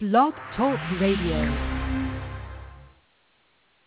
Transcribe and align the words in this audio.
Blog 0.00 0.32
Talk 0.56 0.78
Radio. 1.00 1.44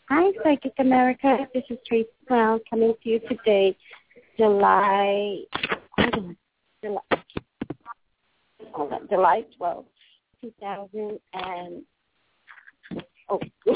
Hi, 0.10 0.34
Psychic 0.44 0.74
America. 0.80 1.48
This 1.54 1.64
is 1.70 1.78
Tracey 1.88 2.10
Brown 2.28 2.60
coming 2.70 2.94
to 3.02 3.10
you 3.10 3.22
today, 3.30 3.78
July, 4.37 5.43
July, 6.83 7.00
hold 8.73 8.91
on, 8.91 9.07
July 9.09 9.45
12, 9.57 9.86
2000 10.41 11.18
and, 11.34 11.82
oh, 13.30 13.39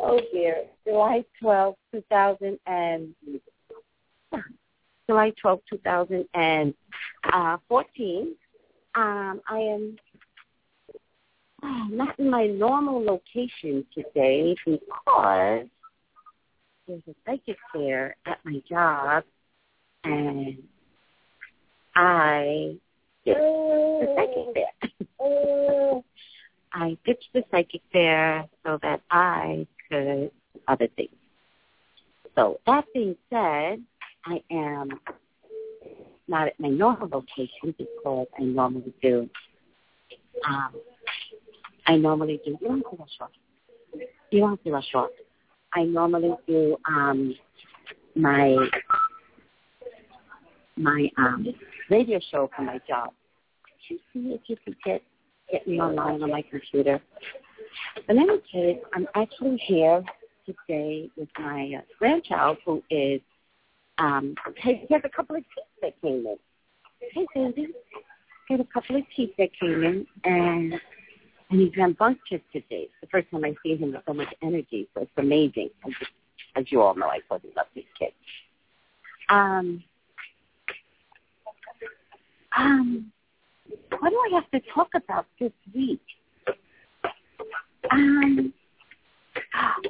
oh 0.00 0.20
dear, 0.32 0.64
July 0.84 1.24
12, 1.40 1.76
2000 1.94 2.58
and, 2.66 3.14
July 5.08 5.32
12, 5.40 5.60
2014. 5.70 8.34
Um, 8.94 9.40
I 9.48 9.58
am 9.58 9.96
not 11.90 12.18
in 12.18 12.30
my 12.30 12.46
normal 12.46 13.02
location 13.02 13.86
today 13.94 14.54
because 14.66 15.66
there's 16.86 17.02
a 17.08 17.14
psychic 17.24 17.56
fair 17.72 18.16
at 18.26 18.38
my 18.44 18.62
job, 18.68 19.24
and 20.04 20.62
I 21.94 22.76
ditched 23.24 23.38
the 23.38 24.14
psychic 24.16 24.54
fair. 24.54 24.72
I 26.72 26.96
ditched 27.06 27.32
the 27.32 27.44
psychic 27.50 27.80
fair 27.92 28.46
so 28.64 28.78
that 28.82 29.00
I 29.10 29.66
could 29.90 30.30
other 30.66 30.88
things. 30.96 31.10
So 32.34 32.60
that 32.66 32.84
being 32.92 33.16
said, 33.30 33.82
I 34.28 34.42
am 34.50 34.90
not 36.28 36.48
at 36.48 36.60
my 36.60 36.68
normal 36.68 37.08
location 37.08 37.74
because 37.78 38.26
I 38.38 38.42
normally 38.42 38.92
do. 39.02 39.28
Um, 40.46 40.72
I 41.86 41.96
normally 41.96 42.40
do. 42.44 42.58
You 42.60 42.68
don't 42.68 42.82
have 42.84 42.90
to 42.90 42.96
rush 42.98 43.08
off. 43.20 43.30
You 44.30 44.40
don't 44.40 44.50
have 44.50 44.62
to 44.64 44.70
rush 44.70 44.94
off. 44.94 45.10
I 45.74 45.84
normally 45.84 46.34
do 46.46 46.76
um, 46.86 47.34
my 48.14 48.56
my 50.76 51.10
um, 51.16 51.46
radio 51.90 52.20
show 52.30 52.50
for 52.54 52.62
my 52.62 52.78
job. 52.86 53.12
Could 53.64 53.94
you 53.94 53.98
see 54.12 54.34
if 54.34 54.42
you 54.46 54.56
could 54.62 54.76
get 54.84 55.02
get 55.50 55.66
me 55.66 55.80
online 55.80 56.22
on 56.22 56.30
my 56.30 56.42
computer? 56.42 57.00
In 58.08 58.18
any 58.18 58.38
case, 58.52 58.78
I'm 58.94 59.06
actually 59.14 59.56
here 59.66 60.04
today 60.44 61.10
with 61.16 61.28
my 61.38 61.72
uh, 61.78 61.80
grandchild 61.98 62.58
who 62.64 62.82
is 62.90 63.20
um, 63.98 64.34
he 64.56 64.86
has 64.90 65.02
a 65.04 65.08
couple 65.08 65.36
of 65.36 65.42
teeth 65.42 65.64
that 65.82 66.00
came 66.00 66.26
in. 66.26 66.36
Hey, 67.12 67.26
Sandy. 67.34 67.68
He 68.48 68.54
had 68.54 68.60
a 68.60 68.68
couple 68.72 68.96
of 68.96 69.02
teeth 69.14 69.30
that 69.38 69.50
came 69.58 69.84
in, 69.84 70.06
and 70.24 70.80
and 71.50 71.60
he's 71.60 71.76
rambunctious 71.76 72.40
today. 72.52 72.88
It's 72.88 72.92
the 73.00 73.06
first 73.08 73.30
time 73.30 73.44
I 73.44 73.54
see 73.62 73.76
him 73.76 73.92
with 73.92 74.02
so 74.06 74.12
much 74.12 74.32
energy, 74.42 74.88
so 74.94 75.02
it's 75.02 75.10
amazing. 75.16 75.70
As, 75.86 75.92
as 76.56 76.64
you 76.70 76.82
all 76.82 76.94
know, 76.94 77.08
I 77.08 77.20
totally 77.28 77.52
love 77.56 77.66
this 77.74 77.84
kid. 77.98 78.12
Um, 79.30 79.82
um, 82.56 83.12
what 83.98 84.10
do 84.10 84.16
I 84.16 84.34
have 84.34 84.50
to 84.50 84.60
talk 84.74 84.88
about 84.94 85.26
this 85.40 85.52
week? 85.74 86.00
Um, 87.90 88.52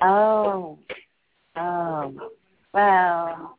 oh, 0.02 0.78
oh, 1.56 2.30
well, 2.72 3.57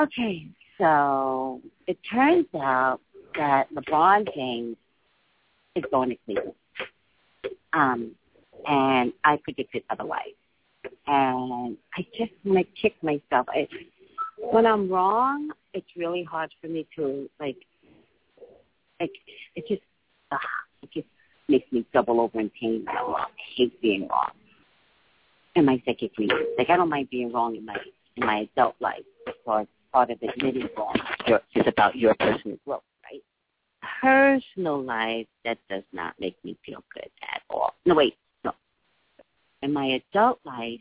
Okay, 0.00 0.46
so 0.78 1.60
it 1.88 1.98
turns 2.08 2.46
out 2.54 3.00
that 3.36 3.66
LeBron 3.74 4.32
James 4.32 4.76
is 5.74 5.84
going 5.90 6.10
to 6.10 6.16
Cleveland. 6.24 6.54
Um, 7.72 8.12
and 8.68 9.12
I 9.24 9.38
predicted 9.42 9.82
otherwise. 9.90 10.36
And 11.08 11.76
I 11.96 12.06
just 12.16 12.30
want 12.44 12.64
to 12.64 12.80
kick 12.80 12.94
myself. 13.02 13.46
I, 13.48 13.66
when 14.52 14.66
I'm 14.66 14.88
wrong, 14.88 15.50
it's 15.74 15.88
really 15.96 16.22
hard 16.22 16.50
for 16.60 16.68
me 16.68 16.86
to 16.96 17.28
like, 17.40 17.56
like 19.00 19.12
it 19.56 19.66
just, 19.66 19.82
uh, 20.30 20.36
it 20.82 20.90
just 20.92 21.08
makes 21.48 21.70
me 21.72 21.84
double 21.92 22.20
over 22.20 22.38
in 22.38 22.50
pain. 22.60 22.84
I 22.88 23.24
hate 23.56 23.80
being 23.82 24.06
wrong 24.08 24.30
in 25.56 25.64
my 25.64 25.82
psychic 25.84 26.16
reading. 26.16 26.54
Like 26.56 26.70
I 26.70 26.76
don't 26.76 26.88
mind 26.88 27.10
being 27.10 27.32
wrong 27.32 27.56
in 27.56 27.64
my 27.64 27.76
in 28.16 28.26
my 28.26 28.48
adult 28.56 28.74
life 28.80 29.04
because 29.26 29.66
part 29.92 30.10
of 30.10 30.18
admitting 30.22 30.68
wrong 30.76 30.96
is 31.54 31.66
about 31.66 31.96
your 31.96 32.14
personal 32.14 32.58
growth, 32.64 32.82
right? 33.04 33.22
Personal 34.00 34.82
life, 34.82 35.26
that 35.44 35.58
does 35.68 35.84
not 35.92 36.14
make 36.18 36.36
me 36.44 36.56
feel 36.64 36.82
good 36.94 37.10
at 37.32 37.42
all. 37.50 37.74
No, 37.86 37.94
wait, 37.94 38.16
no. 38.44 38.52
In 39.62 39.72
my 39.72 40.00
adult 40.12 40.40
life, 40.44 40.80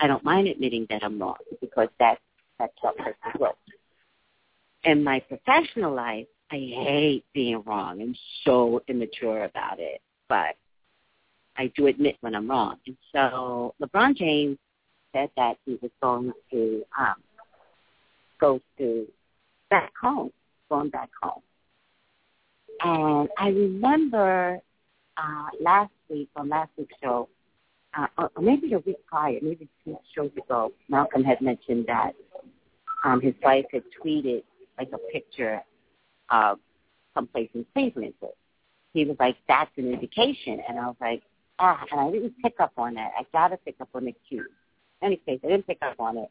I 0.00 0.06
don't 0.06 0.24
mind 0.24 0.48
admitting 0.48 0.86
that 0.90 1.02
I'm 1.02 1.18
wrong 1.18 1.36
because 1.60 1.88
that's 1.98 2.20
that's 2.58 2.72
about 2.80 2.96
personal 2.96 3.32
growth. 3.36 3.54
In 4.84 5.02
my 5.02 5.20
professional 5.20 5.94
life, 5.94 6.26
I 6.50 6.56
hate 6.56 7.24
being 7.34 7.62
wrong. 7.66 8.00
I'm 8.00 8.16
so 8.44 8.82
immature 8.88 9.44
about 9.44 9.78
it, 9.80 10.00
but 10.28 10.56
I 11.56 11.70
do 11.76 11.88
admit 11.88 12.16
when 12.20 12.34
I'm 12.34 12.48
wrong. 12.48 12.76
And 12.86 12.96
so 13.12 13.74
LeBron 13.82 14.16
James 14.16 14.58
said 15.12 15.30
that 15.36 15.58
he 15.64 15.78
was 15.82 15.90
going 16.00 16.32
to 16.52 16.84
um, 16.98 17.16
go 18.40 18.60
to 18.78 19.06
back 19.70 19.92
home, 20.00 20.30
going 20.68 20.90
back 20.90 21.10
home. 21.20 21.42
And 22.80 23.28
I 23.38 23.48
remember 23.48 24.60
uh, 25.16 25.46
last 25.60 25.92
week 26.08 26.28
on 26.36 26.48
last 26.48 26.70
week's 26.76 26.94
show, 27.02 27.28
uh, 27.96 28.06
or 28.16 28.42
maybe 28.42 28.72
a 28.74 28.78
week 28.78 29.04
prior, 29.06 29.38
maybe 29.42 29.68
two 29.84 29.98
shows 30.14 30.30
ago, 30.36 30.72
Malcolm 30.88 31.24
had 31.24 31.40
mentioned 31.40 31.86
that 31.88 32.14
um, 33.04 33.20
his 33.20 33.34
wife 33.42 33.64
had 33.72 33.82
tweeted 34.02 34.42
like 34.78 34.90
a 34.92 34.98
picture 35.12 35.62
of 36.30 36.58
someplace 37.14 37.48
in 37.54 37.64
Cleveland. 37.72 38.14
So 38.20 38.32
he 38.92 39.04
was 39.04 39.16
like, 39.18 39.36
"That's 39.48 39.70
an 39.76 39.92
indication," 39.92 40.62
and 40.68 40.78
I 40.78 40.86
was 40.86 40.96
like, 41.00 41.22
"Ah," 41.58 41.84
and 41.90 42.00
I 42.00 42.10
didn't 42.10 42.34
pick 42.42 42.60
up 42.60 42.72
on 42.76 42.94
that. 42.94 43.12
I 43.18 43.24
got 43.32 43.48
to 43.48 43.56
pick 43.58 43.76
up 43.80 43.88
on 43.94 44.04
the 44.04 44.14
cue. 44.28 44.46
In 45.02 45.06
any 45.06 45.16
case, 45.16 45.40
I 45.44 45.48
didn't 45.48 45.66
pick 45.66 45.78
up 45.82 45.98
on 45.98 46.18
it. 46.18 46.30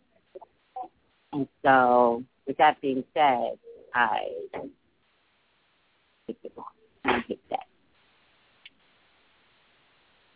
And 1.34 1.48
so, 1.64 2.24
with 2.46 2.58
that 2.58 2.80
being 2.82 3.04
said, 3.14 3.58
I 3.94 4.28
hate 6.28 6.38
it. 6.44 6.52
I 7.04 7.20
hate 7.28 7.50
that. 7.50 7.66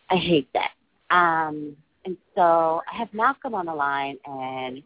I 0.10 0.16
hate 0.16 0.50
that. 0.54 0.72
Um, 1.10 1.76
and 2.06 2.18
so 2.36 2.82
I 2.92 2.98
have 2.98 3.14
Malcolm 3.14 3.54
on 3.54 3.66
the 3.66 3.74
line, 3.74 4.18
and 4.26 4.82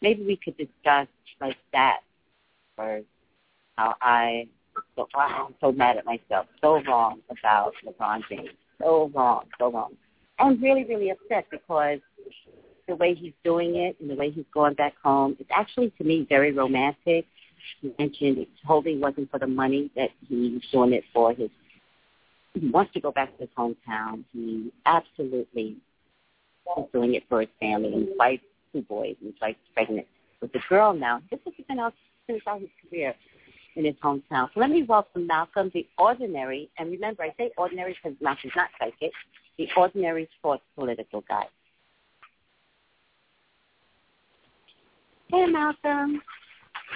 maybe 0.00 0.24
we 0.24 0.36
could 0.36 0.56
discuss 0.56 1.08
like 1.40 1.56
that 1.72 2.00
first. 2.76 3.06
How 3.76 3.96
I, 4.00 4.46
so, 4.96 5.08
I'm 5.16 5.54
so 5.60 5.72
mad 5.72 5.96
at 5.96 6.04
myself, 6.04 6.46
so 6.60 6.80
wrong 6.84 7.20
about 7.28 7.72
LeBron 7.84 8.22
James, 8.28 8.50
so 8.80 9.10
wrong, 9.14 9.46
so 9.58 9.70
wrong. 9.70 9.96
I'm 10.38 10.60
really, 10.62 10.84
really 10.84 11.10
upset 11.10 11.46
because 11.50 11.98
the 12.86 12.96
way 12.96 13.14
he's 13.14 13.32
doing 13.44 13.76
it 13.76 13.96
and 14.00 14.10
the 14.10 14.14
way 14.14 14.30
he's 14.30 14.44
going 14.52 14.74
back 14.74 14.94
home. 15.02 15.36
It's 15.38 15.50
actually, 15.52 15.90
to 15.98 16.04
me, 16.04 16.26
very 16.28 16.52
romantic. 16.52 17.26
He 17.80 17.94
mentioned 17.98 18.38
it 18.38 18.48
totally 18.66 18.98
wasn't 18.98 19.30
for 19.30 19.38
the 19.38 19.46
money 19.46 19.90
that 19.96 20.10
he's 20.28 20.60
doing 20.70 20.92
it 20.92 21.04
for. 21.12 21.32
His 21.32 21.50
he 22.52 22.70
wants 22.70 22.92
to 22.92 23.00
go 23.00 23.10
back 23.10 23.36
to 23.36 23.42
his 23.42 23.50
hometown. 23.58 24.24
He 24.32 24.72
absolutely 24.86 25.76
is 26.78 26.84
doing 26.92 27.14
it 27.14 27.24
for 27.28 27.40
his 27.40 27.50
family 27.58 27.92
and 27.92 28.08
his 28.08 28.16
wife, 28.16 28.40
two 28.72 28.82
boys, 28.82 29.16
and 29.20 29.32
his 29.32 29.40
wife's 29.40 29.58
pregnant 29.74 30.06
with 30.40 30.54
a 30.54 30.60
girl 30.68 30.94
now. 30.94 31.20
This 31.30 31.40
is 31.46 31.52
something 31.56 31.78
else 31.78 31.94
since 32.26 32.42
out 32.46 32.60
his 32.60 32.70
career 32.88 33.14
in 33.76 33.84
his 33.84 33.94
hometown. 33.96 34.48
So 34.54 34.60
let 34.60 34.70
me 34.70 34.84
welcome 34.84 35.26
Malcolm, 35.26 35.70
the 35.74 35.86
ordinary, 35.98 36.70
and 36.78 36.90
remember 36.90 37.24
I 37.24 37.34
say 37.36 37.50
ordinary 37.56 37.96
because 38.02 38.16
Malcolm's 38.20 38.54
not 38.54 38.68
psychic, 38.78 39.12
the 39.58 39.68
ordinary 39.76 40.28
sports 40.38 40.62
political 40.76 41.22
guy. 41.28 41.46
Hey, 45.30 45.46
Malcolm. 45.46 46.20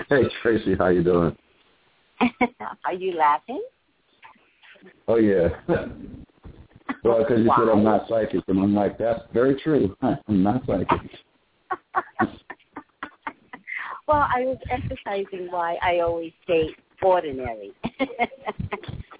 Hey, 0.09 0.23
Tracey. 0.43 0.75
How 0.77 0.89
you 0.89 1.03
doing? 1.03 1.37
Are 2.85 2.95
you 2.95 3.15
laughing? 3.15 3.63
Oh 5.07 5.17
yeah. 5.17 5.49
well, 5.69 7.19
because 7.19 7.41
you 7.41 7.51
said 7.57 7.69
I'm 7.69 7.83
not 7.83 8.09
psychic, 8.09 8.43
and 8.49 8.61
I'm 8.61 8.75
like, 8.75 8.99
that's 8.99 9.21
very 9.33 9.61
true. 9.61 9.97
I'm 10.03 10.43
not 10.43 10.63
psychic. 10.67 11.01
well, 14.07 14.27
I 14.35 14.41
was 14.41 14.59
emphasizing 14.71 15.49
why 15.51 15.79
I 15.83 16.01
always 16.01 16.33
say 16.47 16.75
ordinary. 17.03 17.73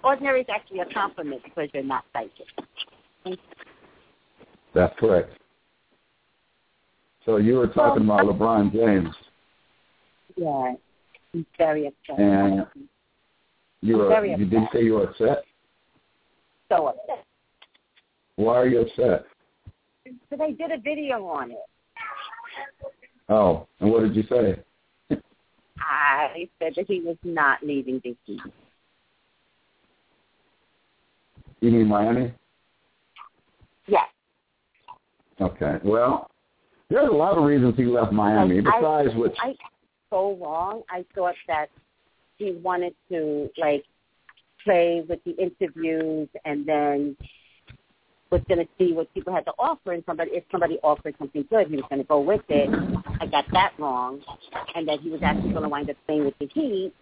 ordinary 0.03 0.41
is 0.41 0.47
actually 0.53 0.79
a 0.79 0.85
compliment 0.93 1.41
because 1.43 1.69
you're 1.73 1.83
not 1.83 2.05
psychic. 2.13 3.39
That's 4.73 4.93
correct. 4.99 5.38
So 7.25 7.37
you 7.37 7.55
were 7.55 7.67
talking 7.67 8.03
about 8.03 8.21
LeBron 8.21 8.71
James. 8.71 9.13
Yeah. 10.35 10.73
Very 11.57 11.87
upset. 11.87 12.19
And 12.19 12.65
you 13.81 13.97
were 13.97 14.09
very 14.09 14.31
you 14.31 14.45
did 14.45 14.63
say 14.73 14.83
you 14.83 14.93
were 14.93 15.09
upset. 15.09 15.43
So 16.69 16.87
upset. 16.87 17.25
Why 18.35 18.55
are 18.55 18.67
you 18.67 18.81
upset? 18.81 19.25
So 20.29 20.37
they 20.37 20.53
did 20.53 20.71
a 20.71 20.79
video 20.79 21.25
on 21.25 21.51
it. 21.51 21.57
Oh, 23.27 23.67
and 23.79 23.91
what 23.91 24.01
did 24.01 24.15
you 24.15 24.23
say? 24.23 24.63
I 25.79 26.49
said 26.59 26.73
that 26.75 26.85
he 26.87 27.01
was 27.01 27.17
not 27.23 27.59
leaving 27.63 28.01
DC. 28.01 28.39
You 31.61 31.71
mean 31.71 31.87
Miami? 31.87 32.33
Yes. 33.87 34.05
Okay. 35.41 35.77
Well, 35.83 36.29
there's 36.89 37.09
a 37.09 37.13
lot 37.13 37.37
of 37.37 37.43
reasons 37.43 37.75
he 37.77 37.85
left 37.85 38.11
Miami. 38.11 38.61
Like, 38.61 38.73
Besides 38.75 39.09
I, 39.13 39.17
which, 39.17 39.35
I 39.41 39.55
so 40.09 40.37
wrong. 40.41 40.83
I 40.89 41.05
thought 41.15 41.35
that 41.47 41.69
he 42.37 42.53
wanted 42.63 42.95
to 43.11 43.49
like 43.57 43.83
play 44.63 45.03
with 45.07 45.19
the 45.23 45.31
interviews 45.37 46.27
and 46.45 46.65
then 46.65 47.15
was 48.31 48.41
going 48.47 48.59
to 48.59 48.67
see 48.77 48.93
what 48.93 49.11
people 49.13 49.33
had 49.33 49.45
to 49.45 49.51
offer 49.57 49.93
and 49.93 50.03
somebody 50.05 50.31
if 50.31 50.43
somebody 50.51 50.77
offered 50.83 51.15
something 51.17 51.45
good 51.49 51.67
he 51.67 51.75
was 51.75 51.85
going 51.89 52.01
to 52.01 52.07
go 52.07 52.19
with 52.19 52.41
it 52.49 52.69
i 53.21 53.25
got 53.25 53.45
that 53.51 53.71
wrong 53.79 54.21
and 54.75 54.87
that 54.87 54.99
he 54.99 55.09
was 55.09 55.19
actually 55.23 55.49
going 55.49 55.63
to 55.63 55.69
wind 55.69 55.89
up 55.89 55.95
staying 56.03 56.25
with 56.25 56.37
the 56.39 56.47
heat 56.53 56.93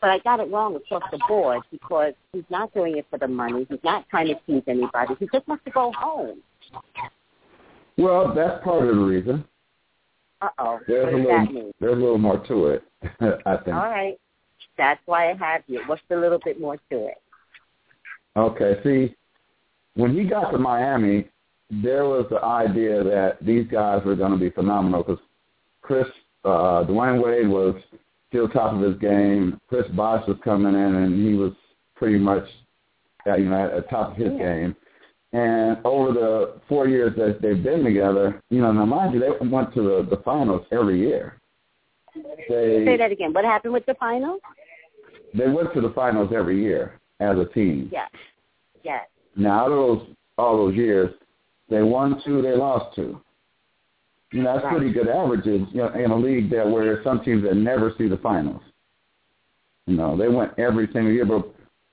but 0.00 0.10
i 0.10 0.18
got 0.20 0.40
it 0.40 0.50
wrong 0.50 0.74
across 0.74 1.02
the 1.12 1.18
board 1.28 1.60
because 1.70 2.14
he's 2.32 2.42
not 2.50 2.72
doing 2.74 2.96
it 2.96 3.06
for 3.10 3.18
the 3.18 3.28
money 3.28 3.64
he's 3.68 3.78
not 3.84 4.08
trying 4.08 4.26
to 4.26 4.34
tease 4.46 4.64
anybody 4.66 5.14
he 5.20 5.28
just 5.32 5.46
wants 5.46 5.62
to 5.64 5.70
go 5.70 5.92
home 5.96 6.38
well, 7.98 8.34
that's 8.34 8.62
part 8.64 8.88
of 8.88 8.94
the 8.96 9.00
reason. 9.02 9.44
uh 10.42 10.48
oh 10.58 10.78
There's 10.86 11.12
a 11.12 11.16
little, 11.16 11.72
there's 11.80 11.92
a 11.92 12.00
little 12.00 12.18
more 12.18 12.38
to 12.46 12.66
it. 12.66 12.82
I 13.46 13.56
think. 13.58 13.76
all 13.76 13.90
right 13.90 14.18
that's 14.78 15.00
why 15.06 15.30
i 15.30 15.34
have 15.34 15.62
you 15.68 15.80
what's 15.86 16.02
a 16.10 16.16
little 16.16 16.40
bit 16.44 16.60
more 16.60 16.76
to 16.90 17.06
it 17.06 17.18
Okay. 18.36 18.74
See, 18.84 19.14
when 19.94 20.14
he 20.14 20.24
got 20.24 20.50
to 20.50 20.58
Miami, 20.58 21.26
there 21.70 22.04
was 22.04 22.26
the 22.30 22.42
idea 22.44 23.02
that 23.02 23.38
these 23.40 23.66
guys 23.70 24.04
were 24.04 24.14
going 24.14 24.32
to 24.32 24.36
be 24.38 24.50
phenomenal 24.50 25.02
because 25.02 25.22
Chris, 25.80 26.06
uh, 26.44 26.84
Dwyane 26.84 27.22
Wade 27.24 27.48
was 27.48 27.74
still 28.28 28.46
top 28.48 28.74
of 28.74 28.80
his 28.82 28.98
game. 28.98 29.58
Chris 29.70 29.86
Bosh 29.92 30.22
was 30.28 30.36
coming 30.44 30.74
in, 30.74 30.94
and 30.96 31.26
he 31.26 31.34
was 31.34 31.52
pretty 31.94 32.18
much, 32.18 32.44
uh, 33.26 33.36
you 33.36 33.46
know, 33.48 33.64
at 33.68 33.74
the 33.74 33.88
top 33.88 34.10
of 34.10 34.16
his 34.18 34.32
Yeah. 34.34 34.38
game. 34.38 34.76
And 35.32 35.78
over 35.84 36.12
the 36.12 36.60
four 36.68 36.88
years 36.88 37.14
that 37.16 37.42
they've 37.42 37.62
been 37.62 37.84
together, 37.84 38.40
you 38.48 38.60
know, 38.60 38.72
now 38.72 38.86
mind 38.86 39.12
you, 39.14 39.20
they 39.20 39.46
went 39.46 39.74
to 39.74 39.82
the, 39.82 40.06
the 40.16 40.22
finals 40.22 40.64
every 40.72 40.98
year. 41.00 41.40
They 42.48 42.84
say 42.86 42.96
that 42.96 43.12
again 43.12 43.32
what 43.34 43.44
happened 43.44 43.74
with 43.74 43.84
the 43.86 43.94
finals 43.94 44.40
they 45.34 45.48
went 45.48 45.74
to 45.74 45.80
the 45.82 45.90
finals 45.90 46.32
every 46.34 46.62
year 46.62 46.98
as 47.20 47.36
a 47.38 47.44
team. 47.46 47.90
yes 47.92 48.10
yes 48.82 49.04
Now, 49.36 49.64
out 49.66 49.72
of 49.72 49.76
those 49.76 50.08
all 50.38 50.56
those 50.56 50.74
years, 50.76 51.12
they 51.68 51.82
won 51.82 52.22
two, 52.24 52.42
they 52.42 52.52
lost 52.54 52.94
two. 52.94 53.20
You 54.32 54.42
know, 54.42 54.52
that's 54.54 54.64
Right. 54.64 54.76
pretty 54.76 54.92
good 54.92 55.08
averages 55.08 55.62
you 55.72 55.78
know, 55.78 55.88
in 55.88 56.10
a 56.10 56.16
league 56.16 56.50
that 56.50 56.68
where 56.68 56.84
there's 56.84 57.04
some 57.04 57.22
teams 57.24 57.42
that 57.44 57.56
never 57.56 57.92
see 57.96 58.08
the 58.08 58.18
finals. 58.18 58.62
You 59.86 59.96
know, 59.96 60.16
they 60.16 60.28
went 60.28 60.52
every 60.58 60.86
single 60.92 61.12
year. 61.12 61.24
But 61.24 61.48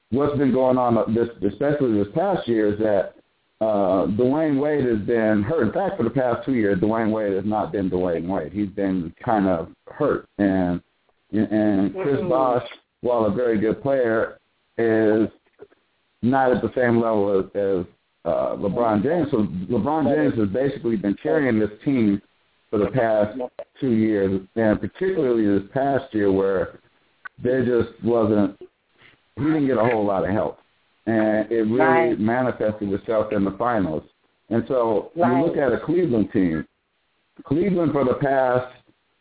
what's 0.10 0.38
been 0.38 0.52
going 0.52 0.78
on 0.78 1.14
this, 1.14 1.30
especially 1.52 1.94
this 1.94 2.12
past 2.14 2.48
year, 2.48 2.74
is 2.74 2.80
that 2.80 3.16
uh, 3.62 4.08
Dwyane 4.08 4.60
Wade 4.60 4.86
has 4.86 5.00
been 5.00 5.44
hurt. 5.44 5.68
In 5.68 5.72
fact, 5.74 5.98
for 5.98 6.04
the 6.04 6.10
past 6.10 6.46
two 6.46 6.54
years, 6.54 6.80
Dwyane 6.80 7.12
Wade 7.12 7.34
has 7.34 7.46
not 7.46 7.72
been 7.72 7.90
Dwyane 7.90 8.28
Wade. 8.28 8.52
He's 8.52 8.70
been 8.70 9.14
kind 9.24 9.48
of 9.48 9.70
hurt, 9.88 10.28
and 10.38 10.82
and 11.32 11.94
Chris 11.94 12.20
Mhm. 12.20 12.30
Bosh, 12.30 12.68
while 13.02 13.26
a 13.26 13.32
very 13.32 13.58
good 13.58 13.82
player, 13.82 14.38
is 14.78 15.30
not 16.22 16.52
at 16.52 16.62
the 16.62 16.72
same 16.74 17.02
level 17.02 17.40
as, 17.40 17.46
as 17.56 17.86
uh, 18.26 18.56
LeBron 18.56 19.04
James. 19.04 19.30
So 19.32 19.46
LeBron 19.70 20.14
James 20.14 20.38
has 20.40 20.50
basically 20.50 20.96
been 20.96 21.16
carrying 21.22 21.60
this 21.60 21.72
team 21.84 22.22
for 22.70 22.80
the 22.80 22.88
past 22.88 23.38
two 23.80 23.92
years, 23.92 24.42
and 24.56 24.80
particularly 24.80 25.46
this 25.60 25.70
past 25.74 26.14
year 26.14 26.32
where 26.32 26.80
there 27.42 27.64
just 27.66 28.02
wasn't. 28.04 28.58
He 29.36 29.44
didn't 29.44 29.68
get 29.68 29.78
a 29.78 29.84
whole 29.86 30.06
lot 30.06 30.24
of 30.24 30.30
help, 30.32 30.60
and 31.06 31.52
it 31.52 31.64
really 31.64 31.78
Right. 31.78 32.20
manifested 32.20 32.92
itself 32.94 33.32
in 33.34 33.44
the 33.44 33.52
finals. 33.52 34.04
And 34.50 34.66
so 34.68 35.12
Right. 35.16 35.38
you 35.38 35.46
look 35.46 35.58
at 35.58 35.72
a 35.74 35.80
Cleveland 35.80 36.32
team. 36.32 36.68
Cleveland 37.44 37.92
for 37.92 38.04
the 38.04 38.14
past, 38.16 38.68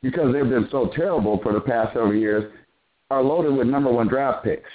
because 0.03 0.33
they've 0.33 0.49
been 0.49 0.69
so 0.71 0.87
terrible 0.89 1.39
for 1.39 1.53
the 1.53 1.61
past 1.61 1.95
several 1.95 2.15
years, 2.15 2.53
are 3.11 3.23
loaded 3.23 3.55
with 3.57 3.67
number 3.67 3.91
one 3.91 4.09
draft 4.09 4.45
picks. 4.45 4.71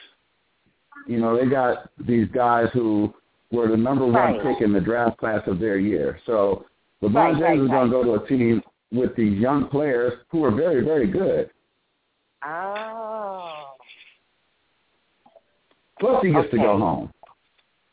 You 1.05 1.19
know, 1.19 1.37
they 1.37 1.45
got 1.45 1.89
these 1.99 2.27
guys 2.29 2.69
who 2.73 3.13
were 3.51 3.67
the 3.67 3.77
number 3.77 4.05
one 4.05 4.13
Right. 4.15 4.41
pick 4.41 4.61
in 4.61 4.73
the 4.73 4.81
draft 4.81 5.17
class 5.17 5.45
of 5.47 5.59
their 5.59 5.77
year. 5.77 6.19
So 6.25 6.65
LeBron 7.01 7.13
Right, 7.15 7.37
James 7.37 7.43
right, 7.43 7.59
is 7.61 7.69
going 7.69 7.91
to 7.91 7.91
go 7.91 8.03
to 8.03 8.23
a 8.23 8.27
team 8.27 8.61
with 8.91 9.15
these 9.15 9.37
young 9.39 9.67
players 9.67 10.13
who 10.29 10.43
are 10.43 10.51
very, 10.51 10.81
very 10.83 11.07
good. 11.07 11.49
oh 12.43 13.56
Plus, 15.99 16.23
he 16.23 16.31
gets 16.31 16.49
to 16.51 16.57
go 16.57 16.71
Okay. 16.71 16.79
home. 16.81 17.11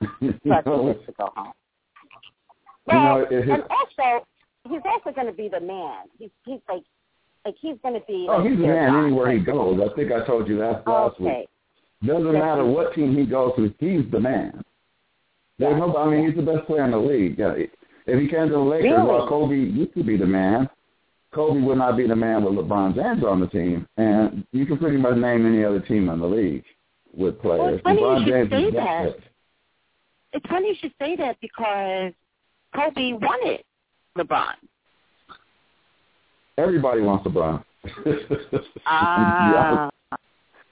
Plus 0.43 0.65
he 0.65 0.93
gets 0.93 1.07
to 1.07 1.13
go 1.19 1.33
home 1.37 1.53
You 2.89 2.95
know, 2.95 3.15
Well, 3.15 3.27
it- 3.31 3.49
and 3.49 3.63
also 3.71 4.27
he's 4.69 4.81
also 4.85 5.13
going 5.15 5.27
to 5.27 5.33
be 5.33 5.49
the 5.49 5.61
man. 5.61 6.05
He's 6.19 6.31
he's 6.45 6.61
like 6.69 6.83
like 7.45 7.55
he's 7.61 7.77
going 7.83 7.95
to 7.95 8.07
be. 8.07 8.27
Oh, 8.29 8.39
like 8.39 8.51
he's 8.51 8.59
the 8.61 8.67
man 8.67 8.93
guy. 8.93 9.03
anywhere 9.05 9.33
he 9.33 9.39
goes. 9.41 9.81
I 9.81 9.95
think 9.95 10.13
I 10.13 10.25
told 10.27 10.49
you 10.49 10.59
that 10.59 10.87
last 10.87 11.19
week. 11.21 11.29
Okay. 11.31 11.47
Doesn't 12.07 12.33
Yes, 12.33 12.35
matter 12.43 12.65
what 12.67 12.95
team 12.95 13.17
he 13.17 13.25
goes 13.25 13.53
to, 13.57 13.73
he's 13.79 14.11
the 14.11 14.21
man. 14.21 14.63
There's 15.59 15.79
no, 15.79 15.97
I 15.97 16.11
mean, 16.11 16.27
he's 16.27 16.37
the 16.37 16.43
best 16.43 16.67
player 16.67 16.85
in 16.85 16.91
the 16.91 16.99
league. 16.99 17.39
Yeah, 17.39 17.55
If 18.07 18.21
he 18.21 18.29
came 18.29 18.49
to 18.49 18.53
the 18.55 18.59
Lakers, 18.59 18.91
Really? 18.91 19.07
well, 19.07 19.27
Kobe 19.29 19.55
used 19.55 19.95
to 19.95 20.03
be 20.05 20.17
the 20.19 20.27
man. 20.27 20.69
Kobe 21.33 21.61
would 21.63 21.79
not 21.79 21.97
be 21.97 22.07
the 22.07 22.17
man 22.17 22.45
with 22.45 22.55
LeBron 22.55 22.95
James 22.95 23.25
on 23.25 23.41
the 23.41 23.47
team, 23.47 23.87
and 23.97 24.45
you 24.53 24.67
can 24.67 24.77
pretty 24.79 24.97
much 24.99 25.17
name 25.17 25.47
any 25.47 25.65
other 25.65 25.81
team 25.81 26.09
in 26.11 26.19
the 26.21 26.27
league 26.27 26.65
with 27.17 27.41
players. 27.41 27.61
Well, 27.61 27.75
it's 27.75 27.83
funny 27.83 28.01
you 28.01 28.19
should 28.19 28.51
James 28.51 28.51
say 28.51 28.71
that. 28.77 29.07
it. 29.07 29.21
It's 30.33 30.47
funny 30.49 30.69
you 30.69 30.75
should 30.81 30.95
say 30.99 31.17
that 31.17 31.37
because 31.41 32.13
Kobe 32.75 33.13
wanted 33.15 33.63
LeBron. 34.19 34.55
Everybody 36.59 37.01
wants 37.01 37.27
LeBron. 37.27 37.65
Ah. 38.87 39.91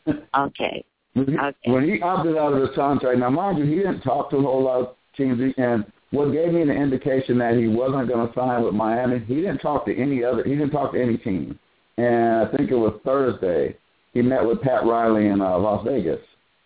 okay. 0.38 0.84
When 1.14 1.26
he, 1.26 1.38
Okay. 1.38 1.70
when 1.70 1.84
he 1.84 2.00
opted 2.00 2.36
out 2.36 2.54
of 2.54 2.60
his 2.60 2.74
contract, 2.74 3.18
now 3.18 3.28
mind 3.30 3.58
you, 3.58 3.64
he 3.64 3.76
didn't 3.76 4.00
talk 4.00 4.30
to 4.30 4.36
a 4.36 4.42
whole 4.42 4.62
lot 4.62 4.80
of 4.80 4.96
teams, 5.16 5.54
and 5.58 5.84
what 6.10 6.32
gave 6.32 6.52
me 6.52 6.62
an 6.62 6.70
indication 6.70 7.38
that 7.38 7.56
he 7.56 7.68
wasn't 7.68 8.08
going 8.08 8.26
to 8.26 8.34
sign 8.34 8.62
with 8.64 8.74
Miami, 8.74 9.18
he 9.20 9.36
didn't 9.36 9.58
talk 9.58 9.84
to 9.86 9.96
any 9.96 10.24
other, 10.24 10.42
he 10.44 10.50
didn't 10.50 10.70
talk 10.70 10.92
to 10.92 11.02
any 11.02 11.18
team. 11.18 11.58
And 11.98 12.48
I 12.48 12.56
think 12.56 12.70
it 12.70 12.76
was 12.76 12.98
Thursday, 13.04 13.76
he 14.14 14.22
met 14.22 14.44
with 14.46 14.62
Pat 14.62 14.86
Riley 14.86 15.26
in 15.26 15.40
uh, 15.42 15.58
Las 15.58 15.84
Vegas, 15.86 16.20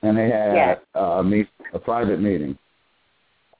and 0.07 0.17
they 0.17 0.31
had 0.31 0.55
Yes. 0.55 0.79
uh, 0.95 1.23
meet, 1.23 1.49
a 1.73 1.79
private 1.79 2.21
meeting. 2.21 2.57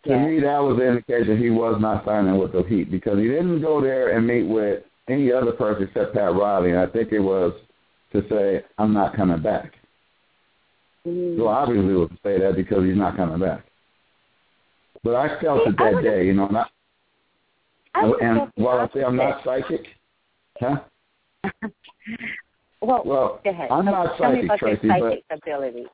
To 0.05 0.11
Yes. 0.11 0.27
me, 0.27 0.41
that 0.41 0.59
was 0.63 0.77
the 0.77 0.87
indication 0.87 1.37
he 1.37 1.51
was 1.51 1.81
not 1.81 2.05
signing 2.05 2.39
with 2.39 2.53
the 2.53 2.63
Heat 2.63 2.91
because 2.91 3.19
he 3.19 3.29
didn't 3.29 3.61
go 3.61 3.81
there 3.81 4.11
and 4.11 4.27
meet 4.27 4.45
with 4.45 4.85
any 5.09 5.33
other 5.33 5.53
person 5.53 5.85
except 5.85 6.15
Pat 6.15 6.35
Riley, 6.35 6.71
and 6.71 6.79
I 6.79 6.87
think 6.87 7.13
it 7.13 7.19
was 7.21 7.53
to 8.13 8.27
say, 8.29 8.65
I'm 8.79 8.93
not 8.93 9.17
coming 9.17 9.41
back. 9.41 9.75
Mm. 11.07 11.37
So 11.37 11.49
obviously 11.49 11.93
it 11.93 11.97
was 11.97 12.11
to 12.11 12.19
say 12.23 12.39
that 12.39 12.57
because 12.57 12.85
he's 12.85 12.97
not 12.97 13.17
coming 13.17 13.41
back. 13.41 13.65
But 15.03 15.17
I 15.17 15.41
felt 15.41 15.65
See, 15.65 15.71
it 15.71 15.77
that 15.79 16.03
day, 16.03 16.27
you 16.27 16.35
know, 16.35 16.47
and, 16.49 16.59
I, 16.59 16.67
I 17.95 18.13
and 18.23 18.53
while 18.57 18.79
I 18.79 18.89
say 18.93 19.03
I'm 19.05 19.17
not 19.17 19.43
psychic, 19.45 19.87
huh? 20.61 20.81
well, 22.81 23.03
Well, 23.05 23.41
go 23.43 23.51
ahead. 23.51 23.71
I'm 23.71 23.85
not 23.85 24.17
tell 24.17 24.33
psychic, 24.33 24.59
Tracey, 24.59 24.89
but 24.89 25.23
ability. 25.31 25.87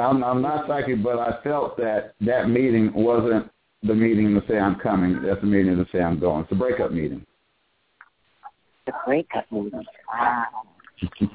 I'm 0.00 0.22
I'm 0.24 0.42
not 0.42 0.66
psychic, 0.66 1.02
but 1.02 1.18
I 1.18 1.40
felt 1.42 1.76
that 1.78 2.14
that 2.22 2.48
meeting 2.48 2.92
wasn't 2.94 3.50
the 3.82 3.94
meeting 3.94 4.34
to 4.34 4.46
say 4.48 4.58
I'm 4.58 4.76
coming. 4.76 5.22
That's 5.22 5.40
the 5.40 5.46
meeting 5.46 5.76
to 5.76 5.86
say 5.92 6.00
I'm 6.02 6.18
going. 6.18 6.42
It's 6.42 6.52
a 6.52 6.54
breakup 6.54 6.92
meeting. 6.92 7.24
The 8.86 8.92
breakup 9.06 9.50
meeting. 9.50 9.84
Wow. 10.12 10.44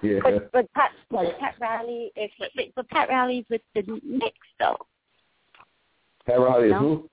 yeah. 0.03 0.19
But 0.21 0.51
but 0.51 0.73
Pat 0.73 0.91
Like- 1.09 1.39
Pat 1.39 1.55
Riley 1.59 2.11
is 2.15 2.29
but, 2.37 2.49
but 2.75 2.89
Pat 2.89 3.09
Riley's 3.09 3.45
with 3.49 3.61
the 3.73 3.81
Knicks 4.03 4.47
though. 4.59 4.77
Pat 6.27 6.39
Riley 6.39 6.67
is 6.67 6.71
No? 6.73 6.79
who? 6.79 7.09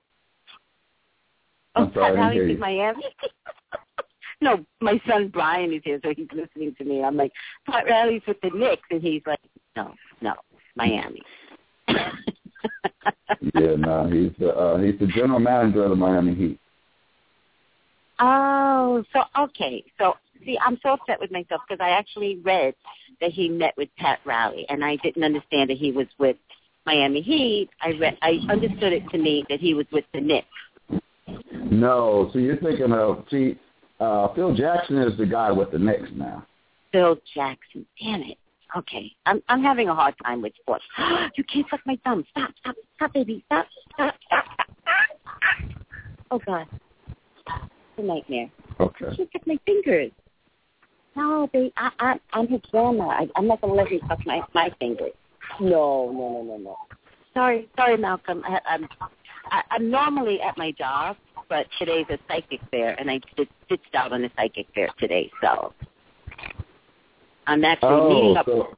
Oh, 1.75 1.83
I'm 1.85 1.93
sorry, 1.93 2.15
Pat 2.15 2.19
Riley's 2.19 2.49
with. 2.49 2.59
Miami. 2.59 3.03
no, 4.41 4.63
my 4.81 5.01
son 5.07 5.29
Brian 5.29 5.73
is 5.73 5.81
here, 5.83 5.99
so 6.03 6.13
he's 6.15 6.27
listening 6.33 6.75
to 6.77 6.83
me. 6.83 7.03
I'm 7.03 7.17
like, 7.17 7.31
Pat 7.67 7.85
Riley's 7.89 8.21
with 8.27 8.37
the 8.41 8.51
Knicks, 8.53 8.83
and 8.91 9.01
he's 9.01 9.23
like, 9.25 9.39
no, 9.75 9.93
no, 10.21 10.33
Miami. 10.75 11.21
Yeah, 13.55 13.75
no, 13.77 14.07
he's 14.07 14.31
the 14.39 14.55
uh, 14.55 14.77
he's 14.77 14.99
the 14.99 15.07
general 15.07 15.39
manager 15.39 15.83
of 15.83 15.89
the 15.89 15.95
Miami 15.95 16.35
Heat. 16.35 16.59
Oh, 18.19 19.03
so 19.11 19.23
okay. 19.37 19.83
So 19.97 20.15
see, 20.45 20.57
I'm 20.63 20.79
so 20.83 20.89
upset 20.93 21.19
with 21.19 21.31
myself 21.31 21.61
because 21.67 21.83
I 21.83 21.89
actually 21.89 22.37
read 22.43 22.73
that 23.21 23.31
he 23.31 23.49
met 23.49 23.73
with 23.77 23.89
Pat 23.97 24.19
Riley, 24.25 24.65
and 24.69 24.83
I 24.83 24.97
didn't 24.97 25.23
understand 25.23 25.69
that 25.69 25.77
he 25.77 25.91
was 25.91 26.07
with 26.19 26.37
Miami 26.85 27.21
Heat. 27.21 27.69
I 27.81 27.93
read, 27.99 28.17
I 28.21 28.39
understood 28.49 28.93
it 28.93 29.03
to 29.11 29.17
me 29.17 29.45
that 29.49 29.59
he 29.59 29.73
was 29.73 29.85
with 29.91 30.05
the 30.13 30.21
Knicks. 30.21 30.47
No, 31.53 32.29
so 32.33 32.39
you're 32.39 32.57
thinking 32.57 32.91
of 32.91 33.25
see, 33.31 33.57
uh, 33.99 34.33
Phil 34.33 34.53
Jackson 34.55 34.97
is 34.97 35.17
the 35.17 35.25
guy 35.25 35.51
with 35.51 35.71
the 35.71 35.79
Knicks 35.79 36.09
now. 36.13 36.45
Phil 36.91 37.17
Jackson. 37.33 37.85
Damn 37.99 38.21
it. 38.21 38.37
Okay, 38.75 39.11
I'm 39.25 39.41
I'm 39.49 39.61
having 39.61 39.89
a 39.89 39.93
hard 39.93 40.15
time 40.23 40.41
with 40.41 40.53
sports. 40.59 40.83
you 41.35 41.43
can't 41.43 41.65
suck 41.69 41.81
my 41.85 41.97
thumb. 42.03 42.25
Stop, 42.31 42.51
stop, 42.59 42.75
stop, 42.95 43.13
baby, 43.13 43.43
stop, 43.45 43.67
stop, 43.93 44.15
stop. 44.25 44.45
Oh 46.31 46.39
God, 46.45 46.65
stop. 47.41 47.61
It's 47.63 47.99
a 47.99 48.01
nightmare. 48.01 48.49
Okay. 48.79 49.05
You 49.17 49.27
suck 49.31 49.45
my 49.45 49.57
fingers. 49.65 50.11
No, 51.15 51.47
baby, 51.53 51.71
I, 51.77 51.91
I 51.99 52.19
I'm 52.33 52.47
his 52.47 52.61
grandma. 52.71 53.09
I, 53.09 53.27
I'm 53.35 53.47
not 53.47 53.61
gonna 53.61 53.73
let 53.73 53.89
him 53.89 53.99
suck 54.07 54.25
my 54.25 54.41
my 54.55 54.71
fingers. 54.79 55.11
No, 55.59 56.11
no, 56.11 56.29
no, 56.29 56.43
no, 56.43 56.57
no. 56.57 56.77
Sorry, 57.35 57.69
sorry, 57.77 57.97
Malcolm. 57.97 58.41
I, 58.45 58.59
I'm 58.67 58.87
I, 59.51 59.61
I'm 59.69 59.91
normally 59.91 60.41
at 60.41 60.57
my 60.57 60.71
job, 60.71 61.17
but 61.47 61.67
today's 61.77 62.05
a 62.09 62.17
psychic 62.27 62.61
fair, 62.71 62.99
and 62.99 63.11
I 63.11 63.19
did, 63.37 63.47
ditched 63.69 63.93
out 63.93 64.13
on 64.13 64.23
the 64.23 64.31
psychic 64.35 64.67
fair 64.73 64.89
today, 64.97 65.29
so 65.41 65.73
I'm 67.47 67.63
actually 67.65 67.89
Oh, 67.89 68.09
meeting 68.09 68.37
up. 68.37 68.45
so 68.45 68.77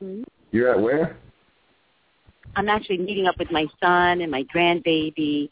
Hmm? 0.00 0.22
you're 0.50 0.70
at 0.70 0.80
where? 0.80 1.16
I'm 2.56 2.68
actually 2.68 2.98
meeting 2.98 3.26
up 3.26 3.38
with 3.38 3.50
my 3.50 3.66
son 3.80 4.20
and 4.20 4.30
my 4.30 4.42
grandbaby, 4.54 5.48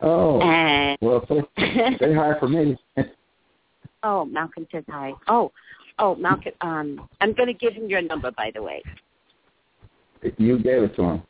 Oh, 0.00 0.40
and 0.40 0.96
well, 1.00 1.24
say, 1.28 1.96
say 1.98 2.14
hi 2.14 2.38
for 2.38 2.48
me. 2.48 2.76
oh, 4.02 4.24
Malcolm 4.26 4.66
says 4.70 4.84
hi. 4.88 5.12
Oh, 5.28 5.50
oh, 5.98 6.14
Malcolm. 6.14 6.52
Um, 6.60 7.08
I'm 7.20 7.32
going 7.32 7.48
to 7.48 7.54
give 7.54 7.72
him 7.72 7.88
your 7.88 8.02
number, 8.02 8.30
by 8.30 8.50
the 8.54 8.62
way. 8.62 8.82
you 10.36 10.58
gave 10.58 10.82
it 10.84 10.94
to 10.96 11.02
him. 11.02 11.22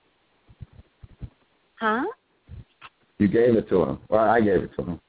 Huh? 1.76 2.04
You 3.18 3.28
gave 3.28 3.54
it 3.56 3.68
to 3.70 3.82
him. 3.84 3.98
Or 4.08 4.20
I 4.20 4.40
gave 4.40 4.62
it 4.64 4.70
to 4.76 4.82
him. 4.84 5.00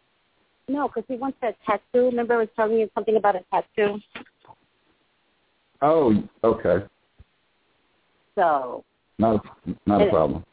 No, 0.69 0.87
because 0.87 1.03
he 1.07 1.15
wants 1.15 1.37
a 1.41 1.53
tattoo. 1.65 2.05
Remember, 2.05 2.35
I 2.35 2.37
was 2.37 2.47
telling 2.55 2.77
you 2.77 2.89
something 2.93 3.17
about 3.17 3.35
a 3.35 3.43
tattoo. 3.51 3.99
Oh, 5.81 6.23
okay. 6.43 6.85
So, 8.35 8.83
Not 9.17 9.35
a, 9.45 9.69
not 9.85 10.01
a 10.01 10.03
And- 10.03 10.11
problem. 10.11 10.45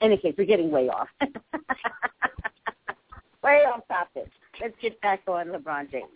any 0.00 0.16
case, 0.18 0.34
we're 0.36 0.44
getting 0.44 0.70
way 0.70 0.88
off. 0.88 1.08
way 3.42 3.64
off 3.64 3.86
topic. 3.88 4.28
Let's 4.60 4.74
get 4.80 5.00
back 5.00 5.20
on 5.28 5.48
LeBron 5.48 5.90
James. 5.90 6.06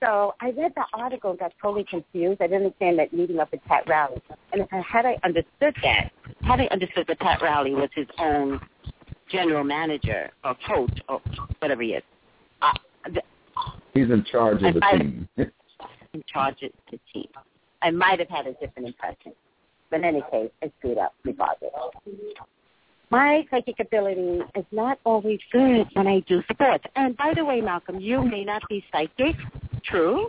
So 0.00 0.34
I 0.40 0.46
read 0.50 0.72
the 0.74 0.84
article 0.94 1.30
and 1.30 1.38
got 1.38 1.52
totally 1.62 1.84
confused. 1.88 2.40
I 2.42 2.46
didn't 2.48 2.64
understand 2.66 2.98
that 2.98 3.12
meeting 3.12 3.38
up 3.38 3.52
with 3.52 3.62
Pat 3.64 3.88
Riley. 3.88 4.20
And 4.52 4.62
if 4.62 4.68
I, 4.72 4.80
had 4.80 5.06
I 5.06 5.16
understood 5.22 5.76
that, 5.82 6.10
had 6.42 6.60
I 6.60 6.66
understood 6.72 7.06
that 7.06 7.20
Pat 7.20 7.40
Riley 7.40 7.74
was 7.74 7.88
his 7.94 8.08
own 8.18 8.60
general 9.30 9.62
manager 9.62 10.30
or 10.44 10.56
coach 10.66 10.98
or 11.08 11.20
whatever 11.60 11.82
he 11.82 11.90
is, 11.90 12.02
uh, 12.62 12.72
the, 13.14 13.22
He's 13.94 14.10
in 14.10 14.24
charge 14.24 14.62
of 14.62 14.74
the 14.74 14.80
I- 14.84 14.98
team. 14.98 15.28
in 16.14 16.22
charge 16.32 16.62
of 16.62 16.70
the 16.90 16.98
team, 17.12 17.28
I 17.80 17.90
might 17.90 18.18
have 18.18 18.28
had 18.28 18.46
a 18.46 18.52
different 18.54 18.88
impression. 18.88 19.32
But 19.90 20.00
in 20.00 20.04
any 20.04 20.22
case, 20.30 20.50
I 20.62 20.70
screwed 20.78 20.98
up 20.98 21.14
regardless. 21.24 21.70
My 23.10 23.46
psychic 23.50 23.78
ability 23.78 24.40
is 24.54 24.64
not 24.72 24.98
always 25.04 25.38
good 25.52 25.86
when 25.92 26.06
I 26.06 26.20
do 26.20 26.42
sports. 26.50 26.84
And 26.96 27.16
by 27.16 27.34
the 27.36 27.44
way, 27.44 27.60
Malcolm, 27.60 28.00
you 28.00 28.22
may 28.22 28.42
not 28.44 28.62
be 28.70 28.82
psychic, 28.90 29.36
true, 29.84 30.28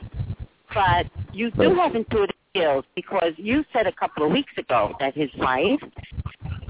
but 0.74 1.06
you 1.32 1.50
do 1.52 1.74
have 1.75 1.96
intuitive 1.96 2.36
skills 2.50 2.84
because 2.96 3.32
you 3.38 3.63
said 3.72 3.88
a 3.88 3.92
couple 3.94 4.25
of 4.25 4.32
weeks 4.32 4.52
ago 4.58 4.94
that 5.00 5.16
his 5.16 5.30
wife 5.38 5.80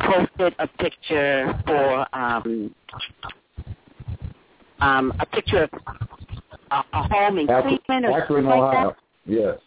posted 0.01 0.53
a 0.60 0.67
picture 0.67 1.60
for 1.65 2.15
um, 2.15 2.75
um, 4.82 5.13
a 5.20 5.25
picture 5.25 5.63
of 5.63 5.70
a, 6.72 6.84
a 6.93 7.03
home 7.08 7.39
in 7.39 7.50
Akron, 7.50 7.79
Cleveland 7.79 8.05
or 8.05 8.22
Akron, 8.22 8.43
something 8.43 8.46
like 8.46 8.72
that. 8.72 9.02
Yes. 9.25 9.58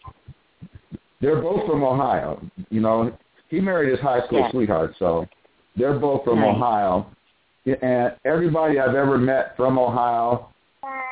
They're 1.21 1.41
both 1.41 1.65
from 1.67 1.83
Ohio. 1.83 2.41
You 2.69 2.81
know, 2.81 3.11
he 3.49 3.59
married 3.59 3.89
his 3.91 3.99
high 3.99 4.25
school 4.25 4.39
Yeah. 4.39 4.51
sweetheart, 4.51 4.93
so 4.99 5.27
they're 5.75 5.97
both 5.97 6.23
from 6.23 6.39
Nice. 6.39 6.55
Ohio. 6.55 7.07
And 7.81 8.13
everybody 8.23 8.79
I've 8.79 8.95
ever 8.95 9.17
met 9.17 9.55
from 9.57 9.77
Ohio 9.77 10.47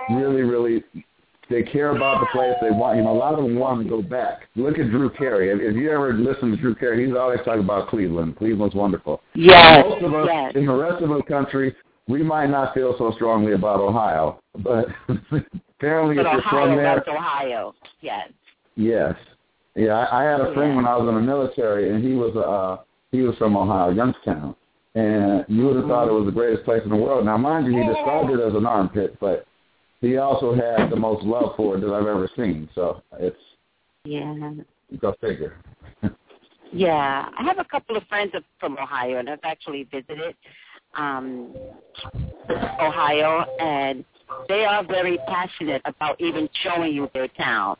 really, 0.09 0.43
really, 0.43 0.83
they 1.49 1.63
care 1.63 1.89
about 1.95 2.19
the 2.21 2.27
place. 2.27 2.53
They 2.61 2.71
want, 2.71 2.97
you 2.97 3.03
know, 3.03 3.11
a 3.11 3.17
lot 3.17 3.33
of 3.33 3.43
them 3.43 3.57
want 3.57 3.83
to 3.83 3.89
go 3.89 4.01
back. 4.01 4.47
Look 4.55 4.79
at 4.79 4.89
Drew 4.89 5.09
Carey. 5.09 5.49
If, 5.49 5.59
if 5.59 5.75
you 5.75 5.91
ever 5.91 6.13
listen 6.13 6.51
to 6.51 6.57
Drew 6.57 6.75
Carey, 6.75 7.05
he's 7.05 7.15
always 7.15 7.39
talking 7.43 7.63
about 7.63 7.89
Cleveland. 7.89 8.37
Cleveland's 8.37 8.75
wonderful. 8.75 9.21
Yes, 9.33 9.85
Most 9.87 10.03
of 10.03 10.13
us 10.13 10.27
yes. 10.31 10.53
in 10.55 10.65
the 10.65 10.73
rest 10.73 11.03
of 11.03 11.09
the 11.09 11.21
country, 11.23 11.75
we 12.07 12.23
might 12.23 12.47
not 12.49 12.73
feel 12.73 12.95
so 12.97 13.11
strongly 13.15 13.53
about 13.53 13.79
Ohio, 13.79 14.39
but 14.59 14.85
apparently 15.77 16.15
But 16.15 16.25
if 16.27 16.31
you're 16.33 16.39
Ohio 16.41 16.65
from 16.67 16.75
there, 16.77 16.95
loves 16.95 17.07
Ohio. 17.07 17.75
Yes. 18.01 18.29
Yes. 18.75 19.15
Yeah, 19.75 19.93
I, 19.93 20.21
I 20.21 20.31
had 20.31 20.41
a 20.41 20.53
friend 20.53 20.71
Yeah. 20.71 20.75
when 20.77 20.87
I 20.87 20.95
was 20.95 21.09
in 21.09 21.15
the 21.15 21.21
military, 21.21 21.89
and 21.93 22.03
he 22.03 22.13
was 22.15 22.35
uh 22.35 22.83
he 23.11 23.21
was 23.21 23.35
from 23.37 23.55
Ohio, 23.55 23.91
Youngstown, 23.91 24.55
and 24.95 25.45
you 25.47 25.65
would 25.65 25.75
have 25.77 25.85
thought 25.85 26.07
it 26.07 26.11
was 26.11 26.25
the 26.25 26.31
greatest 26.31 26.65
place 26.65 26.81
in 26.83 26.89
the 26.89 26.95
world. 26.95 27.25
Now, 27.25 27.37
mind 27.37 27.65
you, 27.65 27.77
he 27.77 27.85
described 27.87 28.29
it 28.29 28.39
as 28.39 28.53
an 28.55 28.65
armpit, 28.65 29.17
but 29.19 29.45
he 30.01 30.17
also 30.17 30.53
had 30.53 30.89
the 30.89 30.95
most 30.95 31.23
love 31.23 31.53
for 31.55 31.77
it 31.77 31.81
that 31.81 31.93
I've 31.93 32.07
ever 32.07 32.29
seen. 32.35 32.69
So 32.75 33.01
it's 33.19 33.37
Yeah. 34.03 34.53
go 34.99 35.13
figure. 35.21 35.57
Yeah. 36.73 37.29
I 37.37 37.43
have 37.43 37.59
a 37.59 37.63
couple 37.63 37.95
of 37.95 38.03
friends 38.07 38.33
from 38.59 38.77
Ohio, 38.77 39.19
and 39.19 39.29
I've 39.29 39.39
actually 39.43 39.83
visited 39.83 40.35
um, 40.97 41.55
Ohio, 42.49 43.45
and 43.59 44.03
they 44.47 44.65
are 44.65 44.83
very 44.83 45.17
passionate 45.27 45.81
about 45.85 46.19
even 46.19 46.49
showing 46.63 46.93
you 46.93 47.09
their 47.13 47.27
town. 47.29 47.75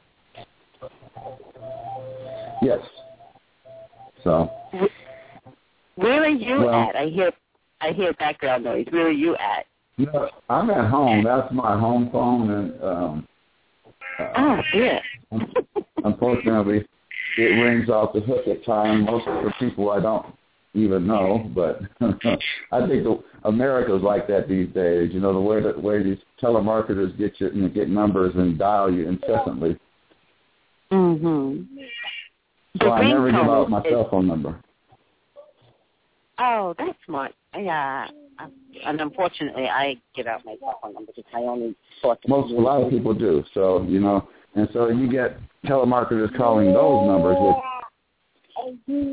yes. 2.62 2.80
So 4.24 4.50
Where 5.96 6.24
are 6.24 6.30
you 6.30 6.62
Well- 6.62 6.74
at? 6.90 6.96
I 6.96 7.08
hear 7.08 7.32
I 7.82 7.92
hear 7.92 8.14
background 8.14 8.64
noise. 8.64 8.88
Where 8.90 9.08
are 9.08 9.12
you 9.12 9.36
at? 9.36 9.66
know, 9.98 10.30
I'm 10.50 10.70
at 10.70 10.90
home. 10.90 11.24
That's 11.24 11.52
my 11.54 11.78
home 11.78 12.10
phone, 12.12 12.50
and 12.50 12.84
um, 12.84 13.28
uh, 14.20 14.28
Oh, 14.36 14.62
yeah. 14.74 15.00
unfortunately, 16.04 16.86
it 17.38 17.42
rings 17.44 17.90
off 17.90 18.14
the 18.14 18.22
hook 18.22 18.48
at 18.48 18.66
times. 18.66 19.06
Most 19.06 19.28
of 19.28 19.44
the 19.44 19.54
people 19.60 19.92
I 19.92 20.00
don't 20.00 20.26
even 20.74 21.06
know, 21.06 21.50
but 21.54 21.82
I 22.72 22.88
think 22.88 23.04
the, 23.04 23.22
America's 23.44 24.02
like 24.02 24.28
that 24.28 24.48
these 24.48 24.70
days. 24.74 25.12
You 25.14 25.20
know, 25.20 25.34
the 25.34 25.40
way 25.40 25.62
that 25.62 25.82
way 25.82 26.02
these 26.04 26.18
telemarketers 26.42 27.18
get 27.18 27.40
you, 27.40 27.50
you 27.54 27.62
know, 27.64 27.70
get 27.70 27.90
numbers 27.90 28.34
and 28.36 28.58
dial 28.58 28.92
you 28.92 29.08
incessantly. 29.08 29.78
Mhm. 30.92 31.68
So 32.82 32.92
I 32.92 33.08
never 33.08 33.32
give 33.32 33.40
out 33.40 33.70
my 33.70 33.82
is- 33.82 33.90
cell 33.90 34.10
phone 34.10 34.28
number. 34.28 34.60
Oh, 36.38 36.76
that's 36.78 36.98
smart. 37.06 37.34
Yeah. 37.58 38.08
And 38.84 39.00
unfortunately, 39.00 39.70
I 39.70 39.96
give 40.14 40.28
out 40.28 40.44
my 40.46 40.58
cell 40.60 40.78
phone 40.82 40.94
number 40.94 41.14
because 41.16 41.32
I 41.34 41.40
only 41.40 41.76
to 42.02 42.18
Most 42.28 42.52
a 42.52 42.56
lot 42.56 42.82
of 42.82 42.90
people 42.90 43.14
do. 43.14 43.44
So 43.54 43.84
you 43.84 44.02
know, 44.02 44.28
and 44.56 44.68
so 44.74 44.90
you 44.90 45.10
get 45.10 45.38
telemarketers 45.66 46.36
calling 46.36 46.74
those 46.74 47.08
numbers. 47.08 47.38
With, 47.40 47.56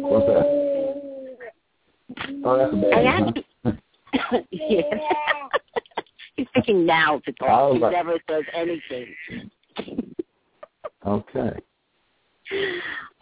what's 0.00 0.26
that? 0.26 0.62
Oh, 2.44 2.58
that's 2.58 2.72
a 2.72 2.76
baby. 2.76 2.94
I 2.96 3.32
huh? 3.64 4.38
yeah. 4.50 4.82
He's 6.42 6.48
thinking 6.54 6.84
now 6.84 7.20
to 7.24 7.32
talk. 7.34 7.48
was 7.48 7.74
He 7.74 7.78
like- 7.78 7.92
never 7.92 8.18
says 8.28 8.42
anything. 8.52 9.14
Okay. 11.06 11.52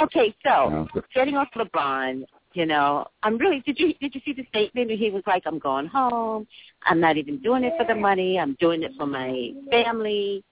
Okay, 0.00 0.34
so 0.42 0.88
getting 1.14 1.36
off 1.36 1.48
LeBron, 1.54 2.24
you 2.54 2.64
know, 2.64 3.06
I'm 3.22 3.36
really. 3.36 3.60
Did 3.60 3.78
you 3.78 3.92
did 4.00 4.14
you 4.14 4.22
see 4.24 4.32
the 4.32 4.44
statement? 4.48 4.90
He 4.90 5.10
was 5.10 5.22
like, 5.26 5.42
"I'm 5.44 5.58
going 5.58 5.86
home. 5.86 6.46
I'm 6.86 6.98
not 6.98 7.18
even 7.18 7.42
doing 7.42 7.62
it 7.62 7.74
for 7.76 7.84
the 7.84 7.94
money. 7.94 8.38
I'm 8.38 8.56
doing 8.58 8.82
it 8.82 8.92
for 8.96 9.06
my 9.06 9.52
family, 9.70 10.42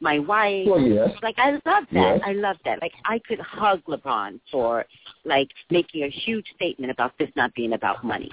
my 0.00 0.18
wife." 0.18 0.66
Well, 0.68 0.80
yes. 0.80 1.10
Like 1.22 1.38
I 1.38 1.52
love 1.52 1.62
that. 1.64 1.86
Yes. 1.90 2.20
I 2.24 2.32
love 2.32 2.56
that. 2.66 2.82
Like 2.82 2.92
I 3.06 3.18
could 3.26 3.40
hug 3.40 3.82
LeBron 3.86 4.38
for 4.52 4.84
like 5.24 5.48
making 5.70 6.02
a 6.04 6.08
huge 6.10 6.46
statement 6.54 6.92
about 6.92 7.16
this 7.18 7.30
not 7.34 7.52
being 7.54 7.72
about 7.72 8.04
money. 8.04 8.30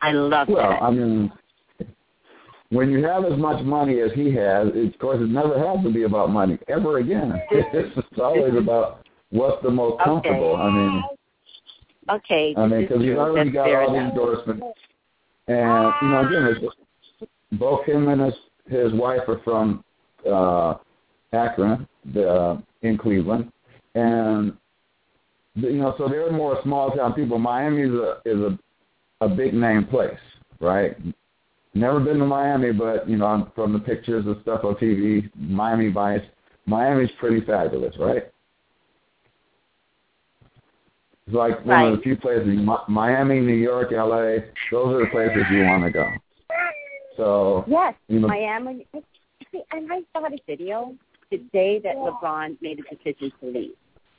I 0.00 0.12
love 0.12 0.48
Well, 0.48 0.56
that. 0.70 0.80
Well, 0.80 0.88
I 0.88 0.90
mean, 0.92 1.32
when 2.70 2.90
you 2.90 3.04
have 3.04 3.24
as 3.24 3.38
much 3.38 3.62
money 3.64 4.00
as 4.00 4.12
he 4.14 4.32
has, 4.34 4.68
it, 4.74 4.94
of 4.94 4.98
course, 4.98 5.20
it 5.20 5.28
never 5.28 5.58
has 5.58 5.84
to 5.84 5.92
be 5.92 6.04
about 6.04 6.30
money 6.30 6.58
ever 6.68 6.98
again. 6.98 7.40
It's 7.52 8.18
always 8.18 8.54
about 8.56 9.06
what's 9.30 9.62
the 9.62 9.70
most 9.70 9.94
Okay. 9.94 10.04
comfortable. 10.04 10.56
I 10.56 10.70
mean, 10.70 11.04
okay. 12.10 12.54
I 12.56 12.66
mean, 12.66 12.82
because 12.82 13.02
he's 13.02 13.16
already 13.16 13.50
got 13.50 13.68
all 13.74 13.92
the 13.92 13.98
enough. 13.98 14.10
endorsements, 14.10 14.66
and 15.48 15.92
you 16.02 16.08
know, 16.08 16.26
again, 16.26 16.44
it's, 16.44 16.74
both 17.52 17.84
him 17.86 18.08
and 18.08 18.20
his 18.20 18.34
his 18.68 18.92
wife 18.92 19.22
are 19.28 19.40
from 19.42 19.84
uh, 20.30 20.74
Akron, 21.32 21.88
the, 22.14 22.28
uh, 22.28 22.60
in 22.82 22.96
Cleveland, 22.96 23.50
and 23.96 24.56
you 25.56 25.72
know, 25.72 25.94
so 25.98 26.08
they're 26.08 26.30
more 26.30 26.60
small 26.62 26.92
town 26.92 27.14
people. 27.14 27.38
Miami 27.38 27.82
is 27.82 27.94
a 27.94 28.20
is 28.24 28.38
a 28.38 28.58
a 29.22 29.28
big 29.28 29.54
name 29.54 29.84
place, 29.86 30.18
right? 30.60 30.96
Never 31.72 32.00
been 32.00 32.18
to 32.18 32.26
Miami, 32.26 32.72
but 32.72 33.08
you 33.08 33.16
know, 33.16 33.50
from 33.54 33.72
the 33.72 33.78
pictures 33.78 34.26
and 34.26 34.36
stuff 34.42 34.64
on 34.64 34.74
TV, 34.74 35.30
Miami 35.36 35.90
Vice, 35.90 36.22
Miami's 36.66 37.10
pretty 37.18 37.44
fabulous, 37.46 37.94
right? 37.98 38.24
It's 41.26 41.36
like 41.36 41.64
one 41.64 41.68
right. 41.68 41.92
of 41.92 41.96
the 41.96 42.02
few 42.02 42.16
places, 42.16 42.58
Miami, 42.88 43.38
New 43.38 43.54
York, 43.54 43.92
LA. 43.92 44.42
Those 44.72 44.94
are 44.94 45.04
the 45.04 45.10
places 45.12 45.44
you 45.52 45.62
want 45.62 45.84
to 45.84 45.90
go. 45.92 46.08
So 47.16 47.64
yes, 47.68 47.94
you 48.08 48.18
know, 48.18 48.28
Miami. 48.28 48.86
And 49.72 49.92
I 49.92 50.00
saw 50.12 50.28
this 50.28 50.40
video 50.46 50.94
the 51.30 51.38
day 51.52 51.80
that 51.84 51.96
LeBron 51.96 52.56
made 52.60 52.80
a 52.80 52.94
decision 52.94 53.32
to 53.40 53.46
leave. 53.46 53.72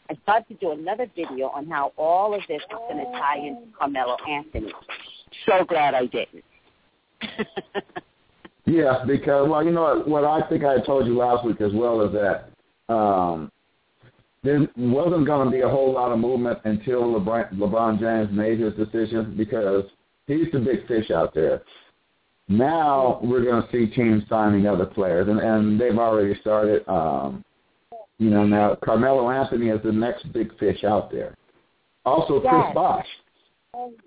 I 0.10 0.15
started 0.24 0.48
to 0.50 0.53
do 0.55 0.72
another 0.72 1.08
video 1.15 1.48
on 1.48 1.67
how 1.67 1.91
all 1.98 2.34
of 2.34 2.41
this 2.48 2.62
was 2.70 2.91
going 2.91 3.05
to 3.05 3.12
tie 3.12 3.38
into 3.38 3.77
Carmelo 3.77 4.17
Anthony. 4.29 4.72
So 5.46 5.65
glad 5.65 5.93
I 5.93 6.05
didn't. 6.05 6.43
yeah, 8.65 9.03
because 9.05 9.47
well, 9.49 9.63
you 9.63 9.71
know 9.71 9.81
what, 9.81 10.07
what 10.07 10.25
I 10.25 10.47
think 10.49 10.63
I 10.63 10.79
told 10.85 11.05
you 11.05 11.17
last 11.17 11.45
week 11.45 11.61
as 11.61 11.71
well 11.73 12.01
is 12.01 12.13
that 12.13 12.93
um, 12.93 13.51
there 14.43 14.67
wasn't 14.75 15.25
going 15.25 15.45
to 15.45 15.51
be 15.51 15.61
a 15.61 15.69
whole 15.69 15.93
lot 15.93 16.11
of 16.11 16.19
movement 16.19 16.59
until 16.63 17.03
LeBron, 17.03 17.53
LeBron 17.53 17.99
James 17.99 18.35
made 18.35 18.59
his 18.59 18.73
decision 18.73 19.35
because 19.37 19.85
he's 20.27 20.51
the 20.51 20.59
big 20.59 20.87
fish 20.87 21.11
out 21.11 21.33
there. 21.33 21.61
Now 22.47 23.19
we're 23.23 23.43
going 23.43 23.63
to 23.63 23.71
see 23.71 23.93
teams 23.93 24.23
signing 24.27 24.67
other 24.67 24.85
players, 24.85 25.27
and, 25.29 25.39
and 25.39 25.79
they've 25.79 25.97
already 25.97 26.39
started. 26.41 26.87
Um, 26.89 27.45
you 28.17 28.29
know, 28.29 28.45
now 28.45 28.77
Carmelo 28.83 29.29
Anthony 29.29 29.69
is 29.69 29.81
the 29.83 29.91
next 29.91 30.31
big 30.33 30.57
fish 30.59 30.83
out 30.83 31.11
there. 31.11 31.35
Also, 32.05 32.39
Chris 32.39 32.51
yes. 32.51 32.73
Bosh. 32.73 33.05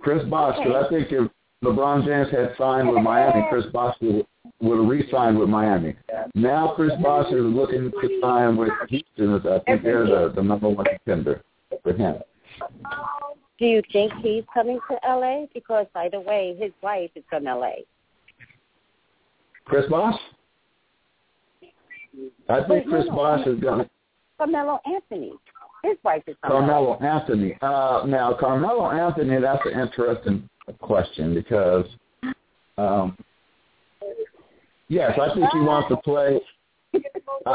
Chris 0.01 0.25
Bosh, 0.29 0.57
because 0.59 0.85
okay. 0.85 0.97
I 0.97 0.99
think 1.01 1.13
if 1.13 1.31
LeBron 1.65 2.05
James 2.05 2.31
had 2.31 2.55
signed 2.59 2.89
with 2.89 3.03
Miami, 3.03 3.45
Chris 3.49 3.65
Bosh 3.73 3.97
would, 4.01 4.27
would 4.61 4.79
have 4.79 4.89
re-signed 4.89 5.39
with 5.39 5.49
Miami. 5.49 5.97
Now 6.35 6.73
Chris 6.77 6.93
Bosh 7.03 7.33
is 7.33 7.43
looking 7.43 7.91
to 7.91 8.21
sign 8.21 8.57
with 8.57 8.71
Houston. 8.89 9.35
I 9.51 9.59
think 9.61 9.83
they're 9.83 10.07
the, 10.07 10.33
the 10.35 10.43
number 10.43 10.69
one 10.69 10.87
contender 10.87 11.43
for 11.83 11.93
him. 11.93 12.17
Do 13.59 13.67
you 13.67 13.83
think 13.93 14.13
he's 14.21 14.45
coming 14.53 14.79
to 14.91 14.99
LA? 15.09 15.47
Because, 15.55 15.87
by 15.95 16.09
the 16.11 16.21
way, 16.21 16.57
his 16.59 16.73
wife 16.83 17.11
is 17.15 17.23
from 17.29 17.45
LA. 17.45 17.71
Chris 19.65 19.85
Bosh? 19.89 20.19
I 22.49 22.67
think 22.69 22.87
Chris 22.89 23.07
Bosh 23.09 23.47
is 23.47 23.59
going 23.61 23.85
to. 23.85 23.91
Carmelo 24.39 24.81
Anthony. 24.85 25.33
His 25.85 25.97
wife 26.03 26.23
is 26.27 26.37
from 26.41 26.51
Carmelo 26.51 26.99
LA. 27.01 27.07
Anthony. 27.07 27.57
Uh, 27.63 28.03
now, 28.07 28.37
Carmelo 28.39 28.91
Anthony, 28.91 29.41
that's 29.41 29.63
an 29.65 29.81
interesting 29.81 30.49
question 30.73 31.35
because, 31.35 31.87
um, 32.79 33.17
yes, 34.89 35.19
I 35.21 35.35
think 35.35 35.47
he 35.53 35.61
wants 35.61 35.89
to 35.89 35.97
play. 35.99 36.41
Uh, 37.47 37.55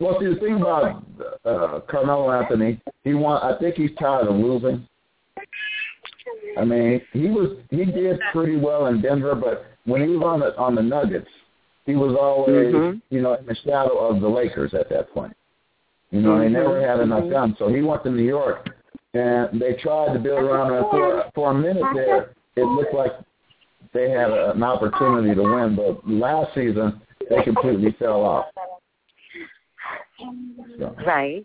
well, 0.00 0.18
see, 0.20 0.26
the 0.26 0.36
thing 0.36 0.56
about 0.56 1.04
uh, 1.44 1.80
Carmelo 1.88 2.32
Anthony, 2.32 2.80
he 3.04 3.14
want. 3.14 3.44
I 3.44 3.58
think 3.58 3.76
he's 3.76 3.90
tired 3.98 4.26
of 4.26 4.36
losing. 4.36 4.86
I 6.58 6.64
mean, 6.64 7.00
he 7.12 7.28
was 7.28 7.56
he 7.70 7.84
did 7.84 8.20
pretty 8.32 8.56
well 8.56 8.86
in 8.86 9.00
Denver, 9.00 9.34
but 9.34 9.66
when 9.84 10.02
he 10.02 10.08
was 10.08 10.22
on 10.24 10.40
the 10.40 10.56
on 10.58 10.74
the 10.74 10.82
Nuggets, 10.82 11.28
he 11.86 11.94
was 11.94 12.16
always 12.20 12.74
Mhm. 12.74 13.02
you 13.10 13.22
know 13.22 13.34
in 13.34 13.46
the 13.46 13.54
shadow 13.54 13.98
of 13.98 14.20
the 14.20 14.28
Lakers 14.28 14.74
at 14.74 14.88
that 14.90 15.10
point. 15.12 15.36
You 16.10 16.20
know, 16.20 16.38
they 16.38 16.48
never 16.48 16.86
had 16.86 17.00
enough 17.00 17.30
guns, 17.30 17.56
so 17.58 17.68
he 17.68 17.80
went 17.80 18.02
to 18.04 18.10
New 18.10 18.22
York, 18.22 18.68
and 19.14 19.58
they 19.58 19.74
tried 19.74 20.12
to 20.12 20.18
build 20.18 20.42
around 20.42 20.72
him. 20.74 20.84
For 20.90 21.24
for 21.34 21.50
a 21.52 21.54
minute 21.54 21.84
there, 21.94 22.34
it 22.56 22.64
looked 22.64 22.94
like 22.94 23.12
they 23.92 24.10
had 24.10 24.30
a, 24.30 24.52
an 24.52 24.62
opportunity 24.62 25.34
to 25.34 25.42
win, 25.42 25.76
but 25.76 26.08
last 26.08 26.54
season 26.54 27.00
they 27.28 27.42
completely 27.42 27.94
fell 27.98 28.22
off. 28.22 28.46
So, 30.78 30.94
Right. 31.06 31.44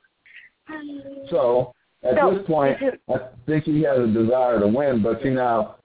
so 1.30 1.74
at 2.04 2.16
So, 2.16 2.36
this 2.36 2.48
point, 2.48 2.78
I 3.10 3.20
think 3.46 3.64
he 3.64 3.82
has 3.84 4.00
a 4.00 4.08
desire 4.08 4.60
to 4.60 4.68
win, 4.68 5.02
but 5.02 5.24
you 5.26 5.32
know, 5.32 5.76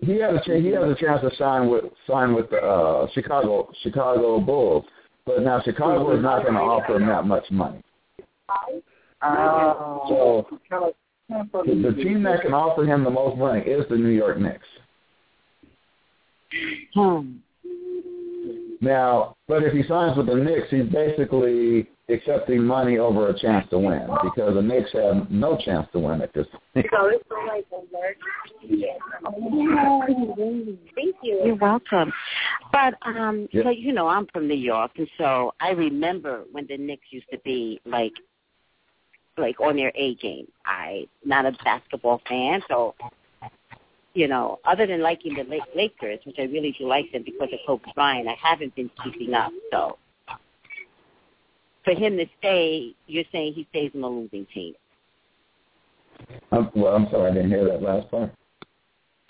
he 0.00 0.18
has 0.18 0.34
a 0.34 0.40
ch- 0.40 0.60
he 0.60 0.68
has 0.70 0.90
a 0.90 0.96
chance 0.96 1.20
to 1.20 1.34
sign 1.36 1.68
with 1.68 1.84
sign 2.08 2.34
with 2.34 2.50
the 2.50 2.58
uh, 2.58 3.06
Chicago 3.12 3.70
Chicago 3.82 4.40
Bulls, 4.40 4.84
but 5.24 5.42
now 5.42 5.60
Chicago 5.62 6.16
is 6.16 6.22
not 6.22 6.42
going 6.42 6.54
to 6.54 6.60
offer 6.60 6.96
him 6.96 7.06
that 7.06 7.24
much 7.24 7.48
money. 7.50 7.82
Oh. 9.22 10.46
So 10.68 10.92
the, 11.52 11.90
the 11.90 12.02
team 12.02 12.22
that 12.24 12.42
can 12.42 12.54
offer 12.54 12.84
him 12.84 13.04
the 13.04 13.10
most 13.10 13.36
money 13.36 13.60
is 13.60 13.84
the 13.88 13.96
New 13.96 14.10
York 14.10 14.38
Knicks. 14.38 14.66
Hmm. 16.94 17.32
Now, 18.80 19.36
but 19.46 19.62
if 19.62 19.72
he 19.72 19.84
signs 19.84 20.16
with 20.16 20.26
the 20.26 20.34
Knicks, 20.34 20.68
he's 20.70 20.86
basically 20.86 21.88
accepting 22.08 22.64
money 22.64 22.98
over 22.98 23.28
a 23.28 23.38
chance 23.38 23.68
to 23.70 23.78
win 23.78 24.06
because 24.24 24.54
the 24.54 24.62
Knicks 24.62 24.90
have 24.92 25.30
no 25.30 25.56
chance 25.56 25.86
to 25.92 26.00
win 26.00 26.20
at 26.20 26.34
this 26.34 26.46
point. 26.74 26.86
Thank 30.94 31.16
you. 31.22 31.42
You're 31.44 31.54
welcome. 31.54 32.12
But 32.72 32.94
um, 33.02 33.48
Yeah. 33.52 33.62
so 33.62 33.70
you 33.70 33.92
know, 33.92 34.08
I'm 34.08 34.26
from 34.32 34.48
New 34.48 34.54
York, 34.54 34.90
and 34.96 35.08
so 35.16 35.54
I 35.60 35.70
remember 35.70 36.42
when 36.50 36.66
the 36.66 36.76
Knicks 36.76 37.06
used 37.10 37.30
to 37.30 37.38
be 37.44 37.80
like, 37.86 38.12
like 39.36 39.60
on 39.60 39.76
their 39.76 39.92
A 39.94 40.14
game. 40.16 40.46
I 40.66 41.06
not 41.24 41.46
a 41.46 41.52
basketball 41.64 42.20
fan, 42.28 42.62
so 42.68 42.94
you 44.14 44.28
know, 44.28 44.58
other 44.64 44.86
than 44.86 45.00
liking 45.00 45.34
the 45.34 45.44
Lakers, 45.74 46.20
which 46.24 46.36
I 46.38 46.42
really 46.42 46.74
do 46.78 46.86
like 46.86 47.10
them 47.12 47.22
because 47.24 47.48
of 47.52 47.58
Kobe 47.66 47.92
Bryant, 47.94 48.28
I 48.28 48.36
haven't 48.42 48.74
been 48.74 48.90
keeping 49.02 49.32
up. 49.32 49.52
So 49.70 49.96
for 51.84 51.94
him 51.94 52.16
to 52.18 52.26
stay, 52.38 52.94
you're 53.06 53.24
saying 53.32 53.54
he 53.54 53.66
stays 53.70 53.90
on 53.94 54.02
the 54.02 54.08
losing 54.08 54.46
team. 54.52 54.74
I'm, 56.50 56.70
well, 56.74 56.94
I'm 56.94 57.08
sorry, 57.10 57.30
I 57.30 57.34
didn't 57.34 57.50
hear 57.50 57.64
that 57.64 57.82
last 57.82 58.10
part. 58.10 58.30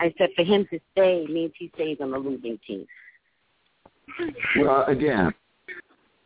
I 0.01 0.13
said 0.19 0.31
for 0.35 0.45
him 0.45 0.67
to 0.71 0.81
stay 0.93 1.27
means 1.29 1.53
he 1.57 1.71
stays 1.75 1.99
on 2.01 2.11
the 2.11 2.19
losing 2.19 2.59
team. 2.67 2.87
Well, 4.59 4.85
again, 4.87 5.33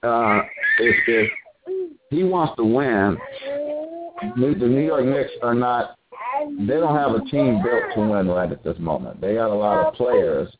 uh, 0.02 0.40
if, 0.80 0.96
if 1.06 1.30
he 2.10 2.24
wants 2.24 2.54
to 2.56 2.64
win, 2.64 3.16
the 4.36 4.66
New 4.66 4.84
York 4.84 5.04
Knicks 5.04 5.32
are 5.42 5.54
not. 5.54 5.96
They 6.58 6.74
don't 6.74 6.96
have 6.96 7.12
a 7.12 7.20
team 7.30 7.62
built 7.62 7.94
to 7.94 8.00
win 8.00 8.28
right 8.28 8.50
at 8.50 8.62
this 8.62 8.78
moment. 8.78 9.20
They 9.20 9.34
got 9.34 9.50
a 9.50 9.54
lot 9.54 9.86
of 9.86 9.94
players, 9.94 10.54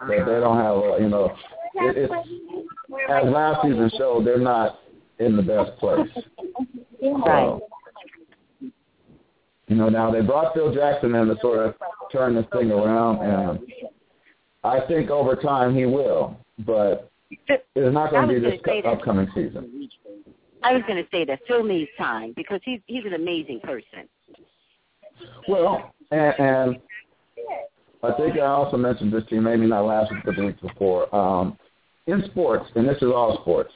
but 0.00 0.08
they 0.08 0.40
don't 0.40 0.56
have. 0.56 0.76
A, 0.76 0.96
you 1.00 1.08
know, 1.08 1.36
it, 1.74 1.96
it's 1.96 2.12
as 3.10 3.24
last 3.30 3.62
season 3.62 3.90
showed, 3.98 4.26
they're 4.26 4.38
not 4.38 4.78
in 5.18 5.36
the 5.36 5.42
best 5.42 5.76
place. 5.78 6.08
Right. 7.02 7.24
So, 7.24 7.62
you 9.68 9.76
know, 9.76 9.88
now 9.88 10.10
they 10.10 10.20
brought 10.20 10.54
Phil 10.54 10.72
Jackson 10.72 11.14
in 11.14 11.26
to 11.26 11.36
sort 11.40 11.66
of 11.66 11.74
turn 12.12 12.34
this 12.34 12.46
thing 12.52 12.70
around, 12.70 13.18
and 13.18 13.58
I 14.62 14.80
think 14.86 15.10
over 15.10 15.34
time 15.34 15.74
he 15.74 15.86
will, 15.86 16.36
but 16.60 17.10
it's 17.30 17.94
not 17.94 18.10
going 18.10 18.28
to 18.28 18.34
be 18.34 18.40
this 18.40 18.60
upcoming 18.84 19.28
season. 19.34 19.88
I 20.62 20.72
was 20.72 20.82
going 20.86 21.02
to 21.02 21.08
say 21.10 21.24
that 21.24 21.40
Phil 21.46 21.64
needs 21.64 21.90
time 21.98 22.32
because 22.36 22.60
he's 22.64 22.80
he's 22.86 23.04
an 23.04 23.14
amazing 23.14 23.60
person. 23.60 24.08
Well, 25.48 25.94
and, 26.10 26.34
and 26.38 26.76
I 28.02 28.12
think 28.16 28.36
I 28.36 28.46
also 28.46 28.76
mentioned 28.76 29.12
this 29.12 29.24
to 29.28 29.36
you, 29.36 29.40
maybe 29.40 29.66
not 29.66 29.86
last 29.86 30.12
week, 30.12 30.22
but 30.24 30.36
the 30.36 30.46
week 30.46 30.60
before. 30.60 31.14
Um, 31.14 31.58
in 32.06 32.22
sports, 32.26 32.70
and 32.74 32.88
this 32.88 32.98
is 32.98 33.10
all 33.14 33.38
sports, 33.40 33.72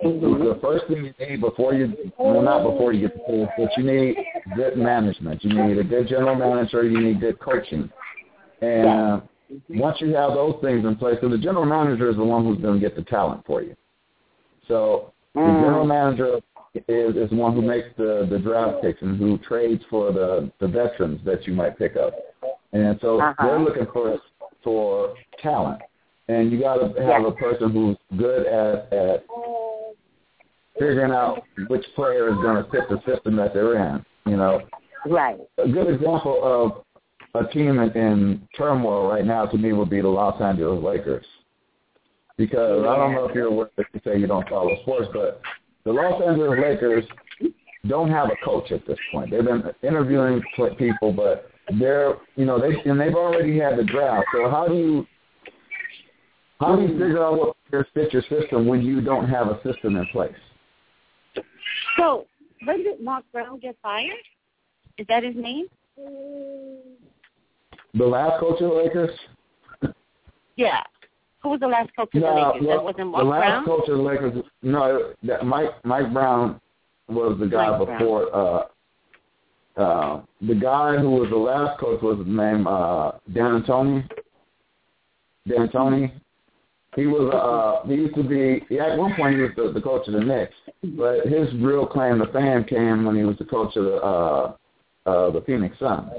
the 0.00 0.58
first 0.60 0.86
thing 0.88 1.04
you 1.04 1.26
need 1.26 1.40
before 1.40 1.72
you, 1.72 1.94
well, 2.18 2.42
not 2.42 2.62
before 2.62 2.92
you 2.92 3.08
get 3.08 3.16
to 3.16 3.22
pool, 3.24 3.48
but 3.56 3.70
you 3.76 3.84
need 3.84 4.16
good 4.54 4.76
management. 4.76 5.42
You 5.42 5.66
need 5.66 5.78
a 5.78 5.84
good 5.84 6.08
general 6.08 6.34
manager. 6.34 6.84
You 6.84 7.00
need 7.00 7.20
good 7.20 7.38
coaching. 7.38 7.90
And 8.60 9.22
once 9.70 9.98
you 10.00 10.14
have 10.14 10.34
those 10.34 10.56
things 10.62 10.84
in 10.84 10.96
place, 10.96 11.16
so 11.20 11.28
the 11.28 11.38
general 11.38 11.64
manager 11.64 12.10
is 12.10 12.16
the 12.16 12.24
one 12.24 12.44
who's 12.44 12.58
going 12.58 12.74
to 12.74 12.80
get 12.80 12.96
the 12.96 13.02
talent 13.04 13.44
for 13.46 13.62
you. 13.62 13.74
So 14.68 15.12
the 15.36 15.42
general 15.60 15.84
manager 15.84 16.40
is 16.74 17.16
is 17.16 17.30
the 17.30 17.36
one 17.36 17.54
who 17.54 17.62
makes 17.62 17.88
the 17.96 18.26
the 18.30 18.38
draft 18.38 18.82
picks 18.82 19.00
and 19.02 19.18
who 19.18 19.38
trades 19.38 19.82
for 19.90 20.12
the 20.12 20.50
the 20.60 20.68
veterans 20.68 21.20
that 21.24 21.46
you 21.46 21.54
might 21.54 21.78
pick 21.78 21.96
up. 21.96 22.14
And 22.72 22.98
so 23.00 23.20
Uh-huh. 23.20 23.46
they're 23.46 23.60
looking 23.60 23.86
for 23.92 24.18
for 24.62 25.14
talent, 25.42 25.80
and 26.28 26.50
you 26.50 26.58
got 26.60 26.76
to 26.76 27.02
have 27.02 27.24
a 27.24 27.32
person 27.32 27.70
who's 27.70 27.96
good 28.18 28.46
at 28.46 28.92
at 28.92 29.24
figuring 30.78 31.12
out 31.12 31.42
which 31.68 31.84
player 31.94 32.28
is 32.28 32.34
going 32.36 32.62
to 32.62 32.70
fit 32.70 32.88
the 32.90 33.00
system 33.10 33.36
that 33.36 33.54
they're 33.54 33.76
in. 33.76 34.04
You 34.26 34.36
know, 34.36 34.60
Right. 35.06 35.38
a 35.58 35.68
good 35.68 35.88
example 35.88 36.40
of 36.42 36.84
a 37.34 37.48
team 37.52 37.78
in, 37.78 37.90
in 37.92 38.48
turmoil 38.56 39.08
right 39.08 39.24
now 39.24 39.46
to 39.46 39.56
me 39.56 39.72
would 39.72 39.90
be 39.90 40.00
the 40.00 40.08
Los 40.08 40.40
Angeles 40.40 40.82
Lakers. 40.82 41.24
Because 42.36 42.84
I 42.86 42.96
don't 42.96 43.12
know 43.12 43.26
if 43.26 43.34
you're 43.34 43.46
aware 43.46 43.70
if 43.78 43.86
you 43.94 44.00
say 44.04 44.18
you 44.18 44.26
don't 44.26 44.48
follow 44.48 44.76
sports, 44.82 45.08
but 45.12 45.40
the 45.84 45.92
Los 45.92 46.20
Angeles 46.22 46.58
Lakers 46.60 47.04
don't 47.88 48.10
have 48.10 48.28
a 48.28 48.44
coach 48.44 48.72
at 48.72 48.86
this 48.86 48.98
point. 49.10 49.30
They've 49.30 49.44
been 49.44 49.62
interviewing 49.82 50.42
people, 50.76 51.12
but 51.12 51.50
they're 51.78 52.16
you 52.36 52.44
know 52.44 52.60
they 52.60 52.74
and 52.88 53.00
they've 53.00 53.14
already 53.14 53.58
had 53.58 53.78
the 53.78 53.84
draft. 53.84 54.26
So 54.34 54.50
how 54.50 54.68
do 54.68 54.74
you 54.74 55.06
how 56.60 56.76
do 56.76 56.82
you 56.82 56.88
figure 56.88 57.24
out 57.24 57.38
what 57.38 57.56
players 57.70 57.86
fit 57.94 58.12
your 58.12 58.22
system 58.22 58.66
when 58.66 58.82
you 58.82 59.00
don't 59.00 59.28
have 59.28 59.48
a 59.48 59.60
system 59.62 59.96
in 59.96 60.06
place? 60.06 60.34
So 61.96 62.26
when 62.64 62.82
did 62.82 63.00
Mark 63.00 63.24
Brown 63.32 63.58
get 63.58 63.76
fired? 63.82 64.12
Is 64.98 65.06
that 65.08 65.22
his 65.22 65.36
name? 65.36 65.66
The 67.94 68.04
last 68.04 68.40
coach 68.40 68.60
of 68.60 68.70
the 68.70 68.76
Lakers? 68.76 69.10
Yeah. 70.56 70.82
Who 71.46 71.50
was 71.50 71.60
the 71.60 71.68
last 71.68 71.94
coach 71.94 72.08
of 72.12 72.22
no, 72.22 72.34
the 72.34 72.34
Lakers? 72.34 72.66
Well, 72.66 72.76
that 72.76 72.84
wasn't 72.84 73.10
Mark 73.10 73.22
the 73.22 73.30
last 73.30 73.40
Brown? 73.40 73.64
coach 73.66 73.88
of 73.88 73.96
the 73.98 74.02
Lakers. 74.02 74.44
No, 74.62 75.12
that 75.22 75.46
Mike 75.46 75.70
Mike 75.84 76.12
Brown 76.12 76.60
was 77.08 77.38
the 77.38 77.46
guy 77.46 77.70
Mike 77.70 77.86
Brown. 77.86 77.98
before. 78.00 78.34
Uh, 78.34 79.80
uh, 79.80 80.22
the 80.40 80.56
guy 80.56 80.96
who 80.96 81.10
was 81.10 81.30
the 81.30 81.36
last 81.36 81.78
coach 81.78 82.02
was 82.02 82.18
named 82.26 82.66
uh, 82.66 83.12
D'Antoni. 83.32 84.08
Dan 85.46 85.68
Antoni. 85.68 86.10
He 86.96 87.06
was. 87.06 87.32
Uh, 87.32 87.86
he 87.86 87.94
used 87.94 88.16
to 88.16 88.24
be. 88.24 88.76
At 88.76 88.98
one 88.98 89.14
point, 89.14 89.36
he 89.36 89.42
was 89.42 89.52
the, 89.54 89.70
the 89.72 89.80
coach 89.80 90.08
of 90.08 90.14
the 90.14 90.24
Knicks, 90.24 90.52
but 90.96 91.28
his 91.28 91.46
real 91.60 91.86
claim 91.86 92.18
to 92.18 92.26
fame 92.32 92.64
came 92.64 93.04
when 93.04 93.14
he 93.14 93.22
was 93.22 93.38
the 93.38 93.44
coach 93.44 93.76
of 93.76 93.84
the 93.84 93.96
uh, 93.98 94.56
uh, 95.06 95.30
the 95.30 95.42
Phoenix 95.46 95.78
Suns. 95.78 96.10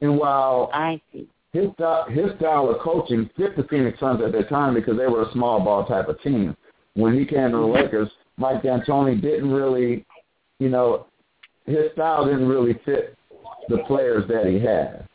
And 0.00 0.18
while 0.18 0.70
I 0.74 1.00
see. 1.12 1.28
His 1.52 1.66
style, 1.74 2.06
his 2.08 2.30
style 2.36 2.70
of 2.70 2.78
coaching 2.80 3.28
fit 3.36 3.56
the 3.56 3.64
Phoenix 3.64 3.98
Suns 3.98 4.22
at 4.22 4.32
that 4.32 4.48
time 4.48 4.74
because 4.74 4.96
they 4.96 5.06
were 5.06 5.22
a 5.22 5.32
small 5.32 5.60
ball 5.60 5.84
type 5.84 6.08
of 6.08 6.20
team. 6.22 6.56
When 6.94 7.18
he 7.18 7.24
came 7.24 7.50
to 7.50 7.56
the 7.56 7.62
Lakers, 7.62 8.10
Mike 8.36 8.62
D'Antoni 8.62 9.20
didn't 9.20 9.50
really, 9.50 10.04
you 10.58 10.68
know, 10.68 11.06
his 11.66 11.92
style 11.92 12.24
didn't 12.24 12.48
really 12.48 12.78
fit 12.84 13.16
the 13.68 13.78
players 13.86 14.26
that 14.28 14.46
he 14.46 14.58
had. 14.58 15.06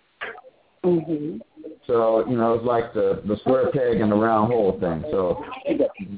Mhm. 0.83 1.41
So 1.87 2.27
you 2.27 2.37
know, 2.37 2.53
it's 2.53 2.65
like 2.65 2.93
the 2.93 3.21
the 3.25 3.37
square 3.37 3.71
peg 3.71 4.01
in 4.01 4.09
the 4.09 4.15
round 4.15 4.51
hole 4.51 4.77
thing. 4.79 5.03
So 5.11 5.43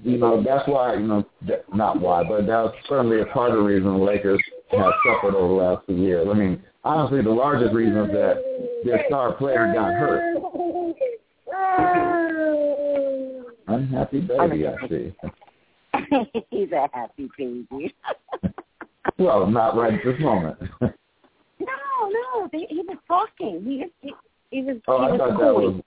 you 0.03 0.17
know, 0.17 0.41
that's 0.43 0.67
why 0.67 0.95
you 0.95 1.08
know, 1.08 1.25
not 1.73 1.99
why, 1.99 2.23
but 2.23 2.45
that's 2.45 2.73
certainly 2.88 3.21
a 3.21 3.25
part 3.27 3.51
of 3.51 3.58
the 3.58 3.63
reason 3.63 3.91
the 3.91 4.03
Lakers 4.03 4.41
have 4.71 4.91
suffered 5.06 5.36
over 5.36 5.47
the 5.47 5.53
last 5.53 5.86
few 5.86 5.95
years. 5.95 6.27
I 6.30 6.34
mean, 6.34 6.62
honestly, 6.84 7.21
the 7.21 7.30
largest 7.30 7.73
reason 7.73 7.97
is 7.97 8.12
that 8.12 8.43
their 8.84 9.03
star 9.08 9.34
player 9.34 9.71
got 9.73 9.93
hurt. 9.93 10.36
Unhappy 13.67 14.21
baby, 14.21 14.67
I 14.67 14.88
see. 14.88 15.13
He's 16.51 16.71
a 16.71 16.88
happy 16.93 17.30
baby. 17.38 17.93
Well, 19.19 19.47
not 19.47 19.75
right 19.75 19.93
at 19.93 19.99
this 20.06 20.19
moment. 20.19 20.58
no, 20.82 20.89
no, 21.60 22.49
they, 22.51 22.67
he 22.69 22.82
was 22.88 22.97
talking. 23.08 23.63
He 23.65 23.86
he, 24.01 24.13
he 24.51 24.62
was 24.62 24.77
oh, 24.88 24.99
he 24.99 25.06
I 25.06 25.10
was 25.12 25.17
thought 25.17 25.30
that 25.30 25.39
cooing. 25.39 25.77
was. 25.77 25.84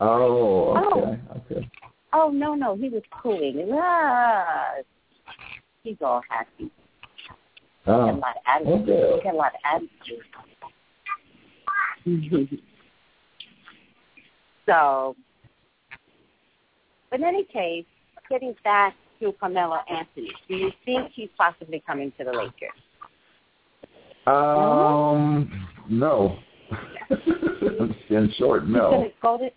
Oh, 0.00 0.98
okay, 0.98 1.20
okay. 1.54 1.70
Oh 2.12 2.30
no, 2.30 2.54
no, 2.54 2.74
he 2.74 2.88
was 2.88 3.02
cooing. 3.22 3.68
Ah, 3.74 4.72
he's 5.84 5.96
all 6.00 6.20
happy. 6.28 6.70
Had 7.86 7.94
a 7.94 8.18
lot 8.18 8.36
of 8.36 8.42
attitude. 8.46 8.88
okay. 8.90 9.20
He 9.22 9.26
had 9.26 9.34
a 9.34 9.36
lot 9.36 9.52
of 9.54 9.60
attitude. 9.64 10.24
so, 14.66 15.16
but 17.10 17.20
in 17.20 17.24
any 17.24 17.44
case, 17.44 17.84
getting 18.28 18.54
back 18.64 18.94
to 19.20 19.32
Carmelo 19.38 19.78
Anthony, 19.90 20.32
do 20.48 20.56
you 20.56 20.72
think 20.84 21.12
he's 21.14 21.30
possibly 21.38 21.80
coming 21.86 22.12
to 22.18 22.24
the 22.24 22.32
Lakers? 22.32 22.70
Um, 24.26 25.48
no. 25.88 26.36
In 28.10 28.32
short, 28.36 28.66
no. 28.66 29.08
to. 29.22 29.50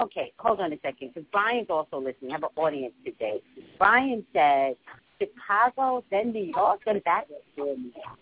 Okay, 0.00 0.32
hold 0.38 0.60
on 0.60 0.72
a 0.72 0.78
second, 0.80 1.10
because 1.14 1.28
Brian's 1.30 1.68
also 1.68 1.98
listening. 1.98 2.30
I 2.30 2.34
have 2.34 2.42
an 2.42 2.48
audience 2.56 2.94
today. 3.04 3.42
Brian 3.78 4.24
said 4.32 4.76
Chicago, 5.20 6.02
then 6.10 6.32
New 6.32 6.44
York, 6.44 6.80
then 6.86 7.00
back 7.04 7.26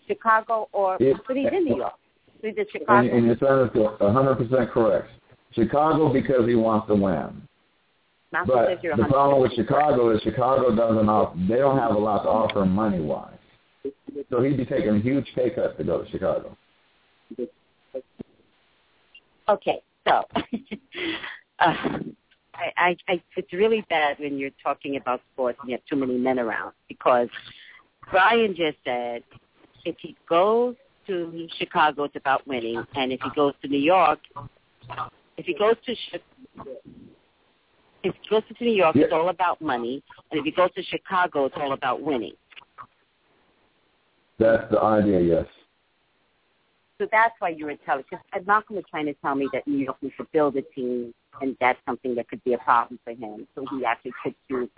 Chicago, 0.07 0.67
or 0.71 0.97
It- 0.99 1.17
but 1.27 1.37
he's 1.37 1.47
in 1.51 1.65
New 1.65 1.77
York. 1.77 1.93
So 2.41 2.47
he 2.47 2.53
did 2.53 2.69
Chicago. 2.71 3.07
and 3.09 3.25
your 3.25 3.37
son 3.37 3.69
is 3.69 3.99
hundred 3.99 4.35
percent 4.35 4.71
correct. 4.71 5.09
Chicago 5.51 6.11
because 6.11 6.47
he 6.47 6.55
wants 6.55 6.87
to 6.87 6.95
win. 6.95 7.41
Malcolm 8.31 8.55
But 8.55 8.81
the 8.81 9.05
problem 9.05 9.41
with. 9.41 9.53
Chicago 9.53 10.09
is 10.09 10.21
Chicago 10.21 10.75
doesn't 10.75 11.09
off, 11.09 11.33
they 11.47 11.57
don't 11.57 11.77
have 11.77 11.95
a 11.95 11.99
lot 11.99 12.23
to 12.23 12.29
offer 12.29 12.65
money 12.65 12.99
wise. 12.99 13.33
So 14.29 14.41
he'd 14.41 14.57
be 14.57 14.65
taking 14.65 14.95
a 14.95 14.99
huge 14.99 15.33
pay 15.33 15.49
cut 15.49 15.77
to 15.77 15.83
go 15.83 16.03
to 16.03 16.09
Chicago. 16.11 16.55
Okay, 19.47 19.81
so 20.07 20.23
uh, 21.59 21.99
I, 22.59 22.71
I, 22.89 22.97
I, 23.07 23.23
it's 23.37 23.53
really 23.53 23.85
bad 23.89 24.19
when 24.19 24.37
you're 24.37 24.51
talking 24.61 24.97
about 24.97 25.21
sports 25.33 25.57
and 25.61 25.69
you 25.69 25.77
have 25.77 25.85
too 25.89 25.95
many 25.95 26.17
men 26.17 26.39
around 26.39 26.73
because 26.87 27.29
Brian 28.11 28.55
just 28.55 28.77
said 28.83 29.23
if 29.85 29.95
he 29.99 30.15
goes 30.27 30.75
to 31.07 31.47
Chicago, 31.57 32.03
it's 32.03 32.15
about 32.15 32.45
winning, 32.47 32.83
and 32.95 33.11
if 33.11 33.19
he 33.21 33.29
goes 33.35 33.53
to 33.61 33.67
New 33.67 33.79
York, 33.79 34.19
if 35.37 35.45
he 35.45 35.53
goes 35.53 35.75
to 35.85 35.95
if 38.03 38.15
he 38.21 38.29
goes 38.29 38.43
to 38.47 38.63
New 38.63 38.73
York, 38.73 38.95
it's 38.95 39.11
all 39.11 39.29
about 39.29 39.61
money, 39.61 40.03
and 40.31 40.39
if 40.39 40.45
he 40.45 40.51
goes 40.51 40.69
to 40.75 40.83
Chicago, 40.83 41.45
it's 41.45 41.55
all 41.57 41.73
about 41.73 42.01
winning. 42.01 42.33
That's 44.37 44.69
the 44.71 44.79
idea, 44.79 45.19
yes. 45.19 45.45
So 46.99 47.07
that's 47.13 47.33
why 47.39 47.49
you 47.49 47.65
were 47.65 47.77
telling, 47.85 48.03
because 48.09 48.45
Malcolm 48.45 48.75
was 48.75 48.83
trying 48.91 49.05
to 49.05 49.13
try 49.13 49.31
to 49.31 49.33
tell 49.33 49.35
me 49.35 49.47
that 49.53 49.65
New 49.65 49.85
York 49.85 49.95
needs 50.01 50.15
to 50.17 50.27
build 50.33 50.57
a 50.57 50.61
team, 50.75 51.13
and 51.41 51.55
that's 51.61 51.79
something 51.85 52.13
that 52.15 52.27
could 52.27 52.43
be 52.43 52.53
a 52.53 52.57
problem 52.57 52.99
for 53.05 53.11
him. 53.11 53.47
So 53.55 53.65
he 53.71 53.85
actually 53.85 54.11
could 54.21 54.35
choose 54.49 54.69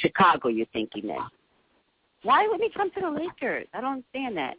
Chicago, 0.00 0.48
you're 0.48 0.66
thinking 0.72 1.06
then. 1.06 1.20
Why 2.24 2.48
wouldn't 2.48 2.62
he 2.62 2.76
come 2.76 2.90
to 2.90 3.00
the 3.00 3.10
Lakers? 3.10 3.68
I 3.72 3.80
don't 3.80 4.02
understand 4.14 4.36
that. 4.36 4.56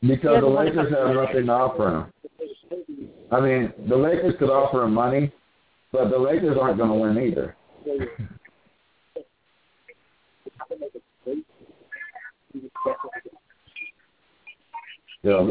Because 0.00 0.40
the 0.40 0.48
Lakers 0.48 0.92
have 0.92 1.14
nothing 1.14 1.46
to 1.46 1.52
offer 1.52 1.88
him. 1.88 2.12
I 3.30 3.40
mean, 3.40 3.72
the 3.88 3.96
Lakers 3.96 4.34
could 4.40 4.50
offer 4.50 4.82
him 4.82 4.94
money, 4.94 5.30
but 5.92 6.10
the 6.10 6.18
Lakers 6.18 6.58
aren't 6.60 6.76
going 6.76 6.90
to 6.90 6.96
win 6.96 7.18
either. 7.24 7.56
Yeah. 15.24 15.48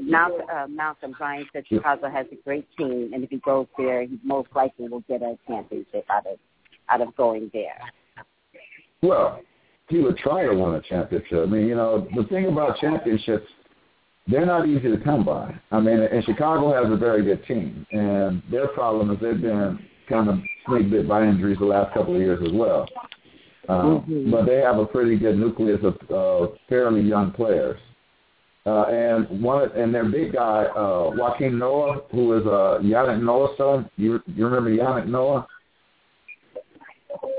Malcolm, 0.00 0.46
uh, 0.52 0.66
Malcolm 0.66 1.14
Brian 1.18 1.46
said 1.52 1.64
Chicago 1.66 2.08
has 2.08 2.26
a 2.32 2.36
great 2.44 2.66
team, 2.76 3.10
and 3.12 3.22
if 3.22 3.30
he 3.30 3.38
goes 3.38 3.66
there, 3.76 4.02
he 4.02 4.18
most 4.24 4.48
likely 4.54 4.88
will 4.88 5.04
get 5.08 5.22
a 5.22 5.36
championship 5.46 6.04
out 6.08 6.26
of 6.26 6.38
out 6.88 7.00
of 7.00 7.14
going 7.16 7.50
there. 7.52 7.78
Well, 9.02 9.40
he 9.88 9.98
would 9.98 10.16
try 10.16 10.44
to 10.46 10.54
win 10.54 10.74
a 10.74 10.80
championship. 10.82 11.42
I 11.42 11.46
mean, 11.46 11.66
you 11.66 11.74
know, 11.74 12.08
the 12.16 12.24
thing 12.24 12.46
about 12.46 12.78
championships, 12.78 13.46
they're 14.26 14.46
not 14.46 14.68
easy 14.68 14.90
to 14.90 14.98
come 14.98 15.24
by. 15.24 15.54
I 15.70 15.80
mean, 15.80 16.00
and 16.00 16.24
Chicago 16.24 16.72
has 16.72 16.90
a 16.92 16.96
very 16.96 17.24
good 17.24 17.44
team, 17.46 17.86
and 17.92 18.42
their 18.50 18.68
problem 18.68 19.10
is 19.10 19.18
they've 19.20 19.40
been 19.40 19.78
kind 20.08 20.28
of 20.28 20.38
snake 20.66 20.90
bit 20.90 21.08
by 21.08 21.22
injuries 21.24 21.58
the 21.58 21.64
last 21.66 21.94
couple 21.94 22.14
of 22.14 22.20
years 22.20 22.40
as 22.44 22.52
well. 22.52 22.88
Um, 23.68 24.02
Mhm. 24.02 24.30
But 24.30 24.46
they 24.46 24.56
have 24.56 24.78
a 24.78 24.86
pretty 24.86 25.16
good 25.16 25.38
nucleus 25.38 25.82
of 25.84 25.96
uh, 26.10 26.52
fairly 26.68 27.02
young 27.02 27.30
players. 27.30 27.78
Uh, 28.66 28.82
and 28.84 29.42
one 29.42 29.62
of, 29.62 29.74
and 29.74 29.94
their 29.94 30.04
big 30.04 30.34
guy, 30.34 30.64
uh, 30.64 31.10
Joakim 31.12 31.54
Noah, 31.54 32.02
who 32.10 32.38
is 32.38 32.46
uh, 32.46 32.78
Yannick 32.82 33.22
Noah's 33.22 33.56
son. 33.56 33.88
You 33.96 34.20
you 34.26 34.46
remember 34.46 34.70
Yannick 34.70 35.06
Noah? 35.06 35.46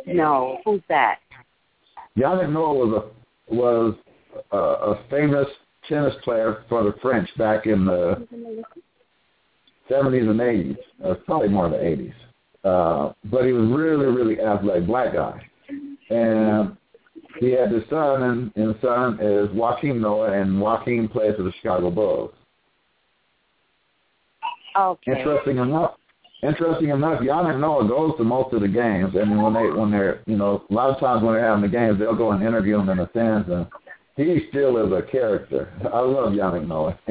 No, 0.08 0.58
who's 0.66 0.82
that? 0.90 1.20
Yannick 2.18 2.52
Noah 2.52 2.74
was 2.74 3.04
a 3.04 3.54
was 3.54 3.96
a, 4.52 4.58
a 4.58 5.04
famous 5.10 5.48
tennis 5.88 6.16
player 6.24 6.64
for 6.68 6.84
the 6.84 6.94
French 7.02 7.30
back 7.38 7.68
in 7.68 7.86
the 7.86 8.28
70s 9.90 10.30
and 10.30 10.40
80s, 10.40 10.78
or 11.04 11.16
probably 11.16 11.50
more 11.50 11.66
in 11.66 11.72
the 11.72 11.78
80s. 11.78 12.14
Uh, 12.64 13.14
but 13.26 13.46
he 13.46 13.52
was 13.52 13.68
really, 13.70 14.06
really 14.06 14.40
athletic, 14.40 14.88
black 14.88 15.14
guy. 15.14 15.42
And 16.10 16.78
he 17.39 17.52
had 17.52 17.72
his 17.72 17.84
son, 17.89 18.24
and, 18.24 18.52
and 18.56 18.74
his 18.74 18.82
son 18.82 19.13
is 19.22 19.50
Joakim 19.50 20.00
Noah, 20.00 20.34
and 20.34 20.62
Joakim 20.62 21.12
plays 21.12 21.36
for 21.36 21.44
the 21.44 21.52
Chicago 21.62 21.89
Bulls. 21.89 22.32
Okay. 24.78 25.12
Interesting 25.12 25.58
enough, 25.58 25.96
interesting 26.44 26.89
enough, 26.89 27.22
Yannick 27.22 27.60
Noah 27.60 27.88
goes 27.88 28.15
to 28.17 28.24
most 28.24 28.54
of 28.54 28.62
the 28.62 28.67
games, 28.67 29.13
and 29.15 29.41
when 29.41 29.54
they 29.54 29.70
when 29.70 29.91
they're 29.91 30.22
you 30.26 30.38
know 30.38 30.63
a 30.70 30.74
lot 30.74 30.89
of 30.89 31.00
times 31.00 31.24
when 31.24 31.34
they're 31.34 31.46
having 31.46 31.62
the 31.62 31.67
games, 31.67 32.00
they'll 32.00 32.15
go 32.15 32.32
and 32.32 32.41
interview 32.41 32.80
him 32.80 32.89
in 32.89 32.98
the 32.98 33.10
stands, 33.12 33.50
and 33.50 33.67
he 34.15 34.48
still 34.50 34.78
is 34.78 34.91
a 34.94 35.10
character. 35.12 35.74
I 35.94 36.00
love 36.00 36.34
Yannick 36.34 36.67
Noah. 36.67 36.98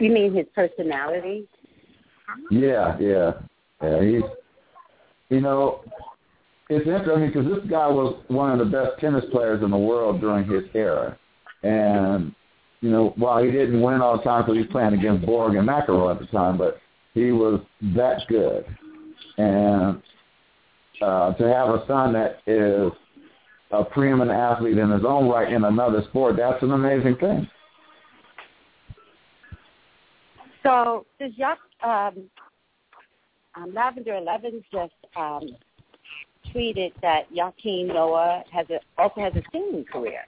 You 0.00 0.10
mean 0.10 0.34
his 0.34 0.46
personality? 0.54 1.46
yeah, 2.50 2.96
yeah, 2.98 3.32
yeah. 3.82 4.02
He's 4.02 4.22
you 5.28 5.40
know 5.42 5.84
it's 6.72 6.86
interesting 6.86 7.26
because 7.26 7.46
this 7.46 7.70
guy 7.70 7.86
was 7.86 8.16
one 8.28 8.50
of 8.50 8.58
the 8.58 8.64
best 8.64 8.98
tennis 9.00 9.24
players 9.30 9.62
in 9.62 9.70
the 9.70 9.76
world 9.76 10.20
during 10.20 10.48
his 10.48 10.64
era, 10.74 11.18
and 11.62 12.34
you 12.80 12.90
know 12.90 13.12
while 13.16 13.42
he 13.42 13.50
didn't 13.50 13.80
win 13.80 14.00
all 14.00 14.16
the 14.16 14.22
time 14.22 14.42
because 14.42 14.54
he 14.54 14.62
was 14.62 14.70
playing 14.70 14.94
against 14.94 15.26
Borg 15.26 15.54
and 15.54 15.68
McEnroe 15.68 16.12
at 16.12 16.20
the 16.20 16.26
time, 16.26 16.56
but 16.56 16.78
he 17.14 17.30
was 17.30 17.60
that 17.94 18.22
good, 18.28 18.64
and 19.38 20.02
uh, 21.02 21.34
to 21.34 21.44
have 21.44 21.68
a 21.68 21.84
son 21.86 22.12
that 22.12 22.38
is 22.46 22.92
a 23.72 23.84
preeminent 23.84 24.38
athlete 24.38 24.78
in 24.78 24.90
his 24.90 25.04
own 25.04 25.28
right 25.28 25.52
in 25.52 25.64
another 25.64 26.02
sport, 26.08 26.36
that's 26.36 26.62
an 26.62 26.72
amazing 26.72 27.16
thing. 27.16 27.48
So 30.62 31.06
does 31.18 31.32
Yuck, 31.32 31.56
um, 31.84 32.30
um, 33.56 33.74
Lavender 33.74 34.14
Eleven 34.14 34.62
just 34.72 34.92
um, 35.16 35.42
tweeted 36.54 36.92
that 37.02 37.32
Joakim 37.32 37.88
Noah 37.88 38.44
has 38.52 38.66
a, 38.70 38.80
also 39.00 39.20
has 39.20 39.34
a 39.34 39.42
singing 39.52 39.84
career. 39.84 40.20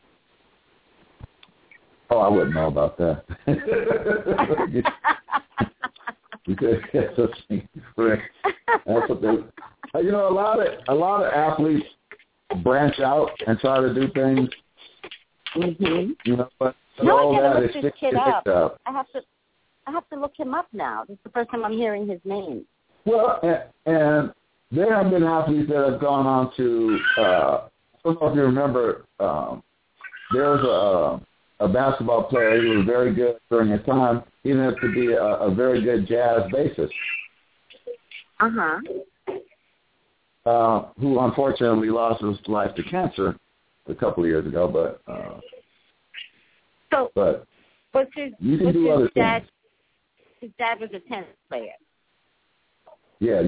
Oh, 2.11 2.19
I 2.19 2.29
wouldn't 2.29 2.55
know 2.55 2.67
about 2.67 2.99
that. 2.99 3.25
That's 8.87 9.09
what 9.09 9.23
they. 9.23 10.01
You 10.01 10.13
know, 10.13 10.29
a 10.29 10.35
lot 10.35 10.61
of 10.61 10.67
a 10.89 10.95
lot 10.95 11.25
of 11.25 11.33
athletes 11.33 11.87
branch 12.63 12.99
out 13.01 13.31
and 13.47 13.59
try 13.59 13.81
to 13.81 13.95
do 13.95 14.09
things. 14.13 14.51
Mm-hmm. 15.57 16.13
You 16.25 16.37
know, 16.37 16.49
but 16.59 16.75
no, 17.03 17.19
all 17.19 17.37
I 17.37 17.41
gotta 17.41 17.61
that 17.61 17.67
look 17.67 17.77
is 17.77 17.83
this 17.83 17.93
kid 17.99 18.15
up. 18.15 18.47
up. 18.47 18.81
I 18.87 18.93
have 18.93 19.11
to. 19.13 19.23
I 19.87 19.91
have 19.93 20.09
to 20.11 20.19
look 20.19 20.33
him 20.37 20.55
up 20.55 20.67
now. 20.73 21.05
This 21.07 21.15
is 21.15 21.21
the 21.25 21.31
first 21.31 21.51
time 21.51 21.65
I'm 21.65 21.73
hearing 21.73 22.09
his 22.09 22.21
name. 22.25 22.65
Well, 23.05 23.39
and, 23.43 23.95
and 23.95 24.33
there 24.71 24.95
have 24.95 25.11
been 25.11 25.23
athletes 25.23 25.69
that 25.71 25.91
have 25.91 26.01
gone 26.01 26.27
on 26.27 26.53
to. 26.57 26.99
Uh, 27.19 27.23
I 27.23 27.69
don't 28.05 28.21
know 28.21 28.29
if 28.29 28.35
you 28.37 28.43
remember. 28.43 29.05
Um, 29.21 29.63
there 30.33 30.51
was 30.51 31.21
a 31.61 31.65
a 31.65 31.69
basketball 31.69 32.25
player. 32.25 32.61
He 32.61 32.69
was 32.69 32.85
very 32.85 33.15
good 33.15 33.37
during 33.49 33.71
his 33.71 33.85
time. 33.87 34.23
He 34.43 34.51
ended 34.51 34.75
up 34.75 34.81
to 34.81 34.93
be 34.93 35.13
a, 35.13 35.23
a 35.23 35.55
very 35.55 35.83
good 35.83 36.07
jazz 36.07 36.43
bassist. 36.53 36.91
Uh 38.41 38.51
huh. 38.51 38.81
uh, 40.45 40.89
who 40.99 41.21
unfortunately 41.21 41.89
lost 41.91 42.23
his 42.23 42.37
life 42.49 42.75
to 42.75 42.83
cancer 42.83 43.37
a 43.89 43.95
couple 43.95 44.25
of 44.25 44.29
years 44.29 44.47
ago. 44.47 44.69
But 44.69 45.01
uh, 45.11 45.41
So 46.91 47.11
but 47.15 47.47
was 47.95 48.09
his 48.15 48.33
you 48.41 48.59
can 48.59 48.73
do 48.73 48.85
his 48.87 48.93
other 48.93 49.11
dad? 49.15 49.43
things. 49.43 49.51
His 50.41 50.51
dad 50.59 50.81
was 50.81 50.91
a 50.93 50.99
tennis 51.09 51.29
player. 51.49 51.71
Yeah, 53.21 53.43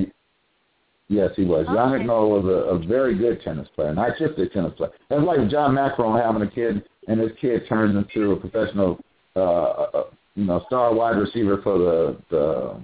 yes, 1.09 1.31
he 1.37 1.45
was. 1.45 1.67
Okay. 1.67 1.77
Yannick 1.77 2.07
Noah 2.07 2.41
was 2.41 2.45
a, 2.45 2.75
a 2.75 2.79
very 2.87 3.17
good 3.17 3.41
tennis 3.43 3.69
player, 3.75 3.95
not 3.95 4.13
just 4.19 4.39
a 4.39 4.49
tennis 4.49 4.73
player. 4.77 4.91
That's 5.09 5.23
like 5.23 5.49
John 5.49 5.75
McEnroe 5.75 6.21
having 6.23 6.43
a 6.43 6.51
kid, 6.51 6.85
and 7.09 7.21
his 7.21 7.31
kid 7.41 7.63
turns 7.69 7.97
into 7.97 8.33
a 8.33 8.37
professional, 8.37 8.99
uh, 9.37 9.41
uh, 9.41 10.05
you 10.35 10.45
know, 10.45 10.63
star 10.67 10.95
wide 10.95 11.17
receiver 11.17 11.61
for 11.63 11.79
the 11.79 12.17
the 12.31 12.81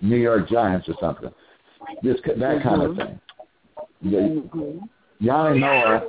New 0.00 0.16
York 0.16 0.48
Giants 0.48 0.88
or 0.88 0.94
something. 1.00 1.30
This 2.02 2.16
that 2.24 2.62
kind 2.62 2.82
of 2.82 2.92
Mhm. 2.92 2.96
thing. 2.96 3.20
The, 4.02 4.16
Mm-hmm. 4.16 4.78
Yanni 5.20 5.60
Noah, 5.60 6.02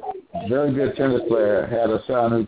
very 0.49 0.73
good 0.73 0.95
tennis 0.95 1.21
player, 1.27 1.67
had 1.67 1.91
a 1.91 2.03
son 2.07 2.31
who, 2.31 2.47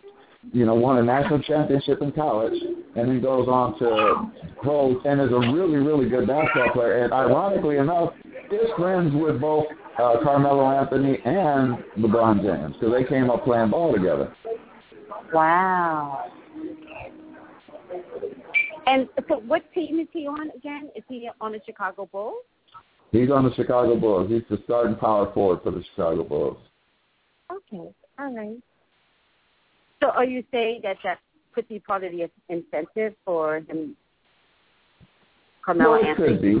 you 0.58 0.66
know, 0.66 0.74
won 0.74 0.98
a 0.98 1.02
national 1.02 1.38
championship 1.40 2.02
in 2.02 2.10
college, 2.10 2.60
and 2.96 3.08
then 3.08 3.20
goes 3.20 3.46
on 3.46 3.78
to 3.78 4.28
pro 4.62 5.00
and 5.04 5.20
is 5.20 5.30
a 5.30 5.38
really, 5.52 5.76
really 5.76 6.08
good 6.08 6.26
basketball 6.26 6.70
player. 6.72 7.04
And 7.04 7.12
ironically 7.12 7.76
enough, 7.76 8.12
is 8.52 8.70
friends 8.76 9.14
with 9.14 9.40
both 9.40 9.66
uh, 9.98 10.16
Carmelo 10.22 10.70
Anthony 10.70 11.18
and 11.24 11.78
LeBron 11.98 12.42
James 12.42 12.74
because 12.74 12.94
they 12.94 13.04
came 13.04 13.30
up 13.30 13.44
playing 13.44 13.70
ball 13.70 13.92
together. 13.92 14.34
Wow. 15.32 16.24
And 18.86 19.08
so, 19.28 19.40
what 19.46 19.62
team 19.74 19.98
is 19.98 20.06
he 20.12 20.26
on 20.26 20.50
again? 20.56 20.90
Is 20.94 21.02
he 21.08 21.28
on 21.40 21.52
the 21.52 21.60
Chicago 21.66 22.08
Bulls? 22.10 22.44
He's 23.10 23.30
on 23.30 23.44
the 23.44 23.54
Chicago 23.54 23.96
Bulls. 23.96 24.30
He's 24.30 24.42
the 24.48 24.62
starting 24.64 24.96
power 24.96 25.32
forward 25.32 25.60
for 25.64 25.72
the 25.72 25.82
Chicago 25.90 26.22
Bulls. 26.22 26.58
Okay, 27.50 27.92
all 28.18 28.34
right. 28.34 28.58
So, 30.00 30.10
are 30.10 30.24
you 30.24 30.44
saying 30.52 30.80
that 30.84 30.96
that 31.04 31.18
could 31.54 31.66
be 31.68 31.80
part 31.80 32.04
of 32.04 32.12
the 32.12 32.28
incentive 32.48 33.14
for 33.24 33.56
him, 33.56 33.96
Carmelo 35.64 35.92
Well, 35.92 36.04
Anthony? 36.04 36.58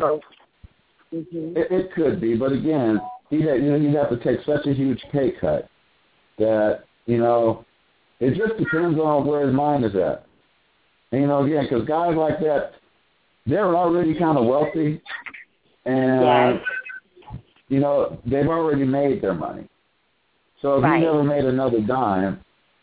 Could 1.10 1.30
be. 1.30 1.36
to 1.36 1.40
go- 1.40 1.48
Mhm. 1.48 1.56
It, 1.56 1.70
it 1.72 1.92
could 1.92 2.20
be, 2.20 2.36
but 2.36 2.52
again, 2.52 3.00
he 3.30 3.40
had, 3.42 3.62
you 3.62 3.70
know, 3.70 3.76
you 3.76 3.96
have 3.96 4.08
to 4.10 4.16
take 4.18 4.40
such 4.44 4.66
a 4.66 4.72
huge 4.72 5.02
pay 5.12 5.32
cut 5.32 5.68
that 6.38 6.84
you 7.06 7.18
know 7.18 7.64
it 8.20 8.34
just 8.34 8.56
depends 8.58 8.98
on 8.98 9.26
where 9.26 9.46
his 9.46 9.54
mind 9.54 9.84
is 9.84 9.94
at. 9.94 10.24
And, 11.12 11.20
you 11.20 11.26
know, 11.26 11.44
again, 11.44 11.64
because 11.64 11.86
guys 11.86 12.16
like 12.16 12.40
that, 12.40 12.72
they're 13.46 13.76
already 13.76 14.14
kind 14.18 14.36
of 14.38 14.46
wealthy, 14.46 15.00
and 15.84 16.22
Yes. 16.22 16.62
you 17.68 17.78
know 17.80 18.18
they've 18.26 18.48
already 18.48 18.84
made 18.84 19.20
their 19.22 19.34
money. 19.34 19.68
So 20.62 20.76
if 20.78 20.84
Right. 20.84 20.98
he 20.98 21.04
never 21.04 21.22
made 21.22 21.44
another 21.44 21.80
dime, 21.80 22.40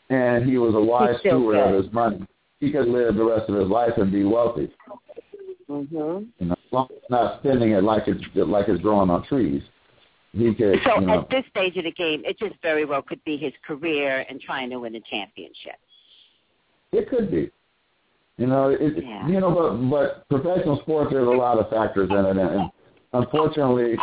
and 0.09 0.45
he 0.45 0.57
was 0.57 0.75
a 0.75 0.81
wise 0.81 1.19
steward 1.19 1.57
of 1.57 1.83
his 1.83 1.91
money, 1.91 2.25
he 2.59 2.71
could 2.71 2.87
live 2.87 3.15
the 3.15 3.23
rest 3.25 3.49
of 3.49 3.55
his 3.55 3.67
life 3.67 3.97
and 3.97 4.11
be 4.11 4.23
wealthy. 4.23 4.69
Mhm. 5.69 6.27
You 6.39 6.45
know, 6.47 6.55
long 6.73 6.87
as 6.91 7.09
not 7.09 7.39
spending 7.39 7.71
it 7.71 7.83
like 7.83 8.03
it's 8.07 8.23
like 8.35 8.67
it's 8.67 8.81
growing 8.81 9.09
on 9.09 9.23
trees. 9.25 9.61
He 10.33 10.53
could, 10.55 10.79
So, 10.83 10.99
you 10.99 11.05
know, 11.05 11.21
at 11.21 11.29
this 11.29 11.43
stage 11.51 11.77
of 11.77 11.83
the 11.83 11.91
game, 11.91 12.23
it 12.25 12.39
just 12.39 12.55
very 12.63 12.85
well 12.85 13.03
could 13.03 13.23
be 13.23 13.37
his 13.37 13.53
career 13.65 14.25
and 14.27 14.41
trying 14.41 14.71
to 14.71 14.79
win 14.79 14.95
a 14.95 15.01
championship. 15.01 15.75
It 16.91 17.07
could 17.07 17.29
be. 17.29 17.51
You 18.37 18.47
know, 18.47 18.69
it, 18.69 19.03
Yeah. 19.03 19.27
you 19.27 19.39
know, 19.39 19.51
but 19.51 19.89
but 19.89 20.27
professional 20.29 20.79
sports 20.81 21.11
there's 21.11 21.27
a 21.27 21.29
lot 21.29 21.59
of 21.59 21.69
factors 21.69 22.09
in 22.09 22.25
it, 22.25 22.37
and, 22.37 22.71
unfortunately, 23.13 23.95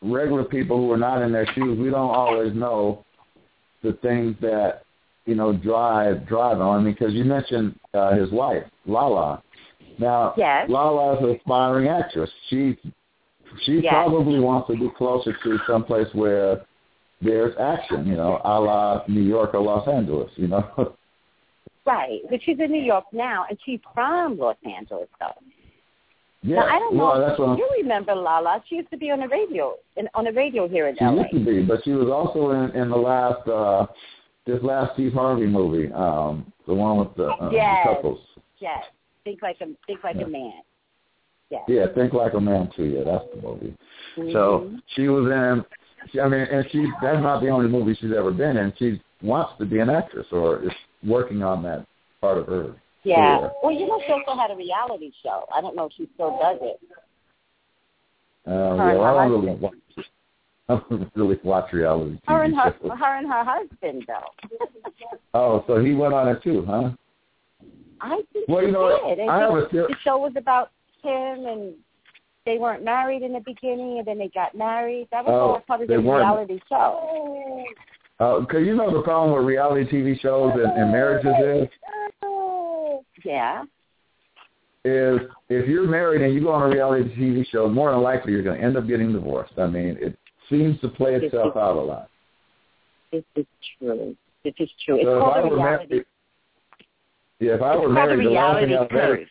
regular 0.00 0.44
people 0.44 0.76
who 0.76 0.92
are 0.92 0.96
not 0.96 1.22
in 1.22 1.32
their 1.32 1.46
shoes, 1.54 1.76
we 1.76 1.90
don't 1.90 2.14
always 2.14 2.54
know 2.54 3.04
the 3.82 3.94
things 3.94 4.36
that 4.40 4.82
you 5.26 5.34
know 5.34 5.52
drive 5.52 6.24
drive 6.26 6.60
on. 6.60 6.84
Because 6.84 7.14
you 7.14 7.24
mentioned 7.24 7.76
uh, 7.94 8.14
his 8.14 8.30
wife, 8.30 8.62
Lala. 8.86 9.42
Now, 9.98 10.34
Yes. 10.36 10.68
Lala's 10.68 11.22
an 11.22 11.30
aspiring 11.36 11.88
actress. 11.88 12.30
She 12.48 12.78
she 13.64 13.80
Yes. 13.80 13.92
probably 13.92 14.40
wants 14.40 14.68
to 14.68 14.76
be 14.76 14.88
closer 14.96 15.32
to 15.44 15.58
someplace 15.66 16.08
where 16.14 16.62
there's 17.20 17.54
action. 17.58 18.06
You 18.06 18.16
know, 18.16 18.40
a 18.44 18.60
la 18.60 19.02
New 19.08 19.20
York 19.22 19.54
or 19.54 19.60
Los 19.60 19.86
Angeles. 19.88 20.30
You 20.36 20.48
know. 20.48 20.64
Right, 21.84 22.20
but 22.30 22.40
she's 22.44 22.60
in 22.60 22.70
New 22.70 22.80
York 22.80 23.06
now, 23.12 23.44
and 23.50 23.58
she's 23.64 23.80
from 23.92 24.38
Los 24.38 24.54
Angeles, 24.64 25.08
though. 25.18 25.34
Yeah, 26.44 26.60
Now, 26.60 26.66
I 26.68 26.78
don't 26.78 26.94
know 26.94 27.04
well, 27.08 27.20
that's 27.20 27.38
what 27.40 27.48
I'm, 27.50 27.58
you 27.58 27.68
remember 27.76 28.14
Lala. 28.14 28.62
She 28.68 28.76
used 28.76 28.90
to 28.90 28.96
be 28.96 29.10
on 29.10 29.18
the 29.18 29.26
radio, 29.26 29.74
in, 29.96 30.08
on 30.14 30.24
the 30.24 30.32
radio 30.32 30.68
here 30.68 30.86
in 30.86 30.96
she 30.96 31.04
LA. 31.04 31.22
used 31.22 31.30
to 31.32 31.44
be, 31.44 31.62
but 31.62 31.82
she 31.82 31.90
was 31.90 32.08
also 32.08 32.50
in 32.52 32.70
in 32.80 32.88
the 32.88 32.96
last 32.96 33.46
uh 33.48 33.86
this 34.46 34.62
last 34.62 34.94
Steve 34.94 35.12
Harvey 35.12 35.46
movie, 35.46 35.92
um, 35.92 36.52
the 36.68 36.74
one 36.74 36.98
with 36.98 37.14
the, 37.16 37.26
uh, 37.26 37.50
Yes. 37.52 37.84
the 37.88 37.94
couples. 37.94 38.20
Yes, 38.60 38.84
think 39.24 39.42
like 39.42 39.56
a 39.60 39.66
think 39.86 40.02
like 40.04 40.16
Yeah. 40.16 40.22
a 40.24 40.28
man. 40.28 40.52
Yes. 41.50 41.62
Yeah, 41.68 41.86
Think 41.94 42.14
Like 42.14 42.32
a 42.32 42.40
Man 42.40 42.70
too. 42.74 42.84
Yeah, 42.84 43.04
that's 43.04 43.24
the 43.34 43.42
movie. 43.42 43.74
Mhm. 44.16 44.32
So 44.32 44.70
she 44.94 45.08
was 45.08 45.30
in. 45.30 45.64
She, 46.10 46.18
I 46.18 46.26
mean, 46.26 46.40
and 46.40 46.66
she 46.70 46.86
that's 47.02 47.22
not 47.22 47.42
the 47.42 47.48
only 47.50 47.68
movie 47.68 47.94
she's 47.94 48.12
ever 48.12 48.30
been 48.30 48.56
in. 48.56 48.72
She 48.78 49.00
wants 49.22 49.52
to 49.58 49.66
be 49.66 49.78
an 49.80 49.90
actress 49.90 50.26
or 50.32 50.62
is 50.64 50.72
working 51.06 51.42
on 51.42 51.62
that 51.64 51.86
part 52.22 52.38
of 52.38 52.46
her. 52.46 52.74
yeah. 53.04 53.36
career. 53.38 53.50
Well, 53.62 53.72
you 53.72 53.86
know, 53.86 54.00
she 54.06 54.12
also 54.12 54.34
had 54.40 54.50
a 54.50 54.56
reality 54.56 55.12
show. 55.22 55.44
I 55.54 55.60
don't 55.60 55.76
know 55.76 55.86
if 55.86 55.92
she 55.92 56.08
still 56.14 56.38
does 56.40 56.58
it. 56.62 56.80
Uh, 58.46 58.50
Her 58.76 58.92
yeah, 58.92 58.98
well, 58.98 59.18
I 59.18 59.28
don't 59.28 59.44
really 59.44 59.54
watch. 59.58 59.74
I 60.68 60.80
don't 60.88 61.12
really 61.14 61.38
watch 61.44 61.72
reality 61.72 62.12
TV 62.16 62.20
Her 62.28 62.42
and 62.44 62.56
her, 62.56 62.74
shows. 62.80 62.92
her 62.98 63.16
and 63.18 63.26
her 63.26 63.44
husband, 63.44 64.04
though. 64.06 64.58
Oh, 65.34 65.64
so 65.66 65.82
he 65.82 65.92
went 65.94 66.12
on 66.14 66.28
it 66.28 66.42
too, 66.42 66.64
huh? 66.66 66.90
I 68.02 68.20
think 68.32 68.48
Well, 68.48 68.62
you 68.64 68.72
know, 68.72 69.08
did. 69.08 69.20
And 69.20 69.30
I 69.30 69.38
have 69.40 69.54
a 69.54 69.68
theory. 69.68 69.86
the 69.88 69.96
show 70.02 70.18
was 70.18 70.32
about 70.36 70.70
him, 71.02 71.46
and 71.46 71.74
they 72.44 72.58
weren't 72.58 72.84
married 72.84 73.22
in 73.22 73.32
the 73.32 73.40
beginning, 73.40 73.98
and 73.98 74.06
then 74.06 74.18
they 74.18 74.28
got 74.28 74.54
married. 74.56 75.08
That 75.12 75.24
was 75.24 75.32
Oh, 75.32 75.40
all 75.54 75.60
part 75.60 75.82
of 75.82 75.88
the 75.88 75.98
reality 75.98 76.60
show. 76.68 77.64
Because 78.18 78.46
Uh, 78.54 78.58
you 78.58 78.74
know 78.74 78.92
the 78.92 79.02
problem 79.02 79.36
with 79.36 79.46
reality 79.46 79.88
TV 79.90 80.18
shows 80.20 80.52
and, 80.54 80.72
and 80.72 80.90
marriages 80.92 81.34
is 81.40 81.68
Yeah. 83.24 83.64
is 84.84 85.20
if 85.48 85.68
you're 85.68 85.86
married 85.86 86.22
and 86.22 86.34
you 86.34 86.40
go 86.40 86.50
on 86.50 86.62
a 86.70 86.74
reality 86.74 87.14
TV 87.14 87.44
show, 87.50 87.68
more 87.68 87.92
than 87.92 88.02
likely 88.02 88.32
you're 88.32 88.42
going 88.42 88.58
to 88.58 88.64
end 88.64 88.76
up 88.76 88.86
getting 88.88 89.12
divorced. 89.12 89.52
I 89.58 89.66
mean, 89.68 89.96
it 90.00 90.16
seems 90.50 90.80
to 90.80 90.88
play 90.88 91.14
itself 91.14 91.56
out 91.56 91.76
a 91.76 91.80
lot. 91.80 92.08
This 93.12 93.22
is 93.36 93.46
true. 93.78 94.16
This 94.42 94.54
is 94.58 94.70
true. 94.84 94.96
It's 94.96 95.04
So 95.04 95.20
called 95.20 95.34
I 95.34 95.38
a 95.40 95.42
reality. 95.54 95.86
married, 95.88 96.06
yeah, 97.42 97.54
if 97.54 97.62
I 97.62 97.76
were 97.76 97.88
married, 97.88 98.24
the 98.24 98.30
last 98.30 98.60
thing 98.60 98.76
I'd 98.76 98.92
marry, 98.92 99.26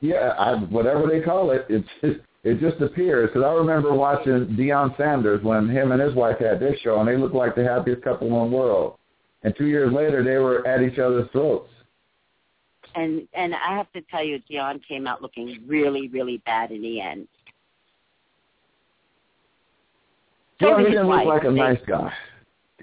yeah, 0.00 0.34
I, 0.38 0.54
whatever 0.54 1.06
they 1.06 1.20
call 1.20 1.50
it, 1.50 1.64
it's 1.70 1.88
it 2.44 2.60
just 2.60 2.80
appears. 2.82 3.28
Because 3.28 3.42
I 3.42 3.52
remember 3.52 3.94
watching 3.94 4.46
Deion 4.48 4.94
Sanders 4.98 5.42
when 5.42 5.68
him 5.68 5.92
and 5.92 6.00
his 6.00 6.14
wife 6.14 6.38
had 6.38 6.60
this 6.60 6.78
show, 6.80 7.00
and 7.00 7.08
they 7.08 7.16
looked 7.16 7.34
like 7.34 7.54
the 7.54 7.64
happiest 7.64 8.02
couple 8.02 8.26
in 8.26 8.50
the 8.50 8.56
world. 8.56 8.98
And 9.42 9.54
two 9.56 9.66
years 9.66 9.92
later, 9.92 10.22
they 10.22 10.36
were 10.36 10.66
at 10.66 10.82
each 10.82 10.98
other's 10.98 11.30
throats. 11.32 11.70
And 12.94 13.26
and 13.32 13.54
I 13.54 13.74
have 13.76 13.90
to 13.92 14.02
tell 14.10 14.22
you, 14.24 14.38
Deion 14.50 14.80
came 14.86 15.06
out 15.06 15.22
looking 15.22 15.62
really, 15.66 16.08
really 16.08 16.42
bad 16.44 16.70
in 16.70 16.82
the 16.82 17.00
end. 17.00 17.28
Well, 20.60 20.76
So 20.76 20.78
he 20.78 20.84
didn't 20.84 21.08
look 21.08 21.24
like 21.24 21.44
a 21.44 21.50
nice 21.50 21.80
guy. 21.86 22.12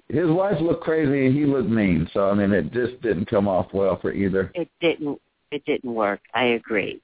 His 0.10 0.30
wife 0.30 0.60
looked 0.62 0.84
crazy, 0.84 1.26
and 1.26 1.36
he 1.36 1.46
looked 1.46 1.70
mean. 1.70 2.10
So 2.14 2.30
I 2.30 2.34
mean, 2.34 2.52
it 2.52 2.72
just 2.72 3.02
didn't 3.02 3.26
come 3.30 3.48
off 3.48 3.68
well 3.74 4.00
for 4.00 4.12
either. 4.14 4.52
It 4.56 4.70
didn't. 4.80 5.20
It 5.52 5.66
didn't 5.66 5.94
work. 5.94 6.22
I 6.34 6.44
agree. 6.46 7.02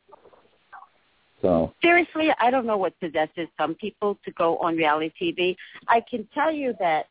So 1.41 1.73
seriously, 1.81 2.29
I 2.39 2.49
don't 2.49 2.65
know 2.65 2.77
what 2.77 2.97
possesses 3.01 3.47
some 3.57 3.75
people 3.75 4.17
to 4.23 4.31
go 4.31 4.57
on 4.59 4.77
reality 4.77 5.11
TV. 5.21 5.55
I 5.89 6.01
can 6.09 6.27
tell 6.33 6.51
you 6.51 6.73
that 6.79 7.07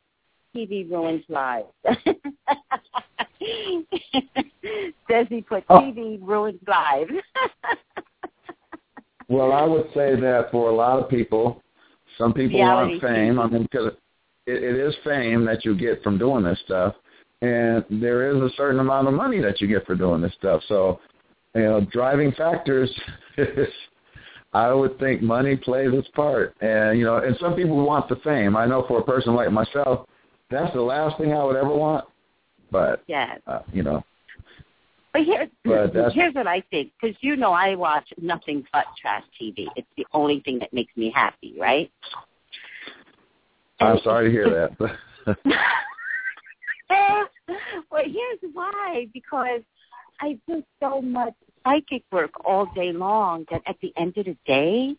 TV 0.56 0.90
ruins 0.90 1.24
lives. 1.28 1.68
Desi 5.10 5.46
put 5.46 5.64
Oh. 5.68 5.80
TV 5.80 6.18
ruins 6.22 6.60
lives. 6.66 7.12
Well, 9.28 9.52
I 9.52 9.62
would 9.62 9.86
say 9.94 10.14
that 10.20 10.50
for 10.50 10.68
a 10.68 10.74
lot 10.74 10.98
of 10.98 11.08
people, 11.08 11.62
some 12.18 12.34
people 12.34 12.58
Reality 12.58 12.90
want 12.90 13.02
fame. 13.02 13.34
TV. 13.36 13.42
I 13.42 13.46
mean, 13.46 13.62
because 13.62 13.92
it, 14.46 14.62
it 14.62 14.76
is 14.76 14.94
fame 15.04 15.44
that 15.44 15.64
you 15.64 15.76
get 15.76 16.02
from 16.02 16.18
doing 16.18 16.44
this 16.44 16.60
stuff, 16.64 16.94
and 17.40 17.84
there 17.90 18.30
is 18.30 18.40
a 18.40 18.54
certain 18.56 18.80
amount 18.80 19.08
of 19.08 19.14
money 19.14 19.40
that 19.40 19.60
you 19.60 19.68
get 19.68 19.86
for 19.86 19.94
doing 19.94 20.20
this 20.20 20.34
stuff. 20.38 20.62
So, 20.68 21.00
you 21.54 21.62
know, 21.62 21.80
driving 21.90 22.32
factors. 22.32 22.90
is, 23.36 23.68
I 24.54 24.72
would 24.72 24.98
think 24.98 25.22
money 25.22 25.56
plays 25.56 25.90
its 25.92 26.08
part, 26.08 26.54
and 26.60 26.98
you 26.98 27.04
know, 27.04 27.16
and 27.16 27.36
some 27.40 27.54
people 27.54 27.84
want 27.86 28.08
the 28.08 28.16
fame. 28.16 28.56
I 28.56 28.66
know 28.66 28.84
for 28.86 29.00
a 29.00 29.04
person 29.04 29.34
like 29.34 29.50
myself, 29.50 30.06
that's 30.50 30.72
the 30.74 30.82
last 30.82 31.18
thing 31.18 31.32
I 31.32 31.42
would 31.42 31.56
ever 31.56 31.74
want. 31.74 32.04
But 32.70 33.02
yes. 33.06 33.40
uh, 33.46 33.60
you 33.72 33.82
know, 33.82 34.04
But 35.12 35.22
here, 35.22 35.48
But 35.64 35.92
here's 36.14 36.34
what 36.34 36.46
I 36.46 36.62
think, 36.70 36.92
because 37.00 37.16
you 37.20 37.36
know 37.36 37.52
I 37.52 37.74
watch 37.74 38.12
nothing 38.20 38.64
but 38.72 38.84
trash 39.00 39.24
TV. 39.40 39.66
It's 39.76 39.88
the 39.96 40.06
only 40.12 40.40
thing 40.40 40.58
that 40.58 40.72
makes 40.72 40.94
me 40.96 41.10
happy, 41.14 41.54
right? 41.58 41.90
I'm 43.82 43.98
oh. 43.98 44.00
sorry 44.02 44.26
to 44.26 44.30
hear 44.30 44.70
that. 45.26 45.36
Well, 47.92 48.04
here's 48.04 48.52
why. 48.54 49.06
Because 49.12 49.60
I 50.20 50.38
do 50.48 50.62
so 50.80 51.02
much 51.02 51.34
psychic 51.64 52.02
work 52.10 52.30
all 52.44 52.66
day 52.74 52.92
long 52.92 53.44
that 53.50 53.62
at 53.66 53.76
the 53.82 53.92
end 53.96 54.16
of 54.16 54.24
the 54.24 54.36
day, 54.46 54.96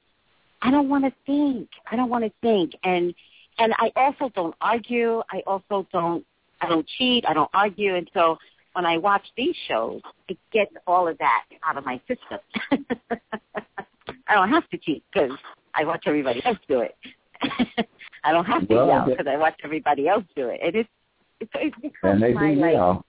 I 0.62 0.72
don't 0.72 0.90
want 0.90 1.04
to 1.06 1.14
think. 1.26 1.70
I 1.92 1.96
don't 1.96 2.10
want 2.10 2.24
to 2.24 2.32
think. 2.42 2.74
And 2.84 3.14
and 3.60 3.74
I 3.78 3.92
also 3.96 4.32
don't 4.34 4.56
argue. 4.62 5.22
I 5.32 5.42
also 5.46 5.88
don't. 5.92 6.26
I 6.62 6.70
don't 6.70 6.88
cheat. 6.98 7.26
I 7.28 7.34
don't 7.34 7.50
argue. 7.54 7.96
And 7.96 8.10
so 8.14 8.38
when 8.74 8.86
I 8.86 8.98
watch 8.98 9.26
these 9.36 9.56
shows, 9.68 10.02
it 10.30 10.38
gets 10.52 10.72
all 10.88 11.08
of 11.08 11.18
that 11.18 11.44
out 11.66 11.78
of 11.78 11.86
my 11.86 12.00
system. 12.08 12.40
I 14.28 14.36
don't 14.36 14.50
have 14.50 14.70
to 14.70 14.78
cheat 14.78 15.04
because 15.12 15.38
I 15.76 15.84
watch 15.84 16.04
everybody 16.06 16.44
else 16.46 16.58
do 16.68 16.80
it. 16.80 16.96
I 18.24 18.32
don't 18.32 18.46
have 18.46 18.68
to 18.68 18.76
Well, 18.76 18.88
yell 18.88 19.06
because 19.06 19.28
I 19.30 19.38
watch 19.38 19.56
everybody 19.64 20.08
else 20.08 20.24
do 20.36 20.48
it. 20.50 20.60
It 20.62 20.76
is 20.76 20.86
it's, 21.40 21.52
it's 21.84 21.96
and 22.04 22.22
they 22.22 22.34
do 22.34 22.40
like 22.40 22.74
yell. 22.74 23.06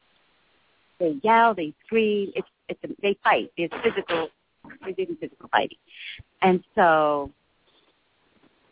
they 0.98 1.16
yell, 1.22 1.54
they 1.54 1.72
scream. 1.86 2.32
It's 2.34 2.48
it's 2.68 2.80
a, 2.84 2.88
they 3.02 3.16
fight. 3.22 3.50
It's 3.56 3.74
physical. 3.82 4.28
They 4.84 4.92
do 4.92 5.16
physical 5.20 5.48
fighting, 5.52 5.78
and 6.42 6.64
so 6.74 7.30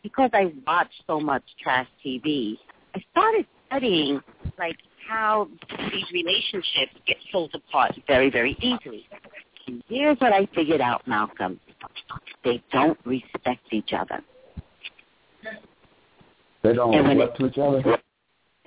because 0.02 0.30
I 0.32 0.52
watch 0.66 0.90
so 1.06 1.20
much 1.20 1.42
trash 1.62 1.86
TV, 2.04 2.56
I 2.94 3.04
started 3.12 3.46
studying 3.66 4.20
like 4.58 4.76
how 5.08 5.48
these 5.92 6.10
relationships 6.12 6.94
get 7.06 7.18
pulled 7.30 7.54
apart 7.54 7.96
very 8.06 8.30
very 8.30 8.56
easily. 8.60 9.06
And 9.66 9.82
here's 9.88 10.18
what 10.18 10.32
I 10.32 10.46
figured 10.54 10.80
out, 10.80 11.06
Malcolm. 11.06 11.60
They 12.42 12.62
don't 12.72 12.98
respect 13.04 13.60
each 13.70 13.92
other. 13.92 14.20
They 16.62 16.74
don't 16.74 16.94
And 16.94 17.18
look 17.18 17.34
to 17.36 17.46
each 17.46 17.58
other. 17.58 17.82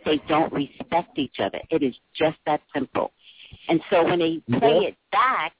They 0.06 0.22
don't 0.28 0.54
respect 0.54 1.18
each 1.18 1.40
other. 1.40 1.60
It 1.70 1.82
is 1.82 1.96
just 2.14 2.38
that 2.46 2.62
simple. 2.74 3.12
And 3.70 3.82
so 3.90 4.04
when 4.04 4.20
they 4.20 4.42
play 4.60 4.82
Yeah. 4.82 4.88
it 4.90 4.98
back, 5.12 5.54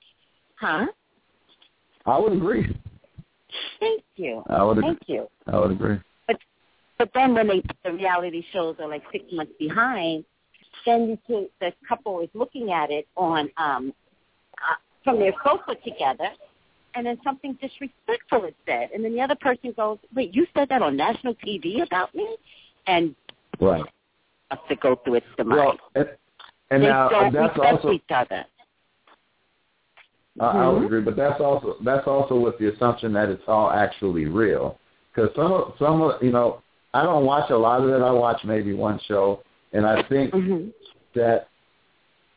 huh? 0.56 0.88
I 2.06 2.20
would 2.20 2.34
agree. 2.34 2.76
Thank 3.80 4.04
you. 4.16 4.44
I 4.48 4.64
would 4.64 4.78
agree. 4.78 4.90
Thank 4.90 5.10
you. 5.10 5.30
I 5.48 5.60
would 5.60 5.72
agree. 5.72 5.98
But 6.28 6.38
but 6.98 7.10
then 7.14 7.34
when 7.34 7.48
they 7.48 7.64
the 7.84 7.94
reality 7.94 8.46
shows 8.52 8.76
are 8.80 8.88
like 8.88 9.04
six 9.12 9.26
months 9.32 9.54
behind, 9.58 10.26
then 10.86 11.10
you 11.10 11.18
can, 11.26 11.50
the 11.60 11.74
couple 11.88 12.20
is 12.20 12.30
looking 12.34 12.72
at 12.72 12.92
it 12.92 13.08
on 13.16 13.50
um 13.58 13.94
uh, 14.58 14.76
from 15.04 15.20
their 15.20 15.34
sofa 15.44 15.76
together, 15.84 16.30
and 16.96 17.06
then 17.06 17.20
something 17.24 17.58
disrespectful 17.62 18.46
is 18.46 18.54
said, 18.66 18.90
and 18.94 19.04
then 19.04 19.14
the 19.14 19.22
other 19.22 19.36
person 19.36 19.74
goes, 19.76 19.98
"Wait, 20.16 20.34
you 20.34 20.48
said 20.54 20.70
that 20.70 20.82
on 20.82 20.96
national 20.96 21.36
TV 21.36 21.82
about 21.82 22.14
me?" 22.16 22.38
And 22.88 23.16
Right. 23.60 23.86
has 24.52 24.60
to 24.70 24.76
go 24.76 24.96
through 24.98 25.16
its 25.16 25.28
demise. 25.38 25.58
Well, 25.58 25.78
and, 25.96 26.10
and 26.72 26.84
they 26.84 26.88
now 26.88 27.10
don't 27.10 27.34
that's 27.34 27.58
respect 27.58 27.74
also 27.74 27.92
each 27.92 28.12
other. 28.12 28.46
I, 30.40 30.46
I 30.46 30.68
would 30.70 30.82
Mhm. 30.82 30.86
agree, 30.86 31.02
but 31.02 31.16
that's 31.16 31.40
also 31.40 31.78
that's 31.82 32.08
also 32.08 32.36
with 32.40 32.58
the 32.58 32.68
assumption 32.68 33.14
that 33.14 33.30
it's 33.30 33.48
all 33.48 33.72
actually 33.72 34.26
real. 34.26 34.78
Because 35.14 35.34
some 35.36 35.52
of 35.52 35.74
some 35.80 36.02
of 36.02 36.22
you 36.22 36.32
know 36.32 36.62
I 36.94 37.04
don't 37.04 37.26
watch 37.26 37.50
a 37.50 37.58
lot 37.58 37.82
of 37.82 37.90
it. 37.90 38.02
I 38.02 38.12
watch 38.12 38.44
maybe 38.44 38.74
one 38.74 39.00
show, 39.00 39.42
and 39.74 39.86
I 39.86 40.02
think 40.04 40.34
hmm 40.34 40.70
that 41.14 41.48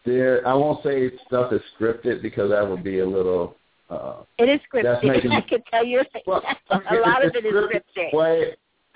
there 0.04 0.46
I 0.46 0.54
won't 0.54 0.82
say 0.82 1.10
stuff 1.26 1.52
is 1.52 1.60
scripted 1.78 2.22
because 2.22 2.50
that 2.50 2.68
would 2.68 2.82
be 2.84 3.00
a 3.00 3.06
little. 3.06 3.56
Uh, 3.90 4.22
It 4.38 4.48
is 4.48 4.60
scripted. 4.72 5.02
making- 5.04 5.30
I 5.32 5.40
can 5.40 5.62
tell 5.70 5.84
you, 5.84 6.02
well, 6.26 6.42
a 6.70 6.94
lot 6.96 7.24
of 7.24 7.32
it's 7.34 7.36
it 7.36 7.46
is 7.46 7.54
scripted. 7.54 8.12
Way, 8.12 8.54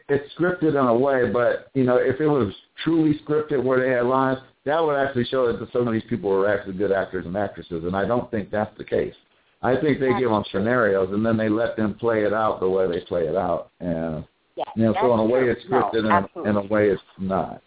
it's 0.09 0.35
scripted 0.35 0.71
in 0.71 0.77
a 0.77 0.95
way, 0.95 1.31
but 1.31 1.69
you 1.75 1.85
know, 1.85 1.97
if 1.97 2.21
it 2.21 2.29
was 2.29 2.53
truly 2.85 3.19
scripted 3.27 3.63
where 3.63 3.81
they 3.81 3.91
had 3.91 4.05
lines, 4.05 4.41
that 4.65 4.83
would 4.83 4.97
actually 4.97 5.25
show 5.25 5.51
that 5.53 5.73
some 5.73 5.87
of 5.89 5.93
these 5.93 6.05
people 6.09 6.31
were 6.31 6.49
actually 6.49 6.75
good 6.75 6.93
actors 6.93 7.27
and 7.27 7.37
actresses, 7.37 7.85
and 7.85 7.97
I 7.97 8.05
don't 8.07 8.31
think 8.31 8.51
that's 8.51 8.77
the 8.79 8.85
case. 8.85 9.15
I 9.63 9.77
think 9.77 10.01
they 10.01 10.13
give 10.19 10.31
them 10.31 10.45
scenarios 10.51 11.11
and 11.13 11.25
then 11.25 11.37
they 11.37 11.49
let 11.49 11.77
them 11.77 11.95
play 11.95 12.25
it 12.25 12.33
out 12.33 12.59
the 12.61 12.69
way 12.69 12.89
they 12.89 13.01
play 13.05 13.27
it 13.29 13.37
out, 13.37 13.71
and 13.81 14.25
Yeah, 14.57 14.65
you 14.77 14.85
know, 14.85 14.95
so 15.01 15.15
in 15.15 15.21
a 15.21 15.25
way 15.25 15.41
true. 15.43 15.51
it's 15.53 15.65
scripted, 15.65 16.03
no, 16.05 16.29
and 16.37 16.47
in 16.49 16.57
a 16.57 16.63
way 16.67 16.89
it's 16.91 17.03
not. 17.19 17.63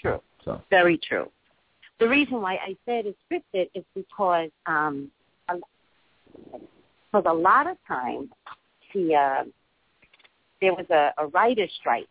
True. 0.00 0.20
So 0.44 0.62
Very 0.70 0.96
true. 0.98 1.30
The 1.98 2.08
reason 2.08 2.40
why 2.40 2.54
I 2.54 2.76
said 2.86 3.06
it's 3.06 3.18
scripted 3.28 3.68
is 3.74 3.84
because 3.94 4.50
um, 4.66 5.10
because 7.10 7.24
a 7.26 7.32
lot 7.32 7.66
of 7.66 7.76
times 7.86 8.28
the 8.94 9.14
uh, 9.14 9.44
there 10.60 10.74
was 10.74 10.86
a, 10.90 11.12
a 11.18 11.26
writer's 11.28 11.70
strike, 11.78 12.08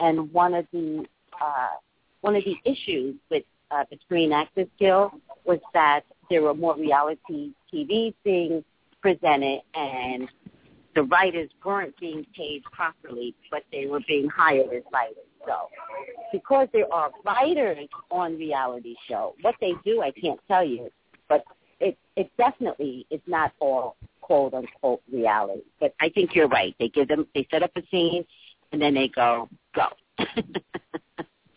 and 0.00 0.32
one 0.32 0.54
of 0.54 0.66
the 0.72 1.04
uh, 1.40 1.68
one 2.20 2.36
of 2.36 2.44
the 2.44 2.56
issues 2.64 3.16
with 3.30 3.44
uh, 3.70 3.84
the 3.90 3.98
Screen 4.04 4.32
Actors 4.32 4.68
Guild 4.78 5.12
was 5.44 5.58
that 5.74 6.02
there 6.30 6.42
were 6.42 6.54
more 6.54 6.76
reality 6.76 7.52
TV 7.72 8.14
being 8.24 8.64
presented, 9.00 9.60
and 9.74 10.28
the 10.94 11.02
writers 11.04 11.50
weren't 11.64 11.98
being 11.98 12.24
paid 12.36 12.62
properly, 12.64 13.34
but 13.50 13.62
they 13.72 13.86
were 13.86 14.00
being 14.06 14.28
hired 14.28 14.72
as 14.72 14.82
writers. 14.92 15.16
So 15.46 15.68
because 16.30 16.68
there 16.72 16.92
are 16.92 17.10
writers 17.24 17.88
on 18.10 18.38
reality 18.38 18.94
show, 19.08 19.34
what 19.42 19.54
they 19.60 19.72
do 19.84 20.02
I 20.02 20.12
can't 20.12 20.40
tell 20.48 20.64
you, 20.64 20.90
it 21.82 21.98
it 22.16 22.30
definitely 22.38 23.06
is 23.10 23.20
not 23.26 23.52
all 23.60 23.96
quote 24.20 24.54
unquote 24.54 25.02
reality. 25.12 25.62
But 25.80 25.94
I 26.00 26.08
think 26.08 26.34
you're 26.34 26.48
right. 26.48 26.74
They 26.78 26.88
give 26.88 27.08
them 27.08 27.26
they 27.34 27.46
set 27.50 27.62
up 27.62 27.72
a 27.76 27.82
scene 27.90 28.24
and 28.72 28.80
then 28.80 28.94
they 28.94 29.08
go 29.08 29.48
go. 29.74 29.86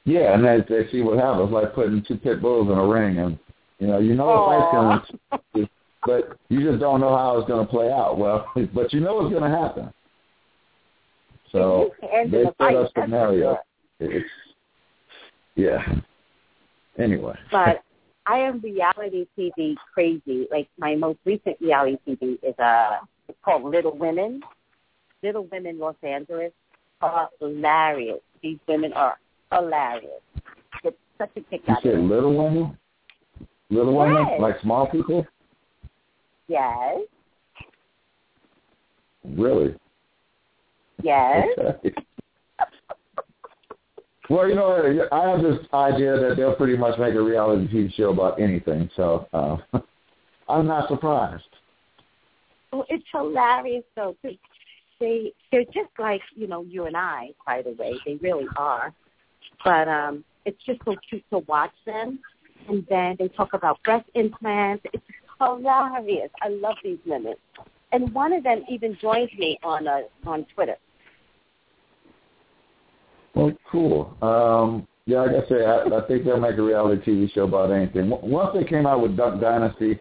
yeah, 0.06 0.34
and 0.34 0.44
they 0.44 0.58
they 0.68 0.90
see 0.92 1.02
what 1.02 1.20
happens, 1.20 1.52
like 1.52 1.74
putting 1.74 2.04
two 2.04 2.18
pit 2.18 2.42
bulls 2.42 2.68
in 2.68 2.78
a 2.78 2.86
ring, 2.86 3.20
and 3.20 3.40
you 3.80 3.88
know, 3.88 4.00
you 4.00 4.16
know 4.16 4.28
the 4.28 5.32
fight's 5.32 5.42
going, 5.54 5.70
but 6.06 6.38
you 6.50 6.64
just 6.64 6.80
don't 6.80 7.02
know 7.02 7.16
how 7.16 7.38
it's 7.38 7.48
going 7.48 7.66
to 7.66 7.72
play 7.72 7.92
out. 7.92 8.18
Well, 8.18 8.52
but 8.74 8.92
you 8.94 9.00
know 9.00 9.22
it's 9.22 9.32
going 9.34 9.50
to 9.50 9.58
happen. 9.58 9.94
So 11.52 11.92
they 12.02 12.30
the 12.30 12.44
set 12.46 12.58
fight, 12.58 12.76
up 12.76 12.84
that's 12.84 12.94
for 12.94 13.04
scenarios. 13.04 13.58
sure. 14.00 14.12
It's 14.12 14.30
yeah. 15.56 15.82
Anyway, 16.98 17.36
But 17.52 17.82
I 18.28 18.40
am 18.40 18.60
reality 18.60 19.28
TV 19.38 19.76
crazy. 19.94 20.48
Like 20.52 20.68
my 20.78 20.96
most 20.96 21.20
recent 21.26 21.58
reality 21.62 21.98
TV 22.08 22.38
is 22.44 22.58
uh 22.60 22.98
it's 23.28 23.38
called 23.44 23.64
Little 23.64 23.98
Women. 23.98 24.42
Little 25.24 25.48
Women 25.52 25.80
Los 25.80 25.96
Angeles 26.04 26.52
are 27.02 27.30
hilarious. 27.40 28.20
These 28.42 28.60
women 28.68 28.94
are 28.94 29.18
hilarious. 29.52 30.22
It's 30.84 30.98
such 31.18 31.32
a 31.36 31.42
kick 31.42 31.62
you 31.68 31.74
out 31.74 31.86
of 31.86 31.92
said 31.92 32.00
little 32.00 32.36
women, 32.36 32.78
little 33.70 33.96
women, 33.96 34.26
like 34.40 34.60
small 34.62 34.88
people. 34.88 35.26
Yes. 36.48 37.00
Really? 39.24 39.76
Yes. 41.02 41.48
Okay. 41.58 41.94
Well, 44.30 44.50
you 44.50 44.56
know, 44.56 45.08
I 45.12 45.30
have 45.30 45.42
this 45.44 45.60
idea 45.74 46.18
that 46.18 46.36
they'll 46.38 46.56
pretty 46.56 46.78
much 46.78 46.98
make 46.98 47.14
a 47.14 47.22
reality 47.22 47.68
TV 47.68 47.94
show 47.94 48.10
about 48.10 48.40
anything, 48.42 48.90
so 48.96 49.28
uh, 49.34 49.58
I'm 50.50 50.68
not 50.68 50.90
surprised. 50.90 51.44
Well, 52.72 52.86
it's 52.90 53.06
hilarious 53.12 53.84
though. 53.96 54.16
They, 54.24 54.40
they 55.00 55.32
they're 55.52 55.66
just 55.66 55.92
like 56.00 56.22
you 56.36 56.48
know 56.48 56.64
you 56.64 56.86
and 56.86 56.98
I, 56.98 57.30
by 57.46 57.62
the 57.62 57.72
way. 57.72 57.94
They 58.06 58.16
really 58.16 58.48
are. 58.58 58.94
But 59.64 59.88
um, 59.88 60.24
it's 60.46 60.62
just 60.66 60.80
so 60.86 60.96
cute 61.10 61.24
to 61.32 61.40
watch 61.40 61.74
them. 61.86 62.20
And 62.68 62.86
then 62.90 63.16
they 63.20 63.28
talk 63.28 63.54
about 63.54 63.82
breast 63.84 64.10
implants. 64.16 64.86
It's 64.94 65.04
hilarious. 65.40 66.30
I 66.42 66.50
love 66.50 66.76
these 66.84 66.98
women. 67.06 67.36
And 67.92 68.14
one 68.14 68.34
of 68.34 68.44
them 68.44 68.64
even 68.70 68.98
joined 69.00 69.32
me 69.38 69.60
on 69.64 69.88
uh, 69.88 70.02
on 70.26 70.46
Twitter. 70.54 70.76
Well, 73.36 73.52
cool. 73.72 74.16
Um, 74.22 74.88
yeah, 75.06 75.22
like 75.22 75.46
I 75.46 75.50
say, 75.50 75.66
I, 75.66 75.84
I 75.84 76.08
think 76.08 76.26
they'll 76.26 76.40
make 76.40 76.58
a 76.58 76.62
reality 76.62 77.12
TV 77.12 77.32
show 77.34 77.44
about 77.44 77.72
anything. 77.72 78.10
Once 78.10 78.56
they 78.56 78.64
came 78.64 78.88
out 78.88 79.02
with 79.02 79.16
Duck 79.16 79.40
Dynasty, 79.40 80.00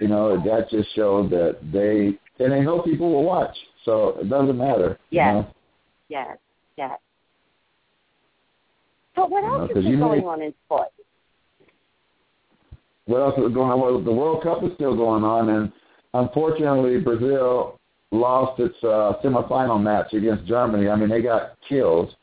you 0.00 0.08
know, 0.08 0.36
that 0.36 0.70
just 0.70 0.94
showed 0.94 1.30
that 1.30 1.58
they 1.72 2.18
and 2.42 2.52
they 2.52 2.60
know 2.60 2.80
people 2.80 3.12
will 3.12 3.24
watch, 3.24 3.56
so 3.84 4.18
it 4.20 4.28
doesn't 4.28 4.56
matter. 4.56 4.98
Yes, 5.10 5.26
you 5.26 5.32
know? 5.32 5.54
yes, 6.08 6.38
yes. 6.76 6.98
But 9.14 9.30
what 9.30 9.44
else 9.44 9.70
you 9.70 9.74
know, 9.74 9.80
is 9.80 9.86
you 9.86 9.98
going 9.98 10.20
may, 10.20 10.26
on 10.26 10.42
in 10.42 10.54
sports? 10.64 10.92
What 13.06 13.18
else 13.18 13.34
is 13.38 13.54
going 13.54 13.70
on? 13.72 13.80
Well, 13.80 14.02
the 14.02 14.12
World 14.12 14.42
Cup 14.42 14.62
is 14.64 14.70
still 14.74 14.96
going 14.96 15.24
on, 15.24 15.48
and 15.48 15.72
unfortunately, 16.12 16.98
Brazil 17.00 17.78
lost 18.10 18.60
its 18.60 18.76
uh, 18.82 19.14
semifinal 19.24 19.82
match 19.82 20.12
against 20.12 20.46
Germany. 20.46 20.88
I 20.88 20.96
mean, 20.96 21.08
they 21.08 21.22
got 21.22 21.56
killed. 21.68 22.14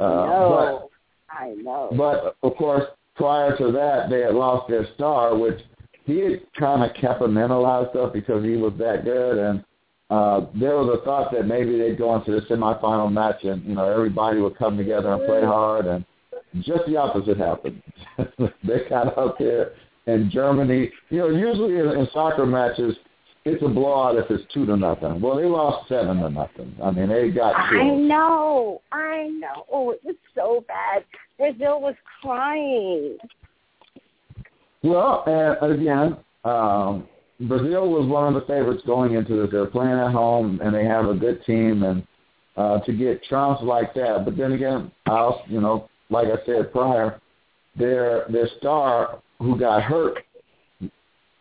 I 0.00 0.26
know. 0.26 0.90
But, 1.28 1.36
I 1.36 1.48
know. 1.54 1.88
But 1.96 2.36
of 2.46 2.56
course, 2.56 2.84
prior 3.16 3.56
to 3.56 3.72
that, 3.72 4.10
they 4.10 4.20
had 4.20 4.34
lost 4.34 4.68
their 4.68 4.86
star, 4.94 5.36
which 5.36 5.60
he 6.04 6.18
had 6.18 6.42
kind 6.58 6.82
of 6.82 6.96
compartmentalized 6.96 7.96
up 7.96 8.12
because 8.12 8.44
he 8.44 8.56
was 8.56 8.72
that 8.78 9.04
good, 9.04 9.38
and 9.38 9.64
uh, 10.10 10.46
there 10.54 10.76
was 10.76 10.98
a 11.00 11.04
thought 11.04 11.32
that 11.32 11.46
maybe 11.46 11.78
they'd 11.78 11.98
go 11.98 12.14
into 12.14 12.32
the 12.32 12.40
semifinal 12.42 13.10
match, 13.10 13.42
and 13.44 13.64
you 13.64 13.74
know 13.74 13.88
everybody 13.90 14.40
would 14.40 14.56
come 14.58 14.76
together 14.76 15.12
and 15.12 15.26
play 15.26 15.42
hard, 15.42 15.86
and 15.86 16.04
just 16.60 16.84
the 16.86 16.96
opposite 16.96 17.38
happened. 17.38 17.82
they 18.38 18.88
got 18.88 19.16
out 19.18 19.38
there, 19.38 19.72
and 20.06 20.30
Germany. 20.30 20.90
You 21.10 21.18
know, 21.18 21.28
usually 21.30 21.78
in, 21.78 21.98
in 21.98 22.08
soccer 22.12 22.46
matches, 22.46 22.96
it's 23.44 23.62
a 23.62 23.68
blowout 23.68 24.16
if 24.16 24.30
it's 24.30 24.44
two 24.52 24.64
to 24.66 24.76
nothing. 24.76 25.20
Well, 25.20 25.36
they 25.36 25.44
lost 25.44 25.88
seven 25.88 26.18
to 26.18 26.30
nothing. 26.30 26.74
I 26.82 26.90
mean, 26.90 27.08
they 27.08 27.30
got 27.30 27.70
killed. 27.70 27.82
I 27.82 27.94
know, 27.94 28.80
I 28.90 29.28
know. 29.38 29.66
Oh, 29.70 29.90
it 29.90 30.00
was 30.02 30.16
so 30.34 30.64
bad. 30.66 31.04
Brazil 31.36 31.80
was 31.80 31.94
crying. 32.22 33.18
Well, 34.82 35.24
and 35.26 35.72
again, 35.72 36.16
um, 36.44 37.08
Brazil 37.40 37.90
was 37.90 38.06
one 38.06 38.28
of 38.28 38.34
the 38.34 38.46
favorites 38.46 38.82
going 38.86 39.14
into 39.14 39.42
this. 39.42 39.50
They're 39.50 39.66
playing 39.66 39.98
at 39.98 40.12
home, 40.12 40.60
and 40.62 40.74
they 40.74 40.84
have 40.84 41.06
a 41.08 41.14
good 41.14 41.44
team, 41.44 41.82
and 41.82 42.06
uh, 42.56 42.80
to 42.80 42.92
get 42.92 43.22
trounced 43.24 43.62
like 43.62 43.92
that. 43.94 44.24
But 44.24 44.36
then 44.36 44.52
again, 44.52 44.90
I'll, 45.06 45.42
you 45.48 45.60
know, 45.60 45.88
like 46.10 46.28
I 46.28 46.44
said 46.46 46.72
prior, 46.72 47.20
their 47.76 48.26
their 48.30 48.48
star 48.58 49.18
who 49.38 49.58
got 49.58 49.82
hurt 49.82 50.18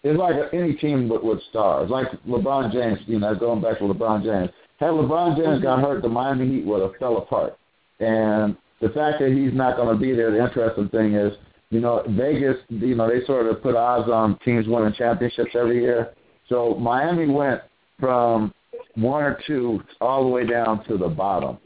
is 0.04 0.18
like 0.18 0.36
any 0.54 0.74
team 0.74 1.08
with, 1.10 1.24
with 1.24 1.40
stars, 1.50 1.90
like 1.90 2.08
LeBron 2.28 2.72
James. 2.72 3.00
You 3.08 3.20
know, 3.20 3.36
going 3.36 3.62
back 3.62 3.80
to 3.80 3.86
LeBron 3.86 4.24
James. 4.24 4.50
Had 4.80 4.92
LeBron 4.92 5.38
James 5.38 5.62
got 5.62 5.80
hurt, 5.80 6.02
the 6.02 6.10
Miami 6.10 6.48
Heat 6.48 6.66
would 6.66 6.82
have 6.82 6.96
fell 7.00 7.18
apart. 7.18 7.58
And 8.00 8.58
the 8.82 8.90
fact 8.90 9.20
that 9.20 9.32
he's 9.32 9.54
not 9.54 9.78
going 9.78 9.94
to 9.94 10.00
be 10.00 10.14
there, 10.14 10.32
the 10.32 10.44
interesting 10.44 10.90
thing 10.90 11.14
is, 11.14 11.32
you 11.70 11.80
know, 11.80 12.04
Vegas, 12.10 12.58
you 12.70 12.96
know, 12.96 13.08
they 13.08 13.26
sort 13.26 13.48
of 13.48 13.62
put 13.64 13.76
odds 13.76 14.10
on 14.10 14.38
teams 14.40 14.68
winning 14.68 14.94
championships 14.94 15.52
every 15.56 15.82
year. 15.82 16.14
So 16.50 16.76
Miami 16.76 17.28
went 17.28 17.62
from 18.00 18.54
one 18.96 19.24
or 19.24 19.40
two 19.48 19.82
all 20.02 20.24
the 20.24 20.30
way 20.30 20.46
down 20.46 20.84
to 20.86 20.98
the 20.98 21.08
bottom. 21.08 21.58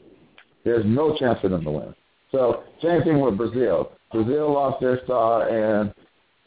There's 0.64 0.84
no 0.86 1.16
chance 1.18 1.40
for 1.40 1.48
them 1.48 1.64
to 1.64 1.70
win. 1.70 1.94
So 2.30 2.64
same 2.82 3.02
thing 3.02 3.20
with 3.20 3.36
Brazil. 3.36 3.92
Brazil 4.12 4.52
lost 4.52 4.80
their 4.80 5.02
star, 5.04 5.48
and 5.48 5.92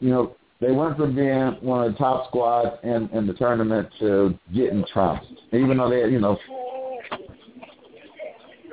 you 0.00 0.10
know 0.10 0.34
they 0.62 0.70
went 0.70 0.96
from 0.96 1.14
being 1.14 1.56
one 1.60 1.84
of 1.84 1.92
the 1.92 1.98
top 1.98 2.28
squads 2.28 2.76
in, 2.84 3.10
in 3.12 3.26
the 3.26 3.34
tournament 3.34 3.88
to 3.98 4.38
getting 4.54 4.84
trounced. 4.92 5.32
Even 5.52 5.76
though 5.76 5.90
they, 5.90 6.08
you 6.08 6.20
know, 6.20 6.38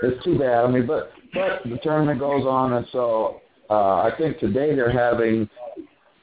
it's 0.04 0.24
too 0.24 0.38
bad. 0.38 0.66
I 0.66 0.72
mean, 0.72 0.86
but 0.86 1.12
but 1.34 1.64
the 1.66 1.80
tournament 1.82 2.20
goes 2.20 2.46
on, 2.46 2.74
and 2.74 2.86
so 2.92 3.42
uh, 3.72 4.02
I 4.02 4.12
think 4.18 4.38
today 4.40 4.76
they're 4.76 4.92
having 4.92 5.50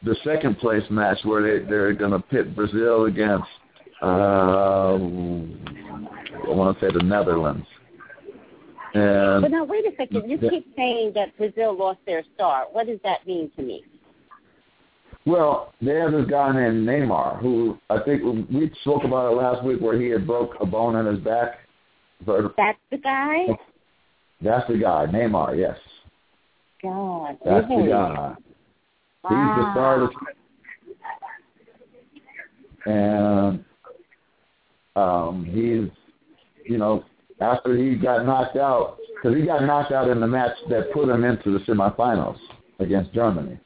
the 0.04 0.14
second 0.24 0.58
place 0.58 0.84
match 0.88 1.18
where 1.24 1.42
they 1.42 1.64
they're 1.66 1.92
going 1.94 2.12
to 2.12 2.20
pit 2.20 2.54
Brazil 2.54 3.06
against 3.06 3.48
uh, 4.02 4.94
I 4.94 4.98
want 6.48 6.78
to 6.78 6.86
say 6.86 6.92
the 6.92 7.02
Netherlands. 7.02 7.66
And 8.94 9.42
but 9.42 9.50
now 9.50 9.64
wait 9.64 9.84
a 9.84 9.96
second. 9.96 10.30
You 10.30 10.38
keep 10.38 10.72
saying 10.76 11.12
that 11.16 11.36
Brazil 11.36 11.76
lost 11.76 11.98
their 12.06 12.22
star. 12.34 12.66
What 12.70 12.86
does 12.86 13.00
that 13.02 13.26
mean 13.26 13.50
to 13.56 13.62
me? 13.62 13.84
Well, 15.26 15.74
they 15.82 15.94
have 15.96 16.12
this 16.12 16.26
guy 16.30 16.52
named 16.52 16.86
Neymar, 16.86 17.40
who 17.40 17.78
I 17.90 17.98
think 18.04 18.22
we 18.22 18.70
spoke 18.82 19.04
about 19.04 19.32
it 19.32 19.36
last 19.36 19.64
week, 19.64 19.80
where 19.80 20.00
he 20.00 20.08
had 20.08 20.26
broke 20.26 20.52
a 20.60 20.66
bone 20.66 20.94
in 20.96 21.06
his 21.06 21.18
back. 21.24 21.58
That's 22.24 22.78
the 22.90 22.98
guy. 22.98 23.46
That's 24.40 24.66
the 24.68 24.78
guy, 24.78 25.06
Neymar. 25.06 25.58
Yes. 25.58 25.76
God. 26.82 27.36
That's 27.44 27.66
really? 27.68 27.86
the 27.86 27.88
guy. 27.88 28.34
Wow. 29.24 29.30
He's 29.30 29.64
the 29.64 29.72
star 29.72 30.02
of 30.02 30.10
the 30.10 30.16
and 32.86 33.64
um, 34.94 35.44
he's, 35.44 35.90
you 36.70 36.78
know, 36.78 37.04
after 37.40 37.76
he 37.76 37.96
got 37.96 38.24
knocked 38.24 38.56
out, 38.56 38.98
because 39.14 39.36
he 39.36 39.44
got 39.44 39.64
knocked 39.64 39.92
out 39.92 40.08
in 40.08 40.20
the 40.20 40.26
match 40.26 40.56
that 40.70 40.92
put 40.92 41.08
him 41.08 41.24
into 41.24 41.50
the 41.50 41.64
semifinals 41.64 42.38
against 42.78 43.12
Germany. 43.12 43.58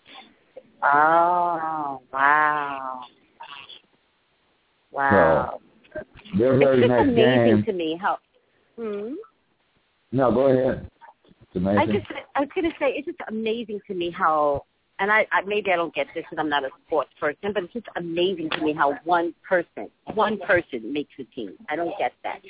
Oh, 0.82 2.02
wow. 2.12 3.00
Wow. 4.92 5.60
So, 5.94 6.00
their 6.38 6.58
very 6.58 6.82
it's 6.82 6.88
just 6.88 6.90
next 6.90 7.08
amazing 7.08 7.56
game. 7.56 7.64
to 7.64 7.72
me 7.72 7.98
how. 8.00 8.18
Hmm? 8.76 9.14
No, 10.12 10.32
go 10.32 10.46
ahead. 10.46 10.90
It's 11.42 11.56
amazing. 11.56 11.78
I 11.78 11.86
just, 11.86 12.06
I 12.34 12.40
was 12.40 12.48
going 12.54 12.70
to 12.70 12.76
say, 12.78 12.92
it's 12.96 13.06
just 13.06 13.18
amazing 13.28 13.80
to 13.86 13.94
me 13.94 14.10
how, 14.10 14.64
and 14.98 15.10
I, 15.10 15.26
I 15.32 15.42
maybe 15.42 15.72
I 15.72 15.76
don't 15.76 15.94
get 15.94 16.06
this 16.14 16.24
because 16.28 16.40
I'm 16.40 16.48
not 16.48 16.64
a 16.64 16.70
sports 16.86 17.10
person, 17.18 17.52
but 17.52 17.64
it's 17.64 17.72
just 17.72 17.86
amazing 17.96 18.50
to 18.50 18.62
me 18.62 18.72
how 18.72 18.94
one 19.04 19.34
person, 19.46 19.88
one 20.14 20.38
person 20.38 20.92
makes 20.92 21.12
a 21.18 21.24
team. 21.24 21.54
I 21.68 21.76
don't 21.76 21.96
get 21.98 22.12
that. 22.24 22.40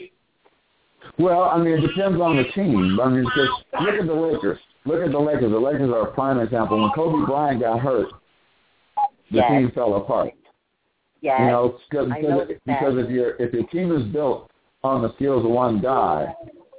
Well, 1.19 1.45
I 1.45 1.59
mean, 1.59 1.75
it 1.75 1.81
depends 1.81 2.21
on 2.21 2.37
the 2.37 2.45
team. 2.55 3.01
I 3.01 3.09
mean, 3.09 3.25
just 3.35 3.51
look 3.81 3.95
at 3.95 4.07
the 4.07 4.15
Lakers. 4.15 4.59
Look 4.85 5.05
at 5.05 5.13
the 5.13 5.19
Lakers. 5.19 5.51
The 5.51 5.59
Lakers 5.59 5.91
are 5.91 6.09
a 6.09 6.13
prime 6.13 6.39
example. 6.41 6.81
When 6.81 6.91
Kobe 6.91 7.27
Bryant 7.27 7.61
got 7.61 7.81
hurt, 7.81 8.09
the 9.31 9.39
Yes. 9.39 9.51
team 9.51 9.71
fell 9.71 9.95
apart. 9.95 10.33
Yes. 11.21 11.41
You 11.41 11.47
know, 11.47 11.75
because, 11.91 12.09
because, 12.09 12.49
because 12.67 12.99
if 12.99 13.11
your 13.11 13.31
if 13.39 13.53
your 13.53 13.65
team 13.65 13.95
is 13.95 14.03
built 14.05 14.51
on 14.83 15.03
the 15.03 15.13
skills 15.15 15.45
of 15.45 15.51
one 15.51 15.79
guy, 15.81 16.35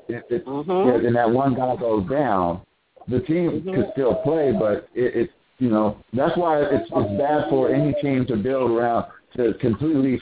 if 0.08 0.24
it, 0.32 0.46
Mhm. 0.46 1.06
and 1.06 1.16
that 1.16 1.30
one 1.30 1.54
guy 1.54 1.76
goes 1.76 2.04
down, 2.10 2.62
the 3.08 3.20
team 3.22 3.62
Mhm. 3.62 3.76
could 3.76 3.92
still 3.92 4.16
play, 4.16 4.52
but 4.52 4.88
it, 4.96 5.16
it's 5.16 5.34
you 5.60 5.70
know 5.70 5.96
that's 6.14 6.36
why 6.38 6.62
it's 6.62 6.90
it's 6.90 7.12
bad 7.18 7.50
for 7.50 7.70
any 7.70 7.94
team 8.02 8.26
to 8.26 8.36
build 8.36 8.72
around 8.72 9.06
to 9.38 9.54
completely 9.56 10.20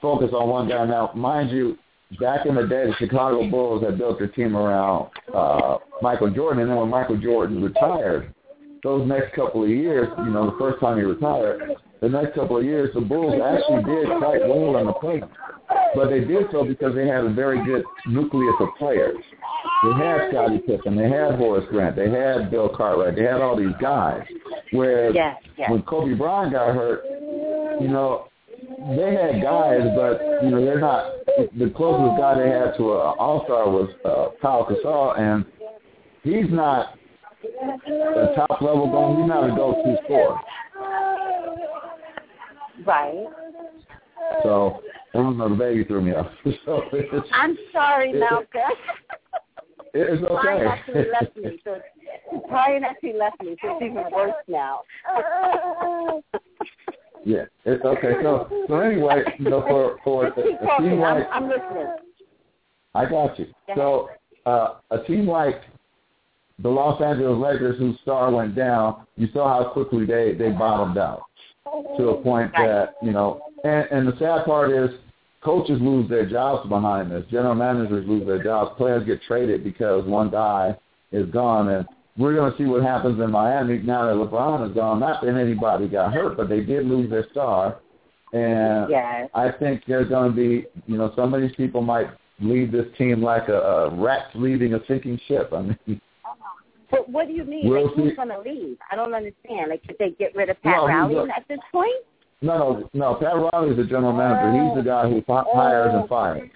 focus 0.00 0.32
on 0.34 0.48
one 0.48 0.68
guy. 0.68 0.84
Now, 0.84 1.10
mind 1.14 1.50
you, 1.50 1.78
back 2.20 2.44
in 2.46 2.54
the 2.54 2.66
day, 2.66 2.86
the 2.86 2.94
Chicago 2.94 3.48
Bulls 3.50 3.82
had 3.82 3.96
built 3.98 4.18
their 4.18 4.28
team 4.28 4.54
around 4.54 5.08
uh, 5.32 5.78
Michael 6.02 6.30
Jordan, 6.30 6.60
and 6.62 6.70
then 6.70 6.76
when 6.76 6.90
Michael 6.90 7.16
Jordan 7.16 7.62
retired, 7.64 8.32
those 8.86 9.06
next 9.08 9.34
couple 9.34 9.64
of 9.64 9.68
years, 9.68 10.08
you 10.18 10.30
know, 10.30 10.48
the 10.48 10.56
first 10.58 10.78
time 10.78 10.96
he 10.96 11.02
retired, 11.02 11.74
the 12.00 12.08
next 12.08 12.36
couple 12.36 12.56
of 12.56 12.64
years, 12.64 12.88
the 12.94 13.00
Bulls 13.00 13.34
actually 13.34 13.82
did 13.82 14.06
quite 14.18 14.46
well 14.46 14.76
in 14.78 14.86
the 14.86 14.92
playoffs. 14.92 15.28
But 15.96 16.08
they 16.08 16.20
did 16.20 16.46
so 16.52 16.62
because 16.64 16.94
they 16.94 17.08
had 17.08 17.24
a 17.24 17.32
very 17.32 17.64
good 17.64 17.84
nucleus 18.06 18.54
of 18.60 18.68
players. 18.78 19.16
They 19.82 20.04
had 20.04 20.30
Scottie 20.30 20.58
Pippen, 20.58 20.96
they 20.96 21.08
had 21.10 21.34
Horace 21.34 21.66
Grant, 21.68 21.96
they 21.96 22.08
had 22.08 22.48
Bill 22.48 22.68
Cartwright, 22.68 23.16
they 23.16 23.24
had 23.24 23.40
all 23.40 23.56
these 23.56 23.74
guys. 23.80 24.22
Whereas 24.70 25.12
Yes, 25.16 25.36
yes. 25.58 25.68
when 25.68 25.82
Kobe 25.82 26.14
Bryant 26.14 26.52
got 26.52 26.72
hurt, 26.72 27.02
you 27.80 27.88
know, 27.88 28.28
they 28.96 29.14
had 29.14 29.42
guys, 29.42 29.82
but 29.96 30.20
you 30.44 30.50
know 30.50 30.64
they're 30.64 30.80
not. 30.80 31.10
The 31.58 31.72
closest 31.76 32.20
guy 32.20 32.38
they 32.38 32.48
had 32.48 32.76
to 32.76 32.92
an 32.92 33.14
All 33.18 33.42
Star 33.44 33.68
was 33.68 33.90
uh, 34.04 34.28
Kyle 34.40 34.64
Gasol, 34.64 35.18
and 35.18 35.44
he's 36.22 36.50
not 36.50 36.94
a 37.62 38.34
top 38.34 38.60
level 38.60 38.90
going. 38.90 39.20
He's 39.20 39.28
not 39.28 39.50
a 39.50 39.54
go 39.54 39.74
to 39.82 39.96
scorer. 40.04 40.38
Right. 42.84 43.26
So 44.42 44.80
I 45.14 45.18
don't 45.18 45.38
know. 45.38 45.48
The 45.48 45.54
baby 45.54 45.84
threw 45.84 46.02
me 46.02 46.12
off. 46.14 46.30
so 46.64 46.82
I'm 47.32 47.56
sorry, 47.72 48.10
it- 48.10 48.20
Malcolm. 48.20 48.48
it's 49.94 50.22
Brian 50.22 50.62
okay. 50.62 50.66
actually 50.66 51.10
left 51.10 51.36
me, 51.36 51.60
so 51.64 51.80
Brian 52.48 52.84
actually 52.84 53.14
left 53.14 53.40
me, 53.42 53.56
so 53.62 53.78
it's 53.80 53.90
even 53.90 54.04
worse 54.12 54.34
now. 54.48 54.80
yeah. 57.24 57.44
It's 57.64 57.84
okay. 57.84 58.14
So 58.22 58.48
so 58.68 58.78
anyway, 58.80 59.24
you 59.38 59.50
know, 59.50 59.62
for 59.62 59.98
for 60.04 60.26
Just 60.30 60.38
a, 60.38 60.74
a 60.74 60.78
team 60.80 61.02
I'm, 61.02 61.18
like 61.18 61.26
I'm 61.32 61.48
listening. 61.48 61.96
I 62.94 63.06
got 63.08 63.38
you. 63.38 63.46
So 63.74 64.08
uh, 64.46 64.76
a 64.90 65.02
team 65.04 65.28
like 65.28 65.62
the 66.62 66.68
Los 66.68 67.00
Angeles 67.02 67.38
Lakers, 67.38 67.78
whose 67.78 67.98
star 68.00 68.30
went 68.30 68.54
down, 68.54 69.06
you 69.16 69.28
saw 69.32 69.62
how 69.62 69.70
quickly 69.70 70.06
they 70.06 70.34
they 70.34 70.50
bottomed 70.50 70.98
out 70.98 71.22
to 71.98 72.08
a 72.10 72.22
point 72.22 72.52
that 72.52 72.94
you 73.02 73.12
know. 73.12 73.40
And, 73.64 73.86
and 73.90 74.08
the 74.08 74.16
sad 74.18 74.44
part 74.44 74.70
is, 74.70 74.90
coaches 75.42 75.78
lose 75.80 76.08
their 76.08 76.28
jobs 76.28 76.68
behind 76.68 77.10
this. 77.10 77.24
General 77.30 77.54
managers 77.54 78.06
lose 78.08 78.26
their 78.26 78.42
jobs. 78.42 78.72
Players 78.76 79.06
get 79.06 79.20
traded 79.22 79.64
because 79.64 80.04
one 80.06 80.30
guy 80.30 80.76
is 81.12 81.28
gone, 81.30 81.68
and 81.68 81.86
we're 82.16 82.34
going 82.34 82.50
to 82.50 82.58
see 82.58 82.64
what 82.64 82.82
happens 82.82 83.20
in 83.20 83.30
Miami 83.30 83.78
now 83.78 84.06
that 84.06 84.14
LeBron 84.14 84.68
is 84.68 84.74
gone. 84.74 85.00
Not 85.00 85.22
that 85.22 85.36
anybody 85.36 85.88
got 85.88 86.12
hurt, 86.12 86.36
but 86.36 86.48
they 86.48 86.60
did 86.60 86.86
lose 86.86 87.10
their 87.10 87.26
star, 87.30 87.80
and 88.32 88.88
Yes. 88.90 89.28
I 89.34 89.50
think 89.50 89.82
there's 89.86 90.08
going 90.08 90.30
to 90.30 90.36
be, 90.36 90.66
you 90.86 90.96
know, 90.96 91.12
some 91.16 91.34
of 91.34 91.40
these 91.40 91.54
people 91.56 91.82
might 91.82 92.08
leave 92.40 92.70
this 92.70 92.86
team 92.98 93.22
like 93.22 93.48
a, 93.48 93.60
a 93.60 93.94
rat 93.94 94.26
leaving 94.34 94.74
a 94.74 94.80
sinking 94.86 95.18
ship. 95.26 95.52
I 95.52 95.62
mean, 95.62 96.00
But 96.96 97.08
what 97.10 97.26
do 97.28 97.34
you 97.34 97.44
mean? 97.44 97.68
We'll 97.68 97.86
like, 97.86 97.94
who's 97.94 98.10
see. 98.10 98.16
going 98.16 98.28
to 98.28 98.40
leave? 98.40 98.76
I 98.90 98.96
don't 98.96 99.14
understand. 99.14 99.70
Like, 99.70 99.82
could 99.86 99.96
they 99.98 100.10
get 100.18 100.34
rid 100.34 100.48
of 100.50 100.60
Pat 100.62 100.76
No, 100.76 100.86
a- 100.86 101.28
at 101.28 101.44
this 101.48 101.58
point? 101.72 101.92
no, 102.42 102.58
no, 102.58 102.90
no. 102.94 103.14
Pat 103.14 103.34
Riley's 103.52 103.76
the 103.76 103.84
general 103.84 104.12
manager. 104.12 104.52
He's 104.52 104.74
the 104.76 104.82
guy 104.82 105.08
who 105.08 105.22
hires 105.26 105.94
and 105.94 106.08
fires. 106.08 106.48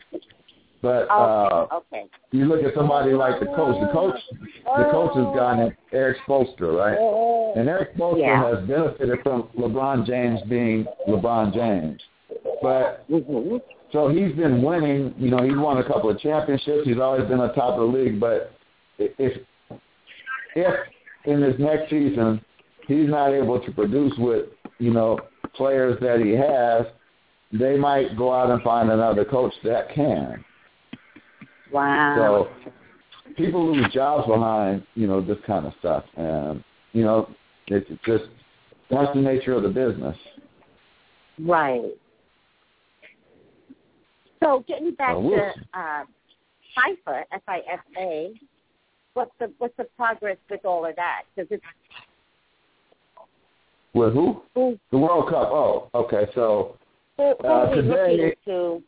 But 0.83 1.11
uh, 1.11 1.67
Okay, 1.73 1.77
okay. 1.77 2.05
you 2.31 2.47
look 2.47 2.65
at 2.65 2.75
somebody 2.75 3.13
like 3.13 3.39
the 3.39 3.47
coach. 3.47 3.79
The 3.81 3.93
coach, 3.93 4.19
the 4.65 4.85
coach 4.91 5.11
is 5.17 5.27
a 5.31 5.37
guy 5.37 5.57
named 5.59 5.77
Erik 5.93 6.17
Spoelstra, 6.27 6.75
right? 6.75 7.55
And 7.59 7.69
Erik 7.69 7.95
Spoelstra 7.97 8.19
Yeah. 8.21 8.57
has 8.57 8.67
benefited 8.67 9.19
from 9.23 9.49
LeBron 9.59 10.07
James 10.07 10.41
being 10.49 10.87
LeBron 11.07 11.53
James. 11.53 12.01
But 12.63 13.05
hmm 13.09 13.57
So 13.93 14.09
he's 14.09 14.35
been 14.37 14.63
winning. 14.63 15.15
You 15.19 15.31
know, 15.31 15.43
he's 15.43 15.57
won 15.57 15.79
a 15.79 15.85
couple 15.85 16.09
of 16.09 16.19
championships. 16.19 16.87
He's 16.87 16.99
always 16.99 17.29
been 17.29 17.41
on 17.41 17.53
top 17.55 17.75
of 17.79 17.81
the 17.81 17.99
league. 17.99 18.19
But 18.19 18.53
if 18.99 19.43
if 20.55 20.75
in 21.25 21.41
this 21.41 21.55
next 21.59 21.91
season 21.91 22.41
he's 22.87 23.09
not 23.09 23.33
able 23.33 23.61
to 23.61 23.73
produce 23.73 24.13
with 24.19 24.47
you 24.79 24.93
know 24.93 25.19
players 25.55 25.99
that 26.01 26.21
he 26.21 26.31
has, 26.31 26.87
they 27.53 27.77
might 27.77 28.17
go 28.17 28.33
out 28.33 28.51
and 28.51 28.63
find 28.63 28.91
another 28.91 29.25
coach 29.25 29.53
that 29.65 29.93
can. 29.95 30.45
Wow. 31.73 32.49
So 32.57 32.71
people 33.35 33.75
lose 33.75 33.93
jobs 33.93 34.27
behind 34.27 34.85
you 34.95 35.07
know 35.07 35.21
this 35.21 35.39
kind 35.47 35.67
of 35.67 35.73
stuff, 35.79 36.05
and 36.17 36.63
you 36.93 37.05
know 37.05 37.29
it's 37.69 37.89
just 38.05 38.25
that's 38.91 39.13
the 39.15 39.21
nature 39.21 39.55
of 39.55 39.63
the 39.63 39.69
business. 39.69 40.17
Right. 41.39 41.93
So 44.43 44.65
getting 44.67 44.93
back 44.95 45.15
Well, 45.15 45.23
we'll 45.23 45.39
to 45.39 45.79
uh, 45.79 46.05
FIFA, 46.77 47.25
F-I-F-A, 47.33 48.33
what's 49.15 49.31
the 49.39 49.53
what's 49.59 49.77
the 49.77 49.85
progress 49.97 50.37
with 50.51 50.65
all 50.65 50.85
of 50.87 50.97
that? 50.97 51.23
Because 51.35 51.49
it's 51.51 51.63
With 53.95 54.13
who? 54.15 54.43
who 54.55 54.79
The 54.91 54.99
World 54.99 55.29
Cup. 55.31 55.49
Oh, 55.51 55.89
okay. 55.95 56.27
So 56.35 56.77
who, 57.17 57.35
who 57.41 57.47
Uh, 57.47 57.75
today- 57.75 58.35
to? 58.47 58.83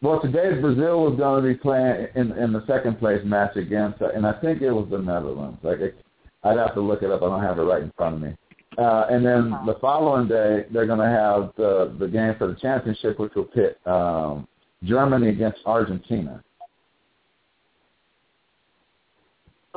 Well, 0.00 0.20
today 0.20 0.60
Brazil 0.60 1.02
was 1.02 1.16
going 1.18 1.42
to 1.42 1.48
be 1.48 1.56
playing 1.56 2.06
in 2.14 2.30
in 2.32 2.52
the 2.52 2.64
second 2.66 3.00
place 3.00 3.20
match 3.24 3.56
against, 3.56 4.00
and 4.00 4.24
I 4.26 4.32
think 4.40 4.62
it 4.62 4.70
was 4.70 4.86
the 4.90 4.98
Netherlands. 4.98 5.58
Like 5.62 5.80
it, 5.80 6.04
I'd 6.44 6.56
have 6.56 6.74
to 6.74 6.80
look 6.80 7.02
it 7.02 7.10
up. 7.10 7.20
I 7.22 7.26
don't 7.26 7.42
have 7.42 7.58
it 7.58 7.62
right 7.62 7.82
in 7.82 7.90
front 7.96 8.14
of 8.14 8.20
me. 8.22 8.36
Uh, 8.78 9.06
and 9.10 9.26
then 9.26 9.50
the 9.66 9.74
following 9.80 10.28
day, 10.28 10.66
they're 10.70 10.86
going 10.86 11.00
to 11.00 11.04
have 11.04 11.52
the 11.56 11.96
the 11.98 12.06
game 12.06 12.36
for 12.38 12.46
the 12.46 12.54
championship, 12.54 13.18
which 13.18 13.34
will 13.34 13.46
pit 13.46 13.76
um, 13.86 14.46
Germany 14.84 15.30
against 15.30 15.58
Argentina. 15.66 16.44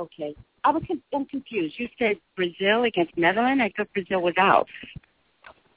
Okay. 0.01 0.35
I 0.63 0.71
was 0.71 0.81
I'm 1.13 1.25
confused. 1.25 1.75
You 1.77 1.87
said 1.99 2.17
Brazil 2.35 2.83
against 2.83 3.15
Netherlands. 3.17 3.63
I 3.63 3.71
thought 3.75 3.93
Brazil 3.93 4.21
was 4.21 4.33
out. 4.39 4.67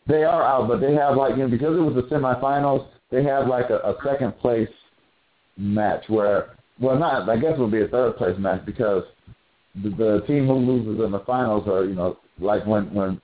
They 0.06 0.24
are 0.24 0.42
out, 0.42 0.68
but 0.68 0.80
they 0.80 0.94
have 0.94 1.16
like 1.16 1.36
you 1.36 1.44
know, 1.44 1.48
because 1.48 1.76
it 1.76 1.80
was 1.80 1.94
the 1.94 2.14
semifinals. 2.14 2.88
They 3.10 3.22
have 3.24 3.46
like 3.46 3.70
a, 3.70 3.76
a 3.76 3.96
second 4.04 4.38
place 4.38 4.68
match 5.56 6.04
where, 6.08 6.56
well, 6.80 6.98
not 6.98 7.28
I 7.28 7.36
guess 7.36 7.52
it 7.52 7.58
would 7.58 7.70
be 7.70 7.82
a 7.82 7.88
third 7.88 8.16
place 8.16 8.36
match 8.38 8.64
because 8.64 9.04
the, 9.82 9.90
the 9.90 10.24
team 10.26 10.46
who 10.46 10.54
loses 10.54 11.04
in 11.04 11.10
the 11.10 11.20
finals 11.20 11.68
are 11.68 11.84
you 11.84 11.94
know 11.94 12.18
like 12.38 12.66
when 12.66 12.92
when 12.94 13.20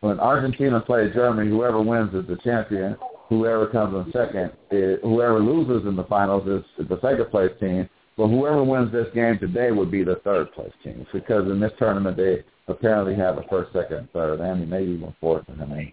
when 0.00 0.18
Argentina 0.18 0.80
plays 0.80 1.14
Germany, 1.14 1.50
whoever 1.50 1.80
wins 1.80 2.14
is 2.14 2.26
the 2.26 2.36
champion. 2.42 2.96
Whoever 3.28 3.66
comes 3.66 3.94
in 3.94 4.12
second, 4.12 4.52
is, 4.70 4.98
whoever 5.02 5.40
loses 5.40 5.86
in 5.88 5.96
the 5.96 6.04
finals 6.04 6.46
is 6.46 6.86
the 6.86 7.00
second 7.00 7.30
place 7.30 7.52
team. 7.60 7.88
But 8.16 8.28
whoever 8.28 8.62
wins 8.62 8.92
this 8.92 9.08
game 9.14 9.38
today 9.38 9.70
would 9.70 9.90
be 9.90 10.04
the 10.04 10.16
third 10.16 10.52
place 10.52 10.72
team 10.84 11.06
because 11.12 11.50
in 11.50 11.60
this 11.60 11.72
tournament 11.78 12.16
they 12.16 12.44
apparently 12.68 13.14
have 13.14 13.38
a 13.38 13.42
first, 13.48 13.72
second, 13.72 13.96
and 13.96 14.10
third, 14.12 14.40
and 14.40 14.68
maybe 14.68 14.92
even 14.92 15.14
fourth. 15.20 15.44
I 15.48 15.64
mean, 15.64 15.92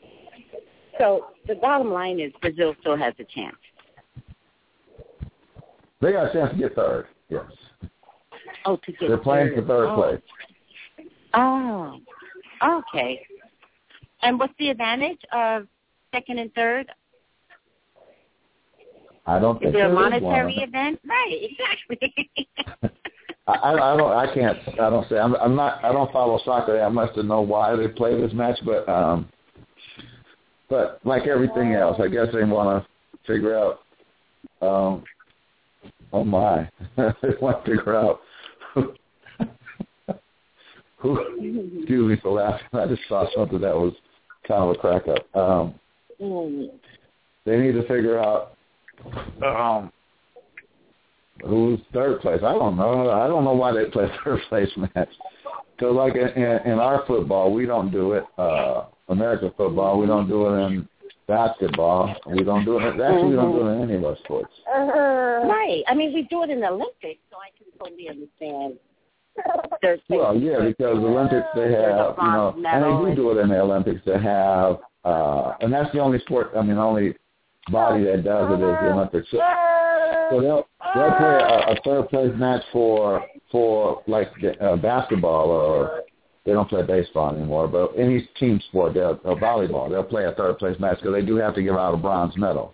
So 0.97 1.27
the 1.47 1.55
bottom 1.55 1.91
line 1.91 2.19
is 2.19 2.33
Brazil 2.41 2.75
still 2.81 2.97
has 2.97 3.13
a 3.19 3.23
chance. 3.23 3.55
They 6.01 6.11
got 6.11 6.29
a 6.29 6.33
chance 6.33 6.51
to 6.51 6.57
get 6.57 6.75
third. 6.75 7.07
Yes, 7.29 7.45
Oh, 8.65 8.77
to 8.77 8.91
get 8.91 9.07
they're 9.07 9.17
playing 9.17 9.55
for 9.55 9.61
third 9.61 9.87
oh. 9.87 9.95
place. 9.95 10.21
Oh, 11.33 11.99
okay. 12.63 13.25
And 14.21 14.39
what's 14.39 14.53
the 14.59 14.69
advantage 14.69 15.19
of 15.31 15.67
second 16.13 16.39
and 16.39 16.53
third? 16.53 16.91
I 19.29 19.37
don't 19.37 19.57
Is 19.57 19.61
think 19.61 19.73
there 19.73 19.89
a 19.91 19.93
monetary 19.93 20.55
one. 20.55 20.69
event? 20.69 20.99
Right, 21.07 21.49
exactly. 21.51 22.29
I, 23.47 23.53
I 23.53 23.93
I 23.93 23.97
don't. 23.97 24.11
I 24.11 24.33
can't. 24.33 24.57
I 24.79 24.89
don't 24.89 25.07
say. 25.07 25.19
I'm, 25.19 25.35
I'm 25.35 25.55
not. 25.55 25.83
I 25.85 25.91
don't 25.91 26.11
follow 26.11 26.39
soccer 26.43 26.75
that 26.77 26.91
much 26.91 27.13
to 27.13 27.21
know 27.21 27.41
why 27.41 27.75
they 27.75 27.87
play 27.87 28.19
this 28.19 28.33
match, 28.33 28.57
but 28.65 28.89
um, 28.89 29.29
but 30.67 30.99
like 31.03 31.27
everything 31.27 31.73
else, 31.73 31.99
I 32.03 32.07
guess 32.07 32.27
they 32.33 32.43
want 32.43 32.83
to 32.83 33.27
figure 33.31 33.55
out. 33.55 33.79
Um, 34.61 35.03
oh 36.11 36.23
my, 36.23 36.67
they 36.97 37.29
want 37.39 37.63
to 37.65 37.71
figure 37.71 37.95
out 37.95 38.21
who. 38.73 38.93
who 40.97 41.19
excuse 41.77 42.09
me 42.09 42.17
for 42.21 42.31
laughing. 42.31 42.67
I 42.73 42.87
just 42.87 43.01
saw 43.07 43.27
something 43.35 43.61
that 43.61 43.75
was 43.75 43.93
kind 44.47 44.63
of 44.63 44.69
a 44.71 44.75
crack 44.75 45.03
up. 45.07 45.35
Um, 45.35 45.75
Mm. 46.21 46.71
they 47.45 47.57
need 47.57 47.71
to 47.71 47.87
figure 47.87 48.19
out 48.19 48.57
um, 49.45 49.91
who's 51.45 51.79
third 51.93 52.21
place. 52.21 52.41
I 52.43 52.53
don't 52.53 52.75
know. 52.77 53.09
I 53.09 53.27
don't 53.27 53.43
know 53.43 53.53
why 53.53 53.71
they 53.71 53.85
play 53.85 54.07
third 54.23 54.39
place 54.49 54.69
match. 54.77 55.09
Because 55.75 55.95
like 55.95 56.15
in, 56.15 56.27
in, 56.41 56.73
in 56.73 56.79
our 56.79 57.03
football, 57.07 57.53
we 57.53 57.65
don't 57.65 57.91
do 57.91 58.13
it. 58.13 58.25
Uh, 58.37 58.85
American 59.07 59.51
football, 59.57 59.99
we 59.99 60.05
don't 60.05 60.27
do 60.27 60.47
it 60.47 60.67
in 60.67 60.89
basketball. 61.27 62.13
We 62.27 62.43
don't 62.43 62.65
do 62.65 62.79
it. 62.79 62.99
Actually, 62.99 63.29
we 63.29 63.35
don't 63.35 63.53
do 63.53 63.67
it 63.67 63.71
in 63.71 63.81
any 63.83 63.95
of 63.95 64.05
our 64.05 64.17
sports. 64.23 64.51
Uh, 64.67 65.47
Right. 65.47 65.83
I 65.87 65.93
mean, 65.93 66.13
we 66.13 66.23
do 66.23 66.43
it 66.43 66.49
in 66.49 66.59
the 66.59 66.67
Olympics, 66.67 67.21
so 67.29 67.37
I 67.37 67.49
can 67.57 67.67
totally 67.79 68.09
understand. 68.09 68.73
Third 69.81 70.01
place. 70.07 70.19
Well, 70.19 70.35
yeah, 70.35 70.59
because 70.59 70.97
the 70.97 71.07
Olympics 71.07 71.47
they 71.55 71.71
have, 71.71 72.15
you 72.17 72.31
know, 72.31 72.55
and 72.67 73.05
they 73.05 73.15
do 73.15 73.21
do 73.21 73.31
it 73.31 73.41
in 73.41 73.49
the 73.49 73.61
Olympics. 73.61 74.01
They 74.05 74.19
have, 74.19 74.79
uh, 75.05 75.53
and 75.61 75.71
that's 75.71 75.91
the 75.93 75.99
only 75.99 76.19
sport. 76.19 76.51
I 76.57 76.61
mean, 76.61 76.77
only 76.77 77.15
body 77.71 78.03
that 78.05 78.23
does 78.23 78.51
it 78.51 78.55
is 78.55 78.59
the 78.59 78.91
Olympics. 78.91 79.27
So, 79.31 79.37
so 80.31 80.41
they'll 80.41 80.67
they'll 80.95 81.17
play 81.17 81.39
a, 81.41 81.71
a 81.71 81.75
third 81.83 82.09
place 82.09 82.31
match 82.35 82.63
for 82.71 83.25
for 83.51 84.03
like 84.07 84.31
uh, 84.61 84.75
basketball 84.77 85.49
or 85.49 86.03
they 86.45 86.53
don't 86.53 86.69
play 86.69 86.83
baseball 86.83 87.35
anymore, 87.35 87.67
but 87.67 87.91
any 87.97 88.27
team 88.39 88.59
sport, 88.69 88.93
they'll 88.93 89.19
or 89.23 89.39
volleyball, 89.39 89.89
they'll 89.89 90.03
play 90.03 90.25
a 90.25 90.31
third 90.31 90.57
place 90.57 90.79
match 90.79 90.97
because 90.97 91.13
they 91.13 91.25
do 91.25 91.35
have 91.35 91.53
to 91.55 91.61
give 91.61 91.75
out 91.75 91.93
a 91.93 91.97
bronze 91.97 92.35
medal. 92.37 92.73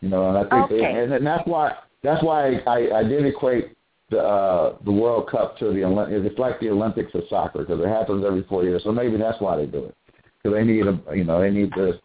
You 0.00 0.10
know, 0.10 0.28
and 0.28 0.36
I 0.36 0.42
think, 0.42 0.70
Okay. 0.70 1.02
and, 1.02 1.12
and 1.12 1.26
that's 1.26 1.46
why 1.46 1.72
that's 2.02 2.22
why 2.22 2.56
I, 2.66 2.98
I 2.98 3.02
did 3.04 3.24
equate 3.24 3.74
the 4.10 4.20
uh, 4.20 4.76
the 4.84 4.92
World 4.92 5.28
Cup 5.30 5.56
to 5.58 5.72
the 5.72 5.84
Olympics. 5.84 6.30
It's 6.30 6.38
like 6.38 6.60
the 6.60 6.70
Olympics 6.70 7.14
of 7.14 7.22
soccer 7.30 7.60
because 7.60 7.80
it 7.80 7.88
happens 7.88 8.24
every 8.24 8.42
four 8.44 8.64
years. 8.64 8.82
So 8.84 8.92
maybe 8.92 9.16
that's 9.16 9.40
why 9.40 9.56
they 9.56 9.66
do 9.66 9.84
it 9.84 9.94
because 10.42 10.56
they 10.56 10.64
need 10.64 10.86
a 10.86 11.00
you 11.16 11.24
know 11.24 11.40
they 11.40 11.50
need 11.50 11.72
to 11.74 12.00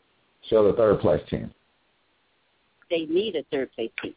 show 0.50 0.70
the 0.70 0.78
third 0.78 1.00
place 1.02 1.22
team. 1.30 1.52
They 2.90 3.06
need 3.06 3.36
a 3.36 3.44
third 3.52 3.72
place 3.74 3.92
team. 4.02 4.16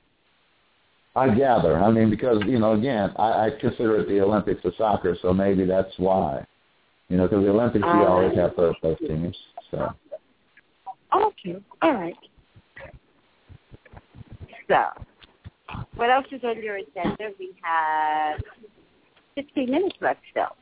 I 1.15 1.35
gather. 1.35 1.79
I 1.79 1.91
mean, 1.91 2.09
because 2.09 2.43
you 2.47 2.59
know, 2.59 2.73
again, 2.73 3.13
I, 3.17 3.47
I 3.47 3.51
consider 3.61 3.99
it 3.99 4.09
the 4.09 4.21
Olympics 4.21 4.65
of 4.65 4.73
soccer, 4.79 5.17
so 5.21 5.33
maybe 5.33 5.67
that's 5.67 5.93
why. 5.99 6.47
You 7.09 7.19
know, 7.19 7.29
because 7.29 7.45
the 7.45 7.51
Olympics 7.51 7.85
we 7.85 8.01
Ah. 8.01 8.07
always 8.07 8.37
have 8.37 8.55
third 8.55 8.75
place 8.81 8.99
teams. 9.07 9.37
So 9.71 9.95
Okay. 11.15 11.57
All 11.83 11.93
right. 11.93 12.17
So, 14.69 14.85
what 15.97 16.09
else 16.09 16.27
is 16.33 16.43
on 16.45 16.63
your 16.63 16.77
agenda? 16.77 17.31
We 17.39 17.53
have 17.63 18.41
15 19.35 19.71
minutes 19.71 19.97
left 20.01 20.21
still. 20.31 20.57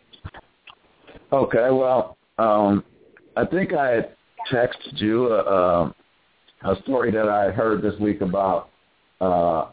Okay, 1.33 1.71
well, 1.71 2.17
um, 2.39 2.85
I 3.37 3.45
think 3.45 3.73
I 3.73 4.09
texted 4.51 5.01
you 5.01 5.33
a, 5.33 5.95
a, 6.65 6.77
story 6.83 7.11
that 7.11 7.29
I 7.29 7.51
heard 7.51 7.83
this 7.83 7.99
week 8.01 8.21
about, 8.21 8.71
uh, 9.21 9.67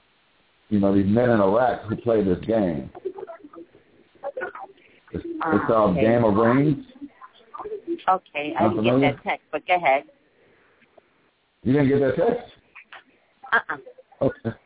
you 0.70 0.80
know, 0.80 0.94
these 0.94 1.06
men 1.06 1.30
in 1.30 1.40
Iraq 1.40 1.84
who 1.84 1.96
play 1.98 2.24
this 2.24 2.40
game. 2.46 2.90
It's, 5.14 5.24
it's 5.26 5.66
called 5.68 5.98
okay. 5.98 6.02
Game 6.02 6.24
of 6.24 6.36
Rings. 6.36 6.86
Okay, 8.10 8.54
I 8.58 8.70
didn't 8.70 8.84
get 8.84 9.00
that 9.02 9.24
text, 9.24 9.46
but 9.52 9.68
go 9.68 9.76
ahead. 9.76 10.04
You 11.64 11.74
didn't 11.74 11.90
get 11.90 12.00
that 12.00 12.16
text? 12.16 12.54
Uh-uh. 13.52 14.26
Okay. 14.26 14.58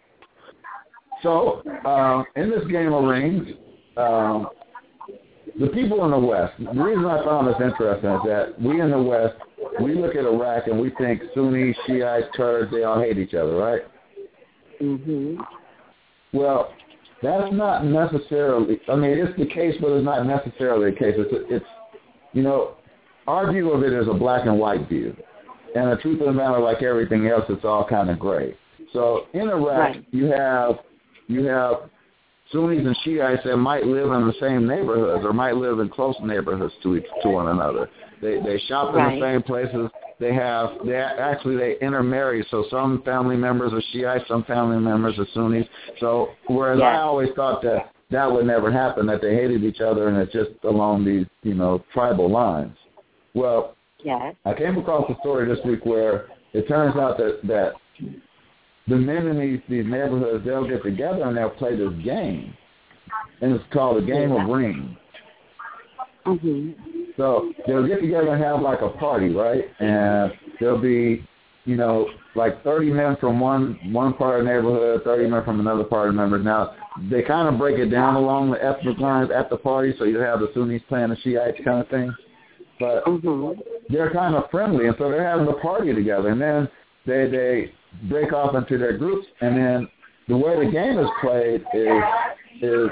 So, 1.23 1.61
um, 1.85 2.25
in 2.35 2.49
this 2.49 2.65
game 2.71 2.93
of 2.93 3.03
rings, 3.03 3.47
um, 3.97 4.47
the 5.59 5.67
people 5.67 6.03
in 6.05 6.11
the 6.11 6.19
West, 6.19 6.53
the 6.57 6.81
reason 6.81 7.05
I 7.05 7.23
found 7.23 7.47
this 7.47 7.55
interesting 7.61 8.09
is 8.09 8.21
that 8.25 8.59
we 8.59 8.81
in 8.81 8.89
the 8.89 9.01
West, 9.01 9.35
we 9.81 9.93
look 9.95 10.15
at 10.15 10.25
Iraq 10.25 10.67
and 10.67 10.79
we 10.79 10.91
think 10.97 11.21
Sunni, 11.33 11.75
Shiites, 11.87 12.27
Kurds, 12.35 12.71
they 12.71 12.83
all 12.83 12.99
hate 12.99 13.17
each 13.17 13.33
other, 13.33 13.55
right? 13.55 13.81
Mhm. 14.81 15.37
Well, 16.33 16.73
that's 17.21 17.51
not 17.53 17.85
necessarily, 17.85 18.79
I 18.87 18.95
mean, 18.95 19.11
it's 19.11 19.37
the 19.37 19.45
case, 19.45 19.75
but 19.79 19.91
it's 19.91 20.05
not 20.05 20.25
necessarily 20.25 20.91
the 20.91 20.97
case. 20.97 21.15
It's, 21.17 21.45
it's 21.49 21.65
you 22.33 22.41
know, 22.41 22.71
our 23.27 23.51
view 23.51 23.71
of 23.71 23.83
it 23.83 23.93
is 23.93 24.07
a 24.07 24.13
black 24.13 24.45
and 24.47 24.57
white 24.59 24.87
view. 24.89 25.15
And 25.75 25.91
the 25.91 25.97
truth 25.97 26.19
of 26.21 26.27
the 26.27 26.33
matter, 26.33 26.59
like 26.59 26.81
everything 26.81 27.27
else, 27.27 27.45
it's 27.49 27.63
all 27.63 27.85
kind 27.87 28.09
of 28.09 28.19
gray. 28.19 28.55
So 28.93 29.27
in 29.33 29.49
Iraq, 29.49 29.95
Right. 29.95 30.05
you 30.11 30.25
have 30.25 30.79
you 31.27 31.45
have 31.45 31.89
Sunnis 32.51 32.85
and 32.85 32.97
Shiites 33.05 33.43
that 33.45 33.55
might 33.55 33.85
live 33.85 34.11
in 34.11 34.27
the 34.27 34.33
same 34.41 34.67
neighborhoods 34.67 35.23
or 35.23 35.31
might 35.31 35.55
live 35.55 35.79
in 35.79 35.87
close 35.87 36.15
neighborhoods 36.21 36.73
to 36.83 36.97
each 36.97 37.05
to 37.23 37.29
one 37.29 37.47
another. 37.47 37.89
They 38.21 38.39
they 38.39 38.59
shop 38.67 38.95
in 38.95 39.19
the 39.19 39.25
same 39.25 39.41
places. 39.41 39.89
They 40.19 40.33
have 40.33 40.69
they 40.85 40.95
actually 40.95 41.57
they 41.57 41.77
intermarry. 41.81 42.45
So 42.51 42.65
some 42.69 43.01
family 43.03 43.35
members 43.35 43.73
are 43.73 43.81
Shiites, 43.91 44.27
some 44.27 44.43
family 44.43 44.79
members 44.79 45.17
are 45.17 45.27
Sunnis. 45.33 45.67
So 45.99 46.29
whereas 46.47 46.79
I 46.81 46.97
always 46.97 47.29
thought 47.35 47.61
that 47.63 47.91
that 48.11 48.31
would 48.31 48.45
never 48.45 48.71
happen, 48.71 49.05
that 49.07 49.21
they 49.21 49.33
hated 49.33 49.63
each 49.63 49.79
other 49.81 50.09
and 50.09 50.17
it's 50.17 50.31
just 50.31 50.51
along 50.63 51.05
these 51.05 51.25
you 51.43 51.55
know 51.55 51.83
tribal 51.93 52.29
lines. 52.29 52.75
Well, 53.33 53.75
Yes. 54.03 54.35
I 54.45 54.53
came 54.53 54.77
across 54.77 55.09
a 55.09 55.15
story 55.19 55.47
this 55.47 55.63
week 55.65 55.85
where 55.85 56.27
it 56.53 56.67
turns 56.67 56.95
out 56.95 57.17
that 57.17 57.39
that 57.43 57.73
the 58.87 58.95
men 58.95 59.27
in 59.27 59.39
these 59.39 59.59
these 59.69 59.85
neighborhoods 59.85 60.43
they'll 60.45 60.67
get 60.67 60.83
together 60.83 61.23
and 61.23 61.37
they'll 61.37 61.49
play 61.51 61.75
this 61.75 61.93
game, 62.03 62.53
and 63.41 63.53
it's 63.53 63.63
called 63.71 64.03
a 64.03 64.05
game 64.05 64.31
of 64.31 64.49
rings. 64.49 64.97
Mhm. 66.25 66.75
So 67.21 67.53
they'll 67.67 67.85
get 67.85 68.01
together 68.01 68.29
and 68.33 68.43
have 68.43 68.61
like 68.61 68.81
a 68.81 68.89
party, 68.89 69.29
right? 69.29 69.65
And 69.79 70.33
there'll 70.59 70.81
be, 70.81 71.23
you 71.65 71.75
know, 71.75 72.09
like 72.33 72.63
30 72.63 72.89
men 72.89 73.15
from 73.21 73.39
one 73.39 73.77
one 73.91 74.15
part 74.15 74.39
of 74.39 74.45
the 74.47 74.51
neighborhood, 74.51 75.03
30 75.03 75.29
men 75.29 75.43
from 75.45 75.59
another 75.59 75.83
part 75.83 76.09
of 76.09 76.15
the 76.15 76.23
neighborhood. 76.23 76.45
Now 76.45 76.73
they 77.11 77.21
kind 77.21 77.47
of 77.47 77.59
break 77.59 77.77
it 77.77 77.89
down 77.91 78.15
along 78.15 78.49
the 78.49 78.65
ethnic 78.65 78.97
lines 78.97 79.29
at 79.29 79.51
the 79.51 79.57
party, 79.57 79.93
so 79.99 80.05
you 80.05 80.17
have 80.17 80.39
the 80.39 80.49
Sunnis 80.55 80.81
playing 80.89 81.09
the 81.09 81.17
Shiites 81.17 81.63
kind 81.63 81.81
of 81.81 81.87
thing. 81.89 82.11
But 82.79 83.05
Mhm. 83.05 83.61
they're 83.89 84.09
kind 84.09 84.33
of 84.33 84.49
friendly, 84.49 84.87
and 84.87 84.97
so 84.97 85.11
they're 85.11 85.23
having 85.23 85.47
a 85.47 85.53
party 85.53 85.93
together. 85.93 86.29
And 86.29 86.41
then 86.41 86.67
they 87.05 87.27
they 87.27 87.73
break 88.09 88.33
off 88.33 88.55
into 88.55 88.79
their 88.79 88.97
groups, 88.97 89.27
and 89.41 89.55
then 89.55 89.87
the 90.27 90.37
way 90.37 90.65
the 90.65 90.71
game 90.71 90.97
is 90.97 91.09
played 91.19 91.63
is 91.71 92.03
is 92.63 92.89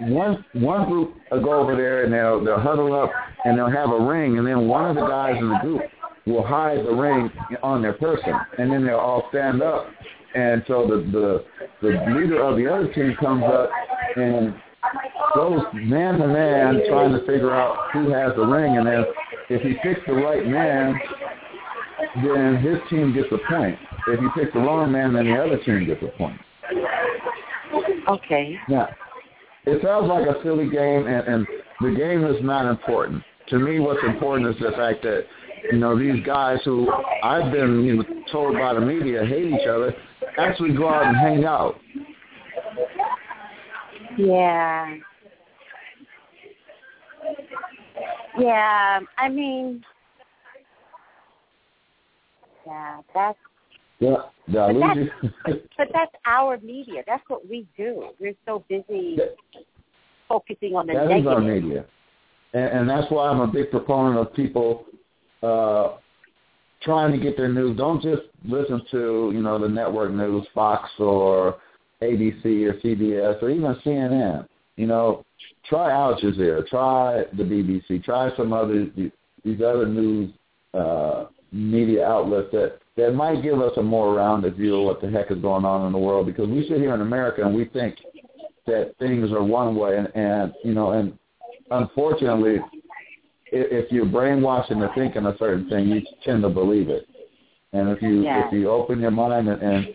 one 0.00 0.44
one 0.52 0.88
group 0.88 1.16
will 1.30 1.42
go 1.42 1.60
over 1.60 1.76
there 1.76 2.04
and 2.04 2.12
they'll 2.12 2.42
they'll 2.44 2.60
huddle 2.60 2.94
up 2.94 3.10
and 3.44 3.58
they'll 3.58 3.70
have 3.70 3.90
a 3.90 4.00
ring, 4.00 4.38
and 4.38 4.46
then 4.46 4.68
one 4.68 4.84
of 4.84 4.96
the 4.96 5.06
guys 5.06 5.36
in 5.38 5.48
the 5.48 5.58
group 5.58 5.82
will 6.26 6.46
hide 6.46 6.78
the 6.84 6.94
ring 6.94 7.30
on 7.62 7.82
their 7.82 7.94
person, 7.94 8.34
and 8.58 8.70
then 8.70 8.84
they'll 8.84 8.96
all 8.96 9.26
stand 9.30 9.62
up. 9.62 9.86
And 10.34 10.62
so 10.66 10.86
the 10.86 10.96
the 11.10 11.44
the 11.82 11.88
leader 12.12 12.42
of 12.42 12.56
the 12.56 12.72
other 12.72 12.92
team 12.92 13.16
comes 13.18 13.44
up 13.44 13.70
and 14.16 14.54
goes 15.34 15.62
man 15.74 16.18
to 16.18 16.28
man 16.28 16.80
trying 16.88 17.12
to 17.12 17.20
figure 17.26 17.52
out 17.52 17.90
who 17.92 18.10
has 18.10 18.32
the 18.36 18.46
ring, 18.46 18.76
and 18.76 18.86
then 18.86 19.04
if 19.50 19.62
he 19.62 19.74
picks 19.82 20.00
the 20.06 20.12
right 20.12 20.46
man, 20.46 20.94
then 22.22 22.56
his 22.56 22.78
team 22.90 23.14
gets 23.14 23.28
a 23.32 23.38
point. 23.50 23.78
If 24.06 24.20
he 24.20 24.26
picks 24.40 24.52
the 24.52 24.60
wrong 24.60 24.92
man, 24.92 25.14
then 25.14 25.26
the 25.26 25.36
other 25.36 25.58
team 25.64 25.86
gets 25.86 26.02
a 26.02 26.16
point. 26.18 26.38
Okay. 28.08 28.56
Now, 28.68 28.88
it 29.68 29.82
sounds 29.82 30.08
like 30.08 30.26
a 30.26 30.42
silly 30.42 30.68
game, 30.68 31.06
and, 31.06 31.26
and 31.26 31.46
the 31.80 31.94
game 31.94 32.24
is 32.24 32.42
not 32.42 32.68
important. 32.68 33.22
To 33.48 33.58
me, 33.58 33.80
what's 33.80 34.02
important 34.04 34.48
is 34.48 34.60
the 34.60 34.72
fact 34.72 35.02
that 35.02 35.24
you 35.72 35.78
know 35.78 35.98
these 35.98 36.24
guys 36.24 36.58
who 36.64 36.88
I've 37.22 37.52
been 37.52 37.84
you 37.84 37.96
know, 37.96 38.04
told 38.30 38.54
by 38.54 38.74
the 38.74 38.80
media 38.80 39.24
hate 39.24 39.46
each 39.46 39.66
other 39.66 39.94
actually 40.38 40.74
go 40.74 40.88
out 40.88 41.06
and 41.06 41.16
hang 41.16 41.44
out. 41.44 41.78
Yeah. 44.16 44.96
Yeah, 48.38 49.00
I 49.16 49.28
mean, 49.28 49.84
yeah, 52.64 53.00
that's 53.12 53.38
Yeah, 54.00 54.14
But 54.46 54.74
you? 54.96 55.10
but, 55.44 55.88
that's 55.92 56.14
our 56.26 56.58
media. 56.60 57.02
That's 57.06 57.22
what 57.28 57.48
we 57.48 57.66
do. 57.76 58.10
We're 58.20 58.34
so 58.46 58.64
busy 58.68 59.16
That- 59.16 59.34
focusing 60.28 60.74
on 60.76 60.86
the 60.86 60.92
That 60.94 61.04
is 61.04 61.08
negative. 61.08 61.32
our 61.32 61.40
media, 61.40 61.84
and, 62.54 62.64
and 62.64 62.90
that's 62.90 63.10
why 63.10 63.28
I'm 63.28 63.40
a 63.40 63.46
big 63.46 63.70
proponent 63.70 64.18
of 64.18 64.32
people 64.34 64.84
uh, 65.42 65.96
trying 66.82 67.12
to 67.12 67.18
get 67.18 67.36
their 67.36 67.48
news. 67.48 67.76
Don't 67.76 68.02
just 68.02 68.22
listen 68.44 68.82
to 68.92 69.30
you 69.34 69.42
know 69.42 69.58
the 69.58 69.68
network 69.68 70.12
news, 70.12 70.46
Fox 70.54 70.88
or 70.98 71.56
ABC 72.02 72.44
or 72.68 72.74
CBS 72.74 73.42
or 73.42 73.50
even 73.50 73.74
CNN. 73.84 74.46
You 74.76 74.86
know, 74.86 75.24
try 75.68 75.90
Al 75.90 76.14
Jazeera, 76.20 76.66
try 76.68 77.24
the 77.36 77.42
BBC, 77.42 78.04
try 78.04 78.30
some 78.36 78.52
other 78.52 78.86
these 78.96 79.10
these 79.44 79.60
other 79.60 79.86
news 79.86 80.32
uh, 80.74 81.26
media 81.52 82.06
outlets 82.06 82.48
that 82.52 82.78
that 82.98 83.14
might 83.14 83.42
give 83.42 83.60
us 83.60 83.72
a 83.76 83.82
more 83.82 84.14
rounded 84.14 84.56
view 84.56 84.76
of 84.76 84.84
what 84.84 85.00
the 85.00 85.08
heck 85.08 85.30
is 85.30 85.38
going 85.38 85.64
on 85.64 85.86
in 85.86 85.92
the 85.92 85.98
world. 85.98 86.26
Because 86.26 86.48
we 86.48 86.66
sit 86.68 86.78
here 86.78 86.94
in 86.94 87.00
America 87.00 87.42
and 87.44 87.54
we 87.54 87.64
think 87.66 87.96
that 88.66 88.92
things 88.98 89.30
are 89.32 89.42
one 89.42 89.76
way, 89.76 89.96
and, 89.96 90.08
and 90.14 90.52
you 90.64 90.74
know, 90.74 90.90
and 90.90 91.16
unfortunately, 91.70 92.56
if, 93.52 93.86
if 93.86 93.92
you're 93.92 94.04
brainwashed 94.04 94.72
into 94.72 94.90
thinking 94.96 95.26
a 95.26 95.36
certain 95.38 95.68
thing, 95.70 95.86
you 95.88 96.02
tend 96.24 96.42
to 96.42 96.48
believe 96.48 96.88
it. 96.88 97.06
And 97.72 97.88
if 97.88 98.02
you 98.02 98.24
Yeah. 98.24 98.46
if 98.46 98.52
you 98.52 98.68
open 98.68 99.00
your 99.00 99.12
mind 99.12 99.48
and, 99.48 99.62
and 99.62 99.88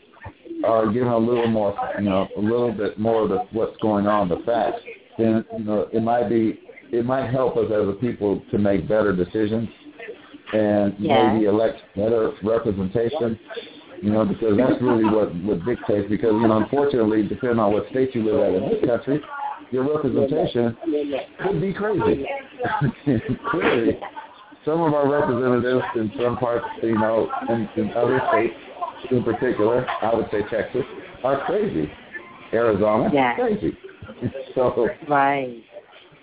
are 0.64 0.90
given 0.92 1.10
a 1.10 1.18
little 1.18 1.48
more, 1.48 1.76
you 2.00 2.06
know, 2.06 2.28
a 2.38 2.40
little 2.40 2.72
bit 2.72 2.98
more 2.98 3.24
of 3.24 3.30
the, 3.30 3.40
what's 3.52 3.76
going 3.82 4.08
on, 4.08 4.30
the 4.30 4.38
facts, 4.46 4.82
then 5.18 5.44
you 5.58 5.66
know 5.66 5.90
it 5.92 6.02
might 6.02 6.30
be 6.30 6.62
it 6.92 7.06
might 7.06 7.30
help 7.30 7.58
us 7.58 7.66
as 7.66 7.88
a 7.88 7.98
people 8.00 8.42
to 8.52 8.58
make 8.58 8.88
better 8.88 9.14
decisions 9.14 9.68
and 10.54 10.96
Yeah. 11.00 11.34
maybe 11.34 11.46
elect 11.46 11.82
better 11.96 12.34
representation. 12.44 13.40
You 14.02 14.12
know, 14.12 14.26
because 14.26 14.58
that's 14.58 14.82
really 14.82 15.06
what 15.06 15.34
what 15.36 15.64
dictates. 15.66 16.10
Because 16.10 16.34
you 16.34 16.48
know, 16.48 16.58
unfortunately, 16.58 17.24
depending 17.24 17.60
on 17.60 17.72
what 17.72 17.88
state 17.90 18.14
you 18.14 18.24
live 18.24 18.42
at 18.42 18.54
in 18.62 18.70
this 18.70 18.86
country, 18.86 19.22
your 19.72 19.84
representation 19.84 20.76
could 21.40 21.62
be 21.62 21.74
crazy. 21.74 22.26
Clearly, 23.50 23.98
some 24.66 24.82
of 24.82 24.94
our 24.94 25.10
representatives 25.10 25.86
in 25.96 26.12
some 26.22 26.38
parts, 26.38 26.66
you 26.82 26.98
know, 26.98 27.30
in, 27.50 27.70
in 27.78 27.92
other 27.94 28.22
states, 28.30 28.56
in 29.12 29.24
particular, 29.24 29.88
I 30.02 30.14
would 30.14 30.30
say 30.32 30.42
Texas, 30.50 30.84
are 31.24 31.46
crazy. 31.46 31.90
Arizona, 32.54 33.10
Yeah. 33.14 33.36
crazy. 33.36 33.76
So 34.56 34.90
Right. 35.08 35.64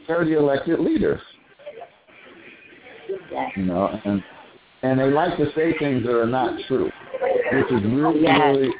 they're 0.06 0.24
the 0.24 0.38
elected 0.38 0.78
leaders. 0.78 1.20
You 3.56 3.64
know, 3.64 4.00
and 4.04 4.22
and 4.82 4.98
they 4.98 5.10
like 5.10 5.36
to 5.36 5.46
say 5.54 5.74
things 5.78 6.04
that 6.04 6.18
are 6.18 6.26
not 6.26 6.58
true, 6.66 6.90
which 7.52 7.72
is 7.72 7.82
really, 7.92 8.22
Yes. 8.22 8.56
really, 8.56 8.70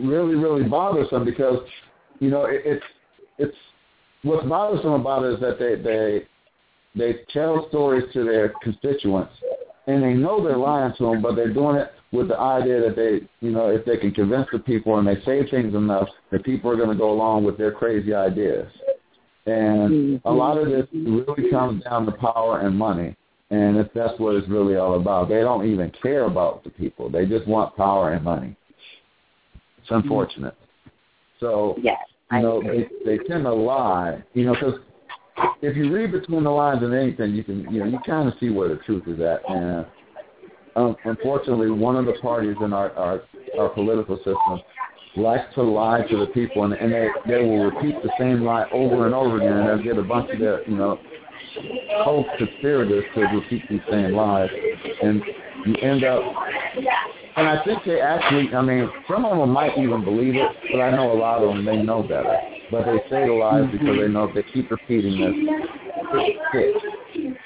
really, 0.00 0.34
really 0.36 0.64
bothersome 0.64 1.24
because, 1.24 1.58
you 2.20 2.30
know, 2.30 2.44
it, 2.44 2.62
it's 2.64 2.84
it's 3.38 3.56
what's 4.22 4.46
bothersome 4.46 4.92
about 4.92 5.24
it 5.24 5.34
is 5.34 5.40
that 5.40 5.58
they 5.58 5.74
they 5.74 6.26
they 6.94 7.20
tell 7.32 7.68
stories 7.68 8.04
to 8.12 8.24
their 8.24 8.52
constituents, 8.62 9.32
and 9.86 10.02
they 10.02 10.14
know 10.14 10.42
they're 10.42 10.56
lying 10.56 10.92
to 10.98 11.10
them, 11.10 11.22
but 11.22 11.34
they're 11.34 11.52
doing 11.52 11.76
it 11.76 11.92
with 12.12 12.28
the 12.28 12.38
idea 12.38 12.80
that 12.80 12.96
they, 12.96 13.20
you 13.46 13.52
know, 13.52 13.68
if 13.68 13.84
they 13.84 13.96
can 13.96 14.12
convince 14.12 14.48
the 14.52 14.58
people 14.58 14.98
and 14.98 15.06
they 15.06 15.20
say 15.24 15.48
things 15.50 15.74
enough, 15.74 16.08
that 16.30 16.44
people 16.44 16.70
are 16.70 16.76
going 16.76 16.88
to 16.88 16.94
go 16.94 17.10
along 17.10 17.44
with 17.44 17.58
their 17.58 17.72
crazy 17.72 18.14
ideas. 18.14 18.66
And 19.46 20.20
a 20.24 20.32
lot 20.32 20.58
of 20.58 20.68
this 20.68 20.86
mm-hmm. 20.94 21.20
really 21.20 21.50
comes 21.50 21.82
down 21.84 22.06
to 22.06 22.12
power 22.12 22.60
and 22.60 22.76
money. 22.76 23.16
And 23.50 23.78
if 23.78 23.88
that's 23.94 24.18
what 24.18 24.34
it's 24.34 24.48
really 24.48 24.76
all 24.76 25.00
about. 25.00 25.28
They 25.28 25.40
don't 25.40 25.66
even 25.66 25.90
care 26.02 26.24
about 26.24 26.64
the 26.64 26.70
people. 26.70 27.10
They 27.10 27.24
just 27.24 27.46
want 27.46 27.74
power 27.76 28.12
and 28.12 28.22
money. 28.22 28.56
It's 29.78 29.90
unfortunate. 29.90 30.54
So 31.40 31.76
yes, 31.80 31.98
you 32.30 32.42
know 32.42 32.62
they 32.62 32.88
they 33.06 33.18
tend 33.24 33.44
to 33.44 33.54
lie. 33.54 34.22
You 34.34 34.46
know 34.46 34.54
because 34.54 34.80
if 35.62 35.76
you 35.76 35.92
read 35.92 36.12
between 36.12 36.44
the 36.44 36.50
lines 36.50 36.82
of 36.82 36.92
anything, 36.92 37.34
you 37.34 37.44
can 37.44 37.60
you 37.72 37.80
know 37.80 37.86
you 37.86 37.98
kind 38.04 38.28
of 38.28 38.34
see 38.38 38.50
where 38.50 38.68
the 38.68 38.76
truth 38.84 39.04
is 39.06 39.20
at. 39.20 39.40
And 39.48 39.86
um, 40.76 40.96
unfortunately, 41.04 41.70
one 41.70 41.96
of 41.96 42.06
the 42.06 42.14
parties 42.20 42.56
in 42.62 42.72
our 42.72 42.92
our, 42.92 43.22
our 43.58 43.68
political 43.70 44.16
system 44.18 44.60
likes 45.16 45.52
to 45.54 45.62
lie 45.62 46.02
to 46.02 46.16
the 46.18 46.26
people, 46.26 46.64
and, 46.64 46.74
and 46.74 46.92
they 46.92 47.08
they 47.26 47.42
will 47.42 47.64
repeat 47.70 47.94
the 48.02 48.10
same 48.18 48.42
lie 48.42 48.68
over 48.72 49.06
and 49.06 49.14
over 49.14 49.38
again, 49.38 49.52
and 49.52 49.68
they'll 49.68 49.82
get 49.82 49.96
a 49.96 50.06
bunch 50.06 50.30
of 50.30 50.38
their 50.38 50.68
you 50.68 50.76
know 50.76 50.98
co-conspirators 52.04 53.04
to 53.14 53.20
repeat 53.20 53.62
these 53.68 53.80
same 53.90 54.12
lies, 54.12 54.50
and 55.02 55.22
you 55.66 55.74
end 55.76 56.04
up. 56.04 56.22
And 57.36 57.46
I 57.46 57.62
think 57.64 57.84
they 57.84 58.00
actually, 58.00 58.52
I 58.52 58.62
mean, 58.62 58.90
some 59.08 59.24
of 59.24 59.38
them 59.38 59.50
might 59.50 59.78
even 59.78 60.04
believe 60.04 60.34
it, 60.34 60.50
but 60.72 60.80
I 60.80 60.90
know 60.90 61.12
a 61.12 61.18
lot 61.18 61.42
of 61.42 61.54
them, 61.54 61.64
they 61.64 61.76
know 61.76 62.02
better. 62.02 62.36
But 62.70 62.84
they 62.84 62.98
say 63.08 63.26
the 63.26 63.32
lies 63.32 63.70
because 63.70 63.86
mm-hmm. 63.86 64.00
they 64.00 64.08
know 64.08 64.24
if 64.24 64.34
they 64.34 64.42
keep 64.52 64.70
repeating 64.70 65.20
this, 65.20 65.34
it 66.54 67.38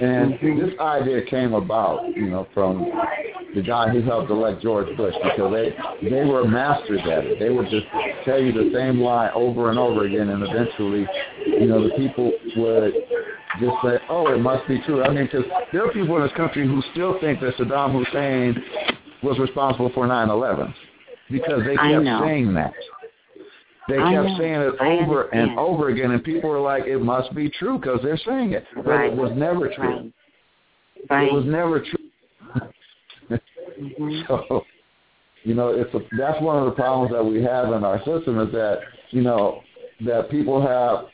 and 0.00 0.34
mm-hmm. 0.34 0.60
this 0.60 0.78
idea 0.78 1.22
came 1.22 1.54
about, 1.54 2.14
you 2.14 2.30
know, 2.30 2.46
from 2.54 2.90
the 3.54 3.62
guy 3.62 3.88
who 3.88 4.02
helped 4.02 4.30
elect 4.30 4.62
George 4.62 4.94
Bush 4.96 5.14
because 5.22 5.52
they 5.52 6.08
they 6.08 6.24
were 6.24 6.46
masters 6.46 7.00
at 7.04 7.24
it. 7.24 7.38
They 7.38 7.50
would 7.50 7.68
just 7.68 7.86
tell 8.24 8.40
you 8.40 8.52
the 8.52 8.70
same 8.74 9.00
lie 9.00 9.30
over 9.32 9.70
and 9.70 9.78
over 9.78 10.06
again, 10.06 10.28
and 10.28 10.42
eventually, 10.42 11.06
you 11.46 11.66
know, 11.66 11.82
the 11.82 11.94
people 11.96 12.32
would 12.56 12.94
just 13.60 13.76
say, 13.82 13.98
"Oh, 14.08 14.32
it 14.32 14.38
must 14.38 14.68
be 14.68 14.80
true." 14.82 15.02
I 15.02 15.08
mean, 15.08 15.24
because 15.24 15.44
there 15.72 15.84
are 15.84 15.92
people 15.92 16.16
in 16.16 16.22
this 16.22 16.32
country 16.36 16.66
who 16.66 16.82
still 16.92 17.18
think 17.20 17.40
that 17.40 17.56
Saddam 17.56 17.92
Hussein 17.92 18.62
was 19.22 19.38
responsible 19.38 19.90
for 19.94 20.06
9/11 20.06 20.72
because 21.30 21.64
they 21.64 21.76
kept 21.76 22.04
saying 22.22 22.54
that. 22.54 22.72
They 23.88 23.96
kept 23.96 24.28
saying 24.38 24.60
it 24.60 24.74
over 24.80 25.28
and 25.34 25.58
over 25.58 25.88
again, 25.88 26.10
and 26.10 26.22
people 26.22 26.50
were 26.50 26.60
like, 26.60 26.84
"It 26.84 26.98
must 26.98 27.34
be 27.34 27.48
true 27.48 27.78
because 27.78 28.00
they're 28.02 28.18
saying 28.18 28.52
it," 28.52 28.66
but 28.76 28.86
right. 28.86 29.12
it 29.12 29.16
was 29.16 29.32
never 29.34 29.68
true. 29.74 30.12
Right. 31.08 31.28
It 31.28 31.32
was 31.32 31.44
never 31.46 31.80
true. 31.80 33.38
mm-hmm. 33.80 34.20
So, 34.28 34.64
you 35.44 35.54
know, 35.54 35.68
it's 35.68 35.92
a, 35.94 36.00
that's 36.18 36.40
one 36.42 36.58
of 36.58 36.64
the 36.66 36.72
problems 36.72 37.12
that 37.12 37.24
we 37.24 37.42
have 37.42 37.72
in 37.72 37.84
our 37.84 37.98
system 37.98 38.38
is 38.40 38.52
that 38.52 38.80
you 39.10 39.22
know 39.22 39.62
that 40.04 40.30
people 40.30 40.60
have 40.60 41.06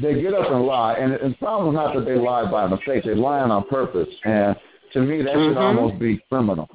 they 0.00 0.22
get 0.22 0.34
up 0.34 0.50
and 0.50 0.64
lie, 0.64 0.94
and 0.94 1.12
the 1.12 1.34
problem 1.38 1.74
is 1.74 1.78
not 1.78 1.94
that 1.94 2.04
they 2.04 2.16
lie 2.16 2.48
by 2.50 2.66
mistake; 2.68 3.04
they're 3.04 3.16
lying 3.16 3.50
on 3.50 3.66
purpose, 3.66 4.08
and 4.24 4.54
to 4.92 5.00
me, 5.00 5.22
that 5.22 5.34
mm-hmm. 5.34 5.50
should 5.50 5.56
almost 5.58 5.98
be 5.98 6.20
criminal. 6.28 6.68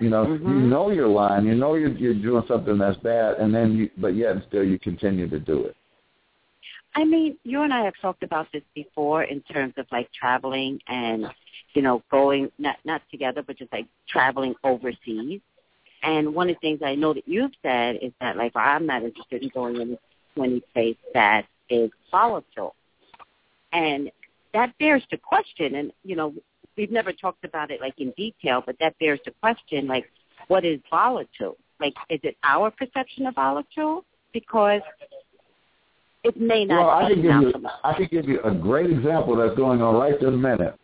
You 0.00 0.10
know, 0.10 0.26
mm-hmm. 0.26 0.48
you 0.48 0.66
know 0.66 0.90
you're 0.90 1.08
lying. 1.08 1.46
You 1.46 1.54
know 1.54 1.74
you're 1.74 1.90
you're 1.90 2.14
doing 2.14 2.44
something 2.46 2.78
that's 2.78 2.96
bad, 2.98 3.36
and 3.38 3.54
then 3.54 3.76
you, 3.76 3.90
but 3.98 4.14
yet 4.14 4.36
still 4.48 4.64
you 4.64 4.78
continue 4.78 5.28
to 5.28 5.40
do 5.40 5.64
it. 5.64 5.76
I 6.94 7.04
mean, 7.04 7.36
you 7.44 7.62
and 7.62 7.72
I 7.72 7.84
have 7.84 7.94
talked 8.00 8.22
about 8.22 8.48
this 8.52 8.62
before 8.74 9.24
in 9.24 9.40
terms 9.42 9.74
of 9.76 9.86
like 9.92 10.08
traveling 10.12 10.80
and, 10.88 11.26
you 11.74 11.82
know, 11.82 12.02
going 12.10 12.50
not 12.58 12.76
not 12.84 13.02
together, 13.10 13.42
but 13.42 13.58
just 13.58 13.72
like 13.72 13.86
traveling 14.08 14.54
overseas. 14.64 15.40
And 16.02 16.34
one 16.34 16.48
of 16.48 16.56
the 16.56 16.60
things 16.60 16.80
I 16.84 16.94
know 16.94 17.12
that 17.14 17.26
you've 17.26 17.52
said 17.62 17.98
is 18.02 18.12
that 18.20 18.36
like 18.36 18.52
I'm 18.56 18.86
not 18.86 19.02
interested 19.02 19.42
in 19.42 19.50
going 19.50 19.80
in 19.80 19.98
any 20.36 20.60
place 20.72 20.96
that 21.14 21.46
is 21.68 21.90
volatile, 22.10 22.74
and 23.72 24.10
that 24.54 24.76
bears 24.78 25.02
to 25.10 25.18
question. 25.18 25.74
And 25.74 25.92
you 26.04 26.16
know, 26.16 26.34
we've 26.78 26.92
never 26.92 27.12
talked 27.12 27.44
about 27.44 27.70
it 27.70 27.80
like 27.82 27.98
in 27.98 28.12
detail, 28.12 28.62
but 28.64 28.76
that 28.80 28.98
bears 28.98 29.18
the 29.26 29.32
question 29.42 29.86
like, 29.86 30.08
what 30.46 30.64
is 30.64 30.80
volatile? 30.88 31.56
Like, 31.80 31.94
is 32.08 32.20
it 32.22 32.36
our 32.44 32.70
perception 32.70 33.26
of 33.26 33.34
volatile? 33.34 34.04
Because 34.32 34.80
it 36.24 36.40
may 36.40 36.64
not. 36.64 36.86
Well, 36.86 36.90
I 36.90 37.08
can 37.10 37.22
give 37.22 37.42
you. 37.42 37.52
I 37.84 37.94
can 37.94 38.08
give 38.10 38.28
you 38.28 38.40
a 38.42 38.54
great 38.54 38.90
example 38.90 39.36
that's 39.36 39.56
going 39.56 39.82
on 39.82 39.94
right 39.96 40.18
this 40.18 40.30
minute. 40.30 40.74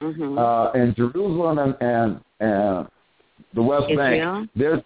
Mhm. 0.00 0.38
Uh, 0.38 0.78
in 0.78 0.94
Jerusalem 0.94 1.58
and 1.58 1.76
and, 1.80 2.20
and 2.40 2.88
the 3.54 3.62
West 3.62 3.86
Israel? 3.90 4.46
Bank, 4.46 4.50
they're 4.54 4.84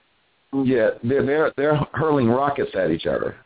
yeah, 0.64 0.90
they're 1.02 1.24
they're 1.24 1.52
they're 1.56 1.76
hurling 1.92 2.28
rockets 2.28 2.70
at 2.74 2.90
each 2.90 3.06
other, 3.06 3.36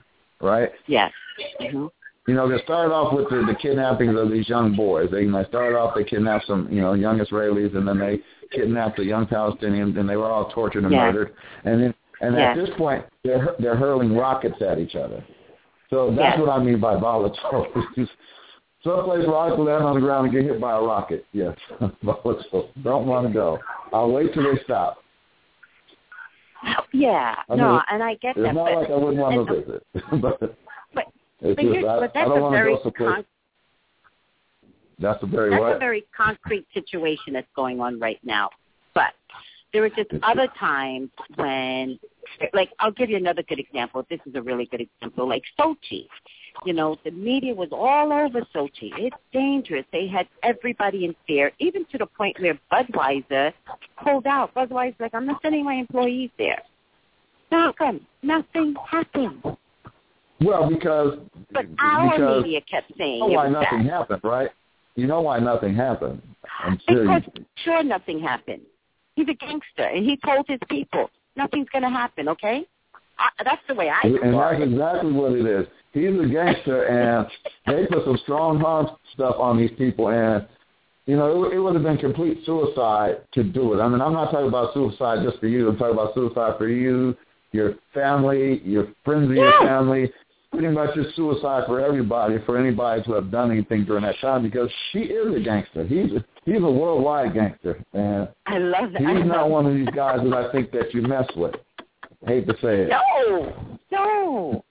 right? 0.41 0.71
Yes. 0.87 1.13
Mhm. 1.61 1.91
You 2.29 2.35
know, 2.35 2.49
they 2.49 2.63
started 2.63 2.93
off 2.95 3.13
with 3.13 3.29
the, 3.31 3.45
the 3.47 3.55
kidnappings 3.61 4.17
of 4.17 4.31
these 4.31 4.49
young 4.49 4.77
boys. 4.77 5.11
They, 5.11 5.23
you 5.23 5.31
know, 5.33 5.45
started 5.49 5.77
off 5.77 5.95
they 5.97 6.05
kidnapped 6.05 6.47
some, 6.47 6.69
you 6.71 6.81
know, 6.81 6.93
young 6.95 7.19
Israelis, 7.19 7.77
and 7.77 7.87
then 7.87 7.99
they 7.99 8.21
kidnapped 8.53 8.97
the 8.99 9.05
young 9.05 9.27
Palestinians, 9.27 9.99
and 9.99 10.09
they 10.09 10.17
were 10.17 10.31
all 10.31 10.51
tortured 10.51 10.85
and 10.85 10.93
Yes. 10.93 11.01
murdered. 11.01 11.35
And 11.65 11.83
then, 11.83 11.95
and 12.21 12.37
Yes. 12.37 12.57
at 12.57 12.65
this 12.65 12.75
point, 12.77 13.05
they're 13.25 13.57
they're 13.59 13.75
hurling 13.77 14.17
rockets 14.17 14.63
at 14.63 14.79
each 14.79 14.95
other. 14.95 15.25
So 15.91 16.11
that's 16.11 16.37
Yes. 16.37 16.39
what 16.39 16.49
I 16.49 16.63
mean 16.63 16.79
by 16.79 16.95
volatile. 16.97 17.67
It's 17.97 18.11
someplace 18.85 19.27
where 19.27 19.37
I 19.39 19.51
can 19.51 19.65
land 19.65 19.83
on 19.85 19.95
the 19.97 20.01
ground 20.01 20.27
and 20.27 20.33
get 20.35 20.45
hit 20.45 20.61
by 20.61 20.77
a 20.77 20.81
rocket. 20.81 21.27
Yes, 21.33 21.57
volatile. 22.05 22.71
Don't 22.85 23.07
want 23.07 23.27
to 23.27 23.33
go. 23.33 23.59
I'll 23.93 24.13
wait 24.13 24.33
till 24.33 24.45
they 24.45 24.63
stop. 24.63 24.99
Yeah. 26.93 27.35
I 27.49 27.57
no, 27.57 27.83
and 27.91 28.03
I 28.03 28.15
get 28.15 28.37
It's 28.37 28.47
that. 28.47 28.55
not 28.55 28.67
but, 28.67 28.79
like 28.79 28.91
I 28.91 28.95
wouldn't 28.97 29.17
want 29.19 29.49
to 29.49 29.55
visit, 29.61 29.87
But- 30.23 30.57
it's 31.43 31.57
but, 31.57 31.75
just 31.75 31.87
I, 31.87 32.01
but 32.01 32.03
I 32.03 32.13
that's 32.15 32.29
don't 32.29 32.43
a 32.43 32.51
very 32.51 32.77
con- 32.97 33.25
that's 34.99 35.23
a 35.23 35.27
very 35.27 35.51
that's 35.51 35.61
what? 35.61 35.77
a 35.77 35.79
very 35.79 36.05
concrete 36.17 36.67
situation 36.73 37.33
that's 37.33 37.49
going 37.57 37.81
on 37.81 37.99
right 37.99 38.21
now. 38.23 38.51
But 38.95 39.15
there 39.73 39.83
were 39.83 39.89
just 39.89 40.11
other 40.23 40.49
times 40.59 41.11
when, 41.37 41.99
like, 42.53 42.71
I'll 42.79 42.93
give 42.93 43.11
you 43.11 43.17
another 43.17 43.43
good 43.43 43.59
example. 43.59 44.07
This 44.11 44.21
is 44.27 44.35
a 44.35 44.43
really 44.43 44.67
good 44.67 44.83
example, 44.83 45.29
like 45.29 45.43
Sochi. 45.59 46.07
You 46.67 46.75
know, 46.75 46.99
the 47.05 47.11
media 47.11 47.55
was 47.55 47.71
all 47.73 48.13
over 48.13 48.43
Sochi. 48.55 48.93
It's 48.99 49.17
dangerous. 49.33 49.87
They 49.91 50.07
had 50.07 50.29
everybody 50.43 51.07
in 51.07 51.17
fear, 51.27 51.51
even 51.59 51.87
to 51.87 51.99
the 51.99 52.07
point 52.07 52.39
where 52.39 52.59
Budweiser 52.71 53.53
pulled 54.05 54.27
out. 54.27 54.55
Budweiser's 54.55 55.01
like, 55.01 55.15
I'm 55.15 55.27
not 55.27 55.41
sending 55.41 55.65
my 55.65 55.75
employees 55.75 56.31
there. 56.39 56.63
Come? 57.51 58.07
Nothing 58.23 58.75
happened. 58.89 59.43
Well, 60.45 60.69
because 60.69 61.19
But 61.53 61.67
our 61.79 62.11
because 62.11 62.45
media 62.45 62.61
kept 62.71 62.93
saying 62.99 63.15
you 63.15 63.29
know 63.29 63.35
why 63.35 63.49
nothing 63.49 63.85
happened, 63.85 64.21
right? 64.25 64.51
You 64.95 65.07
know 65.07 65.21
why 65.21 65.39
nothing 65.39 65.75
happened. 65.75 66.23
I'm 66.61 66.79
serious. 66.89 67.25
Because 67.25 67.45
sure 67.65 67.83
nothing 67.83 68.21
happened. 68.21 68.63
He's 69.15 69.29
a 69.29 69.35
gangster, 69.35 69.85
and 69.85 70.05
he 70.05 70.19
told 70.25 70.47
his 70.49 70.59
people 70.69 71.11
nothing's 71.37 71.69
going 71.71 71.83
to 71.83 71.91
happen. 71.91 72.29
Okay, 72.29 72.67
I, 73.19 73.29
that's 73.45 73.63
the 73.69 73.75
way 73.75 73.91
I. 73.91 74.01
And 74.03 74.35
that's 74.35 74.61
it. 74.61 74.73
exactly 74.73 75.13
what 75.13 75.33
it 75.33 75.47
is. 75.47 75.67
He's 75.93 76.09
a 76.09 76.27
gangster, 76.27 76.85
and 76.85 77.27
they 77.67 77.87
put 77.87 78.05
some 78.05 78.19
strong 78.23 78.59
harm 78.59 78.89
stuff 79.13 79.37
on 79.39 79.59
these 79.59 79.73
people, 79.77 80.09
and 80.09 80.47
you 81.07 81.17
know 81.17 81.45
it, 81.45 81.55
it 81.55 81.59
would 81.59 81.75
have 81.75 81.83
been 81.83 81.99
complete 81.99 82.39
suicide 82.47 83.21
to 83.35 83.45
do 83.45 83.75
it. 83.75 83.83
I 83.83 83.89
mean, 83.89 84.01
I'm 84.01 84.15
not 84.15 84.31
talking 84.31 84.49
about 84.49 84.73
suicide 84.73 85.19
just 85.25 85.39
for 85.39 85.49
you. 85.49 85.69
I'm 85.69 85.77
talking 85.77 85.95
about 85.95 86.15
suicide 86.15 86.55
for 86.57 86.69
you, 86.69 87.15
your 87.53 87.75
family, 87.93 88.63
your 88.65 88.89
friends 89.05 89.31
of 89.31 89.37
your 89.37 89.53
family. 89.61 90.11
Pretty 90.53 90.69
much 90.69 90.91
it's 90.97 91.17
suicide 91.17 91.65
for 91.67 91.81
everybody, 91.81 92.37
for 92.45 92.59
anybody 92.59 93.03
to 93.05 93.13
have 93.15 93.31
done 93.31 93.51
anything 93.51 93.87
during 93.87 94.03
that 94.03 94.17
time, 94.21 94.43
because 94.43 94.71
she 94.91 95.01
is 95.01 95.35
a 95.35 95.41
gangster. 95.41 95.87
He's 95.87 96.13
a, 96.13 96.25
he's 96.45 96.63
a 96.63 96.71
worldwide 96.71 97.33
gangster, 97.33 97.83
and 97.95 98.29
I 98.47 98.59
love 98.59 98.93
that. 98.93 99.01
He's 99.01 99.25
not 99.27 99.49
one 99.49 99.65
of 99.67 99.75
these 99.75 99.89
guys 99.95 100.21
that 100.23 100.35
I 100.35 100.53
think 100.53 100.71
that 100.73 100.93
you 100.93 101.03
mess 101.03 101.25
with. 101.37 101.55
I 102.27 102.31
hate 102.31 102.47
to 102.49 102.55
say 102.61 102.83
it. 102.83 102.89
No, 102.89 103.73
no. 103.91 104.65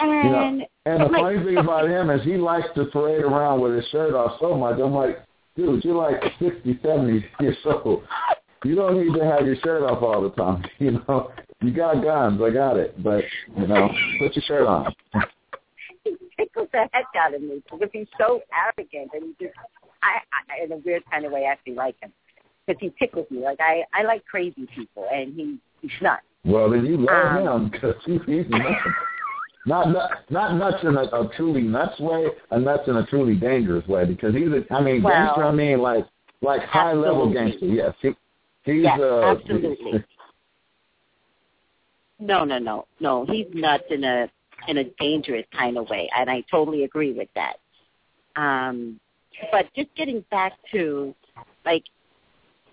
You 0.00 0.06
know, 0.06 0.40
And 0.40 0.66
and 0.86 1.00
the 1.00 1.04
like, 1.12 1.22
funny 1.22 1.44
thing 1.44 1.58
about 1.58 1.88
him 1.88 2.10
is 2.10 2.24
he 2.24 2.36
likes 2.36 2.68
to 2.74 2.86
parade 2.86 3.22
around 3.22 3.60
with 3.60 3.76
his 3.76 3.84
shirt 3.88 4.14
off 4.14 4.38
so 4.40 4.56
much. 4.56 4.80
I'm 4.80 4.94
like, 4.94 5.18
dude, 5.56 5.84
you're 5.84 5.94
like 5.94 6.22
60, 6.40 6.80
70 6.82 7.24
years 7.40 7.56
old. 7.66 8.02
You 8.64 8.74
don't 8.74 8.98
need 8.98 9.14
to 9.18 9.24
have 9.24 9.46
your 9.46 9.56
shirt 9.56 9.82
off 9.82 10.02
all 10.02 10.22
the 10.22 10.30
time. 10.30 10.64
You 10.78 10.92
know, 10.92 11.30
you 11.62 11.72
got 11.72 12.02
guns. 12.02 12.40
I 12.42 12.50
got 12.50 12.76
it. 12.76 13.02
But, 13.02 13.24
you 13.56 13.66
know, 13.66 13.88
put 14.18 14.34
your 14.36 14.42
shirt 14.46 14.66
on. 14.66 14.94
he 16.04 16.16
tickles 16.36 16.68
the 16.72 16.88
heck 16.92 17.06
out 17.16 17.34
of 17.34 17.42
me 17.42 17.62
because 17.70 17.88
he's 17.92 18.06
so 18.18 18.40
arrogant 18.56 19.10
and 19.14 19.34
he 19.38 19.46
just, 19.46 19.56
I, 20.02 20.18
I 20.32 20.64
in 20.64 20.72
a 20.72 20.76
weird 20.78 21.02
kind 21.10 21.24
of 21.24 21.32
way, 21.32 21.46
I 21.46 21.52
actually 21.52 21.74
like 21.74 21.94
him 22.00 22.12
because 22.66 22.80
he 22.80 22.92
tickles 22.98 23.26
me. 23.30 23.40
Like 23.40 23.58
I, 23.60 23.82
I 23.94 24.02
like 24.02 24.24
crazy 24.26 24.68
people, 24.74 25.06
and 25.12 25.34
he, 25.34 25.58
he's 25.80 25.90
nuts. 26.00 26.22
Well, 26.44 26.70
then 26.70 26.84
you 26.84 26.96
love 26.96 27.46
Um, 27.46 27.64
him 27.64 27.70
because 27.70 27.94
he, 28.04 28.18
he's 28.26 28.48
nuts. 28.48 28.64
Not, 29.64 29.90
not 29.92 30.10
not 30.30 30.56
nuts 30.56 30.82
in 30.82 30.96
a, 30.96 31.02
a 31.02 31.30
truly 31.36 31.62
nuts 31.62 31.98
way, 32.00 32.26
and 32.50 32.64
nuts 32.64 32.88
in 32.88 32.96
a 32.96 33.06
truly 33.06 33.36
dangerous 33.36 33.86
way. 33.86 34.04
Because 34.04 34.34
he's 34.34 34.48
a, 34.48 34.64
I 34.72 34.82
mean, 34.82 35.02
Well, 35.02 35.12
gangster. 35.12 35.44
I 35.44 35.52
mean, 35.52 35.78
like 35.80 36.04
like 36.40 36.62
high 36.64 36.92
level 36.94 37.32
gangster. 37.32 37.66
Yes, 37.66 37.94
he, 38.00 38.08
he's 38.64 38.82
Yes, 38.82 38.98
uh, 39.00 39.36
absolutely. 39.38 40.04
No, 42.22 42.44
no, 42.44 42.58
no, 42.58 42.86
no. 43.00 43.26
He's 43.26 43.46
nuts 43.52 43.84
in 43.90 44.04
a 44.04 44.30
in 44.68 44.78
a 44.78 44.84
dangerous 45.00 45.44
kind 45.52 45.76
of 45.76 45.90
way, 45.90 46.08
and 46.16 46.30
I 46.30 46.44
totally 46.48 46.84
agree 46.84 47.12
with 47.12 47.28
that. 47.34 47.56
Um, 48.40 49.00
but 49.50 49.66
just 49.74 49.88
getting 49.96 50.24
back 50.30 50.52
to 50.70 51.14
like 51.64 51.82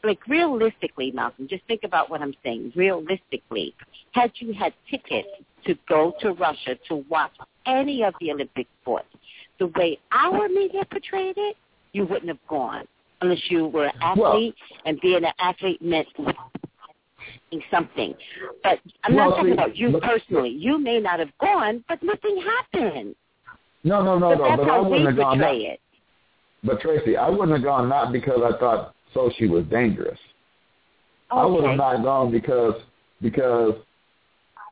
like 0.03 0.19
realistically, 0.27 1.11
Malcolm, 1.11 1.47
just 1.49 1.63
think 1.65 1.81
about 1.83 2.11
what 2.11 2.21
I'm 2.21 2.35
saying. 2.43 2.73
Realistically, 2.75 3.73
had 4.11 4.31
you 4.35 4.53
had 4.53 4.71
tickets 4.89 5.27
to 5.65 5.75
go 5.87 6.13
to 6.21 6.33
Russia 6.33 6.77
to 6.87 7.03
watch 7.09 7.33
any 7.65 8.03
of 8.03 8.13
the 8.21 8.31
Olympic 8.31 8.67
sports, 8.83 9.07
the 9.57 9.67
way 9.67 9.97
our 10.11 10.47
media 10.47 10.85
portrayed 10.91 11.37
it, 11.37 11.57
you 11.93 12.05
wouldn't 12.05 12.27
have 12.27 12.47
gone 12.47 12.85
unless 13.21 13.41
you 13.49 13.65
were 13.65 13.85
an 13.85 13.93
athlete, 13.99 14.55
well, 14.59 14.79
and 14.85 15.01
being 15.01 15.23
an 15.25 15.33
athlete 15.39 15.81
meant 15.81 16.07
something. 17.71 18.13
But 18.63 18.79
I'm 19.03 19.15
well, 19.15 19.29
not 19.29 19.35
talking 19.37 19.51
see, 19.51 19.53
about 19.53 19.75
you 19.75 19.99
personally. 20.01 20.49
You 20.49 20.79
may 20.79 20.99
not 20.99 21.19
have 21.19 21.31
gone, 21.39 21.83
but 21.87 22.01
nothing 22.03 22.41
happened. 22.41 23.15
No, 23.83 24.03
no, 24.03 24.17
no, 24.19 24.29
but 24.29 24.37
no. 24.37 24.47
That's 24.49 24.57
but 24.57 24.67
how 24.67 24.77
I 24.77 24.87
wouldn't 24.87 24.99
we 25.01 25.05
have 25.05 25.15
gone. 25.15 25.39
Not, 25.39 25.55
it. 25.55 25.79
but 26.63 26.81
Tracey, 26.81 27.17
I 27.17 27.29
wouldn't 27.29 27.51
have 27.51 27.63
gone 27.63 27.89
not 27.89 28.11
because 28.11 28.41
I 28.43 28.57
thought 28.57 28.93
Sochi 29.15 29.49
was 29.49 29.65
dangerous. 29.65 30.19
Okay. 31.31 31.41
I 31.41 31.45
would 31.45 31.63
have 31.63 31.77
not 31.77 32.03
gone 32.03 32.31
because 32.31 32.75
because 33.21 33.75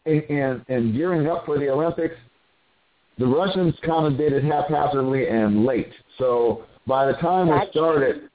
in, 0.06 0.22
in 0.24 0.66
in 0.68 0.94
gearing 0.94 1.28
up 1.28 1.46
for 1.46 1.60
the 1.60 1.70
Olympics, 1.70 2.16
the 3.18 3.26
Russians 3.26 3.76
kind 3.86 4.06
of 4.06 4.18
did 4.18 4.34
it 4.34 4.44
haphazardly 4.44 5.28
and 5.28 5.66
late. 5.66 5.92
So 6.18 6.66
by 6.86 7.06
the 7.06 7.14
time 7.14 7.50
it 7.50 7.70
started, 7.72 8.30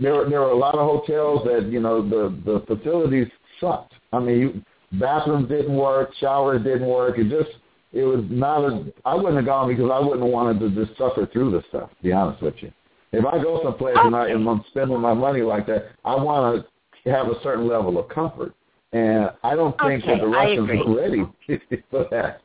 there 0.00 0.28
there 0.28 0.40
were 0.40 0.50
a 0.50 0.56
lot 0.56 0.74
of 0.74 0.80
hotels 0.80 1.44
that 1.44 1.70
you 1.70 1.80
know 1.80 2.02
the 2.02 2.34
the 2.44 2.64
facilities 2.66 3.28
sucked. 3.60 3.94
I 4.12 4.18
mean, 4.20 4.38
you, 4.38 4.62
bathrooms 4.98 5.48
didn't 5.48 5.74
work, 5.74 6.10
showers 6.20 6.62
didn't 6.64 6.86
work. 6.86 7.18
It 7.18 7.28
just 7.28 7.56
it 7.92 8.04
was 8.04 8.24
not 8.28 8.64
as 8.64 8.92
I 9.04 9.14
wouldn't 9.14 9.36
have 9.36 9.46
gone 9.46 9.68
because 9.68 9.90
I 9.90 9.98
wouldn't 9.98 10.22
have 10.22 10.30
wanted 10.32 10.60
to 10.60 10.84
just 10.84 10.96
suffer 10.98 11.26
through 11.32 11.50
this 11.52 11.64
stuff. 11.68 11.90
To 11.90 12.02
be 12.02 12.12
honest 12.12 12.42
with 12.42 12.54
you, 12.60 12.72
if 13.12 13.24
I 13.24 13.42
go 13.42 13.60
someplace 13.62 13.96
and, 13.98 14.14
I, 14.14 14.28
and 14.28 14.46
I'm 14.48 14.62
spending 14.70 15.00
my 15.00 15.14
money 15.14 15.40
like 15.42 15.66
that, 15.66 15.86
I 16.04 16.14
want 16.14 16.66
to 17.04 17.10
have 17.10 17.28
a 17.28 17.40
certain 17.42 17.66
level 17.66 17.98
of 17.98 18.08
comfort, 18.10 18.54
and 18.92 19.30
I 19.42 19.54
don't 19.56 19.76
think 19.78 20.04
Okay, 20.04 20.14
that 20.14 20.20
the 20.20 20.26
Russians 20.28 20.70
are 20.70 20.94
ready 20.96 21.24
for 21.90 22.06
that. 22.10 22.40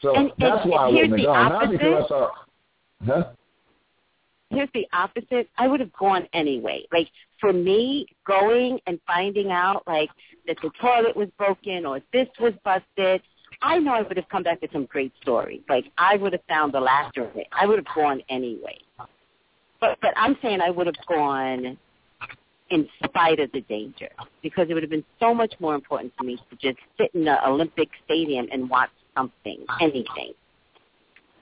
So 0.00 0.14
And- 0.16 0.32
that's 0.38 0.62
and 0.62 0.70
why 0.72 0.86
I 0.86 0.88
wouldn't 0.88 1.18
have 1.18 1.26
gone. 1.26 1.52
Not 1.52 1.70
because 1.70 2.04
I 2.04 2.08
thought, 2.08 2.32
huh? 3.06 3.24
Here's 4.52 4.68
the 4.74 4.86
opposite. 4.92 5.48
I 5.58 5.66
would 5.66 5.80
have 5.80 5.92
gone 5.94 6.28
anyway. 6.32 6.84
Like 6.92 7.08
for 7.40 7.52
me, 7.52 8.06
going 8.26 8.78
and 8.86 9.00
finding 9.06 9.50
out 9.50 9.82
like 9.86 10.10
that 10.46 10.56
the 10.62 10.70
toilet 10.80 11.16
was 11.16 11.28
broken 11.38 11.86
or 11.86 12.00
this 12.12 12.28
was 12.40 12.52
busted, 12.64 13.22
I 13.62 13.78
know 13.78 13.92
I 13.92 14.02
would 14.02 14.16
have 14.16 14.28
come 14.28 14.42
back 14.42 14.60
with 14.60 14.72
some 14.72 14.86
great 14.86 15.12
stories. 15.22 15.62
Like 15.68 15.84
I 15.98 16.16
would 16.16 16.32
have 16.32 16.42
found 16.48 16.74
the 16.74 16.80
laughter 16.80 17.30
in 17.34 17.40
it. 17.40 17.46
I 17.52 17.66
would 17.66 17.78
have 17.78 17.94
gone 17.94 18.22
anyway. 18.28 18.78
But 19.80 19.98
but 20.00 20.12
I'm 20.16 20.36
saying 20.42 20.60
I 20.60 20.70
would 20.70 20.86
have 20.86 21.06
gone 21.08 21.78
in 22.70 22.88
spite 23.04 23.38
of 23.38 23.52
the 23.52 23.60
danger 23.62 24.08
because 24.42 24.66
it 24.70 24.74
would 24.74 24.82
have 24.82 24.90
been 24.90 25.04
so 25.20 25.34
much 25.34 25.52
more 25.60 25.74
important 25.74 26.12
to 26.18 26.24
me 26.24 26.38
to 26.50 26.56
just 26.56 26.78
sit 26.98 27.10
in 27.14 27.24
the 27.24 27.46
Olympic 27.46 27.88
stadium 28.04 28.46
and 28.50 28.68
watch 28.68 28.90
something, 29.14 29.64
anything. 29.80 30.32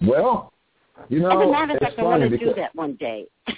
Well, 0.03 0.53
you 1.09 1.21
know, 1.21 1.31
As 1.31 1.49
a 1.49 1.51
matter 1.51 1.73
of 1.73 1.77
it's 1.77 1.85
fact, 1.85 1.99
I 1.99 2.03
want 2.03 2.23
to 2.23 2.39
do 2.39 2.53
that 2.55 2.75
one 2.75 2.95
day. 2.95 3.27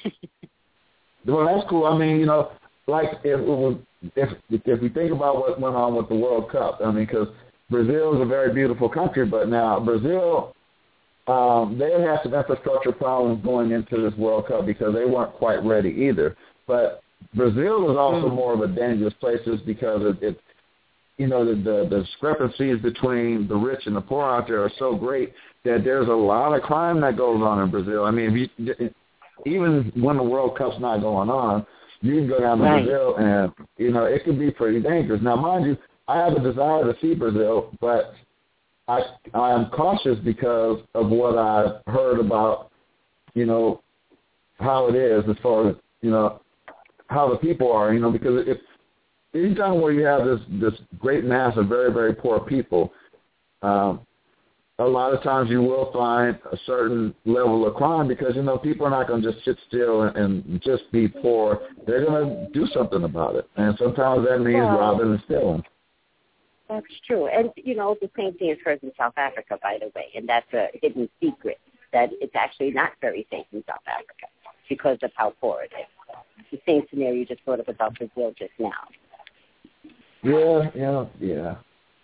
Well, 1.24 1.46
that's 1.46 1.68
cool. 1.70 1.84
I 1.84 1.96
mean, 1.96 2.18
you 2.18 2.26
know, 2.26 2.50
like 2.86 3.06
if 3.22 3.38
it 3.38 3.46
was, 3.46 3.76
if 4.16 4.28
if 4.50 4.80
we 4.80 4.88
think 4.88 5.12
about 5.12 5.36
what 5.36 5.60
went 5.60 5.76
on 5.76 5.94
with 5.94 6.08
the 6.08 6.16
World 6.16 6.50
Cup, 6.50 6.80
I 6.84 6.90
mean, 6.90 7.06
because 7.06 7.28
Brazil 7.70 8.14
is 8.16 8.20
a 8.20 8.24
very 8.24 8.52
beautiful 8.52 8.88
country, 8.88 9.24
but 9.24 9.48
now 9.48 9.78
Brazil, 9.78 10.52
um, 11.28 11.78
they 11.78 11.92
had 11.92 12.20
some 12.24 12.34
infrastructure 12.34 12.92
problems 12.92 13.44
going 13.44 13.70
into 13.70 14.02
this 14.02 14.18
World 14.18 14.48
Cup 14.48 14.66
because 14.66 14.94
they 14.94 15.04
weren't 15.04 15.32
quite 15.34 15.62
ready 15.64 15.90
either. 15.90 16.36
But 16.66 17.02
Brazil 17.34 17.90
is 17.90 17.96
also 17.96 18.28
Mm. 18.28 18.34
more 18.34 18.52
of 18.54 18.60
a 18.60 18.66
dangerous 18.68 19.14
place 19.14 19.40
just 19.44 19.64
because 19.64 20.02
it, 20.02 20.22
it 20.22 20.40
you 21.18 21.26
know, 21.26 21.44
the, 21.44 21.54
the 21.54 21.88
the 21.90 22.02
discrepancies 22.02 22.80
between 22.80 23.46
the 23.48 23.54
rich 23.56 23.86
and 23.86 23.94
the 23.94 24.00
poor 24.00 24.24
out 24.24 24.48
there 24.48 24.62
are 24.62 24.72
so 24.78 24.94
great 24.94 25.32
that 25.64 25.82
there's 25.84 26.08
a 26.08 26.12
lot 26.12 26.54
of 26.54 26.62
crime 26.62 27.00
that 27.00 27.16
goes 27.16 27.40
on 27.42 27.62
in 27.62 27.70
Brazil. 27.70 28.04
I 28.04 28.10
mean, 28.10 28.50
if 28.58 28.78
you 28.78 28.90
even 29.46 29.92
when 29.96 30.16
the 30.16 30.22
World 30.22 30.56
Cup's 30.56 30.80
not 30.80 31.00
going 31.00 31.30
on, 31.30 31.66
you 32.00 32.14
can 32.14 32.28
go 32.28 32.40
down 32.40 32.58
to 32.58 32.64
Right. 32.64 32.84
Brazil 32.84 33.16
and 33.16 33.52
you 33.76 33.90
know 33.90 34.04
it 34.04 34.24
can 34.24 34.38
be 34.38 34.50
pretty 34.50 34.80
dangerous. 34.80 35.20
Now, 35.22 35.36
mind 35.36 35.66
you, 35.66 35.76
I 36.08 36.18
have 36.18 36.32
a 36.32 36.40
desire 36.40 36.90
to 36.90 36.98
see 37.00 37.14
Brazil, 37.14 37.72
but 37.80 38.14
I 38.88 39.02
I 39.34 39.52
am 39.52 39.70
cautious 39.70 40.18
because 40.24 40.80
of 40.94 41.08
what 41.08 41.38
I've 41.38 41.82
heard 41.86 42.18
about, 42.20 42.70
you 43.34 43.46
know, 43.46 43.82
how 44.58 44.88
it 44.88 44.94
is 44.94 45.24
as 45.28 45.36
far 45.42 45.68
as 45.68 45.76
you 46.00 46.10
know 46.10 46.40
how 47.08 47.28
the 47.30 47.36
people 47.36 47.70
are. 47.70 47.92
You 47.92 48.00
know, 48.00 48.10
because 48.10 48.44
if 48.46 48.58
anytime 49.34 49.80
where 49.80 49.92
you 49.92 50.04
have 50.04 50.24
this 50.24 50.40
this 50.60 50.74
great 50.98 51.24
mass 51.24 51.56
of 51.56 51.68
very 51.68 51.92
very 51.92 52.14
poor 52.14 52.40
people, 52.40 52.92
um, 53.62 54.00
a 54.78 54.84
lot 54.84 55.12
of 55.12 55.22
times 55.22 55.50
you 55.50 55.62
will 55.62 55.92
find 55.92 56.38
a 56.50 56.56
certain 56.66 57.14
level 57.24 57.66
of 57.66 57.74
crime 57.74 58.08
because 58.08 58.34
you 58.34 58.42
know 58.42 58.58
people 58.58 58.86
are 58.86 58.90
not 58.90 59.06
going 59.08 59.22
to 59.22 59.32
just 59.32 59.44
sit 59.44 59.56
still 59.68 60.02
and, 60.02 60.16
and 60.16 60.62
just 60.62 60.90
be 60.92 61.08
poor. 61.08 61.60
They're 61.86 62.04
going 62.04 62.28
to 62.28 62.48
do 62.52 62.66
something 62.72 63.04
about 63.04 63.36
it, 63.36 63.48
and 63.56 63.76
sometimes 63.78 64.26
that 64.28 64.38
means 64.40 64.56
Well- 64.56 64.78
robbing 64.78 65.12
and 65.12 65.22
stealing. 65.24 65.64
That's 66.68 66.86
true. 67.06 67.26
And, 67.26 67.50
you 67.56 67.74
know, 67.74 67.98
the 68.00 68.08
same 68.16 68.32
thing 68.38 68.50
occurs 68.50 68.78
in 68.82 68.92
South 68.96 69.12
Africa, 69.18 69.58
by 69.62 69.76
the 69.78 69.92
way, 69.94 70.06
and 70.16 70.26
that's 70.26 70.50
a 70.54 70.68
hidden 70.80 71.06
secret, 71.20 71.58
that 71.92 72.08
it's 72.12 72.34
actually 72.34 72.70
not 72.70 72.92
very 73.02 73.26
safe 73.30 73.44
in 73.52 73.62
South 73.68 73.84
Africa 73.86 74.26
because 74.70 74.96
of 75.02 75.10
how 75.14 75.34
poor 75.38 75.64
it 75.64 75.72
is. 75.78 75.86
The 76.50 76.60
same 76.66 76.82
scenario 76.88 77.14
you 77.14 77.26
just 77.26 77.42
thought 77.42 77.60
of 77.60 77.68
about 77.68 77.98
Brazil 77.98 78.32
just 78.38 78.52
now. 78.58 78.70
Yeah, 80.22 80.70
yeah, 80.74 81.04
yeah. 81.20 81.54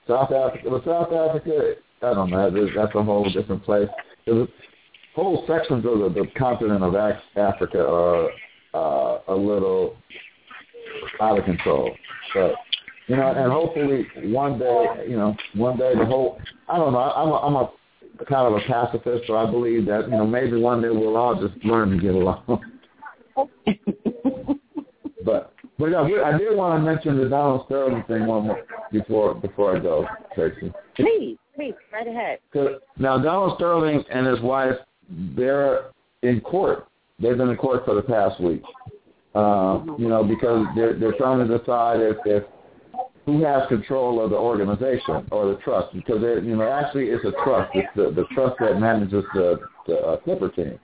South 0.07 0.33
Africa, 0.33 0.71
but 0.71 0.85
South 0.85 1.12
Africa, 1.12 1.75
I 2.03 2.14
don't 2.14 2.31
know. 2.31 2.51
That's- 2.51 2.95
a 2.95 3.03
whole 3.03 3.29
different 3.31 3.62
place. 3.64 3.89
There's 4.27 4.49
whole 5.14 5.45
sections 5.47 5.85
of 5.85 5.99
the, 5.99 6.09
the 6.23 6.27
continent 6.37 6.83
of 6.83 6.95
Africa 6.95 7.87
are 7.87 8.31
uh, 8.75 9.21
a 9.29 9.35
little 9.35 9.97
out 11.21 11.39
of 11.39 11.45
control. 11.45 11.95
But 12.35 12.55
you 13.07 13.16
know, 13.16 13.29
and 13.29 13.51
hopefully 13.53 14.07
one 14.33 14.59
day, 14.59 15.07
you 15.09 15.16
know, 15.16 15.37
one 15.55 15.79
day 15.79 15.95
the 15.97 16.05
whole. 16.05 16.39
I 16.69 16.77
don't 16.77 16.93
know. 16.93 16.99
I'm 16.99 17.29
a, 17.29 17.37
I'm 17.37 17.57
a 17.57 17.71
kind 18.27 18.47
of 18.47 18.55
a 18.55 18.61
pacifist, 18.66 19.27
so 19.27 19.37
I 19.37 19.51
believe 19.51 19.87
that 19.87 20.09
you 20.09 20.16
know 20.16 20.27
maybe 20.27 20.61
one 20.61 20.83
day 20.83 20.91
we'll 20.91 21.16
all 21.16 21.35
just 21.35 21.64
learn 21.64 21.91
to 21.91 21.99
get 21.99 22.14
along. 22.14 22.62
but 25.79 25.87
yeah, 25.87 26.03
I 26.24 26.37
did 26.37 26.57
want 26.57 26.79
to 26.79 26.85
mention 26.85 27.16
the 27.18 27.29
Donald 27.29 27.62
Sterling 27.66 28.03
thing 28.09 28.26
one 28.26 28.47
more 28.47 28.64
before 28.93 29.35
before 29.35 29.76
I 29.76 29.81
go, 29.81 30.07
Tracey. 30.35 30.72
Please, 30.97 31.37
please, 31.55 31.74
right 31.93 32.07
ahead. 32.07 32.39
'Cause 32.53 32.81
now 32.99 33.18
Donald 33.18 33.57
Sterling 33.57 34.05
and 34.11 34.26
his 34.26 34.41
wife, 34.41 34.76
they're 35.37 35.91
in 36.22 36.41
court. 36.41 36.87
They've 37.20 37.37
been 37.37 37.49
in 37.49 37.57
court 37.57 37.85
for 37.85 37.95
the 37.95 38.03
past 38.03 38.41
week. 38.41 38.62
Uh, 39.35 39.81
you 39.99 40.09
know, 40.09 40.24
because 40.24 40.66
they're 40.74 40.95
they're 40.95 41.16
trying 41.18 41.47
to 41.47 41.59
decide 41.59 42.01
if, 42.01 42.16
if 42.24 42.45
who 43.26 43.45
has 43.45 43.68
control 43.68 44.24
of 44.24 44.31
the 44.31 44.37
organization 44.37 45.26
or 45.31 45.47
the 45.47 45.57
trust. 45.57 45.95
Because 45.95 46.20
they 46.22 46.35
you 46.47 46.57
know, 46.57 46.68
actually 46.68 47.11
it's 47.11 47.24
a 47.24 47.33
trust. 47.45 47.70
It's 47.74 47.89
the 47.95 48.11
the 48.11 48.24
trust 48.35 48.57
that 48.61 48.81
manages 48.81 49.24
the 49.35 49.61
the 49.87 49.99
uh, 49.99 50.16
Clipper 50.18 50.49
team. 50.49 50.79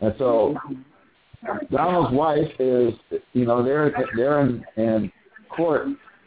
And 0.00 0.14
so 0.18 0.56
Donald's 1.70 2.14
wife 2.14 2.50
is, 2.58 2.94
you 3.32 3.44
know, 3.44 3.62
they're 3.62 3.92
they're 4.16 4.40
in, 4.40 4.64
in 4.76 5.12
court, 5.54 5.86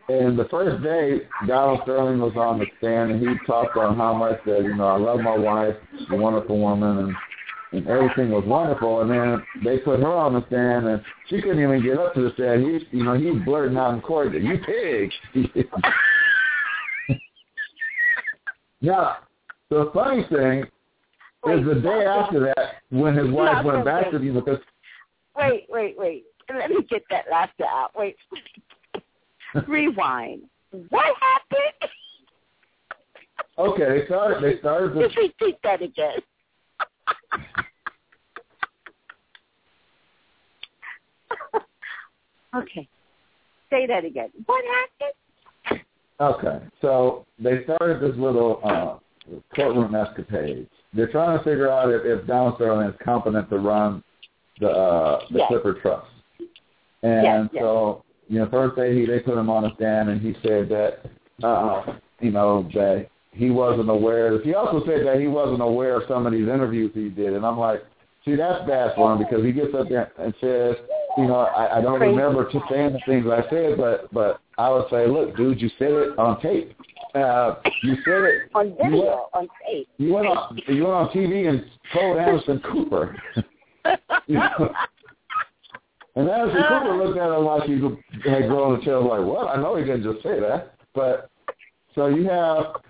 and 0.09 0.38
the 0.38 0.47
first 0.51 0.84
day 0.84 1.22
Donald 1.47 1.80
Sterling 1.84 2.20
was 2.20 2.34
on 2.36 2.59
the 2.59 2.66
stand, 2.78 3.11
and 3.11 3.20
he 3.20 3.45
talked 3.45 3.78
on 3.78 3.95
how 3.95 4.13
much 4.13 4.39
that 4.45 4.63
you 4.63 4.76
know 4.76 4.88
I 4.88 4.97
love 4.97 5.20
my 5.22 5.38
wife, 5.38 5.76
she's 5.97 6.07
a 6.11 6.16
wonderful 6.16 6.59
woman, 6.59 6.97
and 6.97 7.16
and 7.72 7.88
everything 7.88 8.32
was 8.32 8.43
wonderful. 8.45 9.01
And 9.01 9.11
then 9.11 9.43
they 9.63 9.80
put 9.80 9.99
her 9.99 10.13
on 10.13 10.34
the 10.34 10.45
stand, 10.47 10.88
and 10.88 11.01
she 11.30 11.41
couldn't 11.41 11.61
even 11.61 11.84
get 11.84 11.97
up 11.97 12.13
to 12.16 12.22
the 12.22 12.32
stand. 12.34 12.63
He, 12.63 12.97
you 12.97 13.03
know, 13.03 13.13
he's 13.13 13.43
blurting 13.43 13.78
out 13.78 13.93
in 13.93 14.01
court 14.01 14.32
that 14.34 14.41
you 14.41 14.57
pig. 14.66 15.11
now, 18.82 19.18
the 19.70 19.91
funny 19.93 20.26
thing 20.30 20.63
is 21.51 21.66
the 21.66 21.82
day 21.82 22.05
after 22.05 22.39
that, 22.41 22.76
when 22.89 23.16
his 23.16 23.30
wife 23.30 23.63
went 23.66 23.86
back 23.86 24.11
to 24.11 24.20
the 24.20 24.32
because 24.32 24.59
Wait, 25.38 25.65
wait, 25.69 25.97
wait. 25.97 26.25
Let 26.53 26.69
me 26.69 26.83
get 26.89 27.03
that 27.09 27.25
laughter 27.29 27.65
out. 27.65 27.91
Wait. 27.95 28.15
Rewind. 29.67 30.43
What 30.89 31.15
happened? 31.19 31.91
Okay, 33.57 33.99
they 33.99 34.05
started. 34.05 34.43
They 34.43 34.59
started. 34.59 34.93
The, 34.95 35.01
Just 35.01 35.15
repeat 35.17 35.57
that 35.63 35.81
again. 35.81 36.19
okay. 42.55 42.88
Say 43.69 43.88
that 43.88 44.03
again. 44.05 44.29
What 44.45 44.63
happened? 44.65 45.13
okay, 46.19 46.59
so 46.81 47.25
they 47.39 47.63
started 47.63 47.99
this 48.01 48.15
little 48.17 48.61
uh, 48.63 48.99
courtroom 49.55 49.95
escapade. 49.95 50.69
They're 50.93 51.11
trying 51.11 51.38
to 51.38 51.43
figure 51.43 51.69
out 51.69 51.91
if, 51.91 52.05
if 52.05 52.25
Donald 52.27 52.55
Sterling 52.55 52.88
is 52.89 52.95
competent 53.03 53.49
to 53.49 53.57
run 53.57 54.03
the 54.60 54.70
uh, 54.70 55.20
the 55.32 55.39
Yes. 55.39 55.47
Clipper 55.49 55.74
Trust. 55.82 56.08
And 57.03 57.24
Yes, 57.24 57.49
yes. 57.53 57.62
so 57.64 58.03
you 58.28 58.39
know, 58.39 58.47
first 58.49 58.76
day 58.76 58.97
he 58.97 59.06
they 59.06 59.20
put 59.20 59.38
him 59.38 59.49
on 59.49 59.66
a 59.66 59.74
stand, 59.76 60.10
and 60.10 60.20
he 60.22 60.34
said 60.41 60.68
that, 60.70 60.99
uh, 61.43 61.93
you 62.20 62.32
know, 62.32 62.68
that 62.74 63.08
he 63.32 63.51
wasn't 63.51 63.89
aware. 63.89 64.41
He 64.41 64.53
also 64.56 64.84
said 64.86 65.06
that 65.06 65.20
he 65.20 65.28
wasn't 65.28 65.62
aware 65.62 65.97
of 66.01 66.03
some 66.08 66.26
of 66.26 66.32
these 66.34 66.47
interviews 66.47 66.91
he 66.95 67.10
did, 67.10 67.34
and 67.34 67.45
I'm 67.45 67.60
like, 67.60 67.84
see, 68.24 68.36
that's 68.36 68.66
bad 68.68 68.95
for 68.95 69.12
him 69.14 69.20
because 69.20 69.43
he 69.45 69.51
gets 69.51 69.76
up 69.76 69.89
there 69.89 70.12
and 70.18 70.34
says, 70.41 70.76
you 71.18 71.26
know, 71.28 71.36
I, 71.41 71.78
I 71.78 71.82
don't 71.82 71.99
Crazy. 71.99 72.16
remember 72.16 72.49
to 72.51 72.60
saying 72.72 72.93
the 72.93 72.99
things 73.06 73.26
I 73.28 73.47
said, 73.49 73.78
but 73.78 74.12
but 74.12 74.39
I 74.58 74.72
would 74.72 74.86
say, 74.89 75.06
look, 75.08 75.36
dude, 75.38 75.62
you 75.62 75.70
said 75.78 75.91
it 75.91 76.18
on 76.18 76.41
tape. 76.41 76.76
Uh, 77.14 77.56
you 77.84 77.95
said 78.03 78.24
it 78.24 78.41
On 78.56 78.70
You 78.70 78.76
video, 78.84 78.97
went, 79.06 79.20
on 79.34 79.47
tape. 79.70 79.88
you 79.97 80.14
went 80.14 80.28
on 80.28 80.60
you 80.68 80.84
went 80.84 80.95
on 80.95 81.10
TV 81.10 81.47
and 81.47 81.64
told 81.93 82.18
Anderson 82.18 82.60
Cooper. 82.72 83.16
You 84.27 84.36
know? 84.59 84.73
And 86.15 86.29
Anderson 86.29 86.63
Cooper 86.69 86.95
looked 86.95 87.19
at 87.19 87.29
him 87.29 87.45
like 87.45 87.63
he 87.63 88.29
had 88.29 88.47
grown 88.47 88.79
a 88.79 88.86
tail. 88.86 89.07
Like, 89.07 89.25
what? 89.25 89.49
I 89.49 89.61
know 89.61 89.75
he 89.75 89.83
didn't 89.83 90.03
just 90.03 90.23
say 90.23 90.39
that, 90.39 90.75
but 90.93 91.29
so 91.93 92.07
you 92.07 92.27
have. 92.29 92.81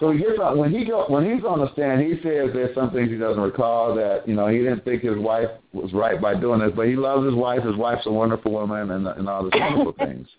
So 0.00 0.10
he 0.10 0.18
gets 0.18 0.40
on 0.40 0.58
when 0.58 0.72
he 0.72 0.84
go 0.84 1.04
when 1.08 1.30
he's 1.30 1.44
on 1.44 1.60
the 1.60 1.70
stand. 1.74 2.00
He 2.00 2.14
says 2.22 2.50
there's 2.54 2.74
some 2.74 2.90
things 2.90 3.10
he 3.10 3.18
doesn't 3.18 3.42
recall 3.42 3.94
that 3.94 4.26
you 4.26 4.34
know 4.34 4.48
he 4.48 4.58
didn't 4.58 4.84
think 4.84 5.02
his 5.02 5.18
wife 5.18 5.50
was 5.72 5.92
right 5.92 6.20
by 6.20 6.34
doing 6.34 6.60
this, 6.60 6.72
but 6.74 6.88
he 6.88 6.96
loves 6.96 7.26
his 7.26 7.34
wife. 7.34 7.62
His 7.62 7.76
wife's 7.76 8.06
a 8.06 8.10
wonderful 8.10 8.52
woman, 8.52 8.90
and 8.90 9.06
and 9.06 9.28
all 9.28 9.44
these 9.44 9.52
wonderful 9.54 9.94
things. 9.98 10.26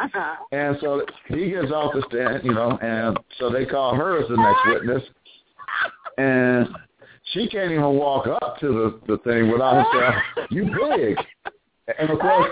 Uh-huh. 0.00 0.36
And 0.52 0.78
so 0.80 1.04
he 1.26 1.50
gets 1.50 1.72
off 1.72 1.92
the 1.92 2.02
stand, 2.08 2.44
you 2.44 2.54
know, 2.54 2.78
and 2.80 3.18
so 3.38 3.50
they 3.50 3.66
call 3.66 3.92
her 3.96 4.22
as 4.22 4.28
the 4.28 4.36
next 4.36 4.60
witness, 4.66 5.02
and 6.16 6.68
she 7.32 7.48
can't 7.48 7.70
even 7.70 7.94
walk 7.94 8.26
up 8.26 8.58
to 8.60 8.68
the 8.68 9.00
the 9.06 9.18
thing 9.18 9.50
without 9.50 9.84
herself. 9.84 10.14
You 10.50 10.64
big, 10.64 11.16
and 11.98 12.10
of 12.10 12.18
course, 12.18 12.50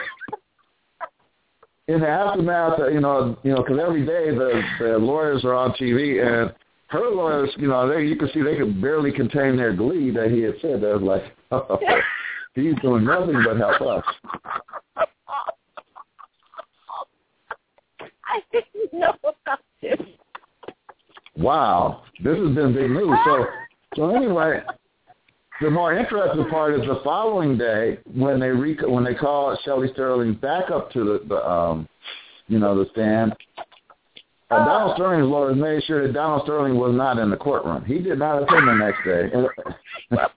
in 1.89 2.01
the 2.01 2.09
aftermath, 2.09 2.79
uh, 2.79 2.89
you 2.89 3.01
know, 3.01 3.37
you 3.43 3.53
know, 3.53 3.63
because 3.63 3.79
every 3.81 4.07
day 4.07 4.31
the 4.31 4.63
the 4.79 4.99
lawyers 4.99 5.45
are 5.45 5.55
on 5.55 5.73
TV, 5.73 6.23
and 6.25 6.55
her 6.89 7.11
lawyers, 7.11 7.51
you 7.57 7.69
know, 7.69 7.89
they 7.89 8.05
you 8.05 8.17
can 8.17 8.29
see 8.33 8.43
they 8.43 8.57
could 8.57 8.81
barely 8.81 9.11
contain 9.11 9.57
their 9.57 9.75
glee 9.75 10.11
that 10.11 10.31
he 10.31 10.41
had 10.43 10.55
said 10.61 10.81
that. 10.81 11.03
Like, 11.03 11.35
oh, 11.51 11.79
he's 12.55 12.75
doing 12.83 13.05
nothing 13.05 13.43
but 13.45 13.57
help 13.57 13.81
us. 13.81 14.05
I 18.31 18.41
didn't 18.53 18.93
know 18.93 19.15
about 19.25 19.61
this. 19.81 19.99
Wow, 21.37 22.03
this 22.23 22.37
has 22.37 22.55
been 22.55 22.75
big 22.75 22.91
news. 22.91 23.17
So, 23.25 23.47
so 23.99 24.15
anyway, 24.15 24.63
the 25.61 25.71
more 25.71 25.93
interesting 25.93 26.49
part 26.49 26.75
is 26.75 26.87
the 26.87 27.01
following 27.03 27.59
day 27.59 27.99
when 28.15 28.39
they 28.39 28.51
re- 28.51 28.79
when 28.87 29.03
they 29.03 29.15
call 29.15 29.59
Shelley 29.65 29.89
Sterling 29.93 30.35
back 30.35 30.71
up 30.71 30.93
to 30.93 31.05
the, 31.05 31.25
the 31.29 31.45
um, 31.45 31.89
you 32.47 32.61
know, 32.61 32.79
the 32.79 32.89
stand. 32.93 33.35
Donald 34.49 34.95
Sterling's 34.95 35.29
lawyers 35.29 35.57
made 35.57 35.83
sure 35.85 36.07
that 36.07 36.15
Donald 36.15 36.43
Sterling 36.45 36.77
was 36.77 36.95
not 36.95 37.19
in 37.19 37.29
the 37.29 37.37
courtroom. 37.37 37.85
He 37.85 37.99
did 37.99 38.19
not 38.19 38.43
attend 38.43 38.69
the 38.69 38.75
next 38.75 39.05
day. 39.05 40.17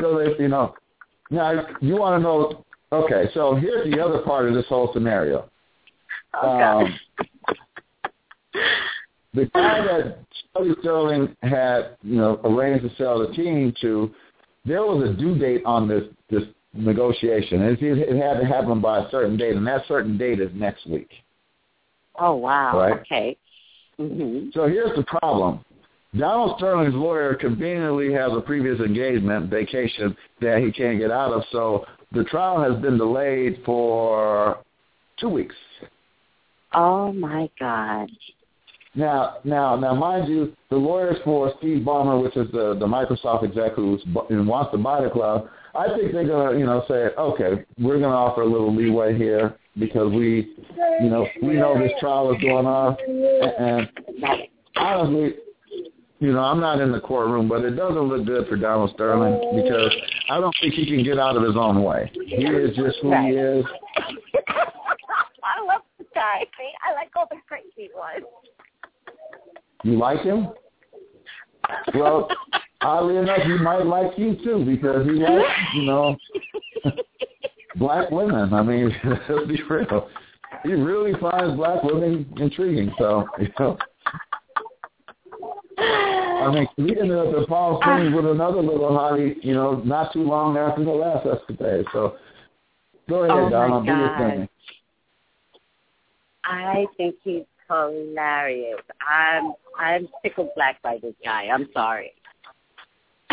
So 0.00 0.18
they, 0.18 0.42
you 0.42 0.48
know, 0.48 0.74
now 1.30 1.66
you 1.80 1.96
want 1.96 2.18
to 2.18 2.22
know. 2.22 2.64
Okay, 2.92 3.30
so 3.34 3.54
here's 3.54 3.88
the 3.88 4.00
other 4.02 4.20
part 4.22 4.48
of 4.48 4.54
this 4.54 4.64
whole 4.68 4.90
scenario. 4.92 5.48
Oh. 6.42 6.58
Um, 6.58 6.98
the 9.34 9.46
guy 9.46 9.84
that 9.86 10.18
Shelley 10.54 10.74
Sterling 10.80 11.36
had, 11.42 11.96
you 12.02 12.16
know, 12.16 12.40
arranged 12.44 12.88
to 12.88 12.94
sell 12.96 13.18
the 13.18 13.34
team 13.34 13.72
to, 13.80 14.10
there 14.64 14.82
was 14.82 15.08
a 15.08 15.14
due 15.14 15.38
date 15.38 15.62
on 15.64 15.88
this 15.88 16.04
this 16.30 16.42
negotiation. 16.74 17.62
It, 17.62 17.82
it 17.82 18.16
had 18.22 18.40
to 18.40 18.46
happen 18.46 18.80
by 18.80 19.00
a 19.00 19.10
certain 19.10 19.36
date, 19.36 19.56
and 19.56 19.66
that 19.66 19.82
certain 19.88 20.16
date 20.16 20.40
is 20.40 20.50
next 20.54 20.86
week. 20.86 21.10
oh, 22.18 22.34
wow. 22.36 22.78
Right. 22.78 23.00
Okay. 23.00 23.36
hmm 23.98 24.48
So 24.54 24.66
here's 24.68 24.96
the 24.96 25.04
problem. 25.04 25.64
Donald 26.16 26.58
Sterling's 26.58 26.94
lawyer 26.94 27.34
conveniently 27.34 28.12
has 28.12 28.32
a 28.32 28.40
previous 28.40 28.78
engagement, 28.80 29.48
vacation, 29.48 30.14
that 30.42 30.58
he 30.58 30.70
can't 30.70 30.98
get 30.98 31.10
out 31.10 31.32
of, 31.32 31.42
so 31.50 31.86
the 32.12 32.24
trial 32.24 32.62
has 32.62 32.80
been 32.82 32.98
delayed 32.98 33.62
for 33.64 34.58
two 35.18 35.30
weeks. 35.30 35.54
Oh, 36.74 37.12
my 37.12 37.50
God. 37.58 38.10
Now, 38.94 39.36
now, 39.44 39.74
now, 39.76 39.94
mind 39.94 40.28
you, 40.28 40.54
the 40.68 40.76
lawyers 40.76 41.16
for 41.24 41.52
Steve 41.58 41.82
Ballmer, 41.82 42.22
which 42.22 42.36
is 42.36 42.50
the 42.52 42.76
the 42.78 42.86
Microsoft 42.86 43.42
exec 43.44 43.72
who 43.74 43.98
wants 44.14 44.70
to 44.72 44.78
buy 44.78 45.02
the 45.02 45.08
club, 45.08 45.48
I 45.74 45.88
think 45.88 46.12
they're 46.12 46.28
gonna, 46.28 46.58
you 46.58 46.66
know, 46.66 46.84
say, 46.88 47.08
okay, 47.18 47.64
we're 47.78 47.98
gonna 47.98 48.14
offer 48.14 48.42
a 48.42 48.46
little 48.46 48.74
leeway 48.74 49.16
here 49.16 49.56
because 49.78 50.12
we, 50.12 50.54
you 51.00 51.08
know, 51.08 51.26
we 51.42 51.54
know 51.54 51.78
this 51.78 51.92
trial 52.00 52.34
is 52.34 52.42
going 52.42 52.66
on, 52.66 52.96
and, 53.00 53.88
and 54.20 54.48
honestly, 54.76 55.36
you 56.20 56.32
know, 56.32 56.40
I'm 56.40 56.60
not 56.60 56.80
in 56.80 56.92
the 56.92 57.00
courtroom, 57.00 57.48
but 57.48 57.64
it 57.64 57.70
doesn't 57.70 57.96
look 57.96 58.26
good 58.26 58.46
for 58.46 58.56
Donald 58.56 58.90
Sterling 58.94 59.62
because 59.64 59.90
I 60.28 60.38
don't 60.38 60.54
think 60.60 60.74
he 60.74 60.84
can 60.84 61.02
get 61.02 61.18
out 61.18 61.36
of 61.36 61.42
his 61.42 61.56
own 61.56 61.82
way. 61.82 62.12
He 62.12 62.44
is 62.44 62.76
just 62.76 62.98
who 63.00 63.10
he 63.22 63.30
is. 63.30 63.64
I 64.48 65.64
love 65.66 65.82
the 65.98 66.04
guy. 66.14 66.44
I 66.86 66.92
like 66.94 67.10
all 67.16 67.26
the 67.30 67.38
crazy 67.48 67.90
ones. 67.96 68.24
You 69.82 69.98
like 69.98 70.20
him? 70.20 70.48
Well, 71.94 72.28
oddly 72.80 73.16
enough, 73.16 73.42
he 73.42 73.56
might 73.58 73.86
like 73.86 74.16
you 74.16 74.36
too 74.44 74.64
because 74.64 75.06
he 75.06 75.12
likes, 75.12 75.48
you 75.74 75.82
know, 75.82 76.16
black 77.76 78.10
women. 78.10 78.52
I 78.52 78.62
mean, 78.62 78.94
let's 79.04 79.46
be 79.46 79.60
real. 79.68 80.08
He 80.62 80.72
really 80.72 81.18
finds 81.20 81.56
black 81.56 81.82
women 81.82 82.32
intriguing. 82.36 82.92
So, 82.98 83.26
you 83.38 83.48
know. 83.58 83.76
I 85.78 86.52
mean, 86.52 86.68
we 86.76 86.98
ended 87.00 87.16
up 87.16 87.34
in 87.34 87.46
Palm 87.46 87.78
Springs 87.80 88.14
with 88.14 88.26
another 88.26 88.60
little 88.60 88.90
hottie, 88.90 89.36
you 89.42 89.54
know, 89.54 89.80
not 89.84 90.12
too 90.12 90.22
long 90.22 90.56
after 90.56 90.84
the 90.84 90.90
last 90.90 91.26
escapade. 91.26 91.86
So, 91.92 92.16
go 93.08 93.24
ahead, 93.24 93.46
Oh, 93.46 93.50
Donald. 93.50 93.86
Do 93.86 93.92
your 93.92 94.18
thing. 94.18 94.48
I 96.44 96.86
think 96.96 97.16
he's 97.22 97.44
hilarious. 97.72 98.80
I'm 99.08 99.52
I'm 99.78 100.08
tickled 100.22 100.50
black 100.54 100.80
by 100.82 100.98
this 101.02 101.14
guy. 101.24 101.44
I'm 101.52 101.68
sorry. 101.72 102.12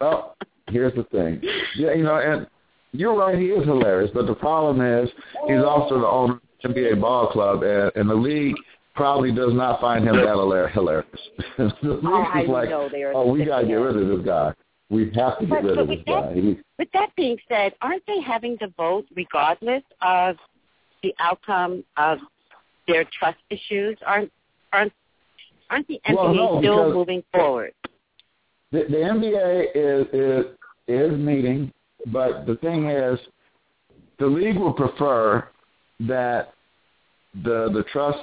Well, 0.00 0.36
here's 0.68 0.94
the 0.94 1.04
thing. 1.04 1.40
Yeah, 1.76 1.94
you 1.94 2.02
know, 2.02 2.16
and 2.16 2.46
you're 2.92 3.16
right. 3.16 3.38
He 3.38 3.46
is 3.46 3.64
hilarious, 3.64 4.10
but 4.12 4.26
the 4.26 4.34
problem 4.34 4.80
is 4.80 5.08
he's 5.46 5.64
also 5.64 5.98
the 6.00 6.06
owner 6.06 6.34
of 6.34 6.40
the 6.62 6.68
NBA 6.68 7.00
ball 7.00 7.28
club, 7.28 7.62
and, 7.62 7.90
and 7.96 8.08
the 8.08 8.14
league 8.14 8.54
probably 8.94 9.32
does 9.32 9.54
not 9.54 9.80
find 9.80 10.06
him 10.06 10.16
that 10.16 10.70
hilarious. 10.74 11.06
the 11.58 11.64
league 11.82 12.00
Oh, 12.04 12.40
is 12.42 12.48
like, 12.48 12.68
know 12.68 12.88
they 12.90 13.02
are 13.02 13.12
oh, 13.14 13.26
we 13.32 13.44
got 13.44 13.60
to 13.62 13.66
get 13.66 13.74
rid 13.74 13.96
of 13.96 14.08
this 14.18 14.26
guy. 14.26 14.52
We 14.90 15.10
have 15.14 15.38
to 15.38 15.46
get 15.46 15.62
But- 15.62 15.64
rid 15.64 15.76
but 15.76 15.82
of 15.82 15.88
this 15.88 15.98
that- 16.06 16.34
guy. 16.34 16.56
With 16.78 16.88
that 16.92 17.10
being 17.16 17.38
said, 17.48 17.72
aren't 17.80 18.04
they 18.06 18.20
having 18.20 18.58
to 18.58 18.68
vote 18.76 19.06
regardless 19.16 19.82
of 20.02 20.36
the 21.02 21.14
outcome 21.18 21.84
of 21.96 22.18
their 22.88 23.04
trust 23.16 23.38
issues? 23.50 23.96
Aren't 24.04 24.32
aren't 24.72 24.92
aren't 25.70 25.86
the 25.86 26.00
NBA 26.08 26.16
Well, 26.16 26.34
no, 26.34 26.58
still 26.60 26.92
moving 26.92 27.22
forward? 27.32 27.72
the, 28.72 28.80
the 28.80 28.96
NBA 28.96 29.66
is, 29.74 30.06
is 30.12 30.46
is 30.88 31.18
meeting, 31.18 31.72
but 32.06 32.46
the 32.46 32.56
thing 32.56 32.86
is, 32.86 33.18
the 34.18 34.26
league 34.26 34.56
would 34.56 34.76
prefer 34.76 35.48
that 36.00 36.54
the 37.44 37.70
the 37.72 37.84
trust 37.92 38.18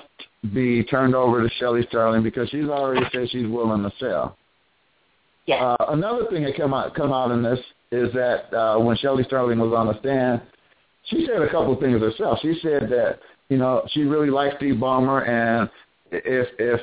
be 0.54 0.84
turned 0.84 1.16
over 1.16 1.42
to 1.42 1.50
Shelley 1.56 1.84
Sterling 1.90 2.24
because 2.24 2.50
she's 2.50 2.66
already 2.66 3.06
said 3.12 3.30
she's 3.30 3.48
willing 3.48 3.84
to 3.84 3.92
sell. 4.00 4.38
Yes. 5.46 5.62
Uh, 5.62 5.86
another 5.90 6.26
thing 6.30 6.44
that 6.44 6.58
come 6.58 6.74
out 6.74 6.96
come 6.96 7.12
out 7.12 7.32
in 7.32 7.42
this 7.42 7.60
is 7.92 8.12
that 8.14 8.54
uh, 8.56 8.78
when 8.80 8.98
Shelley 8.98 9.24
Sterling 9.24 9.60
was 9.60 9.74
on 9.74 9.88
the 9.88 10.00
stand, 10.00 10.42
she 11.06 11.26
said 11.26 11.42
a 11.42 11.50
couple 11.50 11.74
of 11.74 11.80
things 11.80 12.02
herself. 12.02 12.40
She 12.42 12.58
said 12.62 12.90
that 12.90 13.20
you 13.50 13.58
know 13.58 13.84
she 13.92 14.02
really 14.02 14.30
liked 14.30 14.58
Steve 14.58 14.76
Ballmer, 14.76 15.28
and 15.28 15.70
if 16.12 16.48
if 16.60 16.82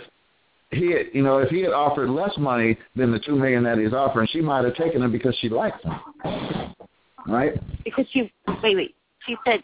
he 0.70 0.92
had, 0.92 1.06
you 1.12 1.22
know 1.22 1.38
if 1.38 1.48
he 1.50 1.60
had 1.60 1.72
offered 1.72 2.10
less 2.10 2.36
money 2.38 2.78
than 2.96 3.10
the 3.12 3.18
two 3.18 3.36
million 3.36 3.62
that 3.64 3.78
he's 3.78 3.92
offering, 3.92 4.28
she 4.30 4.40
might 4.40 4.64
have 4.64 4.74
taken 4.76 5.02
it 5.02 5.08
because 5.12 5.36
she 5.40 5.48
likes 5.48 5.82
him, 5.82 6.74
right? 7.26 7.54
because 7.84 8.06
she 8.12 8.32
wait 8.62 8.76
wait. 8.76 8.94
She 9.26 9.36
said, 9.46 9.62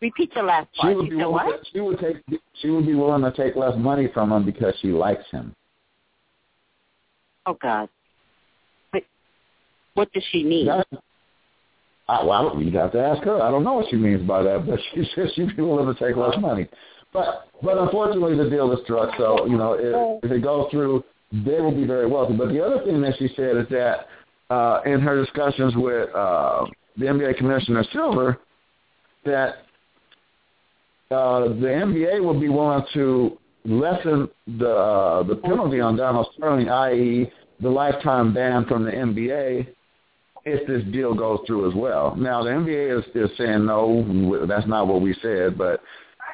repeat 0.00 0.32
the 0.34 0.42
last 0.42 0.68
She 0.74 0.80
part. 0.80 0.96
would 0.96 1.04
She 1.06 1.10
said 1.10 1.16
willing. 1.18 1.32
what? 1.32 1.60
She 1.72 1.80
would 1.80 1.98
take. 1.98 2.40
She 2.60 2.70
would 2.70 2.86
be 2.86 2.94
willing 2.94 3.22
to 3.22 3.32
take 3.32 3.56
less 3.56 3.74
money 3.76 4.08
from 4.14 4.32
him 4.32 4.44
because 4.44 4.74
she 4.80 4.88
likes 4.88 5.24
him. 5.30 5.54
Oh 7.46 7.58
God. 7.60 7.88
But 8.92 9.02
what 9.94 10.12
does 10.12 10.24
she 10.30 10.42
need? 10.42 10.68
That's, 10.68 10.88
I, 12.08 12.22
well, 12.22 12.60
you'd 12.60 12.74
have 12.74 12.92
to 12.92 13.00
ask 13.00 13.22
her. 13.24 13.42
I 13.42 13.50
don't 13.50 13.64
know 13.64 13.74
what 13.74 13.88
she 13.90 13.96
means 13.96 14.26
by 14.26 14.42
that, 14.42 14.66
but 14.66 14.78
she 14.92 15.04
says 15.14 15.30
she'd 15.34 15.56
be 15.56 15.62
willing 15.62 15.92
to 15.92 16.04
take 16.04 16.16
less 16.16 16.34
money. 16.40 16.68
But 17.12 17.48
but 17.62 17.78
unfortunately, 17.78 18.36
the 18.36 18.50
deal 18.50 18.72
is 18.72 18.80
struck. 18.84 19.16
So 19.16 19.46
you 19.46 19.56
know, 19.56 19.74
if, 19.74 20.24
if 20.24 20.30
it 20.30 20.42
goes 20.42 20.68
through, 20.70 21.04
they 21.32 21.60
will 21.60 21.74
be 21.74 21.86
very 21.86 22.06
wealthy. 22.06 22.36
But 22.36 22.48
the 22.48 22.64
other 22.64 22.84
thing 22.84 23.00
that 23.02 23.14
she 23.18 23.28
said 23.36 23.56
is 23.56 23.66
that 23.70 24.06
uh, 24.50 24.80
in 24.84 25.00
her 25.00 25.22
discussions 25.22 25.74
with 25.76 26.14
uh, 26.14 26.66
the 26.96 27.06
NBA 27.06 27.38
Commissioner 27.38 27.84
Silver, 27.92 28.40
that 29.24 29.64
uh, 31.10 31.48
the 31.48 31.70
NBA 31.84 32.22
would 32.22 32.40
be 32.40 32.48
willing 32.48 32.84
to 32.94 33.38
lessen 33.64 34.28
the 34.58 34.70
uh, 34.70 35.22
the 35.22 35.36
penalty 35.36 35.80
on 35.80 35.96
Donald 35.96 36.26
Sterling, 36.36 36.68
i.e., 36.68 37.30
the 37.60 37.68
lifetime 37.68 38.34
ban 38.34 38.66
from 38.66 38.84
the 38.84 38.90
NBA, 38.90 39.68
if 40.44 40.66
this 40.66 40.82
deal 40.92 41.14
goes 41.14 41.40
through 41.46 41.68
as 41.68 41.74
well. 41.74 42.14
Now 42.16 42.42
the 42.42 42.50
NBA 42.50 42.98
is, 42.98 43.04
is 43.14 43.36
saying 43.38 43.64
no, 43.64 44.46
that's 44.46 44.66
not 44.66 44.86
what 44.86 45.00
we 45.00 45.14
said, 45.22 45.56
but 45.56 45.80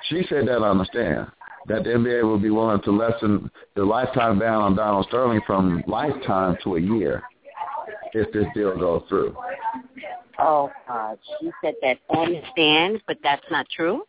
she 0.09 0.25
said 0.29 0.49
that 0.49 0.63
I 0.63 0.69
understand 0.69 1.29
that 1.69 1.85
the 1.85 1.91
NBA 1.91 2.31
would 2.31 2.43
be 2.43 2.51
willing 2.51 2.81
to 2.83 2.91
lessen 2.91 3.51
the 3.77 3.85
lifetime 3.85 4.39
ban 4.39 4.55
on 4.55 4.77
Donald 4.77 5.07
Sterling 5.09 5.41
from 5.47 5.83
lifetime 5.87 6.57
to 6.65 6.77
a 6.77 6.81
year 6.81 7.23
if 8.13 8.33
this 8.33 8.47
deal 8.55 8.77
goes 8.79 9.03
through. 9.09 9.37
Oh, 10.39 10.71
God. 10.89 11.19
She 11.41 11.51
said 11.63 11.75
that 11.83 11.99
on 12.09 12.33
the 12.33 12.41
stand, 12.53 13.03
but 13.07 13.19
that's 13.23 13.45
not 13.51 13.67
true? 13.75 14.05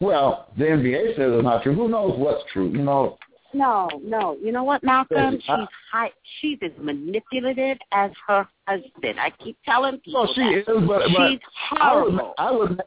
Well, 0.00 0.48
the 0.58 0.64
NBA 0.64 1.16
says 1.16 1.30
it's 1.32 1.44
not 1.44 1.62
true. 1.62 1.74
Who 1.74 1.88
knows 1.88 2.18
what's 2.18 2.42
true? 2.52 2.68
You 2.70 2.82
know. 2.82 3.16
No, 3.54 3.88
no. 4.02 4.36
You 4.42 4.52
know 4.52 4.64
what, 4.64 4.82
Malcolm? 4.82 5.38
She's 5.40 5.66
high, 5.90 6.10
she's 6.40 6.58
as 6.62 6.72
manipulative 6.78 7.78
as 7.92 8.10
her 8.26 8.46
husband. 8.66 9.20
I 9.20 9.30
keep 9.42 9.56
telling 9.64 9.98
people. 9.98 10.24
Well, 10.24 10.32
she 10.34 10.40
that. 10.40 10.58
is, 10.58 10.88
but, 10.88 11.02
but 11.14 11.30
she's 11.30 11.40
horrible. 11.70 12.34
I 12.38 12.50
would, 12.50 12.60
I 12.60 12.70
would, 12.70 12.82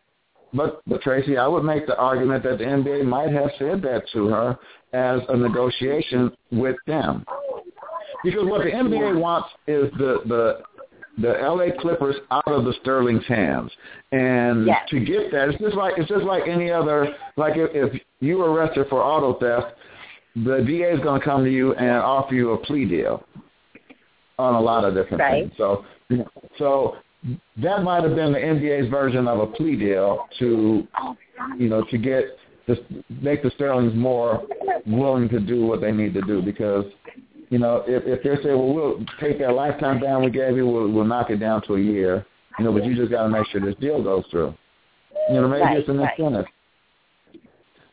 but 0.54 0.82
but 0.88 1.02
Tracey, 1.02 1.38
I 1.38 1.48
would 1.48 1.64
make 1.64 1.88
the 1.88 1.98
argument 1.98 2.44
that 2.44 2.58
the 2.58 2.64
NBA 2.64 3.06
might 3.06 3.32
have 3.32 3.50
said 3.58 3.82
that 3.84 4.04
to 4.14 4.28
her 4.28 4.58
as 4.94 5.22
a 5.30 5.38
negotiation 5.38 6.32
with 6.52 6.76
them, 6.88 7.26
because 8.24 8.46
what 8.46 8.64
the 8.64 8.72
NBA 8.72 9.20
wants 9.20 9.50
is 9.68 9.92
the 9.98 10.22
the 10.26 10.62
the 11.22 11.34
LA 11.42 11.80
Clippers 11.80 12.16
out 12.32 12.48
of 12.48 12.64
the 12.64 12.74
Sterling's 12.82 13.26
hands. 13.28 13.72
And 14.12 14.66
yes. 14.66 14.88
to 14.90 15.00
get 15.00 15.32
that, 15.32 15.50
it's 15.50 15.60
just 15.60 15.76
like 15.76 15.96
it's 15.98 16.10
just 16.10 16.24
like 16.24 16.44
any 16.48 16.72
other. 16.72 17.14
Like 17.36 17.54
if, 17.56 17.72
if 17.74 18.02
you 18.20 18.38
were 18.38 18.52
arrested 18.52 18.88
for 18.90 19.04
auto 19.04 19.40
theft, 19.40 19.76
the 20.36 20.64
DA 20.66 20.94
is 20.94 21.00
going 21.02 21.20
to 21.20 21.26
come 21.26 21.44
to 21.44 21.52
you 21.52 21.74
and 21.76 21.98
offer 21.98 22.34
you 22.34 22.52
a 22.52 22.58
plea 22.58 22.86
deal 22.86 23.24
on 24.40 24.56
a 24.56 24.60
lot 24.60 24.86
of 24.86 24.96
different 24.96 25.22
right. 25.22 25.44
things. 25.44 25.54
So, 25.58 25.86
so 26.58 26.96
that 27.62 27.84
might 27.84 28.04
have 28.04 28.16
been 28.16 28.32
the 28.32 28.40
NBA's 28.40 28.90
version 28.90 29.28
of 29.28 29.40
a 29.40 29.48
plea 29.48 29.76
deal 29.76 30.26
to, 30.40 30.88
you 31.58 31.70
know, 31.70 31.84
to 31.92 31.98
get 31.98 32.24
the 32.68 33.04
make 33.22 33.44
the 33.44 33.52
Sterlings 33.52 33.94
more 33.96 34.44
willing 34.88 35.28
to 35.30 35.40
do 35.40 35.66
what 35.66 35.82
they 35.82 35.92
need 35.92 36.14
to 36.14 36.22
do 36.22 36.42
because 36.42 36.86
you 37.50 37.58
know, 37.58 37.84
if 37.88 38.04
if 38.06 38.24
they 38.24 38.42
say, 38.44 38.54
well, 38.54 38.74
we'll 38.74 39.06
take 39.20 39.40
that 39.40 39.54
lifetime 39.54 40.00
ban 40.00 40.24
we 40.24 40.30
gave 40.30 40.56
you, 40.56 40.68
we'll 40.68 40.90
we'll 40.90 41.04
knock 41.06 41.32
it 41.32 41.38
down 41.38 41.64
to 41.64 41.76
a 41.76 41.80
year, 41.80 42.26
you 42.58 42.66
know, 42.66 42.72
but 42.72 42.86
you 42.86 42.96
just 42.96 43.12
got 43.12 43.24
to 43.24 43.30
make 43.30 43.46
sure 43.48 43.60
this 43.60 43.76
deal 43.82 44.04
goes 44.04 44.24
through. 44.30 44.54
You 45.30 45.42
know, 45.42 45.48
maybe 45.48 45.62
right, 45.62 45.78
it's 45.78 45.90
an 45.90 45.98
right. 45.98 46.46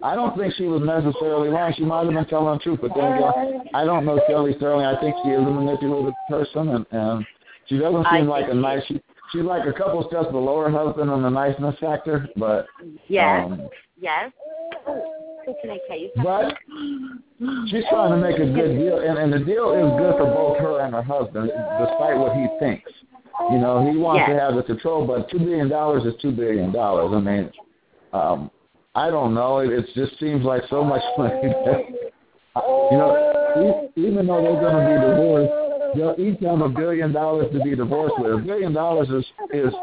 I 0.02 0.14
don't 0.14 0.36
think 0.36 0.54
she 0.54 0.64
was 0.64 0.82
necessarily 0.82 1.48
wrong. 1.48 1.72
She 1.76 1.84
might 1.84 2.04
have 2.04 2.12
been 2.12 2.26
telling 2.26 2.58
the 2.58 2.62
truth, 2.62 2.80
but 2.82 2.92
then 2.94 3.12
again, 3.12 3.62
I 3.72 3.84
don't 3.84 4.04
know 4.04 4.20
Kelly 4.28 4.54
Sterling. 4.58 4.84
I 4.84 5.00
think 5.00 5.16
she 5.24 5.30
is 5.30 5.40
a 5.40 5.50
manipulative 5.50 6.14
person, 6.28 6.68
and, 6.68 6.86
and 6.90 7.26
she 7.66 7.78
doesn't 7.78 8.06
I 8.06 8.18
seem 8.20 8.28
like 8.28 8.48
a 8.50 8.54
nice. 8.54 8.82
She, 8.86 9.00
she's 9.32 9.42
like 9.42 9.66
a 9.66 9.72
couple 9.72 10.06
steps 10.08 10.30
below 10.30 10.60
her 10.60 10.70
husband 10.70 11.10
on 11.10 11.22
the 11.22 11.30
niceness 11.30 11.76
factor, 11.80 12.28
but 12.36 12.66
Yes. 13.08 13.46
um, 13.46 13.68
Yes. 13.98 14.32
So 14.84 15.54
can 15.62 15.70
I 15.70 15.78
tell 15.88 15.98
you 15.98 16.10
something? 16.16 16.24
but 17.38 17.68
she's 17.68 17.84
trying 17.88 18.10
to 18.10 18.18
make 18.18 18.36
a 18.36 18.52
good 18.52 18.76
deal, 18.76 18.98
and, 18.98 19.18
and 19.18 19.32
the 19.32 19.38
deal 19.38 19.72
is 19.72 19.98
good 19.98 20.16
for 20.18 20.26
both 20.26 20.58
her 20.58 20.80
and 20.80 20.92
her 20.94 21.02
husband, 21.02 21.50
despite 21.80 22.18
what 22.18 22.36
he 22.36 22.46
thinks. 22.58 22.90
You 23.50 23.58
know, 23.58 23.90
he 23.90 23.96
wants 23.96 24.24
Yes. 24.28 24.36
to 24.36 24.40
have 24.40 24.56
the 24.56 24.62
control, 24.62 25.06
but 25.06 25.30
two 25.30 25.38
billion 25.38 25.68
dollars 25.68 26.04
is 26.04 26.14
two 26.20 26.32
billion 26.32 26.70
dollars. 26.72 27.12
I 27.14 27.20
mean, 27.20 27.50
um, 28.12 28.50
I 28.96 29.10
don't 29.10 29.34
know. 29.34 29.58
It, 29.58 29.70
it 29.70 29.86
just 29.94 30.18
seems 30.18 30.44
like 30.44 30.62
so 30.70 30.82
much 30.82 31.02
money. 31.18 31.38
you 31.44 32.96
know, 32.96 33.90
even 33.94 34.26
though 34.26 34.42
they're 34.42 34.60
going 34.60 34.74
to 34.74 34.86
be 34.88 35.06
divorced, 35.06 35.52
they'll 35.96 36.16
each 36.18 36.40
have 36.40 36.60
a 36.62 36.68
billion 36.68 37.12
dollars 37.12 37.52
to 37.52 37.60
be 37.62 37.76
divorced 37.76 38.14
with. 38.18 38.32
A 38.32 38.38
billion 38.38 38.72
dollars 38.72 39.08
is 39.10 39.24
is 39.52 39.74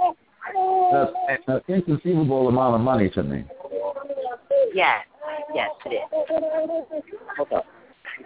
an 1.48 1.62
inconceivable 1.68 2.48
amount 2.48 2.76
of 2.76 2.82
money 2.82 3.10
to 3.12 3.24
me. 3.24 3.46
Yes. 4.74 5.06
Yes, 5.54 5.70
it 5.86 5.90
is. 5.90 7.14
Hold 7.38 7.50
on. 7.52 7.64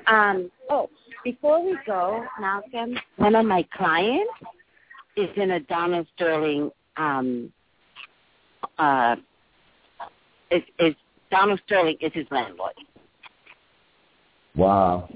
Um, 0.07 0.51
oh, 0.69 0.89
before 1.23 1.63
we 1.63 1.77
go, 1.85 2.23
Malcolm, 2.39 2.97
one 3.17 3.35
of 3.35 3.45
my 3.45 3.65
clients 3.75 4.31
is 5.17 5.29
in 5.35 5.51
a 5.51 5.59
Donald 5.61 6.07
Sterling 6.15 6.71
um 6.95 7.51
uh 8.79 9.15
is 10.51 10.63
is 10.79 10.95
Donald 11.31 11.61
Sterling 11.65 11.97
is 12.01 12.11
his 12.13 12.25
landlord. 12.31 12.73
Wow. 14.55 15.09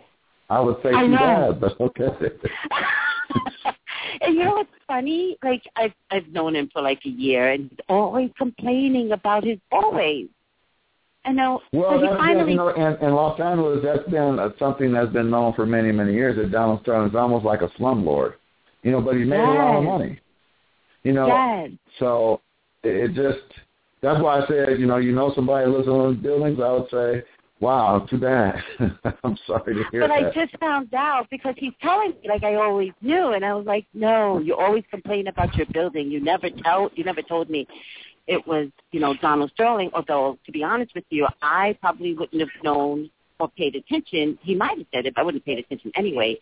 I 0.49 0.59
would 0.59 0.77
say 0.83 0.89
I 0.89 1.03
too 1.03 1.07
know. 1.07 1.17
bad, 1.17 1.61
but 1.61 1.79
okay. 1.79 2.09
and 4.21 4.35
you 4.35 4.43
know 4.43 4.55
what's 4.55 4.69
funny? 4.87 5.37
Like 5.43 5.63
I've 5.75 5.93
I've 6.11 6.27
known 6.27 6.55
him 6.55 6.69
for 6.73 6.81
like 6.81 6.99
a 7.05 7.09
year 7.09 7.51
and 7.51 7.69
he's 7.69 7.79
always 7.87 8.31
complaining 8.37 9.13
about 9.13 9.43
his 9.45 9.57
always. 9.71 10.27
I 11.23 11.31
know. 11.31 11.61
Well, 11.71 11.91
so 11.91 11.99
he 11.99 12.07
that's 12.07 12.39
been, 12.39 12.49
you 12.49 12.55
know, 12.55 12.69
in, 12.69 13.05
in 13.05 13.13
Los 13.13 13.39
Angeles, 13.39 13.79
that's 13.83 14.09
been 14.09 14.39
uh, 14.39 14.49
something 14.57 14.91
that's 14.91 15.13
been 15.13 15.29
known 15.29 15.53
for 15.53 15.65
many, 15.65 15.91
many 15.91 16.13
years. 16.13 16.35
That 16.35 16.51
Donald 16.51 16.81
Sterling 16.81 17.09
is 17.09 17.15
almost 17.15 17.45
like 17.45 17.61
a 17.61 17.69
slumlord, 17.79 18.33
you 18.81 18.91
know, 18.91 19.01
but 19.01 19.15
he 19.15 19.23
made 19.23 19.39
a 19.39 19.43
lot 19.43 19.77
of 19.77 19.83
money, 19.83 20.19
you 21.03 21.13
know. 21.13 21.27
Yes. 21.27 21.71
So 21.99 22.41
it, 22.83 23.11
it 23.11 23.13
just 23.13 23.45
that's 24.01 24.21
why 24.21 24.39
I 24.39 24.47
said, 24.47 24.79
you 24.79 24.85
know, 24.85 24.97
you 24.97 25.11
know 25.11 25.31
somebody 25.35 25.65
who 25.65 25.77
lives 25.77 25.87
in 25.87 25.93
those 25.93 26.17
buildings. 26.17 26.59
I 26.59 26.71
would 26.71 26.89
say, 26.89 27.23
wow, 27.59 28.05
too 28.09 28.17
bad. 28.17 28.61
I'm 29.23 29.37
sorry 29.45 29.75
to 29.75 29.83
hear 29.91 30.07
that. 30.07 30.09
But 30.09 30.11
I 30.11 30.45
just 30.45 30.57
found 30.59 30.93
out 30.93 31.27
because 31.29 31.55
he's 31.57 31.73
telling 31.81 32.11
me 32.21 32.27
like 32.27 32.43
I 32.43 32.55
always 32.55 32.91
knew, 33.01 33.33
and 33.33 33.45
I 33.45 33.53
was 33.53 33.65
like, 33.65 33.85
no, 33.93 34.39
you 34.39 34.55
always 34.55 34.83
complain 34.89 35.27
about 35.27 35.55
your 35.55 35.67
building. 35.67 36.09
You 36.09 36.19
never 36.19 36.49
tell, 36.49 36.89
you 36.95 37.03
never 37.03 37.21
told 37.21 37.49
me 37.49 37.67
it 38.27 38.45
was, 38.47 38.69
you 38.91 38.99
know, 38.99 39.13
Donald 39.21 39.51
Sterling. 39.53 39.91
Although 39.93 40.39
to 40.45 40.51
be 40.51 40.63
honest 40.63 40.93
with 40.95 41.05
you, 41.09 41.27
I 41.41 41.77
probably 41.79 42.15
wouldn't 42.15 42.41
have 42.41 42.63
known 42.63 43.09
or 43.39 43.49
paid 43.49 43.75
attention. 43.75 44.37
He 44.41 44.55
might 44.55 44.77
have 44.77 44.87
said 44.93 45.05
it, 45.05 45.15
but 45.15 45.21
I 45.21 45.23
wouldn't 45.23 45.41
have 45.41 45.45
paid 45.45 45.63
attention 45.63 45.91
anyway. 45.95 46.39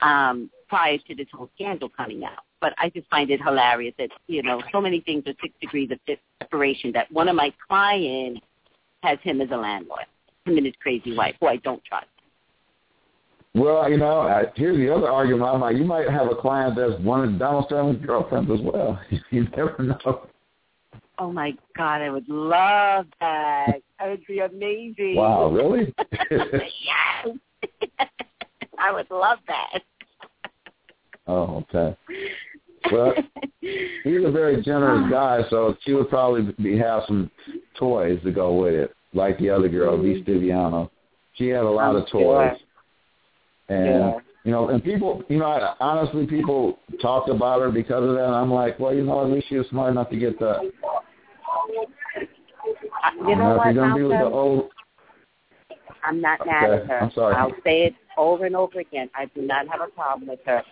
Um, 0.00 0.50
prior 0.68 0.98
to 0.98 1.14
this 1.14 1.26
whole 1.32 1.50
scandal 1.54 1.88
coming 1.88 2.24
out, 2.24 2.44
but 2.60 2.74
I 2.78 2.90
just 2.90 3.08
find 3.08 3.30
it 3.30 3.40
hilarious 3.42 3.94
that 3.98 4.10
you 4.26 4.42
know 4.42 4.60
so 4.72 4.80
many 4.80 5.00
things 5.00 5.24
are 5.26 5.34
six 5.40 5.54
degrees 5.60 5.90
of 5.90 5.98
separation. 6.40 6.92
That 6.92 7.10
one 7.10 7.28
of 7.28 7.36
my 7.36 7.52
clients 7.66 8.40
has 9.02 9.18
him 9.22 9.40
as 9.40 9.48
a 9.50 9.56
landlord, 9.56 10.06
him 10.44 10.56
and 10.56 10.66
his 10.66 10.74
crazy 10.80 11.16
wife, 11.16 11.34
who 11.40 11.46
I 11.46 11.56
don't 11.56 11.82
trust. 11.84 12.06
Well, 13.54 13.90
you 13.90 13.96
know, 13.96 14.20
uh, 14.20 14.42
here's 14.54 14.76
the 14.76 14.94
other 14.94 15.10
argument. 15.10 15.50
I'm 15.50 15.60
like, 15.60 15.76
you 15.76 15.84
might 15.84 16.08
have 16.08 16.30
a 16.30 16.34
client 16.34 16.76
that's 16.76 17.00
one 17.02 17.24
of 17.24 17.38
Donald 17.38 17.64
Sterling's 17.66 18.04
girlfriends 18.04 18.50
as 18.50 18.60
well. 18.60 19.00
you 19.30 19.48
never 19.56 19.82
know. 19.82 20.28
Oh 21.18 21.32
my 21.32 21.52
God, 21.76 22.00
I 22.00 22.10
would 22.10 22.28
love 22.28 23.06
that. 23.20 23.80
That 23.98 24.08
would 24.08 24.24
be 24.26 24.38
amazing. 24.38 25.16
Wow, 25.16 25.50
really? 25.50 25.92
yes. 26.30 27.36
I 28.78 28.92
would 28.92 29.10
love 29.10 29.38
that. 29.48 29.82
Oh, 31.28 31.64
okay. 31.72 31.96
Well, 32.92 33.14
he's 33.60 34.24
a 34.24 34.30
very 34.30 34.62
generous 34.62 35.08
guy, 35.10 35.40
so 35.50 35.76
she 35.82 35.92
would 35.92 36.08
probably 36.08 36.52
be 36.62 36.78
have 36.78 37.02
some 37.06 37.30
toys 37.78 38.20
to 38.24 38.32
go 38.32 38.54
with 38.54 38.74
it, 38.74 38.94
like 39.14 39.38
the 39.38 39.50
other 39.50 39.68
girl, 39.68 40.00
V. 40.00 40.22
Mm-hmm. 40.22 40.30
Stiviano. 40.30 40.90
She 41.34 41.48
had 41.48 41.64
a 41.64 41.70
lot 41.70 41.94
of 41.94 42.08
toys, 42.08 42.56
and 43.68 43.86
Yeah. 43.86 44.18
you 44.44 44.50
know, 44.50 44.68
and 44.68 44.82
people, 44.82 45.22
you 45.28 45.38
know, 45.38 45.46
I- 45.46 45.74
honestly, 45.80 46.26
people 46.26 46.78
talked 47.00 47.28
about 47.28 47.60
her 47.60 47.70
because 47.70 48.02
of 48.02 48.14
that. 48.16 48.24
And 48.24 48.34
I'm 48.34 48.52
like, 48.52 48.78
well, 48.80 48.94
you 48.94 49.04
know, 49.04 49.22
at 49.22 49.30
least 49.30 49.48
she 49.48 49.56
was 49.56 49.68
smart 49.68 49.90
enough 49.92 50.10
to 50.10 50.16
get 50.16 50.38
that. 50.40 50.62
You 53.26 53.36
know 53.36 53.52
if 53.52 53.58
what, 53.58 53.64
you're 53.66 53.74
gonna 53.74 53.94
be 53.94 54.02
with 54.02 54.18
the 54.18 54.24
old, 54.24 54.70
I'm 56.04 56.20
not 56.20 56.44
mad 56.46 56.70
Okay, 56.70 56.82
at 56.82 56.88
her. 56.88 57.02
I'm 57.02 57.10
sorry. 57.12 57.34
I'll 57.34 57.54
say 57.64 57.84
it 57.84 57.94
over 58.16 58.46
and 58.46 58.56
over 58.56 58.80
again. 58.80 59.10
I 59.14 59.26
do 59.26 59.42
not 59.42 59.68
have 59.68 59.80
a 59.80 59.88
problem 59.88 60.28
with 60.28 60.40
her. 60.46 60.62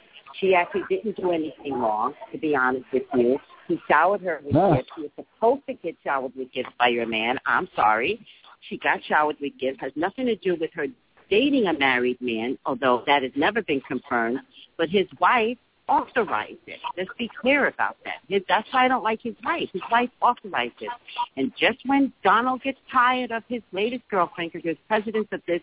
She 0.40 0.54
actually 0.54 0.82
didn't 0.88 1.16
do 1.16 1.32
anything 1.32 1.74
wrong, 1.74 2.14
to 2.32 2.38
be 2.38 2.54
honest 2.54 2.84
with 2.92 3.04
you. 3.14 3.38
He 3.68 3.78
showered 3.88 4.20
her 4.22 4.40
with 4.44 4.54
No. 4.54 4.74
gifts. 4.74 4.88
She 4.94 5.02
was 5.02 5.10
supposed 5.16 5.66
to 5.66 5.74
get 5.74 5.96
showered 6.04 6.32
with 6.36 6.52
gifts 6.52 6.70
by 6.78 6.88
your 6.88 7.06
man. 7.06 7.38
I'm 7.46 7.68
sorry. 7.74 8.20
She 8.68 8.78
got 8.78 9.02
showered 9.04 9.36
with 9.40 9.52
gifts. 9.58 9.80
Has 9.80 9.92
nothing 9.96 10.26
to 10.26 10.36
do 10.36 10.56
with 10.56 10.70
her 10.74 10.86
dating 11.30 11.66
a 11.66 11.72
married 11.72 12.20
man, 12.20 12.58
although 12.66 13.02
that 13.06 13.22
has 13.22 13.32
never 13.34 13.62
been 13.62 13.80
confirmed. 13.80 14.38
But 14.76 14.88
his 14.88 15.06
wife 15.20 15.58
authorized 15.88 16.58
it. 16.66 16.80
Let's 16.96 17.10
be 17.18 17.30
clear 17.40 17.66
about 17.68 17.96
that. 18.04 18.16
His, 18.28 18.42
that's 18.48 18.66
why 18.72 18.84
I 18.84 18.88
don't 18.88 19.04
like 19.04 19.20
his 19.22 19.34
wife. 19.44 19.68
His 19.72 19.82
wife 19.90 20.10
authorized 20.20 20.74
it. 20.80 20.90
And 21.36 21.52
just 21.58 21.78
when 21.86 22.12
Donald 22.24 22.62
gets 22.62 22.78
tired 22.90 23.30
of 23.30 23.42
his 23.48 23.62
latest 23.72 24.02
girlfriend, 24.10 24.52
because 24.52 24.64
there's 24.64 24.76
precedence 24.88 25.28
of 25.32 25.40
this 25.46 25.60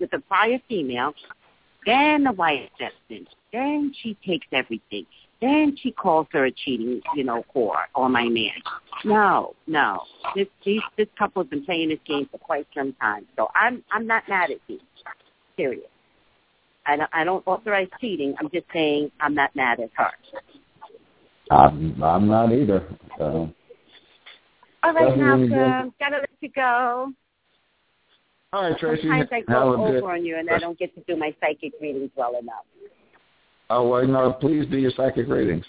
with 0.00 0.12
a 0.12 0.18
prior 0.20 0.58
female, 0.68 1.14
Then 1.86 2.24
the 2.24 2.32
wife 2.32 2.68
steps 2.76 2.94
in. 3.08 3.26
Then 3.52 3.92
she 4.02 4.16
takes 4.26 4.46
everything. 4.52 5.06
Then 5.40 5.76
she 5.82 5.90
calls 5.90 6.28
her 6.32 6.44
a 6.46 6.52
cheating, 6.52 7.02
you 7.16 7.24
know, 7.24 7.44
whore 7.54 7.84
or 7.96 8.08
my 8.08 8.28
man. 8.28 8.52
No, 9.04 9.54
no. 9.66 10.02
This 10.36 10.46
these, 10.64 10.80
this 10.96 11.08
couple 11.18 11.42
has 11.42 11.50
been 11.50 11.64
playing 11.64 11.88
this 11.88 11.98
game 12.06 12.28
for 12.30 12.38
quite 12.38 12.66
some 12.76 12.92
time. 13.00 13.26
So 13.36 13.48
I'm 13.54 13.82
I'm 13.90 14.06
not 14.06 14.28
mad 14.28 14.52
at 14.52 14.58
you. 14.68 14.78
Period. 15.56 15.88
I 16.86 16.96
don't 16.96 17.10
I 17.12 17.24
don't 17.24 17.46
authorize 17.46 17.88
cheating. 18.00 18.34
I'm 18.38 18.50
just 18.50 18.66
saying 18.72 19.10
I'm 19.20 19.34
not 19.34 19.54
mad 19.56 19.80
at 19.80 19.90
her. 19.94 20.10
I'm 21.50 22.00
I'm 22.02 22.28
not 22.28 22.52
either. 22.52 22.86
So. 23.18 23.52
All 24.84 24.94
right, 24.94 25.16
Malcolm. 25.16 25.92
Gotta 25.98 26.18
let 26.18 26.30
you 26.40 26.50
go. 26.54 27.12
All 28.52 28.68
right, 28.68 28.78
Tracey. 28.78 29.02
Sometimes 29.02 29.28
I 29.32 29.40
go 29.40 29.86
over 29.86 30.12
on 30.12 30.24
you 30.24 30.36
and 30.36 30.50
I 30.50 30.58
don't 30.58 30.78
get 30.78 30.94
to 30.94 31.02
do 31.06 31.16
my 31.16 31.34
psychic 31.40 31.72
readings 31.80 32.10
well 32.16 32.38
enough. 32.38 32.64
Oh 33.70 33.88
well, 33.88 34.06
no. 34.06 34.32
Please 34.34 34.66
do 34.66 34.76
your 34.76 34.92
psychic 34.96 35.28
readings. 35.28 35.64